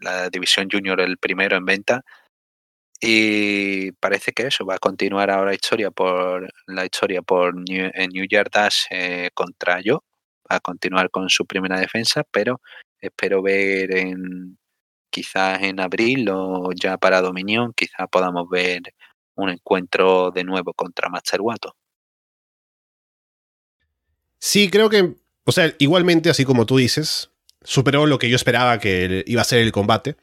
la 0.00 0.30
división 0.30 0.68
junior 0.70 1.00
el 1.00 1.18
primero 1.18 1.56
en 1.56 1.64
venta. 1.64 2.04
Y 3.00 3.92
parece 3.92 4.32
que 4.32 4.46
eso 4.46 4.64
va 4.64 4.76
a 4.76 4.78
continuar 4.78 5.30
ahora 5.30 5.50
la 5.50 5.54
historia 5.54 5.90
por 5.90 6.50
la 6.66 6.84
historia 6.84 7.22
por 7.22 7.54
New, 7.54 7.90
en 7.92 8.10
New 8.10 8.26
Dash 8.50 8.84
eh, 8.90 9.30
contra 9.34 9.80
yo. 9.80 10.04
Va 10.50 10.56
a 10.56 10.60
continuar 10.60 11.10
con 11.10 11.28
su 11.28 11.46
primera 11.46 11.78
defensa, 11.78 12.24
pero 12.30 12.60
espero 13.00 13.42
ver 13.42 13.96
en 13.96 14.58
quizás 15.10 15.62
en 15.62 15.78
abril 15.80 16.28
o 16.30 16.70
ya 16.74 16.98
para 16.98 17.20
Dominion, 17.20 17.72
quizás 17.72 18.08
podamos 18.10 18.48
ver 18.48 18.82
un 19.36 19.48
encuentro 19.48 20.32
de 20.32 20.42
nuevo 20.42 20.74
contra 20.74 21.08
Master 21.08 21.40
Wato. 21.40 21.76
Sí, 24.38 24.68
creo 24.70 24.90
que, 24.90 25.14
o 25.44 25.52
sea, 25.52 25.72
igualmente, 25.78 26.30
así 26.30 26.44
como 26.44 26.66
tú 26.66 26.78
dices, 26.78 27.30
superó 27.62 28.06
lo 28.06 28.18
que 28.18 28.28
yo 28.28 28.36
esperaba 28.36 28.78
que 28.78 29.24
iba 29.26 29.40
a 29.40 29.44
ser 29.44 29.60
el 29.60 29.72
combate. 29.72 30.16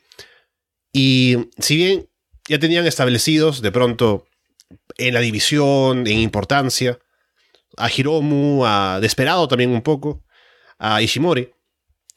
Y 0.93 1.49
si 1.57 1.77
bien 1.77 2.09
ya 2.47 2.59
tenían 2.59 2.85
establecidos 2.85 3.61
de 3.61 3.71
pronto 3.71 4.25
en 4.97 5.13
la 5.13 5.19
división, 5.19 6.07
en 6.07 6.19
importancia, 6.19 6.99
a 7.77 7.89
Hiromu, 7.89 8.65
a 8.65 8.99
Desperado 8.99 9.47
también 9.47 9.71
un 9.71 9.81
poco, 9.81 10.23
a 10.79 11.01
Ishimori, 11.01 11.51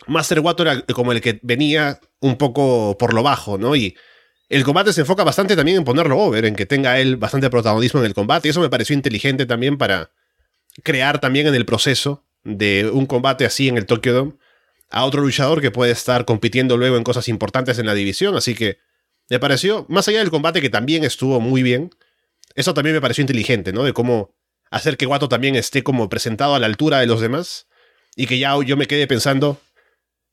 Master 0.07 0.41
Wato 0.41 0.63
era 0.63 0.81
como 0.83 1.13
el 1.13 1.21
que 1.21 1.39
venía 1.43 2.01
un 2.21 2.37
poco 2.37 2.97
por 2.99 3.15
lo 3.15 3.23
bajo, 3.23 3.59
¿no? 3.59 3.77
Y 3.77 3.97
el 4.49 4.65
combate 4.65 4.93
se 4.93 5.03
enfoca 5.03 5.25
bastante 5.25 5.57
también 5.57 5.79
en 5.79 5.85
ponerlo 5.85 6.19
over, 6.19 6.45
en 6.45 6.57
que 6.57 6.67
tenga 6.67 6.99
él 6.99 7.17
bastante 7.17 7.49
protagonismo 7.51 8.01
en 8.01 8.07
el 8.07 8.15
combate, 8.15 8.49
y 8.49 8.51
eso 8.51 8.61
me 8.61 8.69
pareció 8.69 8.95
inteligente 8.95 9.47
también 9.47 9.79
para 9.79 10.11
crear 10.83 11.21
también 11.21 11.47
en 11.47 11.55
el 11.55 11.65
proceso 11.65 12.25
de 12.43 12.91
un 12.93 13.07
combate 13.07 13.47
así 13.47 13.69
en 13.69 13.79
el 13.79 13.87
Tokyo 13.87 14.13
Dome 14.13 14.33
a 14.91 15.05
otro 15.05 15.23
luchador 15.23 15.61
que 15.61 15.71
puede 15.71 15.93
estar 15.93 16.25
compitiendo 16.25 16.77
luego 16.77 16.97
en 16.97 17.05
cosas 17.05 17.29
importantes 17.29 17.79
en 17.79 17.87
la 17.87 17.95
división. 17.95 18.37
Así 18.37 18.55
que 18.55 18.79
me 19.31 19.39
pareció, 19.39 19.87
más 19.89 20.07
allá 20.09 20.19
del 20.19 20.31
combate 20.31 20.61
que 20.61 20.71
también 20.71 21.05
estuvo 21.05 21.41
muy 21.41 21.63
bien, 21.63 21.91
eso 22.55 22.75
también 22.75 22.95
me 22.95 23.01
pareció 23.01 23.23
inteligente, 23.23 23.73
¿no? 23.73 23.85
De 23.85 23.93
cómo 23.93 24.35
hacer 24.71 24.97
que 24.97 25.07
Guato 25.07 25.29
también 25.29 25.57
esté 25.57 25.83
como 25.83 26.09
presentado 26.09 26.55
a 26.55 26.59
la 26.59 26.67
altura 26.67 27.01
de 27.01 27.07
los 27.07 27.21
demás 27.21 27.67
y 28.17 28.27
que 28.27 28.39
ya 28.39 28.55
yo 28.65 28.77
me 28.77 28.87
quede 28.87 29.07
pensando 29.07 29.61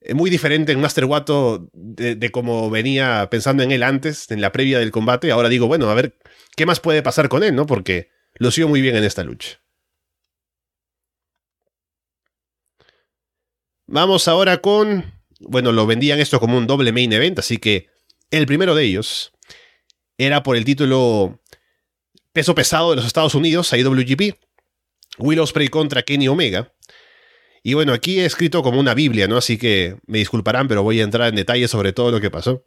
eh, 0.01 0.13
muy 0.13 0.29
diferente 0.29 0.71
en 0.71 0.81
Master 0.81 1.05
Guato 1.05 1.69
de, 1.73 2.15
de 2.15 2.31
cómo 2.31 2.69
venía 2.69 3.27
pensando 3.29 3.63
en 3.63 3.71
él 3.71 3.83
antes, 3.83 4.29
en 4.31 4.41
la 4.41 4.51
previa 4.51 4.79
del 4.79 4.91
combate. 4.91 5.31
Ahora 5.31 5.49
digo, 5.49 5.67
bueno, 5.67 5.89
a 5.89 5.93
ver 5.93 6.17
qué 6.55 6.65
más 6.65 6.79
puede 6.79 7.01
pasar 7.01 7.29
con 7.29 7.43
él, 7.43 7.55
¿no? 7.55 7.65
Porque 7.65 8.09
lo 8.35 8.51
sigo 8.51 8.67
muy 8.67 8.81
bien 8.81 8.95
en 8.95 9.03
esta 9.03 9.23
lucha. 9.23 9.61
Vamos 13.87 14.27
ahora 14.27 14.59
con. 14.59 15.19
Bueno, 15.41 15.71
lo 15.71 15.85
vendían 15.85 16.19
esto 16.19 16.39
como 16.39 16.57
un 16.57 16.65
doble 16.65 16.91
main 16.91 17.11
event, 17.11 17.39
así 17.39 17.57
que 17.57 17.90
el 18.31 18.45
primero 18.45 18.75
de 18.75 18.83
ellos 18.83 19.31
era 20.17 20.43
por 20.43 20.55
el 20.55 20.65
título 20.65 21.39
peso 22.33 22.55
pesado 22.55 22.91
de 22.91 22.95
los 22.97 23.05
Estados 23.05 23.35
Unidos, 23.35 23.71
IWGP. 23.73 24.35
Will 25.17 25.39
Ospreay 25.39 25.67
contra 25.67 26.03
Kenny 26.03 26.27
Omega. 26.27 26.73
Y 27.63 27.73
bueno, 27.73 27.93
aquí 27.93 28.19
he 28.19 28.25
escrito 28.25 28.63
como 28.63 28.79
una 28.79 28.93
Biblia, 28.93 29.27
¿no? 29.27 29.37
Así 29.37 29.57
que 29.57 29.97
me 30.07 30.19
disculparán, 30.19 30.67
pero 30.67 30.83
voy 30.83 30.99
a 30.99 31.03
entrar 31.03 31.29
en 31.29 31.35
detalle 31.35 31.67
sobre 31.67 31.93
todo 31.93 32.09
lo 32.09 32.21
que 32.21 32.31
pasó. 32.31 32.65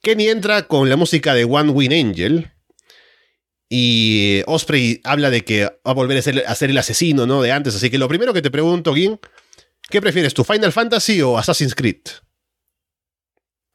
Kenny 0.00 0.28
entra 0.28 0.68
con 0.68 0.88
la 0.88 0.96
música 0.96 1.34
de 1.34 1.44
One 1.44 1.70
Win 1.70 1.92
Angel. 1.92 2.52
Y 3.68 4.42
Osprey 4.46 5.00
habla 5.04 5.30
de 5.30 5.44
que 5.44 5.64
va 5.64 5.72
a 5.84 5.92
volver 5.92 6.18
a 6.18 6.22
ser, 6.22 6.44
a 6.46 6.54
ser 6.54 6.70
el 6.70 6.78
asesino, 6.78 7.26
¿no? 7.26 7.42
De 7.42 7.52
antes. 7.52 7.74
Así 7.74 7.90
que 7.90 7.98
lo 7.98 8.08
primero 8.08 8.32
que 8.32 8.42
te 8.42 8.50
pregunto, 8.50 8.94
Gin, 8.94 9.18
¿Qué 9.92 10.00
prefieres 10.00 10.32
tú, 10.34 10.44
Final 10.44 10.72
Fantasy 10.72 11.20
o 11.22 11.36
Assassin's 11.36 11.74
Creed? 11.74 12.00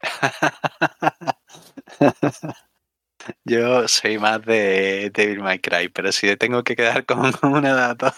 Yo 3.45 3.87
soy 3.87 4.17
más 4.17 4.43
de 4.45 5.11
Devil 5.13 5.39
May 5.39 5.59
Cry, 5.59 5.89
pero 5.89 6.11
si 6.11 6.35
tengo 6.37 6.63
que 6.63 6.75
quedar 6.75 7.05
con 7.05 7.19
una 7.43 7.73
data, 7.73 8.15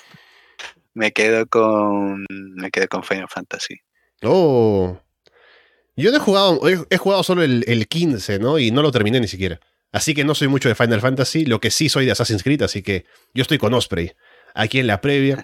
me 0.94 1.12
quedo 1.12 1.48
con 1.48 2.26
me 2.30 2.72
quedo 2.72 2.88
con 2.88 3.04
Final 3.04 3.28
Fantasy. 3.30 3.76
Oh. 4.24 5.00
Yo 5.96 6.12
no 6.12 6.18
he 6.18 6.22
jugado, 6.22 6.62
he, 6.90 6.98
jugado 6.98 7.24
solo 7.24 7.44
el, 7.44 7.66
el, 7.68 7.88
15, 7.88 8.40
¿no? 8.40 8.58
Y 8.58 8.72
no 8.72 8.82
lo 8.82 8.92
terminé 8.92 9.20
ni 9.20 9.28
siquiera. 9.28 9.60
Así 9.92 10.14
que 10.14 10.24
no 10.24 10.34
soy 10.34 10.48
mucho 10.48 10.70
de 10.70 10.76
Final 10.76 11.02
Fantasy, 11.02 11.46
lo 11.46 11.60
que 11.60 11.72
sí 11.72 11.90
soy 11.90 12.06
de 12.06 12.12
Assassin's 12.12 12.44
Creed, 12.44 12.62
así 12.62 12.82
que 12.82 13.06
yo 13.34 13.42
estoy 13.42 13.58
con 13.58 13.74
Osprey. 13.74 14.14
Aquí 14.54 14.80
en 14.80 14.88
la 14.88 15.02
previa. 15.02 15.44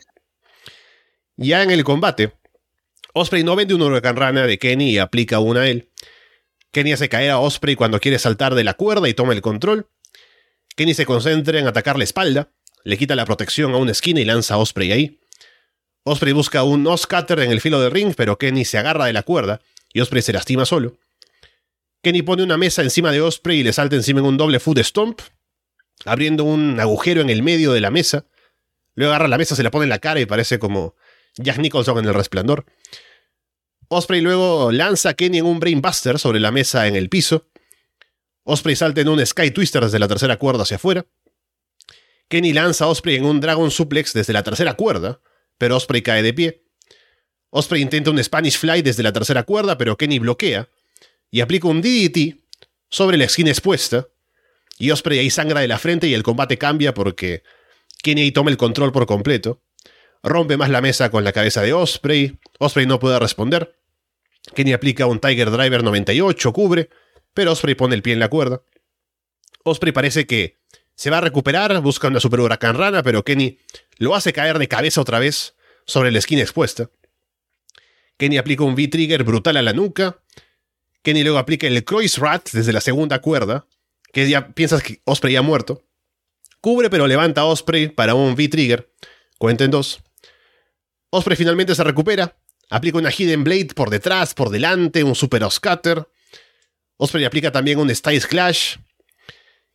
Ya 1.35 1.61
en 1.61 1.71
el 1.71 1.83
combate, 1.83 2.33
Osprey 3.13 3.43
no 3.43 3.55
vende 3.55 3.73
un 3.73 3.81
huracán 3.81 4.15
rana 4.15 4.45
de 4.45 4.57
Kenny 4.57 4.91
y 4.91 4.97
aplica 4.97 5.39
una 5.39 5.61
a 5.61 5.67
él. 5.67 5.89
Kenny 6.75 6.91
hace 6.91 7.07
caer 7.07 7.31
a 7.31 7.39
Osprey 7.39 7.77
cuando 7.77 8.01
quiere 8.01 8.19
saltar 8.19 8.53
de 8.53 8.65
la 8.65 8.73
cuerda 8.73 9.07
y 9.07 9.13
toma 9.13 9.31
el 9.31 9.41
control. 9.41 9.87
Kenny 10.75 10.93
se 10.93 11.05
concentra 11.05 11.57
en 11.57 11.67
atacar 11.67 11.97
la 11.97 12.03
espalda, 12.03 12.51
le 12.83 12.97
quita 12.97 13.15
la 13.15 13.23
protección 13.23 13.73
a 13.73 13.77
una 13.77 13.93
esquina 13.93 14.19
y 14.19 14.25
lanza 14.25 14.55
a 14.55 14.57
Osprey 14.57 14.91
ahí. 14.91 15.21
Osprey 16.03 16.33
busca 16.33 16.63
un 16.63 16.85
Oscutter 16.85 17.39
en 17.39 17.51
el 17.51 17.61
filo 17.61 17.79
de 17.79 17.89
ring, 17.89 18.13
pero 18.17 18.37
Kenny 18.37 18.65
se 18.65 18.77
agarra 18.77 19.05
de 19.05 19.13
la 19.13 19.23
cuerda 19.23 19.61
y 19.93 20.01
Osprey 20.01 20.21
se 20.21 20.33
lastima 20.33 20.65
solo. 20.65 20.97
Kenny 22.03 22.23
pone 22.23 22.43
una 22.43 22.57
mesa 22.57 22.81
encima 22.81 23.13
de 23.13 23.21
Osprey 23.21 23.59
y 23.59 23.63
le 23.63 23.71
salta 23.71 23.95
encima 23.95 24.19
en 24.19 24.25
un 24.25 24.35
doble 24.35 24.59
foot 24.59 24.79
stomp, 24.79 25.21
abriendo 26.03 26.43
un 26.43 26.77
agujero 26.81 27.21
en 27.21 27.29
el 27.29 27.41
medio 27.41 27.71
de 27.71 27.79
la 27.79 27.89
mesa, 27.89 28.25
Luego 28.95 29.13
agarra 29.13 29.29
la 29.29 29.37
mesa, 29.37 29.55
se 29.55 29.63
la 29.63 29.71
pone 29.71 29.83
en 29.83 29.89
la 29.89 29.99
cara 29.99 30.19
y 30.19 30.25
parece 30.25 30.57
como 30.57 30.95
Jack 31.37 31.57
Nicholson 31.57 31.99
en 31.99 32.05
El 32.05 32.13
Resplandor. 32.13 32.65
Osprey 33.95 34.19
luego 34.19 34.71
lanza 34.73 35.09
a 35.09 35.13
Kenny 35.13 35.37
en 35.37 35.45
un 35.45 35.59
Brainbuster 35.59 36.19
sobre 36.19 36.41
la 36.41 36.51
mesa 36.51 36.85
en 36.87 36.97
el 36.97 37.09
piso. 37.09 37.47
Osprey 38.43 38.75
salta 38.75 38.99
en 38.99 39.07
un 39.07 39.25
Sky 39.25 39.51
Twister 39.51 39.83
desde 39.83 39.99
la 39.99 40.07
tercera 40.07 40.37
cuerda 40.37 40.63
hacia 40.63 40.75
afuera. 40.75 41.05
Kenny 42.27 42.51
lanza 42.51 42.85
a 42.85 42.87
Osprey 42.89 43.15
en 43.15 43.25
un 43.25 43.39
Dragon 43.39 43.71
Suplex 43.71 44.13
desde 44.13 44.33
la 44.33 44.43
tercera 44.43 44.73
cuerda, 44.73 45.21
pero 45.57 45.77
Osprey 45.77 46.01
cae 46.01 46.21
de 46.23 46.33
pie. 46.33 46.63
Osprey 47.51 47.81
intenta 47.81 48.11
un 48.11 48.21
Spanish 48.21 48.57
Fly 48.57 48.81
desde 48.81 49.01
la 49.01 49.13
tercera 49.13 49.43
cuerda, 49.43 49.77
pero 49.77 49.95
Kenny 49.95 50.19
bloquea 50.19 50.67
y 51.31 51.39
aplica 51.39 51.69
un 51.69 51.81
DDT 51.81 52.39
sobre 52.89 53.17
la 53.17 53.23
esquina 53.23 53.49
expuesta. 53.49 54.07
Y 54.77 54.91
Osprey 54.91 55.19
ahí 55.19 55.29
sangra 55.29 55.61
de 55.61 55.69
la 55.69 55.79
frente 55.79 56.07
y 56.07 56.13
el 56.13 56.23
combate 56.23 56.57
cambia 56.57 56.93
porque 56.93 57.43
Kenny 58.03 58.23
ahí 58.23 58.31
toma 58.33 58.51
el 58.51 58.57
control 58.57 58.91
por 58.91 59.05
completo. 59.05 59.61
Rompe 60.21 60.57
más 60.57 60.69
la 60.69 60.81
mesa 60.81 61.09
con 61.11 61.23
la 61.23 61.31
cabeza 61.31 61.61
de 61.61 61.71
Osprey. 61.71 62.37
Osprey 62.59 62.85
no 62.85 62.99
puede 62.99 63.19
responder. 63.19 63.77
Kenny 64.53 64.73
aplica 64.73 65.05
un 65.07 65.19
Tiger 65.19 65.49
Driver 65.49 65.83
98, 65.83 66.53
cubre, 66.53 66.89
pero 67.33 67.51
Osprey 67.51 67.75
pone 67.75 67.95
el 67.95 68.01
pie 68.01 68.13
en 68.13 68.19
la 68.19 68.29
cuerda. 68.29 68.61
Osprey 69.63 69.91
parece 69.91 70.27
que 70.27 70.57
se 70.95 71.09
va 71.09 71.17
a 71.17 71.21
recuperar, 71.21 71.81
busca 71.81 72.07
una 72.07 72.19
super 72.19 72.39
huracán 72.39 72.77
rana, 72.77 73.03
pero 73.03 73.23
Kenny 73.23 73.59
lo 73.97 74.15
hace 74.15 74.31
caer 74.31 74.59
de 74.59 74.67
cabeza 74.67 75.01
otra 75.01 75.19
vez 75.19 75.55
sobre 75.85 76.11
la 76.11 76.19
esquina 76.19 76.41
expuesta. 76.41 76.89
Kenny 78.17 78.37
aplica 78.37 78.63
un 78.63 78.75
V-Trigger 78.75 79.23
brutal 79.23 79.57
a 79.57 79.61
la 79.61 79.73
nuca. 79.73 80.21
Kenny 81.01 81.23
luego 81.23 81.37
aplica 81.37 81.67
el 81.67 81.83
Croix 81.83 82.17
Rat 82.17 82.49
desde 82.51 82.71
la 82.71 82.81
segunda 82.81 83.19
cuerda, 83.19 83.67
que 84.13 84.29
ya 84.29 84.53
piensas 84.53 84.81
que 84.81 85.01
Osprey 85.03 85.33
ya 85.33 85.39
ha 85.39 85.43
muerto. 85.43 85.83
Cubre 86.61 86.89
pero 86.89 87.07
levanta 87.07 87.41
a 87.41 87.45
Osprey 87.45 87.89
para 87.89 88.15
un 88.15 88.33
V-Trigger. 88.33 88.89
Cuenta 89.37 89.65
en 89.65 89.71
dos. 89.71 89.99
Osprey 91.09 91.35
finalmente 91.35 91.75
se 91.75 91.83
recupera. 91.83 92.37
Aplica 92.69 92.97
una 92.97 93.11
Hidden 93.11 93.43
Blade 93.43 93.69
por 93.75 93.89
detrás, 93.89 94.33
por 94.33 94.49
delante, 94.49 95.03
un 95.03 95.15
Super 95.15 95.43
Oscutter. 95.43 96.07
Osprey 96.97 97.25
aplica 97.25 97.51
también 97.51 97.79
un 97.79 97.93
Styles 97.93 98.27
Clash. 98.27 98.77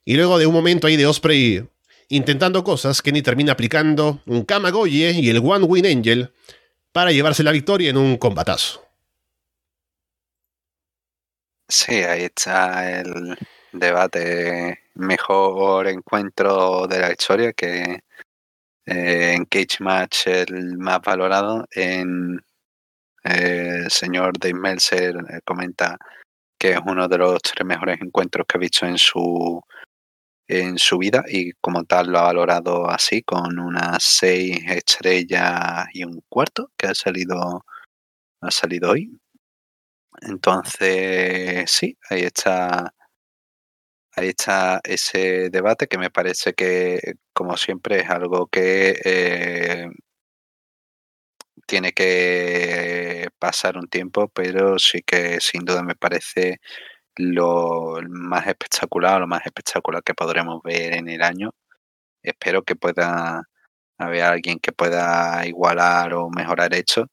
Y 0.05 0.17
luego 0.17 0.39
de 0.39 0.47
un 0.47 0.55
momento 0.55 0.87
ahí 0.87 0.97
de 0.97 1.07
Osprey 1.07 1.65
intentando 2.09 2.65
cosas, 2.65 3.03
Kenny 3.03 3.23
termina 3.23 3.53
aplicando 3.53 4.21
un 4.27 4.45
Kamagoye 4.45 5.13
y 5.13 5.31
el 5.31 5.39
One 5.39 5.65
Win 5.65 5.87
Angel 5.87 6.33
para 6.93 7.13
llevarse 7.13 7.43
la 7.43 7.53
victoria 7.53 7.91
en 7.91 7.97
un 7.97 8.17
combatazo. 8.17 8.85
Sí, 11.69 11.95
ahí 11.95 12.25
está 12.25 13.01
el 13.01 13.39
debate 13.73 14.81
mejor 14.95 15.87
encuentro 15.87 16.89
de 16.89 16.99
la 16.99 17.13
historia 17.13 17.53
que 17.53 18.01
eh, 18.87 19.35
en 19.35 19.45
Cage 19.45 19.77
Match 19.79 20.27
el 20.27 20.77
más 20.79 21.01
valorado. 21.01 21.65
En 21.71 22.41
el 23.23 23.91
señor 23.91 24.39
Dave 24.39 24.55
Meltzer 24.55 25.17
eh, 25.17 25.41
comenta 25.45 25.99
que 26.59 26.73
es 26.73 26.81
uno 26.87 27.09
de 27.09 27.19
los 27.19 27.41
tres 27.43 27.67
mejores 27.67 28.01
encuentros 28.01 28.47
que 28.47 28.59
ha 28.59 28.61
visto 28.61 28.87
en 28.87 28.99
su 28.99 29.63
en 30.49 30.79
su 30.79 30.99
vida 30.99 31.25
y 31.29 31.53
como 31.61 31.85
tal 31.85 32.09
lo 32.11 32.19
ha 32.19 32.25
valorado 32.25 32.91
así 32.91 33.23
con 33.23 33.59
unas 33.59 34.03
seis 34.03 34.59
estrellas 34.69 35.87
y 35.93 36.05
un 36.05 36.23
cuarto 36.29 36.71
que 36.77 36.89
ha 36.89 36.95
salido 36.95 37.65
ha 38.43 38.51
salido 38.51 38.91
hoy. 38.93 39.11
Entonces 40.23 41.71
sí 41.71 41.97
ahí 42.11 42.23
está 42.23 42.93
ahí 44.17 44.29
está 44.29 44.81
ese 44.85 45.51
debate 45.51 45.87
que 45.89 45.99
me 45.99 46.11
parece 46.11 46.53
que 46.55 47.15
como 47.33 47.57
siempre 47.57 48.01
es 48.01 48.11
algo 48.11 48.49
que 48.49 49.01
eh, 49.05 49.89
tiene 51.71 51.93
que 51.93 53.29
pasar 53.39 53.79
un 53.79 53.89
tiempo 53.89 54.29
pero 54.29 54.79
sí 54.79 55.03
que 55.07 55.39
sin 55.41 55.65
duda 55.65 55.83
me 55.85 55.95
parece 55.95 56.61
lo 57.17 58.01
más 58.09 58.47
espectacular, 58.49 59.21
lo 59.21 59.29
más 59.29 59.47
espectacular 59.47 60.03
que 60.03 60.15
podremos 60.15 60.63
ver 60.65 60.95
en 60.95 61.09
el 61.09 61.23
año. 61.23 61.53
Espero 62.23 62.65
que 62.65 62.77
pueda 62.77 63.45
haber 63.99 64.23
alguien 64.25 64.59
que 64.61 64.73
pueda 64.73 65.47
igualar 65.47 66.15
o 66.15 66.31
mejorar 66.31 66.75
esto. 66.75 67.09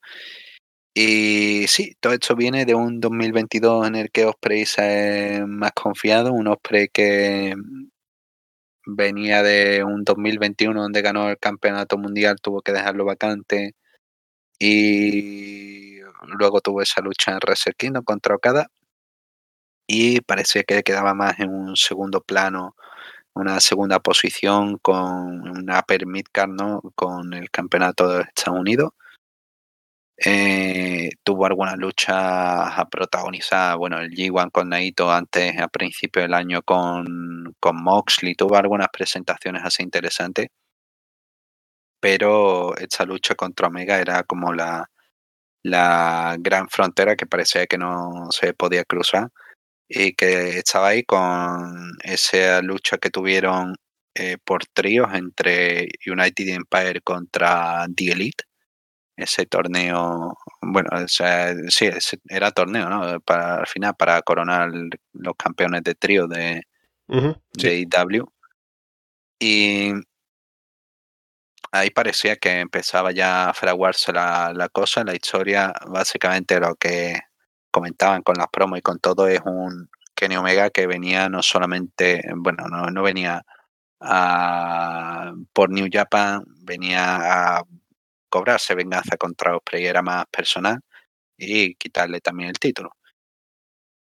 Y 0.93 1.67
sí, 1.67 1.95
todo 1.99 2.13
esto 2.13 2.35
viene 2.35 2.65
de 2.65 2.75
un 2.75 2.99
2022 2.99 3.88
en 3.88 3.95
el 3.95 4.11
que 4.11 4.25
Osprey 4.25 4.65
se 4.65 5.43
más 5.47 5.71
confiado, 5.73 6.34
un 6.34 6.47
Osprey 6.47 6.88
que 6.91 7.55
venía 8.85 9.43
de 9.43 9.84
un 9.84 10.03
2021 10.03 10.81
donde 10.81 11.01
ganó 11.01 11.29
el 11.29 11.38
campeonato 11.38 11.97
mundial, 11.97 12.38
tuvo 12.41 12.61
que 12.61 12.71
dejarlo 12.73 13.05
vacante 13.05 13.75
y 14.59 15.99
luego 16.38 16.61
tuvo 16.61 16.81
esa 16.81 17.01
lucha 17.01 17.31
en 17.34 17.39
Kingdom 17.77 18.03
contra 18.03 18.35
Okada 18.35 18.67
y 19.88 20.21
parecía 20.21 20.63
que 20.63 20.84
quedaba 20.84 21.13
más 21.13 21.39
en 21.39 21.49
un 21.49 21.75
segundo 21.77 22.21
plano, 22.21 22.75
una 23.34 23.59
segunda 23.61 23.99
posición 23.99 24.77
con 24.79 25.49
una 25.49 25.81
permit 25.84 26.27
card, 26.31 26.51
¿no? 26.51 26.81
con 26.95 27.34
el 27.34 27.49
campeonato 27.51 28.09
de 28.09 28.23
Estados 28.23 28.59
Unidos. 28.59 28.91
Eh, 30.25 31.11
tuvo 31.23 31.45
alguna 31.45 31.75
lucha 31.75 32.79
a 32.79 32.89
protagonizar, 32.89 33.77
bueno, 33.77 33.99
el 33.99 34.09
G1 34.11 34.51
con 34.51 34.69
Naito 34.69 35.11
antes, 35.11 35.59
a 35.59 35.67
principio 35.67 36.23
del 36.23 36.34
año 36.34 36.63
con, 36.63 37.55
con 37.59 37.81
Moxley, 37.84 38.34
tuvo 38.35 38.55
algunas 38.55 38.88
presentaciones 38.89 39.63
así 39.63 39.84
interesantes, 39.84 40.47
pero 41.99 42.76
esta 42.78 43.06
lucha 43.06 43.36
contra 43.36 43.68
Omega 43.68 43.99
era 43.99 44.24
como 44.24 44.53
la, 44.53 44.90
la 45.64 46.36
gran 46.40 46.69
frontera 46.69 47.15
que 47.15 47.26
parecía 47.26 47.68
que 47.68 47.78
no 47.78 48.28
se 48.32 48.53
podía 48.53 48.86
cruzar 48.86 49.30
y 49.90 50.14
que 50.14 50.60
estaba 50.60 50.90
ahí 50.90 51.03
con 51.03 51.91
esa 52.03 52.61
lucha 52.61 52.98
que 52.98 53.10
tuvieron 53.10 53.76
eh, 54.15 54.38
por 54.44 54.65
tríos 54.65 55.14
entre 55.14 55.90
United 56.06 56.48
Empire 56.49 57.02
contra 57.02 57.86
The 57.95 58.11
Elite. 58.14 58.44
Ese 59.15 59.45
torneo, 59.48 60.38
bueno, 60.61 60.90
o 60.94 61.07
sea, 61.07 61.53
sí, 61.69 61.90
era 62.30 62.52
torneo, 62.52 62.90
¿no? 62.90 63.19
Para, 63.22 63.57
al 63.60 63.68
final, 63.68 63.95
para 63.98 64.22
coronar 64.22 64.69
los 65.14 65.36
campeones 65.38 65.84
de 65.84 65.95
trío 65.95 66.28
de, 66.28 66.64
IW. 67.07 68.26
Y 69.40 69.91
ahí 71.80 71.90
parecía 71.91 72.36
que 72.38 72.60
empezaba 72.60 73.12
ya 73.12 73.49
a 73.49 73.54
fraguarse 73.54 74.12
la, 74.14 74.54
la 74.54 74.70
cosa, 74.70 75.04
la 75.04 75.16
historia, 75.16 75.74
básicamente 75.88 76.60
lo 76.60 76.76
que 76.76 77.20
comentaban 77.72 78.24
con 78.24 78.36
las 78.38 78.48
promos 78.49 78.80
y 78.80 78.82
con 78.82 78.99
todo, 78.99 79.28
es 79.28 79.41
un 79.45 79.90
Kenny 80.16 80.36
Omega 80.38 80.70
que 80.72 80.88
venía 80.88 81.30
no 81.30 81.44
solamente, 81.44 82.22
bueno, 82.38 82.68
no, 82.68 82.88
no 82.90 83.04
venía 83.04 83.44
a, 84.02 85.34
por 85.54 85.70
New 85.70 85.88
Japan, 85.91 86.44
venía 86.64 87.58
a 87.58 87.64
cobrarse 88.30 88.76
venganza 88.76 89.18
contra 89.18 89.56
Osprey, 89.56 89.86
era 89.86 90.02
más 90.02 90.26
personal 90.28 90.80
y 91.38 91.76
quitarle 91.76 92.22
también 92.22 92.49
el 92.49 92.60
título. 92.60 92.91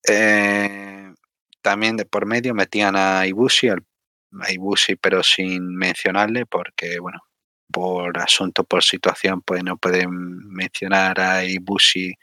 Eh, 0.07 1.13
también 1.61 1.97
de 1.97 2.05
por 2.05 2.25
medio 2.25 2.53
metían 2.55 2.95
a 2.95 3.27
Ibushi, 3.27 3.69
a 3.69 4.51
Ibushi 4.51 4.95
pero 4.95 5.23
sin 5.23 5.75
mencionarle 5.75 6.45
porque, 6.45 6.99
bueno, 6.99 7.19
por 7.71 8.17
asunto, 8.19 8.63
por 8.63 8.83
situación, 8.83 9.41
pues 9.41 9.63
no 9.63 9.77
pueden 9.77 10.09
mencionar 10.49 11.19
a 11.19 11.43
Ibushi 11.45 12.13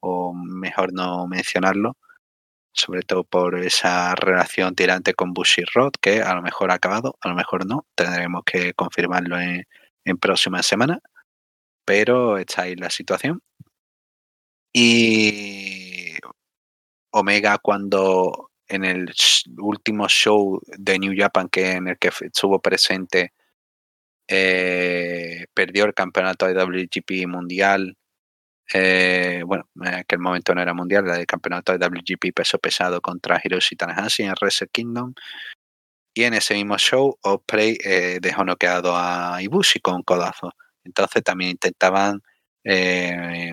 o 0.00 0.34
mejor 0.34 0.92
no 0.92 1.26
mencionarlo, 1.26 1.96
sobre 2.72 3.02
todo 3.02 3.24
por 3.24 3.58
esa 3.58 4.14
relación 4.14 4.74
tirante 4.74 5.14
con 5.14 5.32
Bushi 5.34 5.62
Rod, 5.74 5.92
que 6.00 6.22
a 6.22 6.34
lo 6.34 6.42
mejor 6.42 6.70
ha 6.70 6.74
acabado, 6.74 7.16
a 7.20 7.28
lo 7.28 7.34
mejor 7.36 7.66
no, 7.66 7.86
tendremos 7.94 8.42
que 8.44 8.74
confirmarlo 8.74 9.38
en, 9.40 9.64
en 10.04 10.18
próximas 10.18 10.66
semanas, 10.66 10.98
pero 11.84 12.38
está 12.38 12.62
ahí 12.62 12.76
la 12.76 12.90
situación. 12.90 13.42
Y 14.72 16.14
Omega 17.12 17.58
cuando 17.58 18.50
en 18.66 18.84
el 18.84 19.12
último 19.58 20.08
show 20.08 20.60
de 20.66 20.98
New 20.98 21.14
Japan 21.16 21.48
que 21.48 21.72
en 21.72 21.88
el 21.88 21.98
que 21.98 22.08
estuvo 22.08 22.60
presente 22.60 23.32
eh, 24.28 25.46
perdió 25.54 25.84
el 25.84 25.94
campeonato 25.94 26.46
de 26.46 26.54
WGP 26.54 27.26
mundial 27.28 27.96
eh, 28.72 29.42
bueno, 29.46 29.68
en 29.82 29.94
aquel 29.94 30.18
momento 30.20 30.54
no 30.54 30.62
era 30.62 30.74
mundial, 30.74 31.04
era 31.04 31.18
de 31.18 31.26
campeonato 31.26 31.76
de 31.76 31.86
WGP 31.86 32.32
peso 32.34 32.58
pesado 32.58 33.00
contra 33.00 33.40
Hiroshi 33.42 33.76
Tanahashi 33.76 34.22
en 34.22 34.34
Wrestle 34.40 34.68
Kingdom. 34.68 35.14
Y 36.14 36.24
en 36.24 36.34
ese 36.34 36.54
mismo 36.54 36.78
show, 36.78 37.18
Osprey 37.22 37.76
eh, 37.84 38.18
dejó 38.20 38.44
noqueado 38.44 38.96
a 38.96 39.42
Ibushi 39.42 39.80
con 39.80 39.96
un 39.96 40.02
codazo. 40.02 40.52
Entonces 40.84 41.22
también 41.24 41.52
intentaban, 41.52 42.22
eh, 42.64 43.52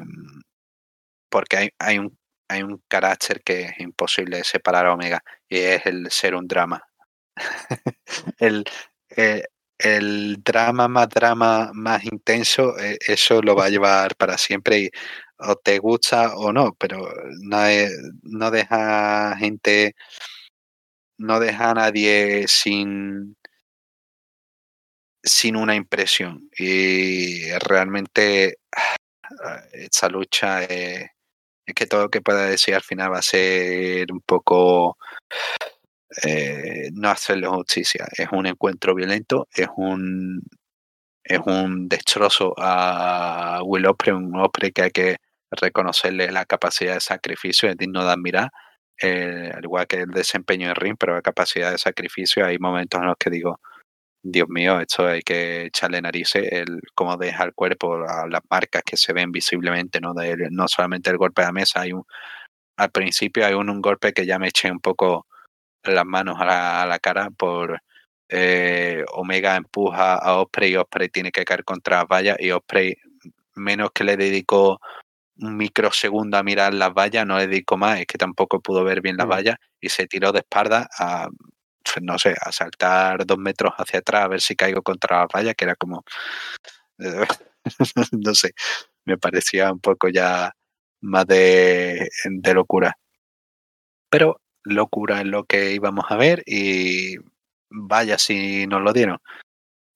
porque 1.30 1.72
hay, 1.80 2.00
un, 2.00 2.18
hay 2.48 2.64
un 2.64 2.84
carácter 2.88 3.42
que 3.44 3.64
es 3.64 3.80
imposible 3.80 4.44
separar 4.44 4.86
a 4.88 4.94
Omega, 4.94 5.24
y 5.50 5.58
es 5.60 5.86
el 5.88 6.12
ser 6.12 6.36
un 6.36 6.48
drama. 6.48 6.84
el, 8.40 8.66
el 9.84 10.38
drama 10.44 10.88
más 10.88 11.10
drama 11.10 11.72
más 11.74 12.04
intenso, 12.06 12.78
eh, 12.80 12.98
eso 13.08 13.42
lo 13.42 13.56
va 13.56 13.66
a 13.66 13.70
llevar 13.70 14.16
para 14.16 14.38
siempre 14.38 14.80
y 14.80 14.90
o 15.40 15.56
te 15.56 15.80
gusta 15.80 16.36
o 16.38 16.54
no, 16.54 16.74
pero 16.80 17.12
no, 17.42 17.58
no 18.24 18.52
deja 18.52 19.36
gente, 19.38 19.96
no 21.18 21.40
deja 21.40 21.72
a 21.72 21.74
nadie 21.74 22.46
sin 22.48 23.36
sin 25.24 25.56
una 25.56 25.76
impresión. 25.76 26.50
Y 26.58 27.52
realmente 27.60 28.58
ah, 29.46 29.62
esta 29.74 30.10
lucha 30.10 30.64
es, 30.64 31.08
es 31.66 31.76
que 31.76 31.88
todo 31.88 32.04
lo 32.04 32.10
que 32.10 32.22
pueda 32.22 32.48
decir 32.48 32.76
al 32.76 32.84
final 32.84 33.14
va 33.14 33.20
a 33.20 33.22
ser 33.24 34.12
un 34.12 34.22
poco 34.22 34.98
eh, 36.24 36.90
no 36.94 37.10
hacerle 37.10 37.48
justicia. 37.48 38.08
Es 38.18 38.28
un 38.32 38.46
encuentro 38.48 38.96
violento, 38.96 39.48
es 39.54 39.68
un 39.76 40.42
es 41.24 41.40
un 41.46 41.88
destrozo 41.88 42.54
a 42.58 43.62
Will 43.64 43.86
Osprey, 43.86 44.16
un 44.16 44.36
Osprey 44.38 44.72
que 44.72 44.84
hay 44.84 44.92
que 44.92 45.18
reconocerle 45.52 46.32
la 46.32 46.46
capacidad 46.46 46.96
de 46.96 47.00
sacrificio, 47.02 47.70
es 47.70 47.78
digno 47.78 48.04
de 48.06 48.12
admirar, 48.12 48.50
eh, 49.02 49.52
al 49.54 49.64
igual 49.64 49.88
que 49.88 49.98
el 50.02 50.12
desempeño 50.12 50.70
en 50.70 50.76
ring, 50.76 50.96
pero 51.00 51.16
la 51.16 51.22
capacidad 51.22 51.72
de 51.72 51.78
sacrificio, 51.78 52.46
hay 52.46 52.58
momentos 52.60 53.02
en 53.02 53.08
los 53.08 53.18
que 53.20 53.30
digo, 53.30 53.60
Dios 54.24 54.48
mío, 54.50 54.80
esto 54.82 55.08
hay 55.08 55.22
que 55.24 55.66
echarle 55.66 56.02
narices, 56.02 56.48
el 56.52 56.82
cómo 56.96 57.18
deja 57.18 57.44
el 57.44 57.54
cuerpo, 57.54 57.98
las 58.00 58.42
marcas 58.50 58.84
que 58.86 58.98
se 58.98 59.14
ven 59.14 59.32
visiblemente, 59.32 60.00
no, 60.02 60.14
de, 60.14 60.50
no 60.52 60.68
solamente 60.68 61.10
el 61.10 61.18
golpe 61.18 61.42
de 61.42 61.48
la 61.48 61.54
mesa, 61.54 61.82
hay 61.82 61.94
al 62.78 62.92
principio 62.92 63.46
hay 63.46 63.54
un, 63.54 63.70
un 63.70 63.82
golpe 63.82 64.14
que 64.14 64.26
ya 64.26 64.40
me 64.40 64.48
eché 64.50 64.72
un 64.72 64.80
poco 64.80 65.28
las 65.84 66.06
manos 66.06 66.38
a 66.40 66.86
la, 66.86 67.00
cara 67.00 67.30
por 67.32 67.82
eh, 68.30 69.04
Omega 69.14 69.56
empuja 69.56 70.16
a 70.16 70.40
Osprey 70.40 70.72
y 70.72 70.78
Osprey 70.78 71.10
tiene 71.10 71.32
que 71.32 71.44
caer 71.46 71.64
contra 71.64 71.98
las 71.98 72.08
vallas 72.08 72.38
y 72.40 72.52
Osprey 72.52 72.96
menos 73.56 73.92
que 73.94 74.04
le 74.04 74.18
dedicó 74.18 74.80
un 75.38 75.58
microsegundo 75.58 76.38
a 76.38 76.44
mirar 76.44 76.74
las 76.74 76.94
vallas, 76.94 77.26
no 77.26 77.38
le 77.38 77.48
dedicó 77.48 77.78
más, 77.78 78.00
es 78.00 78.06
que 78.06 78.18
tampoco 78.18 78.62
pudo 78.62 78.84
ver 78.84 79.02
bien 79.02 79.18
las 79.18 79.28
mm. 79.28 79.30
vallas 79.30 79.56
y 79.80 79.90
se 79.90 80.08
tiró 80.08 80.32
de 80.32 80.40
espalda 80.40 80.88
a, 80.98 81.30
no 82.02 82.20
sé, 82.20 82.36
a 82.40 82.52
saltar 82.52 83.26
dos 83.26 83.38
metros 83.38 83.74
hacia 83.78 84.00
atrás 84.00 84.26
a 84.26 84.28
ver 84.28 84.42
si 84.42 84.56
caigo 84.56 84.82
contra 84.82 85.20
las 85.22 85.28
vallas, 85.34 85.56
que 85.56 85.66
era 85.66 85.76
como, 85.76 86.04
no 88.12 88.36
sé, 88.36 88.54
me 89.06 89.18
parecía 89.18 89.72
un 89.72 89.80
poco 89.80 90.10
ya 90.10 90.54
más 91.02 91.26
de, 91.26 92.10
de 92.26 92.54
locura. 92.54 92.96
Pero 94.10 94.41
locura 94.64 95.22
en 95.22 95.32
lo 95.32 95.46
que 95.46 95.74
íbamos 95.74 96.06
a 96.10 96.18
ver 96.18 96.44
y 96.46 97.16
vaya 97.70 98.18
si 98.18 98.68
nos 98.68 98.82
lo 98.82 98.94
dieron. 98.94 99.20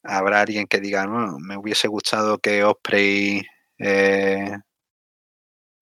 Habrá 0.03 0.41
alguien 0.41 0.67
que 0.67 0.79
diga, 0.79 1.05
no, 1.05 1.39
me 1.39 1.57
hubiese 1.57 1.87
gustado 1.87 2.37
que 2.39 2.63
Osprey 2.63 3.41
eh, 3.79 4.57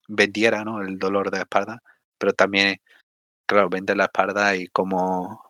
vendiera 0.07 0.63
¿no? 0.63 0.81
el 0.81 0.97
dolor 0.97 1.31
de 1.31 1.37
la 1.37 1.43
espalda, 1.43 1.81
pero 2.17 2.33
también, 2.33 2.77
claro, 3.47 3.69
vende 3.69 3.95
la 3.95 4.05
espalda 4.05 4.55
y 4.55 4.67
cómo, 4.67 5.43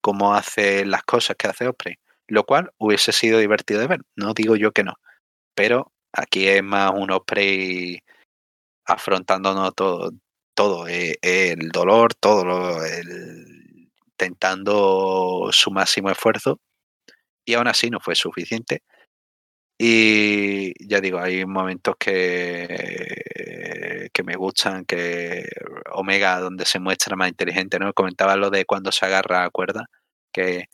cómo 0.00 0.34
hace 0.34 0.84
las 0.86 1.04
cosas 1.04 1.36
que 1.36 1.48
hace 1.48 1.68
Osprey, 1.68 1.96
lo 2.28 2.44
cual 2.44 2.72
hubiese 2.78 3.12
sido 3.12 3.38
divertido 3.38 3.80
de 3.80 3.86
ver, 3.88 4.00
no 4.16 4.34
digo 4.34 4.56
yo 4.56 4.72
que 4.72 4.84
no, 4.84 4.94
pero 5.54 5.92
aquí 6.12 6.48
es 6.48 6.62
más 6.62 6.92
un 6.94 7.10
Osprey 7.12 8.00
afrontándonos 8.86 9.74
todo, 9.74 10.12
todo, 10.54 10.88
eh, 10.88 11.18
el 11.22 11.70
dolor, 11.70 12.14
todo, 12.14 12.44
lo, 12.44 12.84
el, 12.84 13.90
su 15.52 15.70
máximo 15.70 16.10
esfuerzo 16.10 16.60
y 17.44 17.54
aún 17.54 17.68
así 17.68 17.90
no 17.90 18.00
fue 18.00 18.14
suficiente. 18.14 18.82
Y 19.78 20.72
ya 20.88 21.00
digo, 21.00 21.18
hay 21.18 21.44
momentos 21.46 21.96
que, 21.98 22.68
que 24.12 24.22
me 24.22 24.36
gustan, 24.36 24.84
que 24.84 25.44
Omega, 25.92 26.38
donde 26.40 26.64
se 26.66 26.78
muestra 26.80 27.16
más 27.16 27.28
inteligente, 27.28 27.78
¿no? 27.78 27.92
Comentaba 27.92 28.36
lo 28.36 28.50
de 28.50 28.64
cuando 28.64 28.92
se 28.92 29.06
agarra 29.06 29.44
a 29.44 29.50
cuerda, 29.50 29.86
que 30.32 30.66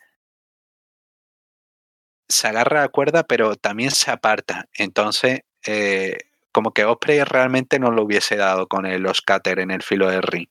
se 2.29 2.49
agarra 2.49 2.85
a 2.85 2.89
cuerda, 2.89 3.23
pero 3.25 3.57
también 3.57 3.91
se 3.91 4.11
aparta. 4.11 4.67
Entonces, 4.75 5.41
eh, 5.67 6.17
como 6.59 6.73
que 6.73 6.85
Osprey 6.85 7.23
realmente 7.23 7.79
no 7.79 7.93
lo 7.93 8.03
hubiese 8.03 8.35
dado 8.35 8.67
con 8.67 8.85
el 8.85 9.07
Oscater 9.07 9.61
en 9.61 9.71
el 9.71 9.85
filo 9.85 10.11
del 10.11 10.23
ring, 10.23 10.49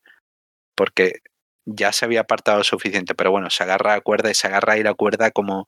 porque 0.74 1.20
ya 1.66 1.92
se 1.92 2.06
había 2.06 2.22
apartado 2.22 2.64
suficiente, 2.64 3.14
pero 3.14 3.30
bueno, 3.30 3.50
se 3.50 3.64
agarra 3.64 3.96
a 3.96 4.00
cuerda 4.00 4.32
y 4.32 4.34
se 4.34 4.48
agarra 4.48 4.76
ahí 4.76 4.84
la 4.84 4.94
cuerda 4.94 5.32
como, 5.32 5.66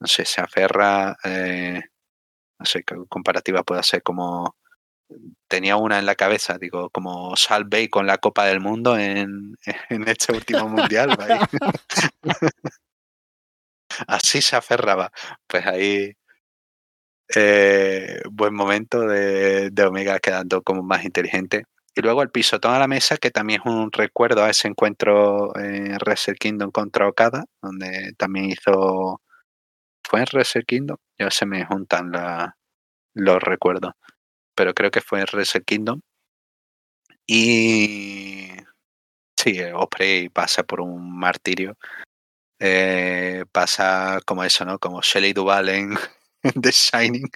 no 0.00 0.06
sé, 0.06 0.24
se 0.24 0.40
aferra, 0.40 1.18
eh, 1.22 1.82
no 2.58 2.64
sé 2.64 2.82
qué 2.82 2.96
comparativa 3.10 3.62
puede 3.62 3.82
ser, 3.82 4.02
como 4.02 4.56
tenía 5.48 5.76
una 5.76 5.98
en 5.98 6.06
la 6.06 6.14
cabeza, 6.14 6.56
digo, 6.58 6.88
como 6.88 7.36
Salve 7.36 7.90
con 7.90 8.06
la 8.06 8.16
Copa 8.16 8.46
del 8.46 8.60
Mundo 8.60 8.96
en, 8.96 9.54
en 9.90 10.08
este 10.08 10.32
último 10.32 10.66
mundial. 10.66 11.10
Así 14.06 14.40
se 14.40 14.56
aferraba. 14.56 15.12
Pues 15.46 15.66
ahí 15.66 16.16
eh, 17.34 18.20
buen 18.30 18.54
momento 18.54 19.00
de, 19.02 19.70
Omega 19.86 20.18
quedando 20.18 20.62
como 20.62 20.82
más 20.82 21.04
inteligente. 21.04 21.64
Y 21.94 22.00
luego 22.02 22.22
el 22.22 22.30
pisotón 22.30 22.74
a 22.74 22.78
la 22.78 22.88
mesa, 22.88 23.16
que 23.16 23.30
también 23.30 23.60
es 23.60 23.66
un 23.66 23.90
recuerdo 23.92 24.44
a 24.44 24.50
ese 24.50 24.68
encuentro 24.68 25.52
en 25.58 25.98
Kingdom 26.38 26.70
contra 26.70 27.08
Okada, 27.08 27.44
donde 27.62 28.12
también 28.16 28.50
hizo. 28.50 29.20
¿Fue 30.04 30.20
en 30.20 30.26
Wrestle 30.32 30.64
Kingdom? 30.64 30.96
Ya 31.18 31.30
se 31.30 31.46
me 31.46 31.64
juntan 31.66 32.12
la, 32.12 32.56
los 33.14 33.42
recuerdos. 33.42 33.92
Pero 34.56 34.74
creo 34.74 34.90
que 34.90 35.00
fue 35.02 35.20
en 35.20 35.26
Wrestle 35.32 35.64
Kingdom. 35.64 36.00
Y. 37.26 38.48
Sí, 39.36 39.60
Osprey 39.74 40.28
pasa 40.30 40.62
por 40.64 40.80
un 40.80 41.18
martirio. 41.18 41.76
Eh, 42.60 43.44
pasa 43.52 44.20
como 44.26 44.44
eso, 44.44 44.64
¿no? 44.64 44.78
Como 44.78 45.02
Shelley 45.02 45.32
Duvall 45.32 45.68
en, 45.68 45.94
The 46.62 46.70
Shining, 46.70 47.28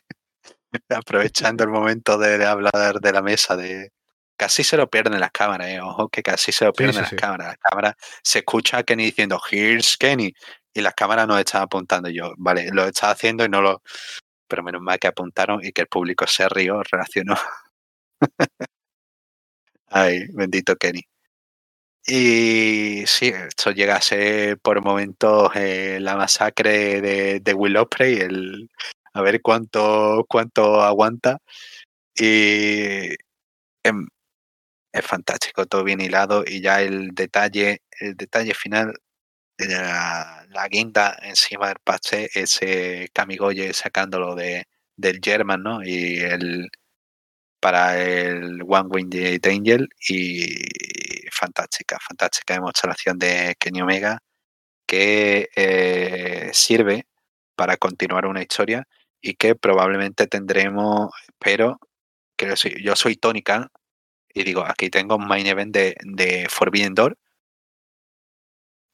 aprovechando 0.91 1.65
el 1.65 1.71
momento 1.71 2.19
de, 2.19 2.45
hablar 2.45 3.01
de 3.01 3.13
la 3.13 3.23
mesa, 3.23 3.57
de 3.57 3.91
casi 4.37 4.65
se 4.65 4.77
lo 4.77 4.89
pierden 4.89 5.21
las 5.21 5.31
cámaras, 5.31 5.69
eh, 5.69 5.81
ojo 5.81 6.09
que 6.09 6.23
casi 6.23 6.53
se 6.53 6.65
lo 6.65 6.73
pierden 6.73 7.03
las 7.03 7.13
cámaras. 7.13 7.49
Las 7.49 7.59
cámaras 7.59 7.95
se 8.23 8.41
escucha 8.41 8.79
a 8.79 8.83
Kenny 8.83 9.07
diciendo, 9.07 9.41
here's 9.51 9.97
Kenny, 9.97 10.33
y 10.75 10.81
las 10.81 10.95
cámaras 10.95 11.27
no 11.29 11.39
están 11.39 11.63
apuntando. 11.63 12.09
yo, 12.11 12.33
vale, 12.39 12.71
lo 12.73 12.85
estaba 12.87 13.13
haciendo 13.13 13.45
y 13.45 13.49
no 13.49 13.63
lo. 13.63 13.83
Pero 14.49 14.63
menos 14.63 14.83
mal 14.83 14.99
que 14.99 15.09
apuntaron 15.09 15.65
y 15.65 15.73
que 15.73 15.83
el 15.83 15.89
público 15.89 16.27
se 16.27 16.49
rió, 16.49 16.83
reaccionó. 16.91 17.37
Ay, 19.89 20.27
bendito 20.33 20.77
Kenny. 20.77 21.03
Y 22.07 23.05
sí, 23.07 23.29
esto 23.29 23.71
llega 23.71 23.97
a 23.97 24.01
ser 24.01 24.59
por 24.59 24.83
momentos 24.83 25.53
eh, 25.55 25.99
la 26.01 26.17
masacre 26.17 27.01
de, 27.01 27.41
de 27.41 27.55
Will 27.55 27.77
Osprey, 27.77 28.17
el, 28.19 28.71
a 29.15 29.23
ver 29.23 29.41
cuánto, 29.41 30.25
cuánto 30.29 30.83
aguanta. 30.83 31.39
Y 32.17 33.09
em, 33.85 34.09
es 34.93 35.07
fantástico, 35.07 35.67
todo 35.67 35.85
bien 35.85 36.01
hilado 36.01 36.45
y 36.47 36.63
ya 36.63 36.83
el 36.83 37.11
detalle, 37.15 37.83
el 38.01 38.17
detalle 38.17 38.55
final, 38.55 38.95
la, 39.59 40.47
la 40.51 40.69
guinda 40.69 41.19
encima 41.23 41.69
del 41.69 41.79
pastel, 41.85 42.31
ese 42.35 43.11
Kamigoye 43.15 43.73
sacándolo 43.75 44.35
de, 44.37 44.67
del 44.97 45.21
German, 45.23 45.63
¿no? 45.63 45.85
Y 45.85 46.19
el 46.21 46.71
para 47.61 48.01
el 48.03 48.63
One 48.67 48.89
Winged 48.91 49.47
Angel 49.47 49.89
y 50.09 51.22
fantástica, 51.43 51.99
fantástica 52.01 52.55
demostración 52.55 53.19
de 53.19 53.57
Kenny 53.59 53.83
Omega 53.83 54.19
que 54.87 55.49
eh, 55.57 56.51
sirve 56.53 57.07
para 57.57 57.77
continuar 57.77 58.27
una 58.27 58.43
historia 58.43 58.87
y 59.21 59.35
que 59.35 59.55
probablemente 59.55 60.27
tendremos, 60.27 61.11
pero 61.39 61.79
que 62.37 62.55
yo 62.81 62.97
soy 62.97 63.17
tónica 63.17 63.71
y 64.35 64.45
digo, 64.45 64.65
aquí 64.67 64.89
tengo 64.91 65.17
un 65.17 65.27
main 65.27 65.47
event 65.47 65.75
de, 65.75 65.97
de 66.05 66.47
Forbidden 66.49 66.95
Door. 66.95 67.17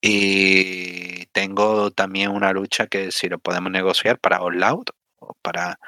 Y 0.00 1.26
tengo 1.26 1.90
también 1.90 2.30
una 2.30 2.52
lucha 2.52 2.86
que 2.86 3.10
si 3.10 3.28
lo 3.28 3.38
podemos 3.38 3.70
negociar 3.72 4.18
para 4.20 4.40
All 4.40 4.62
Out 4.62 4.90
o 5.20 5.34
para 5.42 5.78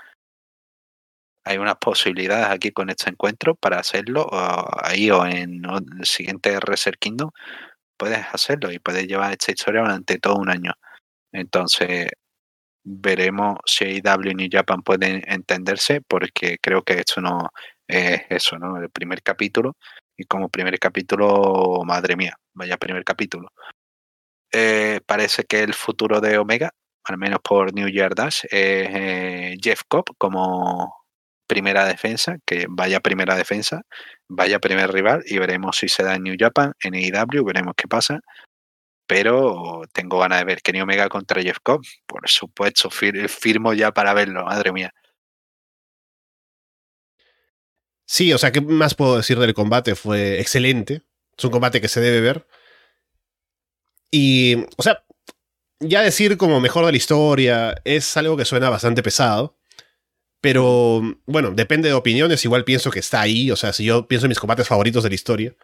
hay 1.44 1.58
unas 1.58 1.76
posibilidades 1.76 2.48
aquí 2.48 2.70
con 2.72 2.90
este 2.90 3.10
encuentro 3.10 3.54
para 3.54 3.78
hacerlo 3.78 4.28
ahí 4.82 5.10
o 5.10 5.24
en 5.26 5.62
el 5.64 6.04
siguiente 6.06 6.58
Reser 6.60 6.98
Kingdom 6.98 7.30
puedes 7.96 8.24
hacerlo 8.32 8.72
y 8.72 8.78
puedes 8.78 9.06
llevar 9.06 9.32
esta 9.32 9.52
historia 9.52 9.82
durante 9.82 10.18
todo 10.18 10.36
un 10.36 10.50
año. 10.50 10.72
Entonces 11.32 12.10
veremos 12.84 13.58
si 13.66 13.84
AEW 13.84 14.40
y 14.40 14.50
Japan 14.50 14.82
pueden 14.82 15.22
entenderse 15.26 16.00
porque 16.02 16.58
creo 16.62 16.82
que 16.82 16.94
esto 16.94 17.20
no 17.20 17.50
es 17.86 18.22
eso 18.30 18.58
no 18.58 18.78
el 18.78 18.90
primer 18.90 19.22
capítulo 19.22 19.76
y 20.16 20.24
como 20.24 20.48
primer 20.48 20.78
capítulo 20.78 21.82
madre 21.84 22.16
mía 22.16 22.36
vaya 22.54 22.76
primer 22.78 23.04
capítulo. 23.04 23.50
Eh, 24.52 25.00
parece 25.06 25.44
que 25.44 25.60
el 25.62 25.74
futuro 25.74 26.20
de 26.20 26.38
Omega 26.38 26.72
al 27.04 27.18
menos 27.18 27.40
por 27.42 27.72
New 27.74 27.88
Year 27.88 28.14
Dash, 28.14 28.44
es 28.44 28.50
eh, 28.52 29.56
Jeff 29.60 29.82
Cobb 29.88 30.04
como 30.18 30.99
primera 31.50 31.84
defensa, 31.84 32.38
que 32.46 32.66
vaya 32.68 33.00
primera 33.00 33.34
defensa, 33.34 33.82
vaya 34.28 34.60
primer 34.60 34.92
rival 34.92 35.24
y 35.26 35.38
veremos 35.38 35.76
si 35.78 35.88
se 35.88 36.04
da 36.04 36.14
en 36.14 36.22
New 36.22 36.36
Japan, 36.38 36.74
en 36.84 36.94
AEW, 36.94 37.44
veremos 37.44 37.74
qué 37.76 37.88
pasa. 37.88 38.20
Pero 39.08 39.82
tengo 39.92 40.20
ganas 40.20 40.38
de 40.38 40.44
ver 40.44 40.62
Kenny 40.62 40.80
Omega 40.80 41.08
contra 41.08 41.42
Jeff 41.42 41.58
Cobb, 41.60 41.82
por 42.06 42.28
supuesto, 42.28 42.88
firmo 42.88 43.74
ya 43.74 43.90
para 43.90 44.14
verlo, 44.14 44.44
madre 44.44 44.70
mía. 44.70 44.92
Sí, 48.06 48.32
o 48.32 48.38
sea, 48.38 48.52
¿qué 48.52 48.60
más 48.60 48.94
puedo 48.94 49.16
decir 49.16 49.36
del 49.40 49.52
combate? 49.52 49.96
Fue 49.96 50.38
excelente. 50.40 51.02
Es 51.36 51.44
un 51.44 51.50
combate 51.50 51.80
que 51.80 51.88
se 51.88 52.00
debe 52.00 52.20
ver. 52.20 52.46
Y, 54.12 54.64
o 54.76 54.82
sea, 54.84 55.04
ya 55.80 56.02
decir 56.02 56.36
como 56.36 56.60
mejor 56.60 56.86
de 56.86 56.92
la 56.92 56.96
historia 56.96 57.74
es 57.84 58.16
algo 58.16 58.36
que 58.36 58.44
suena 58.44 58.70
bastante 58.70 59.02
pesado. 59.02 59.59
Pero 60.40 61.02
bueno, 61.26 61.50
depende 61.50 61.88
de 61.88 61.94
opiniones. 61.94 62.44
Igual 62.44 62.64
pienso 62.64 62.90
que 62.90 63.00
está 63.00 63.20
ahí. 63.20 63.50
O 63.50 63.56
sea, 63.56 63.72
si 63.72 63.84
yo 63.84 64.08
pienso 64.08 64.26
en 64.26 64.30
mis 64.30 64.38
combates 64.38 64.68
favoritos 64.68 65.02
de 65.02 65.10
la 65.10 65.14
historia, 65.14 65.54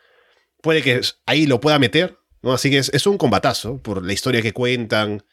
puede 0.61 0.83
que 0.83 1.01
ahí 1.25 1.47
lo 1.47 1.61
pueda 1.61 1.79
meter. 1.79 2.19
¿no? 2.43 2.53
Así 2.53 2.71
que 2.71 2.79
es, 2.79 3.07
un 3.07 3.19
combatazo 3.19 3.81
por 3.83 4.05
la 4.05 4.13
historia 4.13 4.43
que 4.43 4.53
cuentan, 4.53 5.25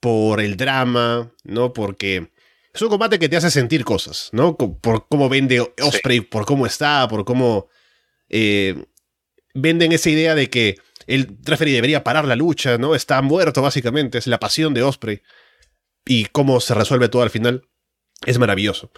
por 0.00 0.40
el 0.40 0.56
drama, 0.56 1.32
¿no? 1.42 1.72
Porque 1.72 2.30
es 2.72 2.82
un 2.82 2.90
combate 2.90 3.18
que 3.18 3.28
te 3.28 3.36
hace 3.36 3.50
sentir 3.50 3.84
cosas, 3.84 4.28
¿no? 4.32 4.56
Por 4.56 5.08
cómo 5.08 5.28
vende 5.28 5.60
Osprey, 5.80 6.20
por 6.20 6.44
cómo 6.44 6.66
está, 6.66 7.08
por 7.08 7.24
cómo 7.24 7.68
eh, 8.28 8.84
venden 9.54 9.92
esa 9.92 10.10
idea 10.10 10.34
de 10.34 10.50
que 10.50 10.76
el 11.06 11.36
referee 11.42 11.74
debería 11.74 12.04
parar 12.04 12.24
la 12.26 12.36
lucha, 12.36 12.78
¿no? 12.78 12.94
Está 12.94 13.22
muerto, 13.22 13.62
básicamente. 13.62 14.18
Es 14.18 14.26
la 14.26 14.40
pasión 14.40 14.74
de 14.74 14.82
Osprey. 14.82 15.22
Y 16.06 16.26
cómo 16.26 16.60
se 16.60 16.74
resuelve 16.74 17.08
todo 17.08 17.22
al 17.22 17.30
final. 17.30 17.66
Es 18.26 18.38
maravilloso. 18.38 18.90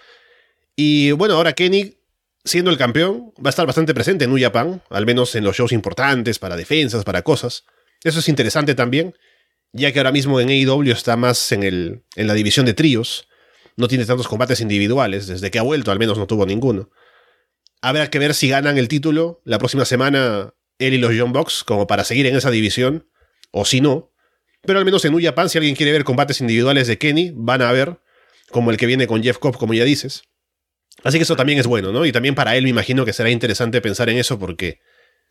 Y 0.74 1.12
bueno, 1.12 1.35
ahora 1.35 1.55
Kenny, 1.55 1.98
siendo 2.44 2.70
el 2.70 2.78
campeón, 2.78 3.32
va 3.39 3.48
a 3.48 3.51
estar 3.51 3.66
bastante 3.66 3.94
presente 3.94 4.24
en 4.24 4.35
New 4.35 4.43
Japan, 4.43 4.82
al 4.90 5.07
menos 5.07 5.35
en 5.35 5.44
los 5.44 5.57
shows 5.57 5.73
importantes, 5.73 6.39
para 6.39 6.57
defensas, 6.57 7.05
para 7.05 7.23
cosas. 7.23 7.65
Eso 8.05 8.20
es 8.20 8.28
interesante 8.28 8.74
también, 8.74 9.15
ya 9.73 9.93
que 9.93 9.98
ahora 9.98 10.12
mismo 10.12 10.40
en 10.40 10.48
AEW 10.48 10.93
está 10.93 11.16
más 11.16 11.51
en, 11.53 11.62
el, 11.62 12.05
en 12.15 12.27
la 12.27 12.35
división 12.35 12.66
de 12.66 12.74
tríos. 12.74 13.28
No 13.77 13.89
tiene 13.89 14.07
tantos 14.07 14.28
combates 14.28 14.61
individuales, 14.61 15.27
desde 15.27 15.51
que 15.51 15.59
ha 15.59 15.62
vuelto 15.62 15.90
al 15.90 15.98
menos 15.98 16.19
no 16.19 16.27
tuvo 16.27 16.47
ninguno. 16.47 16.90
Habrá 17.82 18.11
que 18.11 18.19
ver 18.19 18.35
si 18.35 18.48
ganan 18.48 18.78
el 18.78 18.89
título 18.89 19.43
la 19.44 19.59
próxima 19.59 19.85
semana 19.85 20.55
él 20.78 20.94
y 20.94 20.98
los 20.98 21.15
Young 21.15 21.32
Bucks 21.32 21.65
como 21.65 21.86
para 21.86 22.05
seguir 22.05 22.27
en 22.27 22.36
esa 22.36 22.51
división, 22.51 23.09
o 23.51 23.65
si 23.65 23.81
no. 23.81 24.12
Pero 24.62 24.78
al 24.78 24.85
menos 24.85 25.05
en 25.05 25.12
New 25.12 25.23
Japan, 25.23 25.48
si 25.48 25.59
alguien 25.59 25.77
quiere 25.77 25.93
ver 25.93 26.05
combates 26.05 26.40
individuales 26.40 26.86
de 26.86 26.98
Kenny, 26.98 27.32
van 27.35 27.62
a 27.62 27.73
ver, 27.73 28.01
como 28.51 28.70
el 28.70 28.77
que 28.77 28.86
viene 28.86 29.06
con 29.06 29.23
Jeff 29.23 29.39
Cobb, 29.39 29.56
como 29.56 29.74
ya 29.74 29.85
dices. 29.85 30.23
Así 31.05 31.18
que 31.18 31.24
eso 31.24 31.36
también 31.36 31.59
es 31.59 31.66
bueno, 31.66 31.93
¿no? 31.93 32.06
Y 32.06 32.12
también 32.12 32.35
para 32.35 32.56
él 32.56 32.64
me 32.64 32.70
imagino 32.70 33.05
que 33.05 33.12
será 33.12 33.31
interesante 33.31 33.81
pensar 33.81 34.09
en 34.09 34.18
eso 34.18 34.39
porque 34.39 34.81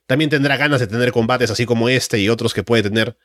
también 0.06 0.30
tendrá 0.30 0.58
ganas 0.58 0.80
de 0.80 0.88
tener 0.88 1.12
combates 1.12 1.50
así 1.50 1.66
como 1.66 1.90
este 1.90 2.20
y 2.20 2.30
otros 2.30 2.54
que 2.54 2.64
puede 2.64 2.84
tener 2.84 3.18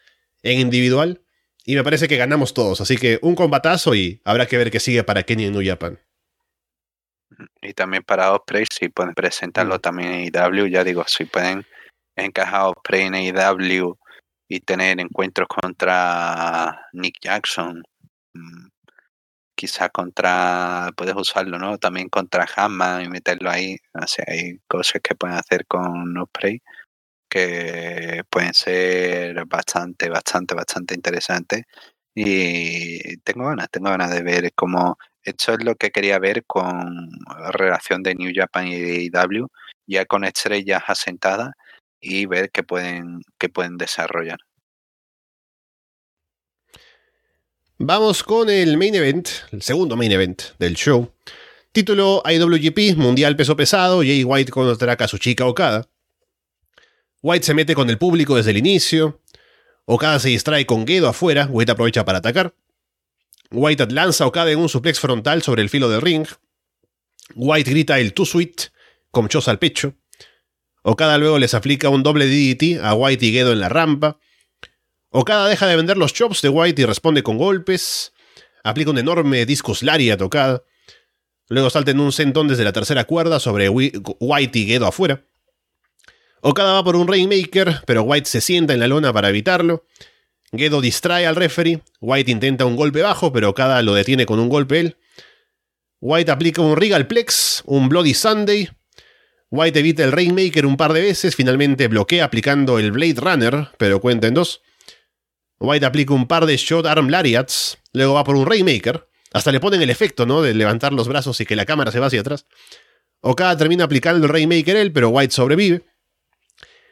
en 0.43 0.61
individual. 0.61 1.23
Y 1.65 1.75
me 1.75 1.85
parece 1.85 2.09
que 2.09 2.17
ganamos 2.17 2.55
todos, 2.55 2.81
así 2.81 2.97
que 2.97 3.19
un 3.23 3.35
combatazo 3.35 3.95
y 3.95 4.23
habrá 4.25 4.47
que 4.47 4.57
ver 4.57 4.71
qué 4.71 4.81
sigue 4.81 5.05
para 5.05 5.23
Kenny 5.23 5.45
en 5.45 5.53
New 5.53 5.63
Japan. 5.65 6.01
Y 7.61 7.75
también 7.75 8.03
para 8.03 8.33
Osprey, 8.33 8.65
si 8.71 8.89
pueden 8.89 9.15
presentarlo 9.15 9.77
mm. 9.77 9.81
también 9.81 10.13
en 10.13 10.25
IW, 10.25 10.67
ya 10.67 10.85
digo, 10.85 11.05
si 11.07 11.27
pueden 11.27 11.65
encajado 12.17 12.75
pre 12.83 13.03
en 13.03 13.15
AEW 13.15 13.97
y 14.49 14.61
tener 14.61 15.01
encuentros 15.01 15.49
contra 15.49 16.87
Nick 16.93 17.19
Jackson, 17.21 17.83
mm, 18.35 18.69
quizá 19.61 19.91
contra, 19.91 20.91
puedes 20.97 21.15
usarlo, 21.15 21.59
¿no? 21.59 21.77
También 21.77 22.09
contra 22.09 22.47
Hamman 22.57 23.05
y 23.05 23.09
meterlo 23.11 23.51
ahí. 23.51 23.77
O 23.95 24.01
hay 24.27 24.59
cosas 24.67 25.03
que 25.03 25.15
pueden 25.15 25.37
hacer 25.37 25.67
con 25.67 26.17
Osprey 26.17 26.63
que 27.31 28.23
pueden 28.31 28.55
ser 28.55 29.45
bastante, 29.47 30.09
bastante, 30.11 30.55
bastante 30.55 30.95
interesantes. 30.95 31.65
Y 32.15 33.19
tengo 33.19 33.47
ganas, 33.49 33.69
tengo 33.71 33.91
ganas 33.91 34.11
de 34.13 34.23
ver 34.23 34.53
cómo 34.55 34.99
esto 35.23 35.55
es 35.55 35.65
lo 35.65 35.77
que 35.77 35.91
quería 35.91 36.19
ver 36.19 36.45
con 36.47 37.11
la 37.39 37.53
relación 37.53 38.03
de 38.03 38.15
New 38.15 38.33
Japan 38.35 38.69
y 38.69 39.11
AEW, 39.15 39.49
ya 39.87 40.07
con 40.07 40.25
estrellas 40.25 40.83
asentadas 40.89 41.53
y 42.01 42.27
ver 42.27 42.51
qué 42.51 42.63
pueden, 42.65 43.21
qué 43.39 43.51
pueden 43.51 43.77
desarrollar. 43.79 44.39
Vamos 47.83 48.23
con 48.23 48.51
el 48.51 48.77
main 48.77 48.95
event, 48.95 49.27
el 49.53 49.63
segundo 49.63 49.97
main 49.97 50.13
event 50.13 50.43
del 50.59 50.75
show. 50.75 51.15
Título 51.73 52.23
IWGP 52.31 52.95
Mundial 52.99 53.37
Peso 53.37 53.57
Pesado, 53.57 54.01
Jay 54.01 54.23
White 54.23 54.53
contra 54.53 54.97
Kazuchika 54.97 55.47
Okada. 55.47 55.89
White 57.23 57.47
se 57.47 57.55
mete 57.55 57.75
con 57.75 57.89
el 57.89 57.97
público 57.97 58.37
desde 58.37 58.51
el 58.51 58.59
inicio. 58.59 59.23
Okada 59.87 60.19
se 60.19 60.29
distrae 60.29 60.67
con 60.67 60.87
Gedo 60.87 61.09
afuera, 61.09 61.49
White 61.51 61.73
aprovecha 61.73 62.05
para 62.05 62.19
atacar. 62.19 62.55
White 63.51 63.87
lanza 63.89 64.27
Okada 64.27 64.51
en 64.51 64.59
un 64.59 64.69
suplex 64.69 65.01
frontal 65.01 65.41
sobre 65.41 65.63
el 65.63 65.71
filo 65.71 65.89
del 65.89 66.03
ring. 66.03 66.27
White 67.35 67.71
grita 67.71 67.99
el 67.99 68.13
Too 68.13 68.27
Sweet, 68.27 68.73
con 69.11 69.29
choza 69.29 69.53
al 69.53 69.59
pecho. 69.59 69.95
Okada 70.83 71.17
luego 71.17 71.39
les 71.39 71.55
aplica 71.55 71.89
un 71.89 72.03
doble 72.03 72.27
DDT 72.27 72.85
a 72.85 72.93
White 72.93 73.25
y 73.25 73.33
Gedo 73.33 73.53
en 73.53 73.61
la 73.61 73.71
rampa. 73.71 74.19
Okada 75.11 75.49
deja 75.49 75.67
de 75.67 75.77
vender 75.77 75.97
los 75.97 76.13
chops 76.13 76.41
de 76.41 76.49
White 76.49 76.83
y 76.83 76.85
responde 76.85 77.23
con 77.23 77.37
golpes. 77.37 78.13
Aplica 78.63 78.91
un 78.91 78.99
enorme 78.99 79.45
discus 79.45 79.83
lariat 79.83 80.21
a 80.21 80.25
Okada. 80.25 80.63
Luego 81.49 81.69
salta 81.69 81.91
en 81.91 82.01
un 82.01 82.13
sentón 82.13 82.47
desde 82.47 82.63
la 82.63 82.73
tercera 82.73 83.05
cuerda 83.05 83.41
sobre 83.41 83.69
White 83.69 84.59
y 84.59 84.67
Gedo 84.67 84.87
afuera. 84.87 85.25
Okada 86.43 86.75
va 86.75 86.85
por 86.85 86.97
un 86.97 87.09
Rainmaker, 87.09 87.83
pero 87.87 88.03
White 88.03 88.29
se 88.29 88.41
sienta 88.41 88.73
en 88.73 88.81
la 88.81 88.89
lona 88.89 89.13
para 89.13 89.29
evitarlo. 89.29 89.85
Gedo 90.53 90.81
distrae 90.81 91.27
al 91.27 91.37
referee. 91.37 91.83
White 92.01 92.31
intenta 92.31 92.65
un 92.65 92.77
golpe 92.77 93.03
bajo, 93.03 93.33
pero 93.33 93.51
Okada 93.51 93.83
lo 93.83 93.95
detiene 93.95 94.27
con 94.27 94.39
un 94.39 94.49
golpe 94.49 94.79
él. 94.79 94.97
White 96.01 96.31
aplica 96.31 96.63
un 96.63 96.77
Regal 96.77 97.09
Plex, 97.09 97.63
un 97.67 97.89
Bloody 97.89 98.15
Sunday, 98.15 98.71
White 99.51 99.81
evita 99.81 100.05
el 100.05 100.13
Rainmaker 100.13 100.65
un 100.65 100.77
par 100.77 100.93
de 100.93 101.01
veces, 101.01 101.35
finalmente 101.35 101.89
bloquea 101.89 102.25
aplicando 102.25 102.79
el 102.79 102.93
Blade 102.93 103.17
Runner, 103.17 103.69
pero 103.79 104.01
cuenta 104.01 104.29
en 104.29 104.35
dos. 104.35 104.63
White 105.61 105.85
aplica 105.85 106.15
un 106.15 106.27
par 106.27 106.47
de 106.47 106.57
Shot 106.57 106.87
Arm 106.87 107.11
Lariats, 107.11 107.79
luego 107.93 108.15
va 108.15 108.25
por 108.25 108.35
un 108.35 108.47
Rainmaker, 108.47 109.07
hasta 109.33 109.53
le 109.53 109.61
ponen 109.61 109.83
el 109.83 109.91
efecto, 109.91 110.25
¿no? 110.25 110.41
De 110.41 110.55
levantar 110.55 110.93
los 110.95 111.07
brazos 111.07 111.41
y 111.41 111.47
que 111.47 111.55
la 111.55 111.67
cámara 111.67 111.93
se 111.93 112.01
va 112.01 112.07
hacia 112.07 112.21
atrás. 112.21 112.47
Okada 113.21 113.57
termina 113.57 113.85
aplicando 113.85 114.27
el 114.27 114.33
Rainmaker 114.33 114.77
él, 114.77 114.91
pero 114.93 115.11
White 115.11 115.35
sobrevive. 115.35 115.85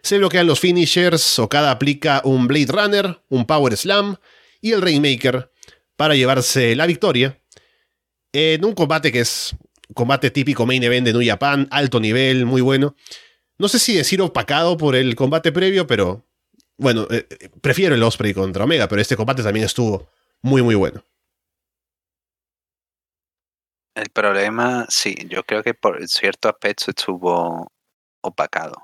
Se 0.03 0.19
bloquean 0.19 0.47
los 0.47 0.61
finishers, 0.61 1.39
Okada 1.39 1.70
aplica 1.70 2.20
un 2.24 2.47
Blade 2.47 2.66
Runner, 2.70 3.20
un 3.31 3.47
Power 3.47 3.77
Slam 3.77 4.16
y 4.61 4.73
el 4.73 4.82
Rainmaker 4.82 5.51
para 5.97 6.15
llevarse 6.15 6.77
la 6.77 6.86
victoria. 6.86 7.40
En 8.32 8.65
un 8.65 8.74
combate 8.74 9.11
que 9.11 9.20
es 9.20 9.57
combate 9.95 10.31
típico 10.31 10.66
main 10.66 10.82
event 10.82 11.07
de 11.07 11.15
New 11.15 11.27
Japan, 11.27 11.66
alto 11.70 11.99
nivel, 11.99 12.45
muy 12.45 12.61
bueno. 12.61 12.95
No 13.57 13.69
sé 13.69 13.78
si 13.78 13.95
decir 13.95 14.20
opacado 14.20 14.77
por 14.77 14.95
el 14.95 15.16
combate 15.16 15.51
previo, 15.51 15.86
pero 15.86 16.28
bueno, 16.79 17.07
eh, 17.11 17.27
prefiero 17.61 17.95
el 17.95 18.03
Osprey 18.03 18.33
contra 18.33 18.65
Omega, 18.65 18.89
pero 18.89 19.03
este 19.03 19.17
combate 19.17 19.43
también 19.43 19.67
estuvo 19.67 20.09
muy, 20.43 20.63
muy 20.63 20.75
bueno. 20.75 21.03
El 23.95 24.11
problema, 24.11 24.87
sí, 24.89 25.17
yo 25.29 25.43
creo 25.43 25.63
que 25.63 25.75
por 25.75 26.07
cierto 26.09 26.49
aspecto 26.49 26.93
estuvo 26.93 27.71
opacado 28.23 28.77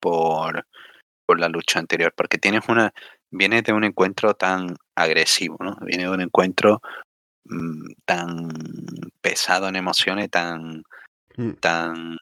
por, 0.00 0.66
por 1.26 1.38
la 1.38 1.48
lucha 1.48 1.78
anterior, 1.78 2.12
porque 2.16 2.38
tienes 2.38 2.62
una, 2.68 2.92
viene 3.30 3.60
de 3.60 3.72
un 3.72 3.84
encuentro 3.84 4.34
tan 4.34 4.74
agresivo, 4.96 5.58
¿no? 5.60 5.76
Viene 5.82 6.04
de 6.04 6.10
un 6.10 6.22
encuentro 6.22 6.80
Mm, 7.44 7.94
tan 8.04 8.50
pesado 9.20 9.68
en 9.68 9.76
emociones, 9.76 10.30
tan, 10.30 10.82
mm. 11.36 11.52
tan 11.60 12.18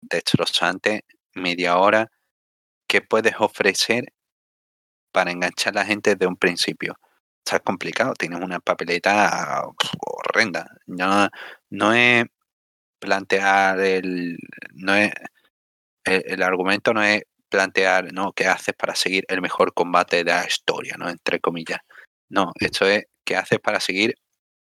destrozante, 0.00 1.04
media 1.34 1.78
hora, 1.78 2.10
¿qué 2.88 3.02
puedes 3.02 3.34
ofrecer 3.40 4.12
para 5.18 5.32
enganchar 5.32 5.76
a 5.76 5.80
la 5.80 5.84
gente 5.84 6.14
desde 6.14 6.28
un 6.28 6.36
principio? 6.36 6.96
Está 7.44 7.58
complicado, 7.58 8.14
tienes 8.14 8.40
una 8.40 8.60
papeleta 8.60 9.64
horrenda. 9.98 10.70
No, 10.86 11.28
no 11.70 11.92
es 11.92 12.24
plantear 13.00 13.80
el. 13.80 14.38
No 14.74 14.94
es, 14.94 15.10
el, 16.04 16.40
argumento 16.40 16.94
no 16.94 17.02
es 17.02 17.22
plantear 17.48 18.12
no 18.12 18.32
qué 18.32 18.46
haces 18.46 18.76
para 18.76 18.94
seguir 18.94 19.24
el 19.26 19.42
mejor 19.42 19.74
combate 19.74 20.18
de 20.18 20.24
la 20.26 20.46
historia, 20.46 20.94
¿no? 20.96 21.08
Entre 21.08 21.40
comillas. 21.40 21.80
No, 22.28 22.52
esto 22.60 22.86
es 22.86 23.06
qué 23.24 23.34
haces 23.34 23.58
para 23.58 23.80
seguir 23.80 24.14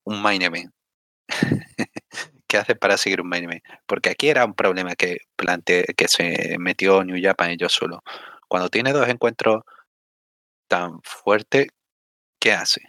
un 0.05 0.23
main 0.23 0.41
event. 0.41 0.73
¿Qué 2.49 2.57
hace 2.57 2.77
para 2.77 2.97
seguir 2.97 3.21
un 3.21 3.29
main 3.29 3.45
event? 3.45 3.63
Porque 3.87 4.09
aquí 4.09 4.31
era 4.31 4.47
un 4.47 4.55
problema 4.55 4.95
que 4.97 5.19
plante, 5.37 5.85
que 5.97 6.09
se 6.09 6.57
metió 6.59 7.05
New 7.05 7.23
Japan 7.23 7.51
ellos 7.51 7.73
solo. 7.75 8.03
Cuando 8.49 8.71
tiene 8.71 8.93
dos 8.93 9.07
encuentros 9.09 9.65
tan 10.71 11.01
fuertes, 11.03 11.67
¿qué 12.39 12.53
hace? 12.53 12.81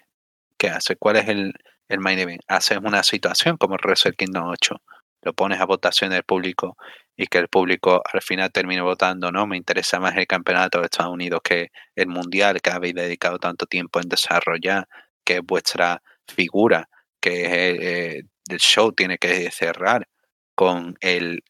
¿qué 0.62 0.70
hace? 0.70 0.96
¿Cuál 0.96 1.16
es 1.16 1.28
el, 1.28 1.54
el 1.90 2.00
main 2.00 2.20
event? 2.20 2.44
Haces 2.48 2.78
una 2.84 3.02
situación 3.02 3.58
como 3.58 3.78
Wrestle 3.78 4.14
Kingdom 4.14 4.46
8, 4.46 4.76
lo 5.24 5.34
pones 5.34 5.60
a 5.60 5.66
votación 5.66 6.12
del 6.12 6.24
público 6.24 6.78
y 7.18 7.26
que 7.26 7.40
el 7.40 7.48
público 7.48 8.04
al 8.14 8.22
final 8.22 8.52
termine 8.52 8.82
votando, 8.82 9.32
¿no? 9.32 9.48
Me 9.48 9.58
interesa 9.58 10.00
más 10.00 10.16
el 10.18 10.28
campeonato 10.28 10.80
de 10.80 10.86
Estados 10.86 11.12
Unidos 11.14 11.42
que 11.44 11.72
el 11.96 12.08
mundial 12.08 12.62
que 12.62 12.70
habéis 12.70 12.94
dedicado 12.94 13.40
tanto 13.40 13.66
tiempo 13.66 14.00
en 14.00 14.08
desarrollar, 14.10 14.88
que 15.24 15.38
es 15.38 15.42
vuestra 15.44 16.04
figura, 16.28 16.88
que 17.20 18.18
eh, 18.18 18.24
el 18.48 18.60
show 18.60 18.92
tiene 18.92 19.18
que 19.18 19.50
cerrar 19.50 20.08
con 20.54 20.96
el, 21.02 21.44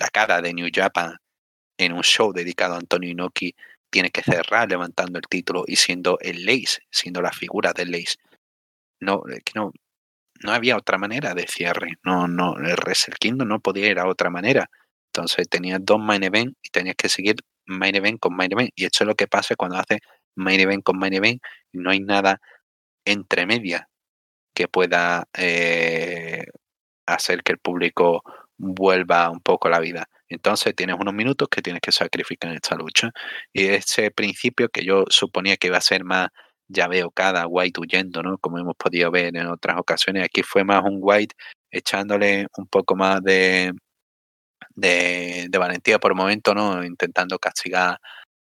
la 0.00 0.08
cara 0.08 0.42
de 0.42 0.54
New 0.54 0.70
Japan 0.74 1.16
en 1.78 1.92
un 1.92 2.02
show 2.02 2.32
dedicado 2.32 2.74
a 2.74 2.78
Antonio 2.78 3.10
Inoki 3.10 3.54
tiene 3.92 4.10
que 4.10 4.22
cerrar 4.22 4.68
levantando 4.70 5.18
el 5.18 5.26
título 5.28 5.64
y 5.66 5.76
siendo 5.76 6.18
el 6.20 6.46
Lace, 6.46 6.80
siendo 6.90 7.20
la 7.20 7.30
figura 7.30 7.72
del 7.74 7.92
Lace. 7.92 8.16
No, 9.00 9.22
no, 9.54 9.72
no 10.42 10.52
había 10.52 10.76
otra 10.78 10.98
manera 10.98 11.34
de 11.34 11.46
cierre. 11.46 11.98
No, 12.02 12.26
no, 12.26 12.56
el 12.56 12.76
Wrestle 12.76 13.14
Kingdom 13.20 13.48
no 13.48 13.60
podía 13.60 13.88
ir 13.88 13.98
a 13.98 14.08
otra 14.08 14.30
manera. 14.30 14.70
Entonces 15.08 15.48
tenías 15.48 15.80
dos 15.82 16.00
main 16.00 16.24
event 16.24 16.56
y 16.62 16.70
tenías 16.70 16.96
que 16.96 17.10
seguir 17.10 17.36
main 17.66 17.94
event 17.94 18.18
con 18.18 18.34
main 18.34 18.50
event. 18.52 18.70
Y 18.74 18.86
eso 18.86 19.04
es 19.04 19.08
lo 19.08 19.14
que 19.14 19.28
pasa 19.28 19.56
cuando 19.56 19.76
haces 19.76 19.98
main 20.36 20.60
event 20.60 20.82
con 20.82 20.98
main 20.98 21.12
event 21.12 21.42
no 21.72 21.90
hay 21.90 22.00
nada 22.00 22.40
entre 23.04 23.46
media 23.46 23.88
que 24.54 24.68
pueda 24.68 25.28
eh, 25.36 26.46
hacer 27.06 27.42
que 27.42 27.52
el 27.52 27.58
público 27.58 28.22
vuelva 28.62 29.28
un 29.30 29.40
poco 29.40 29.68
la 29.68 29.80
vida. 29.80 30.08
Entonces 30.28 30.74
tienes 30.74 30.96
unos 30.98 31.14
minutos 31.14 31.48
que 31.48 31.62
tienes 31.62 31.82
que 31.82 31.92
sacrificar 31.92 32.50
en 32.50 32.56
esta 32.56 32.76
lucha. 32.76 33.10
Y 33.52 33.66
ese 33.66 34.10
principio 34.10 34.68
que 34.68 34.84
yo 34.84 35.04
suponía 35.08 35.56
que 35.56 35.68
iba 35.68 35.78
a 35.78 35.80
ser 35.80 36.04
más, 36.04 36.28
ya 36.68 36.88
veo 36.88 37.10
cada 37.10 37.46
White 37.46 37.80
huyendo, 37.80 38.22
¿no? 38.22 38.38
Como 38.38 38.58
hemos 38.58 38.76
podido 38.76 39.10
ver 39.10 39.36
en 39.36 39.46
otras 39.48 39.78
ocasiones. 39.78 40.24
Aquí 40.24 40.42
fue 40.42 40.64
más 40.64 40.82
un 40.84 40.98
White 41.00 41.34
echándole 41.70 42.46
un 42.56 42.66
poco 42.68 42.96
más 42.96 43.22
de, 43.22 43.72
de, 44.74 45.48
valentía 45.58 45.98
por 45.98 46.12
el 46.12 46.16
momento, 46.16 46.54
¿no? 46.54 46.84
Intentando 46.84 47.38
castigar 47.38 47.98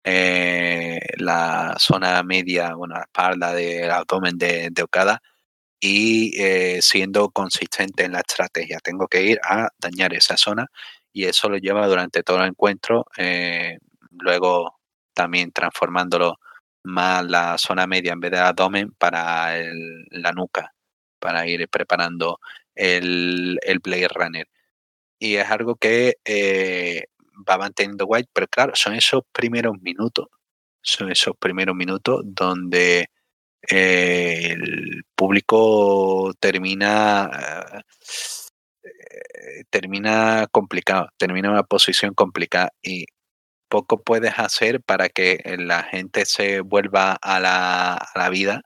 eh, 0.04 1.00
la 1.18 1.76
zona 1.78 2.22
media, 2.22 2.74
bueno, 2.74 2.94
la 2.96 3.02
espalda 3.02 3.54
del 3.54 3.90
abdomen 3.90 4.36
de, 4.38 4.70
de 4.72 4.82
Okada 4.82 5.22
y 5.80 6.40
eh, 6.40 6.80
siendo 6.82 7.30
consistente 7.30 8.04
en 8.04 8.12
la 8.12 8.20
estrategia. 8.20 8.78
Tengo 8.80 9.08
que 9.08 9.22
ir 9.22 9.40
a 9.44 9.68
dañar 9.78 10.14
esa 10.14 10.36
zona 10.36 10.66
y 11.12 11.24
eso 11.24 11.48
lo 11.48 11.58
lleva 11.58 11.86
durante 11.86 12.22
todo 12.22 12.42
el 12.42 12.48
encuentro, 12.48 13.06
eh, 13.16 13.78
luego 14.10 14.78
también 15.14 15.52
transformándolo 15.52 16.36
más 16.84 17.24
la 17.26 17.58
zona 17.58 17.86
media 17.86 18.12
en 18.12 18.20
vez 18.20 18.30
de 18.32 18.38
abdomen 18.38 18.92
para 18.92 19.54
la 20.10 20.32
nuca, 20.32 20.72
para 21.18 21.46
ir 21.46 21.68
preparando 21.68 22.40
el, 22.74 23.58
el 23.62 23.78
Blade 23.80 24.08
Runner. 24.08 24.48
Y 25.18 25.36
es 25.36 25.50
algo 25.50 25.76
que 25.76 26.16
eh, 26.24 27.04
va 27.48 27.58
manteniendo 27.58 28.06
White, 28.06 28.30
pero 28.32 28.46
claro, 28.48 28.72
son 28.74 28.94
esos 28.94 29.22
primeros 29.32 29.74
minutos, 29.80 30.26
son 30.82 31.10
esos 31.10 31.36
primeros 31.38 31.74
minutos 31.74 32.22
donde 32.24 33.10
eh, 33.70 34.52
el 34.52 35.04
público 35.14 36.32
termina 36.40 37.82
eh, 38.82 39.64
termina 39.70 40.46
complicado, 40.50 41.08
termina 41.18 41.50
una 41.50 41.64
posición 41.64 42.14
complicada 42.14 42.72
y 42.82 43.06
poco 43.68 44.02
puedes 44.02 44.38
hacer 44.38 44.82
para 44.82 45.08
que 45.08 45.42
la 45.58 45.82
gente 45.84 46.24
se 46.26 46.60
vuelva 46.60 47.12
a 47.22 47.40
la, 47.40 48.08
la 48.14 48.30
vida 48.30 48.62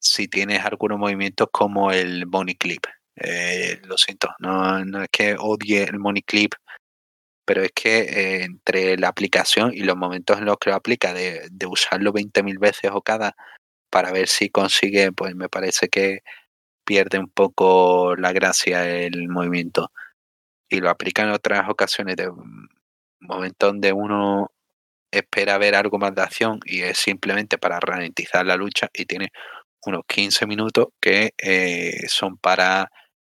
si 0.00 0.28
tienes 0.28 0.64
algunos 0.64 0.98
movimientos 0.98 1.48
como 1.52 1.92
el 1.92 2.26
money 2.26 2.54
clip. 2.56 2.84
Eh, 3.16 3.80
lo 3.84 3.98
siento, 3.98 4.30
no, 4.40 5.02
es 5.02 5.08
que 5.12 5.36
odie 5.38 5.84
el 5.84 5.98
money 5.98 6.22
clip, 6.22 6.54
pero 7.44 7.62
es 7.62 7.72
que 7.74 8.42
entre 8.44 8.96
la 8.98 9.08
aplicación 9.08 9.72
y 9.74 9.80
los 9.82 9.96
momentos 9.96 10.38
en 10.38 10.46
los 10.46 10.56
que 10.58 10.70
lo 10.70 10.76
aplica, 10.76 11.12
de, 11.14 11.48
de 11.50 11.66
usarlo 11.66 12.12
20.000 12.12 12.58
veces 12.58 12.90
o 12.92 13.02
cada 13.02 13.36
para 13.92 14.12
ver 14.12 14.28
si 14.28 14.50
consigue, 14.50 15.12
pues 15.12 15.36
me 15.36 15.50
parece 15.50 15.88
que 15.88 16.22
pierde 16.84 17.18
un 17.18 17.28
poco 17.30 18.16
la 18.16 18.32
gracia 18.32 18.88
el 18.88 19.28
movimiento. 19.28 19.92
Y 20.70 20.80
lo 20.80 20.90
aplica 20.90 21.22
en 21.22 21.30
otras 21.30 21.68
ocasiones 21.68 22.16
de 22.16 22.28
un 22.30 22.68
momento 23.20 23.66
donde 23.68 23.92
uno 23.92 24.52
espera 25.12 25.58
ver 25.58 25.74
algo 25.76 25.98
más 25.98 26.14
de 26.14 26.22
acción 26.22 26.60
y 26.64 26.82
es 26.82 26.98
simplemente 26.98 27.58
para 27.58 27.80
ralentizar 27.80 28.46
la 28.46 28.56
lucha 28.56 28.88
y 28.94 29.06
tiene 29.06 29.30
unos 29.86 30.02
15 30.08 30.46
minutos 30.46 30.88
que 31.00 31.32
eh, 31.38 32.06
son 32.08 32.38
para 32.38 32.90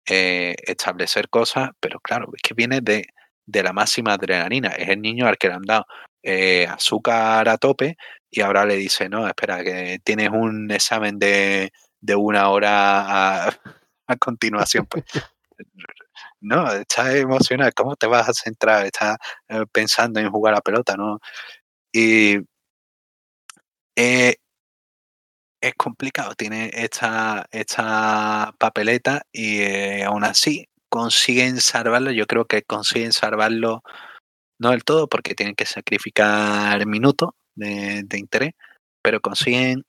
eh, 0.08 0.56
establecer 0.68 1.30
cosas, 1.30 1.70
pero 1.80 2.00
claro, 2.02 2.30
es 2.36 2.42
que 2.42 2.54
viene 2.56 2.82
de, 2.82 3.06
de, 3.46 3.64
la 3.64 3.74
máxima 3.74 4.14
adrenalina. 4.14 4.70
Es 4.70 4.90
el 4.90 5.02
niño 5.02 5.28
al 5.28 5.38
que 5.38 5.50
le 5.50 5.56
han 5.56 5.64
dado 5.64 5.86
eh, 6.24 6.68
azúcar 6.68 7.48
a 7.50 7.58
tope 7.58 7.98
y 8.32 8.42
ahora 8.42 8.66
le 8.66 8.76
dice, 8.76 9.10
no, 9.10 9.28
espera, 9.28 9.64
que 9.64 10.00
tienes 10.04 10.30
un 10.30 10.70
examen 10.72 11.18
de, 11.20 11.72
de 12.02 12.16
una 12.16 12.50
hora 12.50 13.48
a, 13.48 14.16
continuación. 14.20 14.86
Pues, 14.88 15.06
no, 16.42 16.72
estás 16.72 17.16
emocionado, 17.16 17.72
¿cómo 17.76 17.96
te 17.96 18.08
vas 18.08 18.30
a 18.30 18.34
centrar? 18.34 18.86
Estás 18.86 19.18
eh, 19.50 19.66
pensando 19.72 20.20
en 20.20 20.32
jugar 20.32 20.56
a 20.56 20.62
pelota, 20.62 20.96
¿no? 20.96 21.20
Y 21.92 22.38
eh, 23.96 24.36
es 25.62 25.74
complicado, 25.76 26.36
tiene 26.36 26.72
esta, 26.74 27.46
esta 27.52 28.54
papeleta 28.58 29.24
y 29.32 29.62
eh, 29.62 30.04
aún 30.04 30.24
así 30.24 30.70
consiguen 30.90 31.60
salvarlo. 31.62 32.12
Yo 32.12 32.26
creo 32.28 32.46
que 32.46 32.64
consiguen 32.64 33.12
salvarlo 33.14 33.84
no 34.60 34.72
del 34.72 34.84
todo 34.84 35.08
porque 35.08 35.36
tienen 35.36 35.56
que 35.56 35.66
sacrificar 35.66 36.86
minutos, 36.86 37.32
de, 37.60 38.18
interés, 38.18 38.54
pero 39.02 39.22
consiguen 39.22 39.86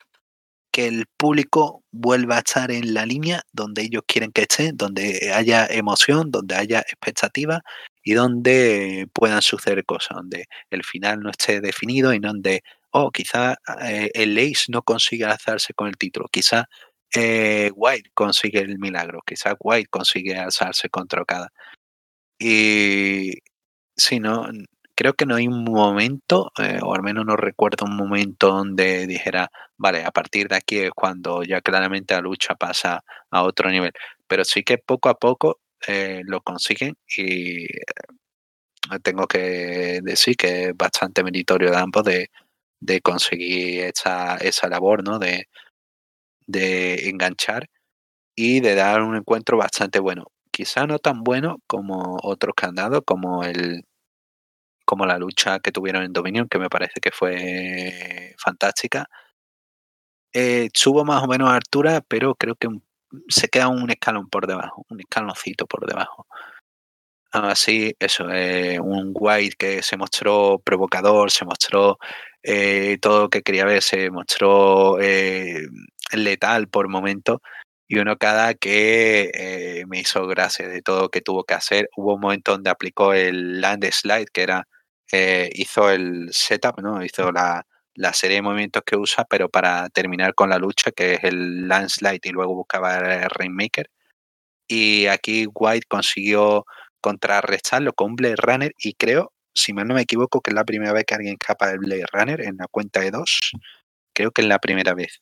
que 0.73 0.87
el 0.87 1.07
público 1.17 1.83
vuelva 1.91 2.37
a 2.37 2.39
estar 2.41 2.71
en 2.71 2.95
la 2.95 3.07
línea 3.07 3.43
donde 3.53 3.83
ellos 3.83 4.03
quieren 4.07 4.33
que 4.33 4.43
esté, 4.43 4.73
donde 4.73 5.33
haya 5.35 5.67
emoción, 5.67 6.31
donde 6.31 6.55
haya 6.55 6.81
expectativa 6.81 7.63
y 8.05 8.15
donde 8.15 9.09
puedan 9.13 9.43
suceder 9.43 9.85
cosas, 9.85 10.17
donde 10.17 10.47
el 10.71 10.85
final 10.85 11.21
no 11.21 11.31
esté 11.31 11.61
definido 11.61 12.15
y 12.15 12.21
donde, 12.21 12.63
oh, 12.93 13.11
quizá 13.11 13.57
eh, 13.83 14.11
el 14.15 14.39
Ace 14.39 14.67
no 14.69 14.83
consiga 14.83 15.33
alzarse 15.33 15.75
con 15.75 15.89
el 15.89 15.97
título, 15.97 16.29
quizá 16.31 16.69
eh, 17.15 17.71
White 17.75 18.11
consigue 18.15 18.61
el 18.61 18.79
milagro, 18.79 19.21
quizá 19.27 19.57
White 19.59 19.89
consigue 19.91 20.37
alzarse 20.37 20.89
contra 20.89 21.23
Okada. 21.23 21.51
Y 22.39 23.35
si 23.97 24.21
no, 24.21 24.47
creo 25.01 25.15
que 25.15 25.25
no 25.25 25.37
hay 25.37 25.49
un 25.49 25.65
momento, 25.65 26.53
eh, 26.59 26.79
o 26.83 26.95
al 26.95 27.03
menos 27.03 27.25
no 27.25 27.35
recuerdo 27.35 27.87
un 27.87 27.97
momento 27.97 28.49
donde 28.49 29.07
dijera, 29.07 29.51
vale, 29.79 30.05
a 30.05 30.11
partir 30.11 30.47
de 30.49 30.57
aquí 30.57 30.79
es 30.81 30.91
cuando 30.91 31.43
ya 31.43 31.63
claramente 31.63 32.13
la 32.13 32.21
lucha 32.21 32.55
pasa 32.55 33.03
a 33.31 33.43
otro 33.43 33.71
nivel. 33.71 33.93
Pero 34.27 34.45
sí 34.45 34.63
que 34.63 34.77
poco 34.77 35.09
a 35.09 35.15
poco 35.15 35.61
eh, 35.89 36.21
lo 36.27 36.43
consiguen 36.43 36.97
y 37.17 37.65
eh, 37.65 37.69
tengo 39.03 39.27
que 39.27 40.01
decir 40.03 40.37
que 40.37 40.65
es 40.65 40.77
bastante 40.77 41.25
meritorio 41.25 41.71
de 41.71 41.79
ambos 41.79 42.05
de, 42.05 42.29
conseguir 43.03 43.85
esa, 43.85 44.37
esa 44.37 44.69
labor, 44.69 45.03
¿no? 45.03 45.19
De, 45.19 45.47
de 46.47 47.09
enganchar 47.09 47.71
y 48.37 48.61
de 48.61 48.75
dar 48.75 49.03
un 49.03 49.17
encuentro 49.17 49.57
bastante 49.59 50.01
bueno. 50.01 50.27
Quizá 50.51 50.87
no 50.87 50.99
tan 50.99 51.23
bueno 51.25 51.59
como 51.67 52.19
otros 52.23 52.55
que 52.57 52.67
han 52.67 52.75
dado, 52.75 53.03
como 53.03 53.45
el, 53.45 53.85
como 54.91 55.07
la 55.07 55.19
lucha 55.19 55.61
que 55.61 55.71
tuvieron 55.71 56.03
en 56.03 56.13
Dominion, 56.13 56.49
que 56.49 56.59
me 56.59 56.69
parece 56.69 57.01
que 57.01 57.13
fue 57.13 58.35
fantástica. 58.39 59.09
Eh, 60.33 60.69
subo 60.75 61.05
más 61.05 61.23
o 61.23 61.29
menos 61.29 61.49
a 61.49 61.55
altura, 61.55 62.01
pero 62.09 62.35
creo 62.35 62.57
que 62.57 62.69
se 63.29 63.47
queda 63.49 63.69
un 63.69 63.89
escalón 63.91 64.29
por 64.29 64.49
debajo, 64.49 64.85
un 64.89 64.99
escaloncito 64.99 65.67
por 65.69 65.87
debajo. 65.87 66.27
Así, 67.31 67.95
eso, 68.01 68.29
eh, 68.33 68.81
un 68.81 69.13
White 69.15 69.55
que 69.57 69.83
se 69.83 69.97
mostró 69.97 70.59
provocador, 70.59 71.31
se 71.31 71.45
mostró 71.45 71.99
eh, 72.43 72.99
todo 73.01 73.23
lo 73.23 73.29
que 73.29 73.43
quería 73.43 73.65
ver, 73.65 73.83
se 73.83 74.11
mostró 74.11 74.99
letal 76.13 76.67
por 76.69 76.89
momento 76.89 77.43
y 77.87 77.99
uno 78.01 78.17
cada 78.17 78.55
que 78.55 79.85
me 79.87 80.01
hizo 80.01 80.27
gracia 80.27 80.67
de 80.69 80.83
todo 80.83 81.03
lo 81.03 81.09
que 81.11 81.21
tuvo 81.21 81.45
que 81.45 81.55
hacer. 81.55 81.89
Hubo 81.97 82.15
un 82.15 82.21
momento 82.21 82.53
donde 82.53 82.71
aplicó 82.71 83.13
el 83.15 83.61
land 83.61 83.85
slide, 83.93 84.27
que 84.33 84.43
era 84.43 84.67
eh, 85.13 85.51
hizo 85.55 85.91
el 85.91 86.29
setup, 86.33 86.81
¿no? 86.81 87.05
Hizo 87.05 87.33
la, 87.33 87.65
serie 88.13 88.37
de 88.37 88.43
movimientos 88.43 88.83
que 88.85 88.97
usa, 88.97 89.25
pero 89.29 89.49
para 89.49 89.89
terminar 89.91 90.35
con 90.35 90.51
la 90.51 90.59
lucha, 90.59 90.91
que 90.93 91.15
es 91.15 91.25
el 91.25 91.69
landslide 91.69 92.21
y 92.23 92.31
luego 92.31 92.55
buscaba 92.55 92.97
el 92.97 93.31
Rainmaker. 93.31 93.91
Y 94.69 95.07
aquí 95.07 95.47
White 95.53 95.87
consiguió 95.89 96.65
contrarrestarlo 97.01 97.93
con 97.93 98.17
Blade 98.17 98.37
Runner 98.37 98.73
y 98.79 98.95
creo, 98.95 99.33
si 99.55 99.73
mal 99.73 99.89
no 99.89 99.95
me 99.95 100.03
equivoco, 100.03 100.41
que 100.41 100.51
es 100.51 100.55
la 100.55 100.65
primera 100.65 100.93
vez 100.93 101.05
que 101.05 101.15
alguien 101.15 101.37
escapa 101.41 101.69
del 101.69 101.81
Blade 101.81 102.05
Runner 102.13 102.41
en 102.43 102.57
la 102.57 102.67
cuenta 102.69 103.01
de 103.01 103.11
dos. 103.11 103.41
Creo 104.15 104.31
que 104.31 104.43
es 104.43 104.49
la 104.49 104.59
primera 104.59 104.95
vez. 104.95 105.21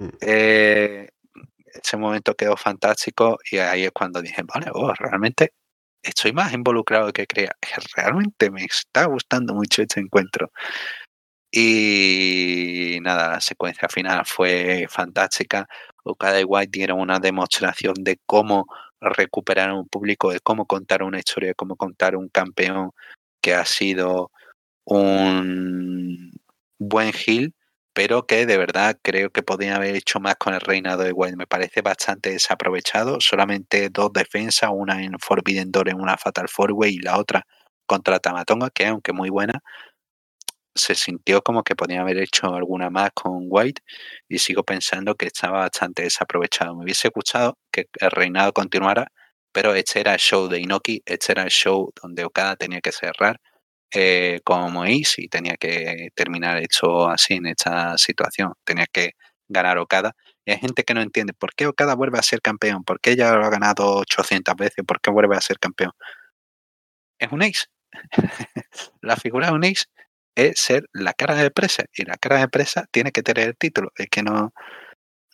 Mm. 0.00 0.08
Eh, 0.20 1.08
ese 1.74 1.96
momento 1.96 2.34
quedó 2.34 2.56
fantástico 2.56 3.38
y 3.50 3.58
ahí 3.58 3.84
es 3.84 3.92
cuando 3.92 4.22
dije, 4.22 4.42
vale, 4.42 4.70
oh, 4.72 4.92
realmente 4.94 5.52
estoy 6.04 6.32
más 6.32 6.52
involucrado 6.52 7.12
que 7.12 7.26
creía. 7.26 7.52
Realmente 7.96 8.50
me 8.50 8.64
está 8.64 9.06
gustando 9.06 9.54
mucho 9.54 9.82
este 9.82 10.00
encuentro. 10.00 10.50
Y 11.50 12.98
nada, 13.02 13.32
la 13.34 13.40
secuencia 13.40 13.88
final 13.88 14.24
fue 14.26 14.86
fantástica. 14.90 15.68
Okada 16.04 16.40
y 16.40 16.44
White 16.44 16.70
dieron 16.72 17.00
una 17.00 17.20
demostración 17.20 17.94
de 18.00 18.18
cómo 18.26 18.66
recuperar 19.00 19.72
un 19.72 19.88
público, 19.88 20.32
de 20.32 20.40
cómo 20.40 20.66
contar 20.66 21.02
una 21.02 21.18
historia, 21.18 21.50
de 21.50 21.54
cómo 21.54 21.76
contar 21.76 22.16
un 22.16 22.28
campeón 22.28 22.90
que 23.40 23.54
ha 23.54 23.64
sido 23.64 24.30
un 24.84 26.32
buen 26.78 27.12
heel 27.14 27.54
pero 27.94 28.26
que 28.26 28.44
de 28.46 28.58
verdad 28.58 28.98
creo 29.02 29.30
que 29.30 29.42
podían 29.42 29.76
haber 29.76 29.94
hecho 29.96 30.20
más 30.20 30.36
con 30.36 30.52
el 30.54 30.60
reinado 30.60 31.04
de 31.04 31.12
White. 31.12 31.36
Me 31.36 31.46
parece 31.46 31.80
bastante 31.80 32.30
desaprovechado. 32.30 33.18
Solamente 33.20 33.88
dos 33.90 34.12
defensas, 34.12 34.70
una 34.72 35.02
en 35.02 35.18
Forbidden 35.20 35.70
Door 35.72 35.90
en 35.90 36.00
una 36.00 36.18
Fatal 36.18 36.48
Four 36.48 36.72
Way 36.72 36.94
y 36.96 36.98
la 36.98 37.18
otra 37.18 37.46
contra 37.86 38.18
Tamatonga, 38.18 38.70
que 38.70 38.86
aunque 38.86 39.12
muy 39.12 39.30
buena, 39.30 39.62
se 40.74 40.94
sintió 40.94 41.42
como 41.42 41.62
que 41.62 41.76
podían 41.76 42.00
haber 42.00 42.18
hecho 42.18 42.52
alguna 42.54 42.90
más 42.90 43.10
con 43.14 43.46
White 43.48 43.82
y 44.28 44.38
sigo 44.38 44.64
pensando 44.64 45.14
que 45.14 45.26
estaba 45.26 45.60
bastante 45.60 46.02
desaprovechado. 46.02 46.74
Me 46.74 46.84
hubiese 46.84 47.10
gustado 47.14 47.58
que 47.72 47.86
el 48.00 48.10
reinado 48.10 48.52
continuara, 48.52 49.08
pero 49.52 49.74
este 49.74 50.00
era 50.00 50.14
el 50.14 50.18
show 50.20 50.48
de 50.48 50.60
Inoki, 50.60 51.02
este 51.06 51.32
era 51.32 51.44
el 51.44 51.50
show 51.50 51.92
donde 52.02 52.24
Okada 52.24 52.56
tenía 52.56 52.80
que 52.80 52.92
cerrar 52.92 53.40
eh, 53.92 54.40
como 54.44 54.82
Ace 54.84 55.14
y 55.22 55.28
tenía 55.28 55.56
que 55.56 56.10
terminar 56.14 56.58
hecho 56.58 57.08
así 57.08 57.34
en 57.34 57.46
esta 57.46 57.96
situación. 57.98 58.52
Tenía 58.64 58.86
que 58.92 59.12
ganar 59.48 59.78
Okada. 59.78 60.14
Y 60.44 60.52
hay 60.52 60.58
gente 60.58 60.84
que 60.84 60.94
no 60.94 61.00
entiende 61.02 61.32
por 61.34 61.54
qué 61.54 61.66
Okada 61.66 61.94
vuelve 61.94 62.18
a 62.18 62.22
ser 62.22 62.40
campeón, 62.42 62.84
por 62.84 63.00
qué 63.00 63.16
ya 63.16 63.32
lo 63.34 63.44
ha 63.44 63.50
ganado 63.50 63.96
800 63.96 64.54
veces, 64.56 64.84
por 64.86 65.00
qué 65.00 65.10
vuelve 65.10 65.36
a 65.36 65.40
ser 65.40 65.58
campeón. 65.58 65.92
Es 67.18 67.30
un 67.32 67.42
Ace. 67.42 67.66
la 69.02 69.16
figura 69.16 69.48
de 69.48 69.52
un 69.54 69.64
Ace 69.64 69.84
es 70.36 70.60
ser 70.60 70.86
la 70.92 71.12
cara 71.14 71.34
de 71.36 71.46
empresa 71.46 71.84
y 71.94 72.04
la 72.04 72.16
cara 72.16 72.36
de 72.38 72.42
empresa 72.44 72.86
tiene 72.92 73.12
que 73.12 73.22
tener 73.22 73.48
el 73.48 73.56
título. 73.56 73.92
Es 73.96 74.08
que 74.10 74.22
no, 74.22 74.52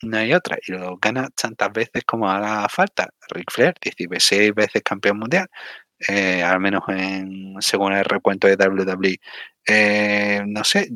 no 0.03 0.19
hay 0.19 0.35
otra. 0.35 0.59
Y 0.67 0.73
lo 0.73 0.97
gana 0.99 1.29
tantas 1.31 1.73
veces 1.73 2.05
como 2.07 2.29
haga 2.31 2.69
falta. 2.69 3.09
Ric 3.31 3.51
Flair, 3.53 3.75
16 3.81 4.55
veces 4.55 4.83
campeón 4.85 5.19
mundial. 5.19 5.49
Eh, 6.09 6.43
al 6.43 6.61
menos 6.61 6.83
en, 6.89 7.57
según 7.61 7.93
el 7.93 8.05
recuento 8.05 8.47
de 8.47 8.57
WWE. 8.57 9.21
Eh, 9.67 10.43
no 10.47 10.65
sé, 10.65 10.91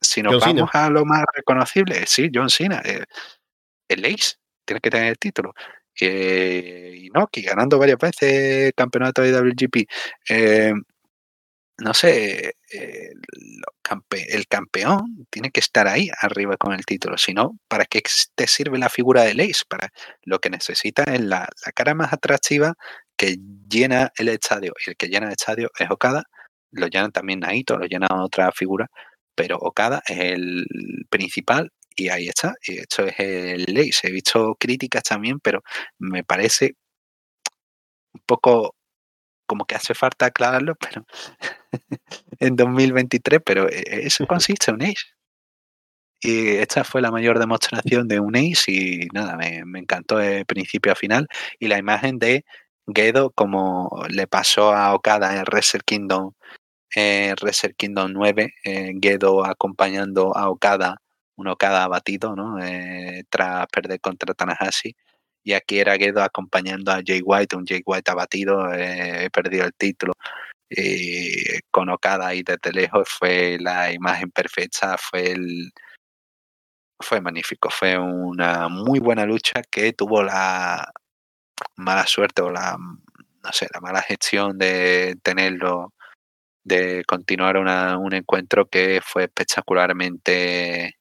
si 0.00 0.22
nos 0.22 0.40
vamos 0.40 0.70
a 0.72 0.88
lo 0.90 1.04
más 1.04 1.24
reconocible, 1.34 2.04
sí, 2.06 2.30
John 2.32 2.48
Cena, 2.50 2.80
eh, 2.84 3.04
el 3.88 4.04
Ace, 4.04 4.36
tiene 4.64 4.80
que 4.80 4.90
tener 4.90 5.08
el 5.08 5.18
título. 5.18 5.54
y 6.00 7.10
no, 7.12 7.26
que 7.28 7.42
ganando 7.42 7.78
varias 7.78 7.98
veces 7.98 8.72
campeonato 8.76 9.22
de 9.22 9.32
WGP 9.32 9.86
no 11.80 11.94
sé, 11.94 12.56
eh, 12.72 13.12
el 14.28 14.46
campeón 14.46 15.26
tiene 15.30 15.50
que 15.50 15.60
estar 15.60 15.88
ahí 15.88 16.08
arriba 16.20 16.56
con 16.56 16.72
el 16.72 16.84
título. 16.84 17.18
Si 17.18 17.34
no, 17.34 17.58
¿para 17.68 17.84
qué 17.86 18.02
te 18.34 18.46
sirve 18.46 18.78
la 18.78 18.88
figura 18.88 19.24
de 19.24 19.32
Ace? 19.42 19.64
Para 19.68 19.92
lo 20.22 20.38
que 20.38 20.50
necesita 20.50 21.04
es 21.04 21.20
la, 21.20 21.48
cara 21.74 21.94
más 21.94 22.12
atractiva 22.12 22.74
que 23.20 23.36
llena 23.68 24.10
el 24.16 24.28
estadio. 24.28 24.72
Y 24.86 24.90
el 24.90 24.96
que 24.96 25.08
llena 25.08 25.26
el 25.26 25.32
estadio 25.32 25.70
es 25.78 25.90
Okada. 25.90 26.24
Lo 26.72 26.86
llenan 26.86 27.12
también 27.12 27.40
Naito, 27.40 27.76
lo 27.76 27.84
llena 27.84 28.08
otra 28.10 28.50
figura. 28.50 28.88
Pero 29.34 29.58
Okada 29.58 30.02
es 30.06 30.18
el 30.18 30.66
principal 31.10 31.70
y 31.94 32.08
ahí 32.08 32.28
está. 32.28 32.54
Y 32.66 32.78
esto 32.78 33.04
es 33.04 33.14
el 33.18 33.76
Ace. 33.76 34.08
He 34.08 34.10
visto 34.10 34.56
críticas 34.58 35.02
también, 35.02 35.38
pero 35.38 35.62
me 35.98 36.24
parece 36.24 36.76
un 38.14 38.22
poco 38.24 38.74
como 39.46 39.66
que 39.66 39.74
hace 39.74 39.94
falta 39.94 40.26
aclararlo, 40.26 40.76
pero 40.80 41.04
en 42.38 42.56
2023, 42.56 43.40
pero 43.44 43.68
e, 43.68 44.06
eso 44.06 44.26
consiste 44.26 44.70
en 44.70 44.76
un 44.76 44.82
Ace. 44.84 45.12
Y 46.22 46.56
esta 46.56 46.84
fue 46.84 47.02
la 47.02 47.10
mayor 47.10 47.38
demostración 47.38 48.08
de 48.08 48.20
un 48.20 48.36
Ace 48.36 48.72
y 48.72 49.08
nada, 49.12 49.36
me, 49.36 49.62
encantó 49.78 50.16
de 50.18 50.44
principio 50.46 50.92
a 50.92 50.94
final. 50.94 51.26
Y 51.58 51.68
la 51.68 51.78
imagen 51.78 52.18
de 52.18 52.44
Gedo, 52.86 53.30
como 53.30 53.90
le 54.10 54.26
pasó 54.26 54.72
a 54.72 54.94
Okada 54.94 55.36
en 55.36 55.44
Wrestle 55.44 55.80
Kingdom, 55.84 56.32
Wrestle 56.94 57.74
Kingdom 57.74 58.12
9, 58.12 58.54
eh, 58.64 58.92
Gedo 59.00 59.44
acompañando 59.44 60.36
a 60.36 60.50
Okada, 60.50 60.96
un 61.36 61.48
Okada 61.48 61.84
abatido, 61.84 62.34
¿no? 62.36 62.58
Eh, 62.64 63.24
tras 63.30 63.66
perder 63.68 64.00
contra 64.00 64.34
Tanahashi 64.34 64.94
y 65.44 65.54
aquí 65.54 65.78
era 65.78 65.96
Gedo 65.96 66.22
acompañando 66.22 66.92
a 66.92 67.00
Jay 67.06 67.22
White, 67.24 67.56
un 67.56 67.66
Jay 67.66 67.82
White 67.84 68.10
abatido, 68.10 68.72
eh, 68.74 69.24
he 69.26 69.30
perdido 69.30 69.64
el 69.66 69.74
título. 69.74 70.12
Y 70.70 71.60
con 71.70 71.90
Okada 71.90 72.28
ahí 72.28 72.42
desde 72.44 72.72
lejos 72.72 73.08
fue 73.08 73.58
la 73.60 73.92
imagen 73.92 74.30
perfecta, 74.32 74.96
fue 74.98 75.32
el 75.32 75.72
fue 76.98 77.20
magnífico, 77.20 77.70
fue 77.70 77.98
una 77.98 78.68
muy 78.68 78.98
buena 79.00 79.24
lucha 79.24 79.62
que 79.70 79.92
tuvo 79.92 80.22
la 80.22 80.92
mala 81.76 82.06
suerte 82.06 82.42
o 82.42 82.50
la 82.50 82.76
no 83.42 83.52
sé, 83.52 83.66
la 83.72 83.80
mala 83.80 84.02
gestión 84.02 84.58
de 84.58 85.16
tenerlo, 85.22 85.94
de 86.64 87.04
continuar 87.06 87.56
un 87.58 88.14
encuentro 88.14 88.68
que 88.68 89.00
fue 89.04 89.24
espectacularmente 89.24 90.96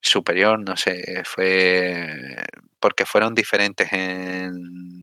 superior, 0.00 0.60
no 0.60 0.76
sé, 0.76 1.22
fue 1.24 2.44
porque 2.80 3.06
fueron 3.06 3.34
diferentes 3.34 3.92
en 3.92 5.02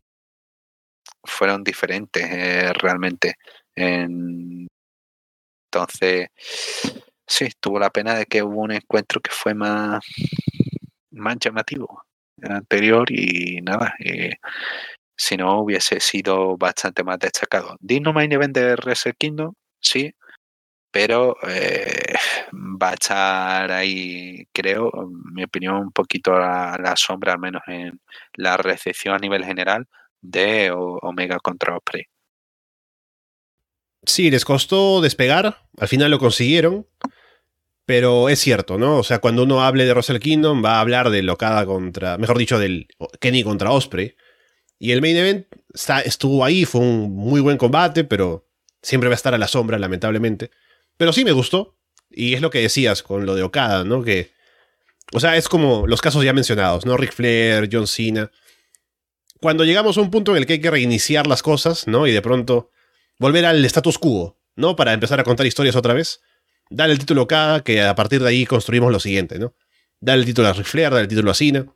fueron 1.24 1.64
diferentes 1.64 2.24
eh, 2.30 2.72
realmente. 2.74 3.36
En, 3.74 4.68
entonces 5.66 6.28
sí 7.26 7.48
tuvo 7.60 7.78
la 7.78 7.90
pena 7.90 8.14
de 8.14 8.26
que 8.26 8.42
hubo 8.42 8.60
un 8.60 8.72
encuentro 8.72 9.20
que 9.20 9.30
fue 9.30 9.54
más 9.54 10.04
más 11.10 11.36
llamativo 11.40 12.02
anterior 12.48 13.10
y 13.10 13.60
nada 13.62 13.94
eh, 13.98 14.34
si 15.16 15.36
no 15.36 15.60
hubiese 15.60 16.00
sido 16.00 16.56
bastante 16.56 17.04
más 17.04 17.18
destacado 17.18 17.76
digno 17.80 18.12
main 18.12 18.32
event 18.32 18.54
de 18.54 18.74
Wrestle 18.76 19.14
Kingdom 19.14 19.54
sí 19.80 20.14
pero 20.92 21.36
eh, 21.48 22.14
va 22.52 22.90
a 22.90 22.94
estar 22.94 23.72
ahí, 23.72 24.44
creo, 24.52 24.90
en 24.94 25.34
mi 25.34 25.42
opinión, 25.42 25.76
un 25.76 25.90
poquito 25.90 26.34
a 26.34 26.76
la 26.78 26.94
sombra, 26.96 27.32
al 27.32 27.38
menos 27.38 27.62
en 27.66 27.98
la 28.34 28.58
recepción 28.58 29.14
a 29.14 29.18
nivel 29.18 29.42
general 29.42 29.88
de 30.20 30.70
Omega 30.70 31.38
contra 31.40 31.76
Osprey. 31.76 32.04
Sí, 34.04 34.30
les 34.30 34.44
costó 34.44 35.00
despegar, 35.00 35.62
al 35.78 35.88
final 35.88 36.10
lo 36.10 36.18
consiguieron, 36.18 36.86
pero 37.84 38.28
es 38.28 38.38
cierto, 38.38 38.78
¿no? 38.78 38.98
O 38.98 39.02
sea, 39.02 39.18
cuando 39.18 39.42
uno 39.42 39.62
hable 39.62 39.84
de 39.84 39.94
Russell 39.94 40.18
Kingdom 40.18 40.64
va 40.64 40.76
a 40.76 40.80
hablar 40.80 41.10
de 41.10 41.22
Locada 41.22 41.66
contra, 41.66 42.16
mejor 42.18 42.38
dicho, 42.38 42.58
del 42.58 42.88
Kenny 43.20 43.42
contra 43.42 43.72
Osprey. 43.72 44.14
Y 44.78 44.92
el 44.92 45.00
main 45.00 45.16
event 45.16 45.46
está, 45.72 46.00
estuvo 46.00 46.44
ahí, 46.44 46.64
fue 46.64 46.80
un 46.80 47.12
muy 47.12 47.40
buen 47.40 47.56
combate, 47.56 48.04
pero 48.04 48.48
siempre 48.82 49.08
va 49.08 49.14
a 49.14 49.16
estar 49.16 49.34
a 49.34 49.38
la 49.38 49.48
sombra, 49.48 49.78
lamentablemente. 49.78 50.50
Pero 50.96 51.12
sí 51.12 51.24
me 51.24 51.32
gustó. 51.32 51.76
Y 52.10 52.34
es 52.34 52.40
lo 52.40 52.50
que 52.50 52.60
decías 52.60 53.02
con 53.02 53.26
lo 53.26 53.34
de 53.34 53.42
Okada, 53.42 53.84
¿no? 53.84 54.02
Que. 54.02 54.32
O 55.12 55.20
sea, 55.20 55.36
es 55.36 55.48
como 55.48 55.86
los 55.86 56.00
casos 56.00 56.24
ya 56.24 56.32
mencionados, 56.32 56.86
¿no? 56.86 56.96
Ric 56.96 57.12
Flair, 57.12 57.68
John 57.72 57.86
Cena. 57.86 58.30
Cuando 59.40 59.64
llegamos 59.64 59.98
a 59.98 60.00
un 60.00 60.10
punto 60.10 60.32
en 60.32 60.38
el 60.38 60.46
que 60.46 60.54
hay 60.54 60.60
que 60.60 60.70
reiniciar 60.70 61.26
las 61.26 61.42
cosas, 61.42 61.86
¿no? 61.86 62.06
Y 62.06 62.12
de 62.12 62.22
pronto 62.22 62.70
volver 63.18 63.44
al 63.46 63.64
status 63.64 63.98
quo, 63.98 64.38
¿no? 64.56 64.76
Para 64.76 64.92
empezar 64.92 65.18
a 65.20 65.24
contar 65.24 65.46
historias 65.46 65.74
otra 65.74 65.94
vez. 65.94 66.20
Dar 66.74 66.90
el 66.90 66.98
título 66.98 67.22
a 67.22 67.24
Okada, 67.24 67.64
que 67.64 67.82
a 67.82 67.94
partir 67.94 68.22
de 68.22 68.28
ahí 68.28 68.46
construimos 68.46 68.90
lo 68.90 68.98
siguiente, 68.98 69.38
¿no? 69.38 69.54
Dar 70.00 70.18
el 70.18 70.24
título 70.24 70.48
a 70.48 70.52
Ric 70.52 70.66
Flair, 70.66 70.90
dar 70.90 71.02
el 71.02 71.08
título 71.08 71.30
a 71.30 71.34
Cena. 71.34 71.66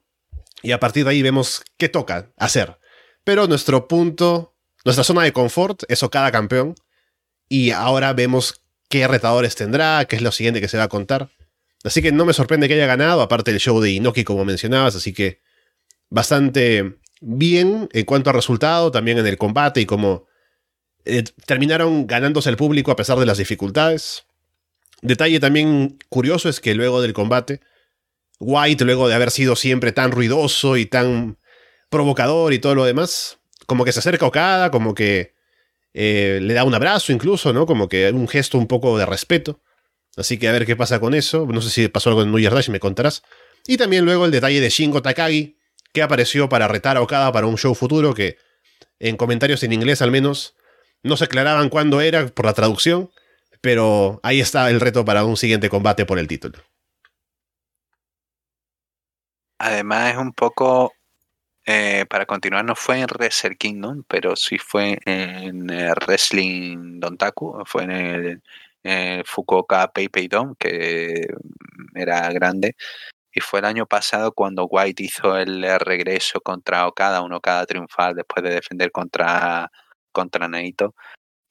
Y 0.63 0.73
a 0.73 0.81
partir 0.81 1.05
de 1.05 1.11
ahí 1.11 1.23
vemos 1.23 1.63
qué 1.77 1.89
toca 1.89 2.33
hacer. 2.37 2.79
Pero 3.25 3.47
nuestro 3.47 3.89
punto, 3.89 4.57
nuestra 4.85 5.05
zona 5.05 5.23
de 5.23 5.33
confort 5.33 5.83
es 5.89 6.03
Okada 6.03 6.33
campeón. 6.33 6.75
Y 7.49 7.71
ahora 7.73 8.13
vemos 8.15 8.63
qué 8.89 9.07
retadores 9.07 9.55
tendrá, 9.55 10.05
qué 10.07 10.17
es 10.17 10.23
lo 10.23 10.33
siguiente 10.33 10.61
que 10.61 10.69
se 10.69 10.79
va 10.79 10.85
a 10.85 10.89
contar. 10.89 11.31
Así 11.85 12.03
que 12.03 12.11
no 12.11 12.25
me 12.25 12.33
sorprende 12.33 12.67
que 12.67 12.75
haya 12.75 12.87
ganado, 12.87 13.21
aparte 13.21 13.53
del 13.53 13.61
show 13.61 13.81
de 13.81 13.93
Inoki 13.93 14.25
como 14.25 14.45
mencionabas, 14.45 14.97
así 14.97 15.13
que 15.13 15.41
bastante 16.11 16.99
bien 17.21 17.89
en 17.93 18.05
cuanto 18.05 18.31
a 18.31 18.33
resultado, 18.33 18.91
también 18.91 19.19
en 19.19 19.27
el 19.27 19.39
combate 19.39 19.81
y 19.81 19.87
cómo 19.87 20.27
eh, 21.05 21.23
terminaron 21.47 22.07
ganándose 22.07 22.51
el 22.51 22.57
público 22.57 22.91
a 22.91 22.97
pesar 22.97 23.19
de 23.19 23.27
las 23.27 23.39
dificultades. 23.39 24.27
Detalle 25.07 25.41
también 25.41 25.99
curioso 26.09 26.49
es 26.49 26.61
que 26.61 26.75
luego 26.75 27.01
del 27.03 27.13
combate, 27.13 27.61
White, 28.39 28.85
luego 28.85 29.09
de 29.09 29.15
haber 29.15 29.31
sido 29.31 29.57
siempre 29.57 29.93
tan 29.93 30.11
ruidoso 30.11 30.77
y 30.77 30.87
tan 30.87 31.39
provocador 31.91 32.53
y 32.53 32.59
todo 32.59 32.75
lo 32.75 32.85
demás, 32.85 33.39
como 33.67 33.85
que 33.85 33.93
se 33.93 34.01
acerca 34.01 34.25
a 34.25 34.29
Okada, 34.29 34.71
como 34.71 34.95
que 34.95 35.35
eh, 35.95 36.41
le 36.43 36.55
da 36.55 36.65
un 36.65 36.75
abrazo 36.75 37.13
incluso, 37.13 37.53
¿no? 37.53 37.67
Como 37.67 37.89
que 37.89 38.11
un 38.11 38.29
gesto 38.29 38.59
un 38.59 38.67
poco 38.67 38.99
de 38.99 39.07
respeto. 39.07 39.61
Así 40.17 40.39
que 40.39 40.49
a 40.49 40.53
ver 40.53 40.67
qué 40.67 40.77
pasa 40.77 41.01
con 41.01 41.15
eso. 41.15 41.47
No 41.47 41.61
sé 41.63 41.71
si 41.71 41.89
pasó 41.89 42.11
algo 42.11 42.23
en 42.23 42.31
New 42.31 42.39
Year's 42.39 42.55
Dash, 42.55 42.69
me 42.69 42.81
contarás. 42.81 43.23
Y 43.67 43.77
también 43.77 44.05
luego 44.05 44.25
el 44.25 44.31
detalle 44.31 44.61
de 44.61 44.69
Shingo 44.69 45.03
Takagi, 45.03 45.57
que 45.93 46.03
apareció 46.03 46.49
para 46.49 46.69
retar 46.69 46.97
a 46.97 47.03
Okada 47.03 47.33
para 47.33 47.47
un 47.47 47.59
show 47.59 47.75
futuro 47.75 48.15
que, 48.15 48.39
en 48.99 49.17
comentarios 49.17 49.63
en 49.63 49.73
inglés 49.73 50.03
al 50.03 50.11
menos, 50.11 50.55
no 51.03 51.17
se 51.17 51.25
aclaraban 51.25 51.69
cuándo 51.69 52.01
era 52.01 52.27
por 52.29 52.47
la 52.47 52.53
traducción, 52.53 53.11
pero 53.61 54.21
ahí 54.23 54.41
está 54.41 54.71
el 54.71 54.81
reto 54.81 55.05
para 55.05 55.25
un 55.25 55.37
siguiente 55.37 55.69
combate 55.69 56.07
por 56.07 56.19
el 56.19 56.29
título. 56.29 56.59
Además 59.59 60.13
es 60.13 60.19
un 60.19 60.33
poco, 60.33 60.93
eh, 61.67 62.07
para 62.11 62.27
continuar, 62.27 62.65
no 62.65 62.75
fue 62.77 63.01
en 63.01 63.07
Wrestle 63.07 63.57
Kingdom, 63.57 64.05
pero 64.09 64.37
sí 64.37 64.59
fue 64.59 64.99
en 65.07 65.67
Wrestling 65.67 67.01
Dontaku, 67.01 67.63
fue 67.67 67.85
en 67.85 67.91
el, 67.93 68.43
Fukuoka 69.25 69.89
PayPay 69.93 70.29
Dome, 70.29 70.55
que 70.59 71.27
era 71.95 72.31
grande. 72.33 72.77
Y 73.33 73.41
fue 73.41 73.61
el 73.61 73.67
año 73.67 73.87
pasado 73.87 74.33
cuando 74.33 74.67
White 74.67 75.05
hizo 75.05 75.37
el 75.39 75.63
regreso 75.81 76.41
contra 76.41 76.87
Okada, 76.89 77.23
un 77.23 77.35
Okada 77.35 77.67
triunfal 77.67 78.15
después 78.17 78.45
de 78.45 78.51
defender 78.51 78.93
contra, 78.93 79.71
contra 80.13 80.49
Naito. 80.49 80.95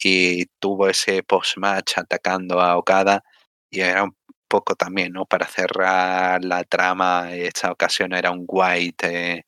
Y 0.04 0.46
tuvo 0.60 0.90
ese 0.90 1.24
post-match 1.24 1.98
atacando 2.00 2.62
a 2.62 2.78
Okada. 2.78 3.24
Y 3.70 3.82
era 3.82 4.04
un 4.04 4.16
poco 4.48 4.76
también, 4.76 5.14
¿no? 5.14 5.26
Para 5.26 5.48
cerrar 5.48 6.44
la 6.46 6.64
trama, 6.64 7.34
esta 7.36 7.72
ocasión 7.72 8.14
era 8.14 8.32
un 8.32 8.46
White 8.48 9.38
eh, 9.38 9.46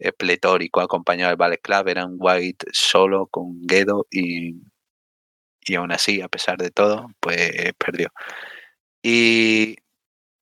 eh, 0.00 0.12
pletórico 0.12 0.80
acompañado 0.80 1.30
del 1.30 1.36
Ballet 1.38 1.60
Club, 1.62 1.88
era 1.88 2.06
un 2.06 2.16
White 2.20 2.66
solo 2.72 3.26
con 3.28 3.60
Gedo 3.68 4.06
y, 4.10 4.54
aún 5.76 5.92
así, 5.92 6.20
a 6.22 6.28
pesar 6.28 6.58
de 6.58 6.70
todo, 6.70 7.08
pues 7.20 7.52
perdió. 7.78 8.10
Y 9.02 9.76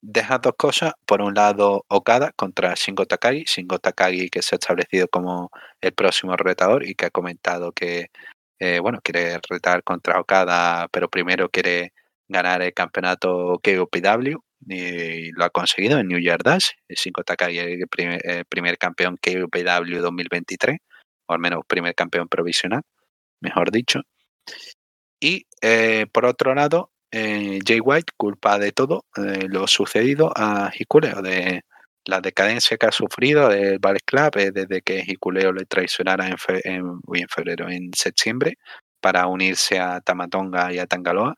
deja 0.03 0.39
dos 0.39 0.55
cosas. 0.59 0.95
Por 1.07 1.23
un 1.23 1.35
lado, 1.35 1.85
Okada 1.89 2.33
contra 2.37 2.75
Shingo 2.75 3.07
Takagi. 3.07 3.45
Shingo 3.47 3.79
Takagi 3.81 4.31
que 4.31 4.43
se 4.43 4.57
ha 4.57 4.59
establecido 4.59 5.09
como 5.09 5.51
el 5.81 5.93
próximo 5.95 6.37
retador 6.37 6.87
y 6.87 6.95
que 6.95 7.07
ha 7.07 7.11
comentado 7.11 7.73
que, 7.73 8.09
eh, 8.59 8.81
bueno, 8.81 9.01
quiere 9.03 9.39
retar 9.49 9.83
contra 9.83 10.21
Okada, 10.21 10.89
pero 10.93 11.09
primero 11.09 11.49
quiere 11.49 11.93
ganar 12.29 12.63
el 12.63 12.75
campeonato 12.75 13.61
KOPW 13.63 14.39
y 14.67 15.31
lo 15.33 15.45
ha 15.45 15.51
conseguido 15.51 15.99
en 15.99 16.09
New 16.09 16.19
Year 16.19 16.43
Dash. 16.43 16.71
Shingo 16.89 17.23
Takagi 17.23 17.59
el 17.59 17.89
primer, 17.89 18.21
el 18.25 18.45
primer 18.45 18.79
campeón 18.79 19.19
KOPW 19.23 20.01
2023, 20.01 20.79
o 21.27 21.33
al 21.33 21.39
menos 21.39 21.63
primer 21.67 21.95
campeón 21.95 22.29
provisional, 22.29 22.83
mejor 23.41 23.71
dicho. 23.71 24.01
Y 25.21 25.47
eh, 25.63 26.07
por 26.13 26.27
otro 26.27 26.55
lado, 26.55 26.93
eh, 27.11 27.59
Jay 27.67 27.81
White 27.81 28.13
culpa 28.17 28.59
de 28.59 28.73
todo 28.73 29.05
eh, 29.17 29.47
lo 29.49 29.67
sucedido 29.67 30.33
a 30.37 30.71
Hikuleo, 30.79 31.23
de 31.23 31.63
la 32.09 32.21
decadencia 32.21 32.77
que 32.79 32.87
ha 32.87 32.93
sufrido 32.93 33.51
del 33.51 33.79
Ballet 33.79 34.03
Club 34.05 34.33
desde 34.53 34.81
que 34.83 35.05
Hikuleo 35.07 35.53
le 35.53 35.67
traicionara 35.67 36.27
en, 36.27 36.37
en, 36.65 37.29
febrero, 37.29 37.69
en 37.69 37.91
septiembre, 37.95 38.57
para 39.01 39.27
unirse 39.27 39.79
a 39.79 40.01
Tamatonga 40.01 40.73
y 40.73 40.79
a 40.79 40.87
Tangaloa, 40.87 41.37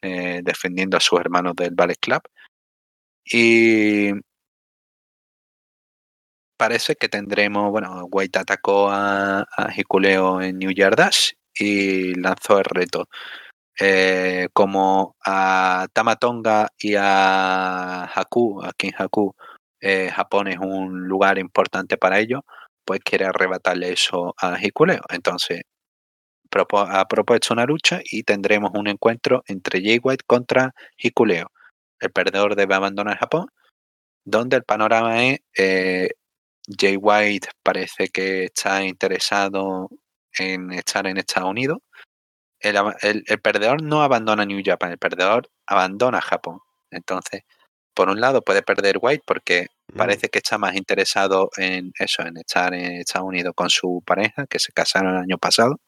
defendiendo 0.00 0.96
a 0.98 1.00
sus 1.00 1.18
hermanos 1.20 1.54
del 1.56 1.74
Ballet 1.74 1.98
Club. 1.98 2.22
Y 3.24 4.12
parece 6.58 6.96
que 6.96 7.08
tendremos, 7.08 7.70
bueno, 7.70 8.04
White 8.10 8.40
atacó 8.40 8.90
a, 8.90 9.40
a 9.40 9.72
Hikuleo 9.74 10.42
en 10.42 10.58
New 10.58 10.72
Year 10.72 10.96
Dash 10.96 11.32
y 11.54 12.14
lanzó 12.14 12.58
el 12.58 12.64
reto. 12.64 13.08
Eh, 13.78 14.48
como 14.52 15.16
a 15.24 15.86
Tamatonga 15.94 16.68
y 16.78 16.96
a 16.98 18.04
Haku, 18.14 18.62
aquí 18.62 18.88
en 18.88 18.94
Haku, 18.98 19.34
eh, 19.80 20.10
Japón 20.10 20.48
es 20.48 20.58
un 20.58 21.08
lugar 21.08 21.38
importante 21.38 21.96
para 21.96 22.18
ellos, 22.18 22.42
pues 22.84 23.00
quiere 23.00 23.26
arrebatarle 23.26 23.92
eso 23.92 24.34
a 24.38 24.58
Hikuleo. 24.60 25.02
Entonces, 25.10 25.62
ha 26.52 27.08
propuesto 27.08 27.54
una 27.54 27.64
lucha 27.64 28.00
y 28.04 28.24
tendremos 28.24 28.72
un 28.74 28.88
encuentro 28.88 29.42
entre 29.46 29.82
Jay 29.82 30.00
White 30.02 30.24
contra 30.26 30.74
Hikuleo. 30.98 31.50
El 32.00 32.10
perdedor 32.12 32.56
debe 32.56 32.74
abandonar 32.74 33.18
Japón, 33.18 33.46
donde 34.24 34.56
el 34.56 34.64
panorama 34.64 35.24
es 35.24 35.40
eh, 35.56 36.10
Jay 36.78 36.96
White 36.96 37.48
parece 37.62 38.08
que 38.08 38.44
está 38.44 38.84
interesado 38.84 39.88
en 40.38 40.72
estar 40.72 41.06
en 41.06 41.18
Estados 41.18 41.50
Unidos. 41.50 41.78
El, 42.60 42.76
perdedor 43.42 43.82
no 43.82 44.02
abandona 44.02 44.44
New 44.44 44.62
Japan, 44.64 44.92
el 44.92 44.98
perdedor 44.98 45.48
abandona 45.66 46.20
Japón. 46.20 46.60
Entonces, 46.90 47.42
por 47.94 48.08
un 48.08 48.20
lado 48.20 48.42
puede 48.42 48.62
perder 48.62 48.98
White 49.00 49.24
porque 49.26 49.66
parece 49.96 50.28
que 50.28 50.38
está 50.38 50.58
más 50.58 50.76
interesado 50.76 51.50
en 51.56 51.92
eso, 51.98 52.22
en 52.22 52.36
estar 52.38 52.74
en 52.74 52.92
Estados 53.00 53.28
Unidos 53.28 53.52
con 53.56 53.70
su 53.70 54.02
pareja, 54.06 54.46
que 54.46 54.58
se 54.58 54.72
casaron 54.72 55.14
el 55.16 55.22
año 55.22 55.38
pasado. 55.38 55.80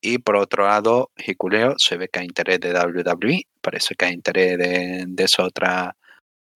Y 0.00 0.18
por 0.18 0.36
otro 0.36 0.66
lado, 0.66 1.10
Hikuleo 1.16 1.74
se 1.78 1.96
ve 1.96 2.08
que 2.08 2.20
hay 2.20 2.26
interés 2.26 2.60
de 2.60 2.72
WWE, 2.72 3.42
parece 3.60 3.94
que 3.96 4.04
hay 4.06 4.12
interés 4.14 4.58
de, 4.58 5.04
de 5.08 5.26
otra, 5.38 5.96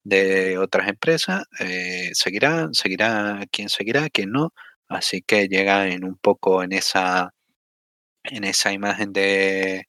de 0.04 0.58
otras 0.58 0.88
empresas. 0.88 1.44
Eh, 1.60 2.10
seguirán, 2.14 2.74
seguirá 2.74 3.44
quien 3.50 3.68
seguirá, 3.68 4.08
quien 4.10 4.32
no. 4.32 4.52
Así 4.88 5.22
que 5.22 5.48
llega 5.48 5.88
en 5.88 6.04
un 6.04 6.16
poco 6.16 6.62
en 6.62 6.72
esa, 6.72 7.34
en 8.24 8.44
esa 8.44 8.72
imagen 8.72 9.12
de 9.12 9.86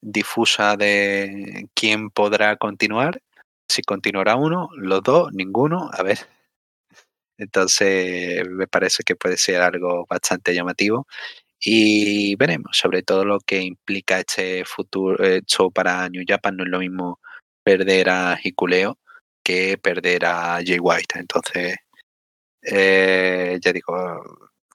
difusa 0.00 0.76
de 0.76 1.68
quién 1.74 2.10
podrá 2.10 2.56
continuar. 2.56 3.20
Si 3.68 3.82
continuará 3.82 4.36
uno, 4.36 4.68
los 4.76 5.02
dos, 5.02 5.32
ninguno, 5.32 5.90
a 5.92 6.02
ver. 6.02 6.18
Entonces 7.38 8.48
me 8.48 8.66
parece 8.68 9.02
que 9.04 9.16
puede 9.16 9.36
ser 9.36 9.60
algo 9.62 10.06
bastante 10.08 10.54
llamativo 10.54 11.06
y 11.60 12.36
veremos 12.36 12.76
sobre 12.76 13.02
todo 13.02 13.24
lo 13.24 13.40
que 13.40 13.60
implica 13.62 14.20
este 14.20 14.64
futuro 14.64 15.16
show 15.46 15.72
para 15.72 16.08
New 16.08 16.24
Japan. 16.26 16.56
No 16.56 16.64
es 16.64 16.70
lo 16.70 16.78
mismo 16.80 17.20
perder 17.64 18.10
a 18.10 18.38
Hikuleo 18.42 18.98
que 19.44 19.78
perder 19.78 20.26
a 20.26 20.60
Jay 20.64 20.78
White. 20.80 21.18
Entonces, 21.18 21.76
eh, 22.62 23.58
ya 23.62 23.72
digo, 23.72 23.94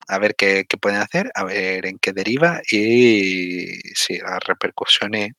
a 0.10 0.20
ver 0.20 0.36
qué, 0.36 0.66
pueden 0.82 0.99
hacer, 0.99 1.32
a 1.36 1.44
ver 1.44 1.86
en 1.86 1.99
qué 1.99 2.14
deriva 2.14 2.61
y 2.72 3.80
si 3.95 4.18
las 4.20 4.40
repercusiones 4.45 5.32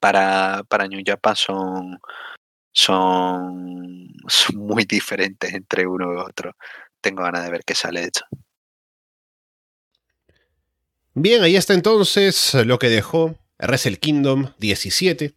para, 0.00 0.64
para 0.68 0.88
New 0.88 1.02
Japan 1.04 1.36
son, 1.36 2.00
son, 2.72 4.08
muy 4.54 4.84
diferentes 4.84 5.52
entre 5.52 5.86
uno 5.86 6.12
y 6.14 6.16
otro. 6.16 6.56
Tengo 7.00 7.22
ganas 7.22 7.44
de 7.44 7.50
ver 7.50 7.62
qué 7.64 7.74
sale 7.74 8.00
de 8.00 8.08
hecho. 8.08 8.24
Bien, 11.14 11.42
ahí 11.42 11.56
está 11.56 11.74
entonces 11.74 12.54
lo 12.54 12.78
que 12.78 12.88
dejó 12.88 13.36
Wrestle 13.58 13.98
Kingdom 13.98 14.52
17. 14.58 15.34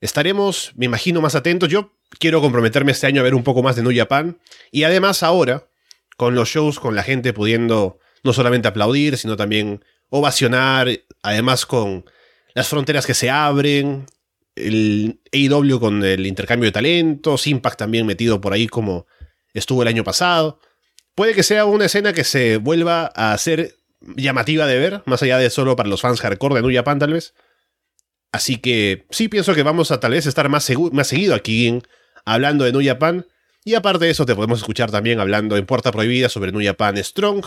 Estaremos, 0.00 0.72
me 0.76 0.86
imagino, 0.86 1.20
más 1.20 1.34
atentos. 1.34 1.68
Yo 1.68 1.92
quiero 2.18 2.40
comprometerme 2.40 2.92
este 2.92 3.06
año 3.06 3.20
a 3.20 3.24
ver 3.24 3.34
un 3.34 3.42
poco 3.42 3.62
más 3.62 3.76
de 3.76 3.82
New 3.82 3.96
Japan. 3.96 4.38
Y 4.70 4.84
además 4.84 5.22
ahora, 5.22 5.68
con 6.16 6.34
los 6.34 6.48
shows, 6.48 6.78
con 6.78 6.94
la 6.94 7.02
gente 7.02 7.32
pudiendo 7.32 7.98
no 8.22 8.32
solamente 8.32 8.68
aplaudir, 8.68 9.16
sino 9.16 9.36
también 9.36 9.84
ovacionar, 10.10 10.88
además 11.22 11.66
con 11.66 12.04
las 12.56 12.68
fronteras 12.68 13.04
que 13.04 13.12
se 13.12 13.28
abren, 13.28 14.06
el 14.54 15.20
AEW 15.30 15.78
con 15.78 16.02
el 16.02 16.24
intercambio 16.24 16.68
de 16.68 16.72
talentos, 16.72 17.46
Impact 17.46 17.78
también 17.78 18.06
metido 18.06 18.40
por 18.40 18.54
ahí 18.54 18.66
como 18.66 19.06
estuvo 19.52 19.82
el 19.82 19.88
año 19.88 20.04
pasado. 20.04 20.58
Puede 21.14 21.34
que 21.34 21.42
sea 21.42 21.66
una 21.66 21.84
escena 21.84 22.14
que 22.14 22.24
se 22.24 22.56
vuelva 22.56 23.12
a 23.14 23.36
ser 23.36 23.74
llamativa 24.00 24.66
de 24.66 24.78
ver, 24.78 25.02
más 25.04 25.22
allá 25.22 25.36
de 25.36 25.50
solo 25.50 25.76
para 25.76 25.90
los 25.90 26.00
fans 26.00 26.22
hardcore 26.22 26.54
de 26.54 26.62
New 26.62 26.74
Japan 26.74 26.98
tal 26.98 27.12
vez. 27.12 27.34
Así 28.32 28.56
que 28.56 29.04
sí 29.10 29.28
pienso 29.28 29.54
que 29.54 29.62
vamos 29.62 29.90
a 29.90 30.00
tal 30.00 30.12
vez 30.12 30.24
estar 30.24 30.48
más, 30.48 30.66
más 30.92 31.08
seguido 31.08 31.34
aquí 31.34 31.82
hablando 32.24 32.64
de 32.64 32.72
New 32.72 32.82
Japan 32.82 33.26
y 33.66 33.74
aparte 33.74 34.06
de 34.06 34.12
eso, 34.12 34.24
te 34.24 34.34
podemos 34.34 34.60
escuchar 34.60 34.90
también 34.90 35.20
hablando 35.20 35.58
en 35.58 35.66
Puerta 35.66 35.92
Prohibida 35.92 36.30
sobre 36.30 36.52
New 36.52 36.64
Japan 36.64 36.96
Strong. 36.96 37.44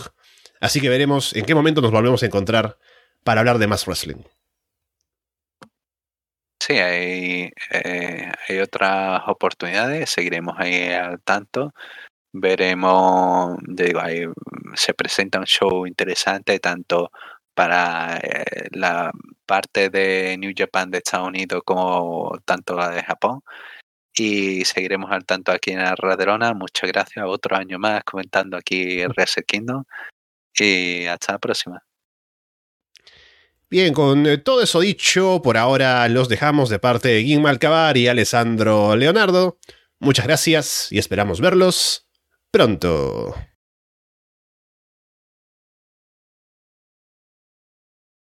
Así 0.60 0.80
que 0.80 0.88
veremos 0.88 1.34
en 1.34 1.46
qué 1.46 1.56
momento 1.56 1.80
nos 1.80 1.90
volvemos 1.90 2.22
a 2.22 2.26
encontrar 2.26 2.78
para 3.24 3.40
hablar 3.40 3.58
de 3.58 3.66
más 3.66 3.88
wrestling. 3.88 4.22
Sí, 6.70 6.78
hay, 6.78 7.50
eh, 7.72 8.32
hay 8.48 8.58
otras 8.60 9.22
oportunidades, 9.26 10.08
seguiremos 10.08 10.54
ahí 10.56 10.92
al 10.92 11.20
tanto. 11.20 11.74
Veremos, 12.32 13.58
digo, 13.66 14.00
ahí 14.00 14.22
se 14.74 14.94
presenta 14.94 15.40
un 15.40 15.46
show 15.46 15.86
interesante 15.86 16.60
tanto 16.60 17.10
para 17.54 18.18
eh, 18.18 18.68
la 18.72 19.10
parte 19.46 19.90
de 19.90 20.36
New 20.38 20.52
Japan 20.56 20.92
de 20.92 20.98
Estados 20.98 21.28
Unidos 21.28 21.62
como 21.64 22.38
tanto 22.44 22.76
la 22.76 22.90
de 22.90 23.02
Japón 23.02 23.40
y 24.14 24.64
seguiremos 24.64 25.10
al 25.12 25.26
tanto 25.26 25.52
aquí 25.52 25.72
en 25.72 25.80
Raderona. 25.96 26.54
Muchas 26.54 26.90
gracias. 26.92 27.24
Otro 27.28 27.56
año 27.56 27.78
más 27.80 28.04
comentando 28.04 28.56
aquí 28.56 29.06
Reset 29.08 29.46
Kingdom 29.46 29.84
y 30.58 31.06
hasta 31.06 31.34
la 31.34 31.38
próxima. 31.40 31.82
Bien, 33.70 33.94
con 33.94 34.26
eh, 34.26 34.38
todo 34.38 34.62
eso 34.62 34.80
dicho, 34.80 35.42
por 35.42 35.56
ahora 35.56 36.08
los 36.08 36.28
dejamos 36.28 36.70
de 36.70 36.80
parte 36.80 37.08
de 37.08 37.20
Guim 37.20 37.42
Malcabar 37.42 37.96
y 37.96 38.08
Alessandro 38.08 38.96
Leonardo. 38.96 39.58
Muchas 40.00 40.26
gracias 40.26 40.88
y 40.90 40.98
esperamos 40.98 41.40
verlos 41.40 42.08
pronto. 42.50 43.32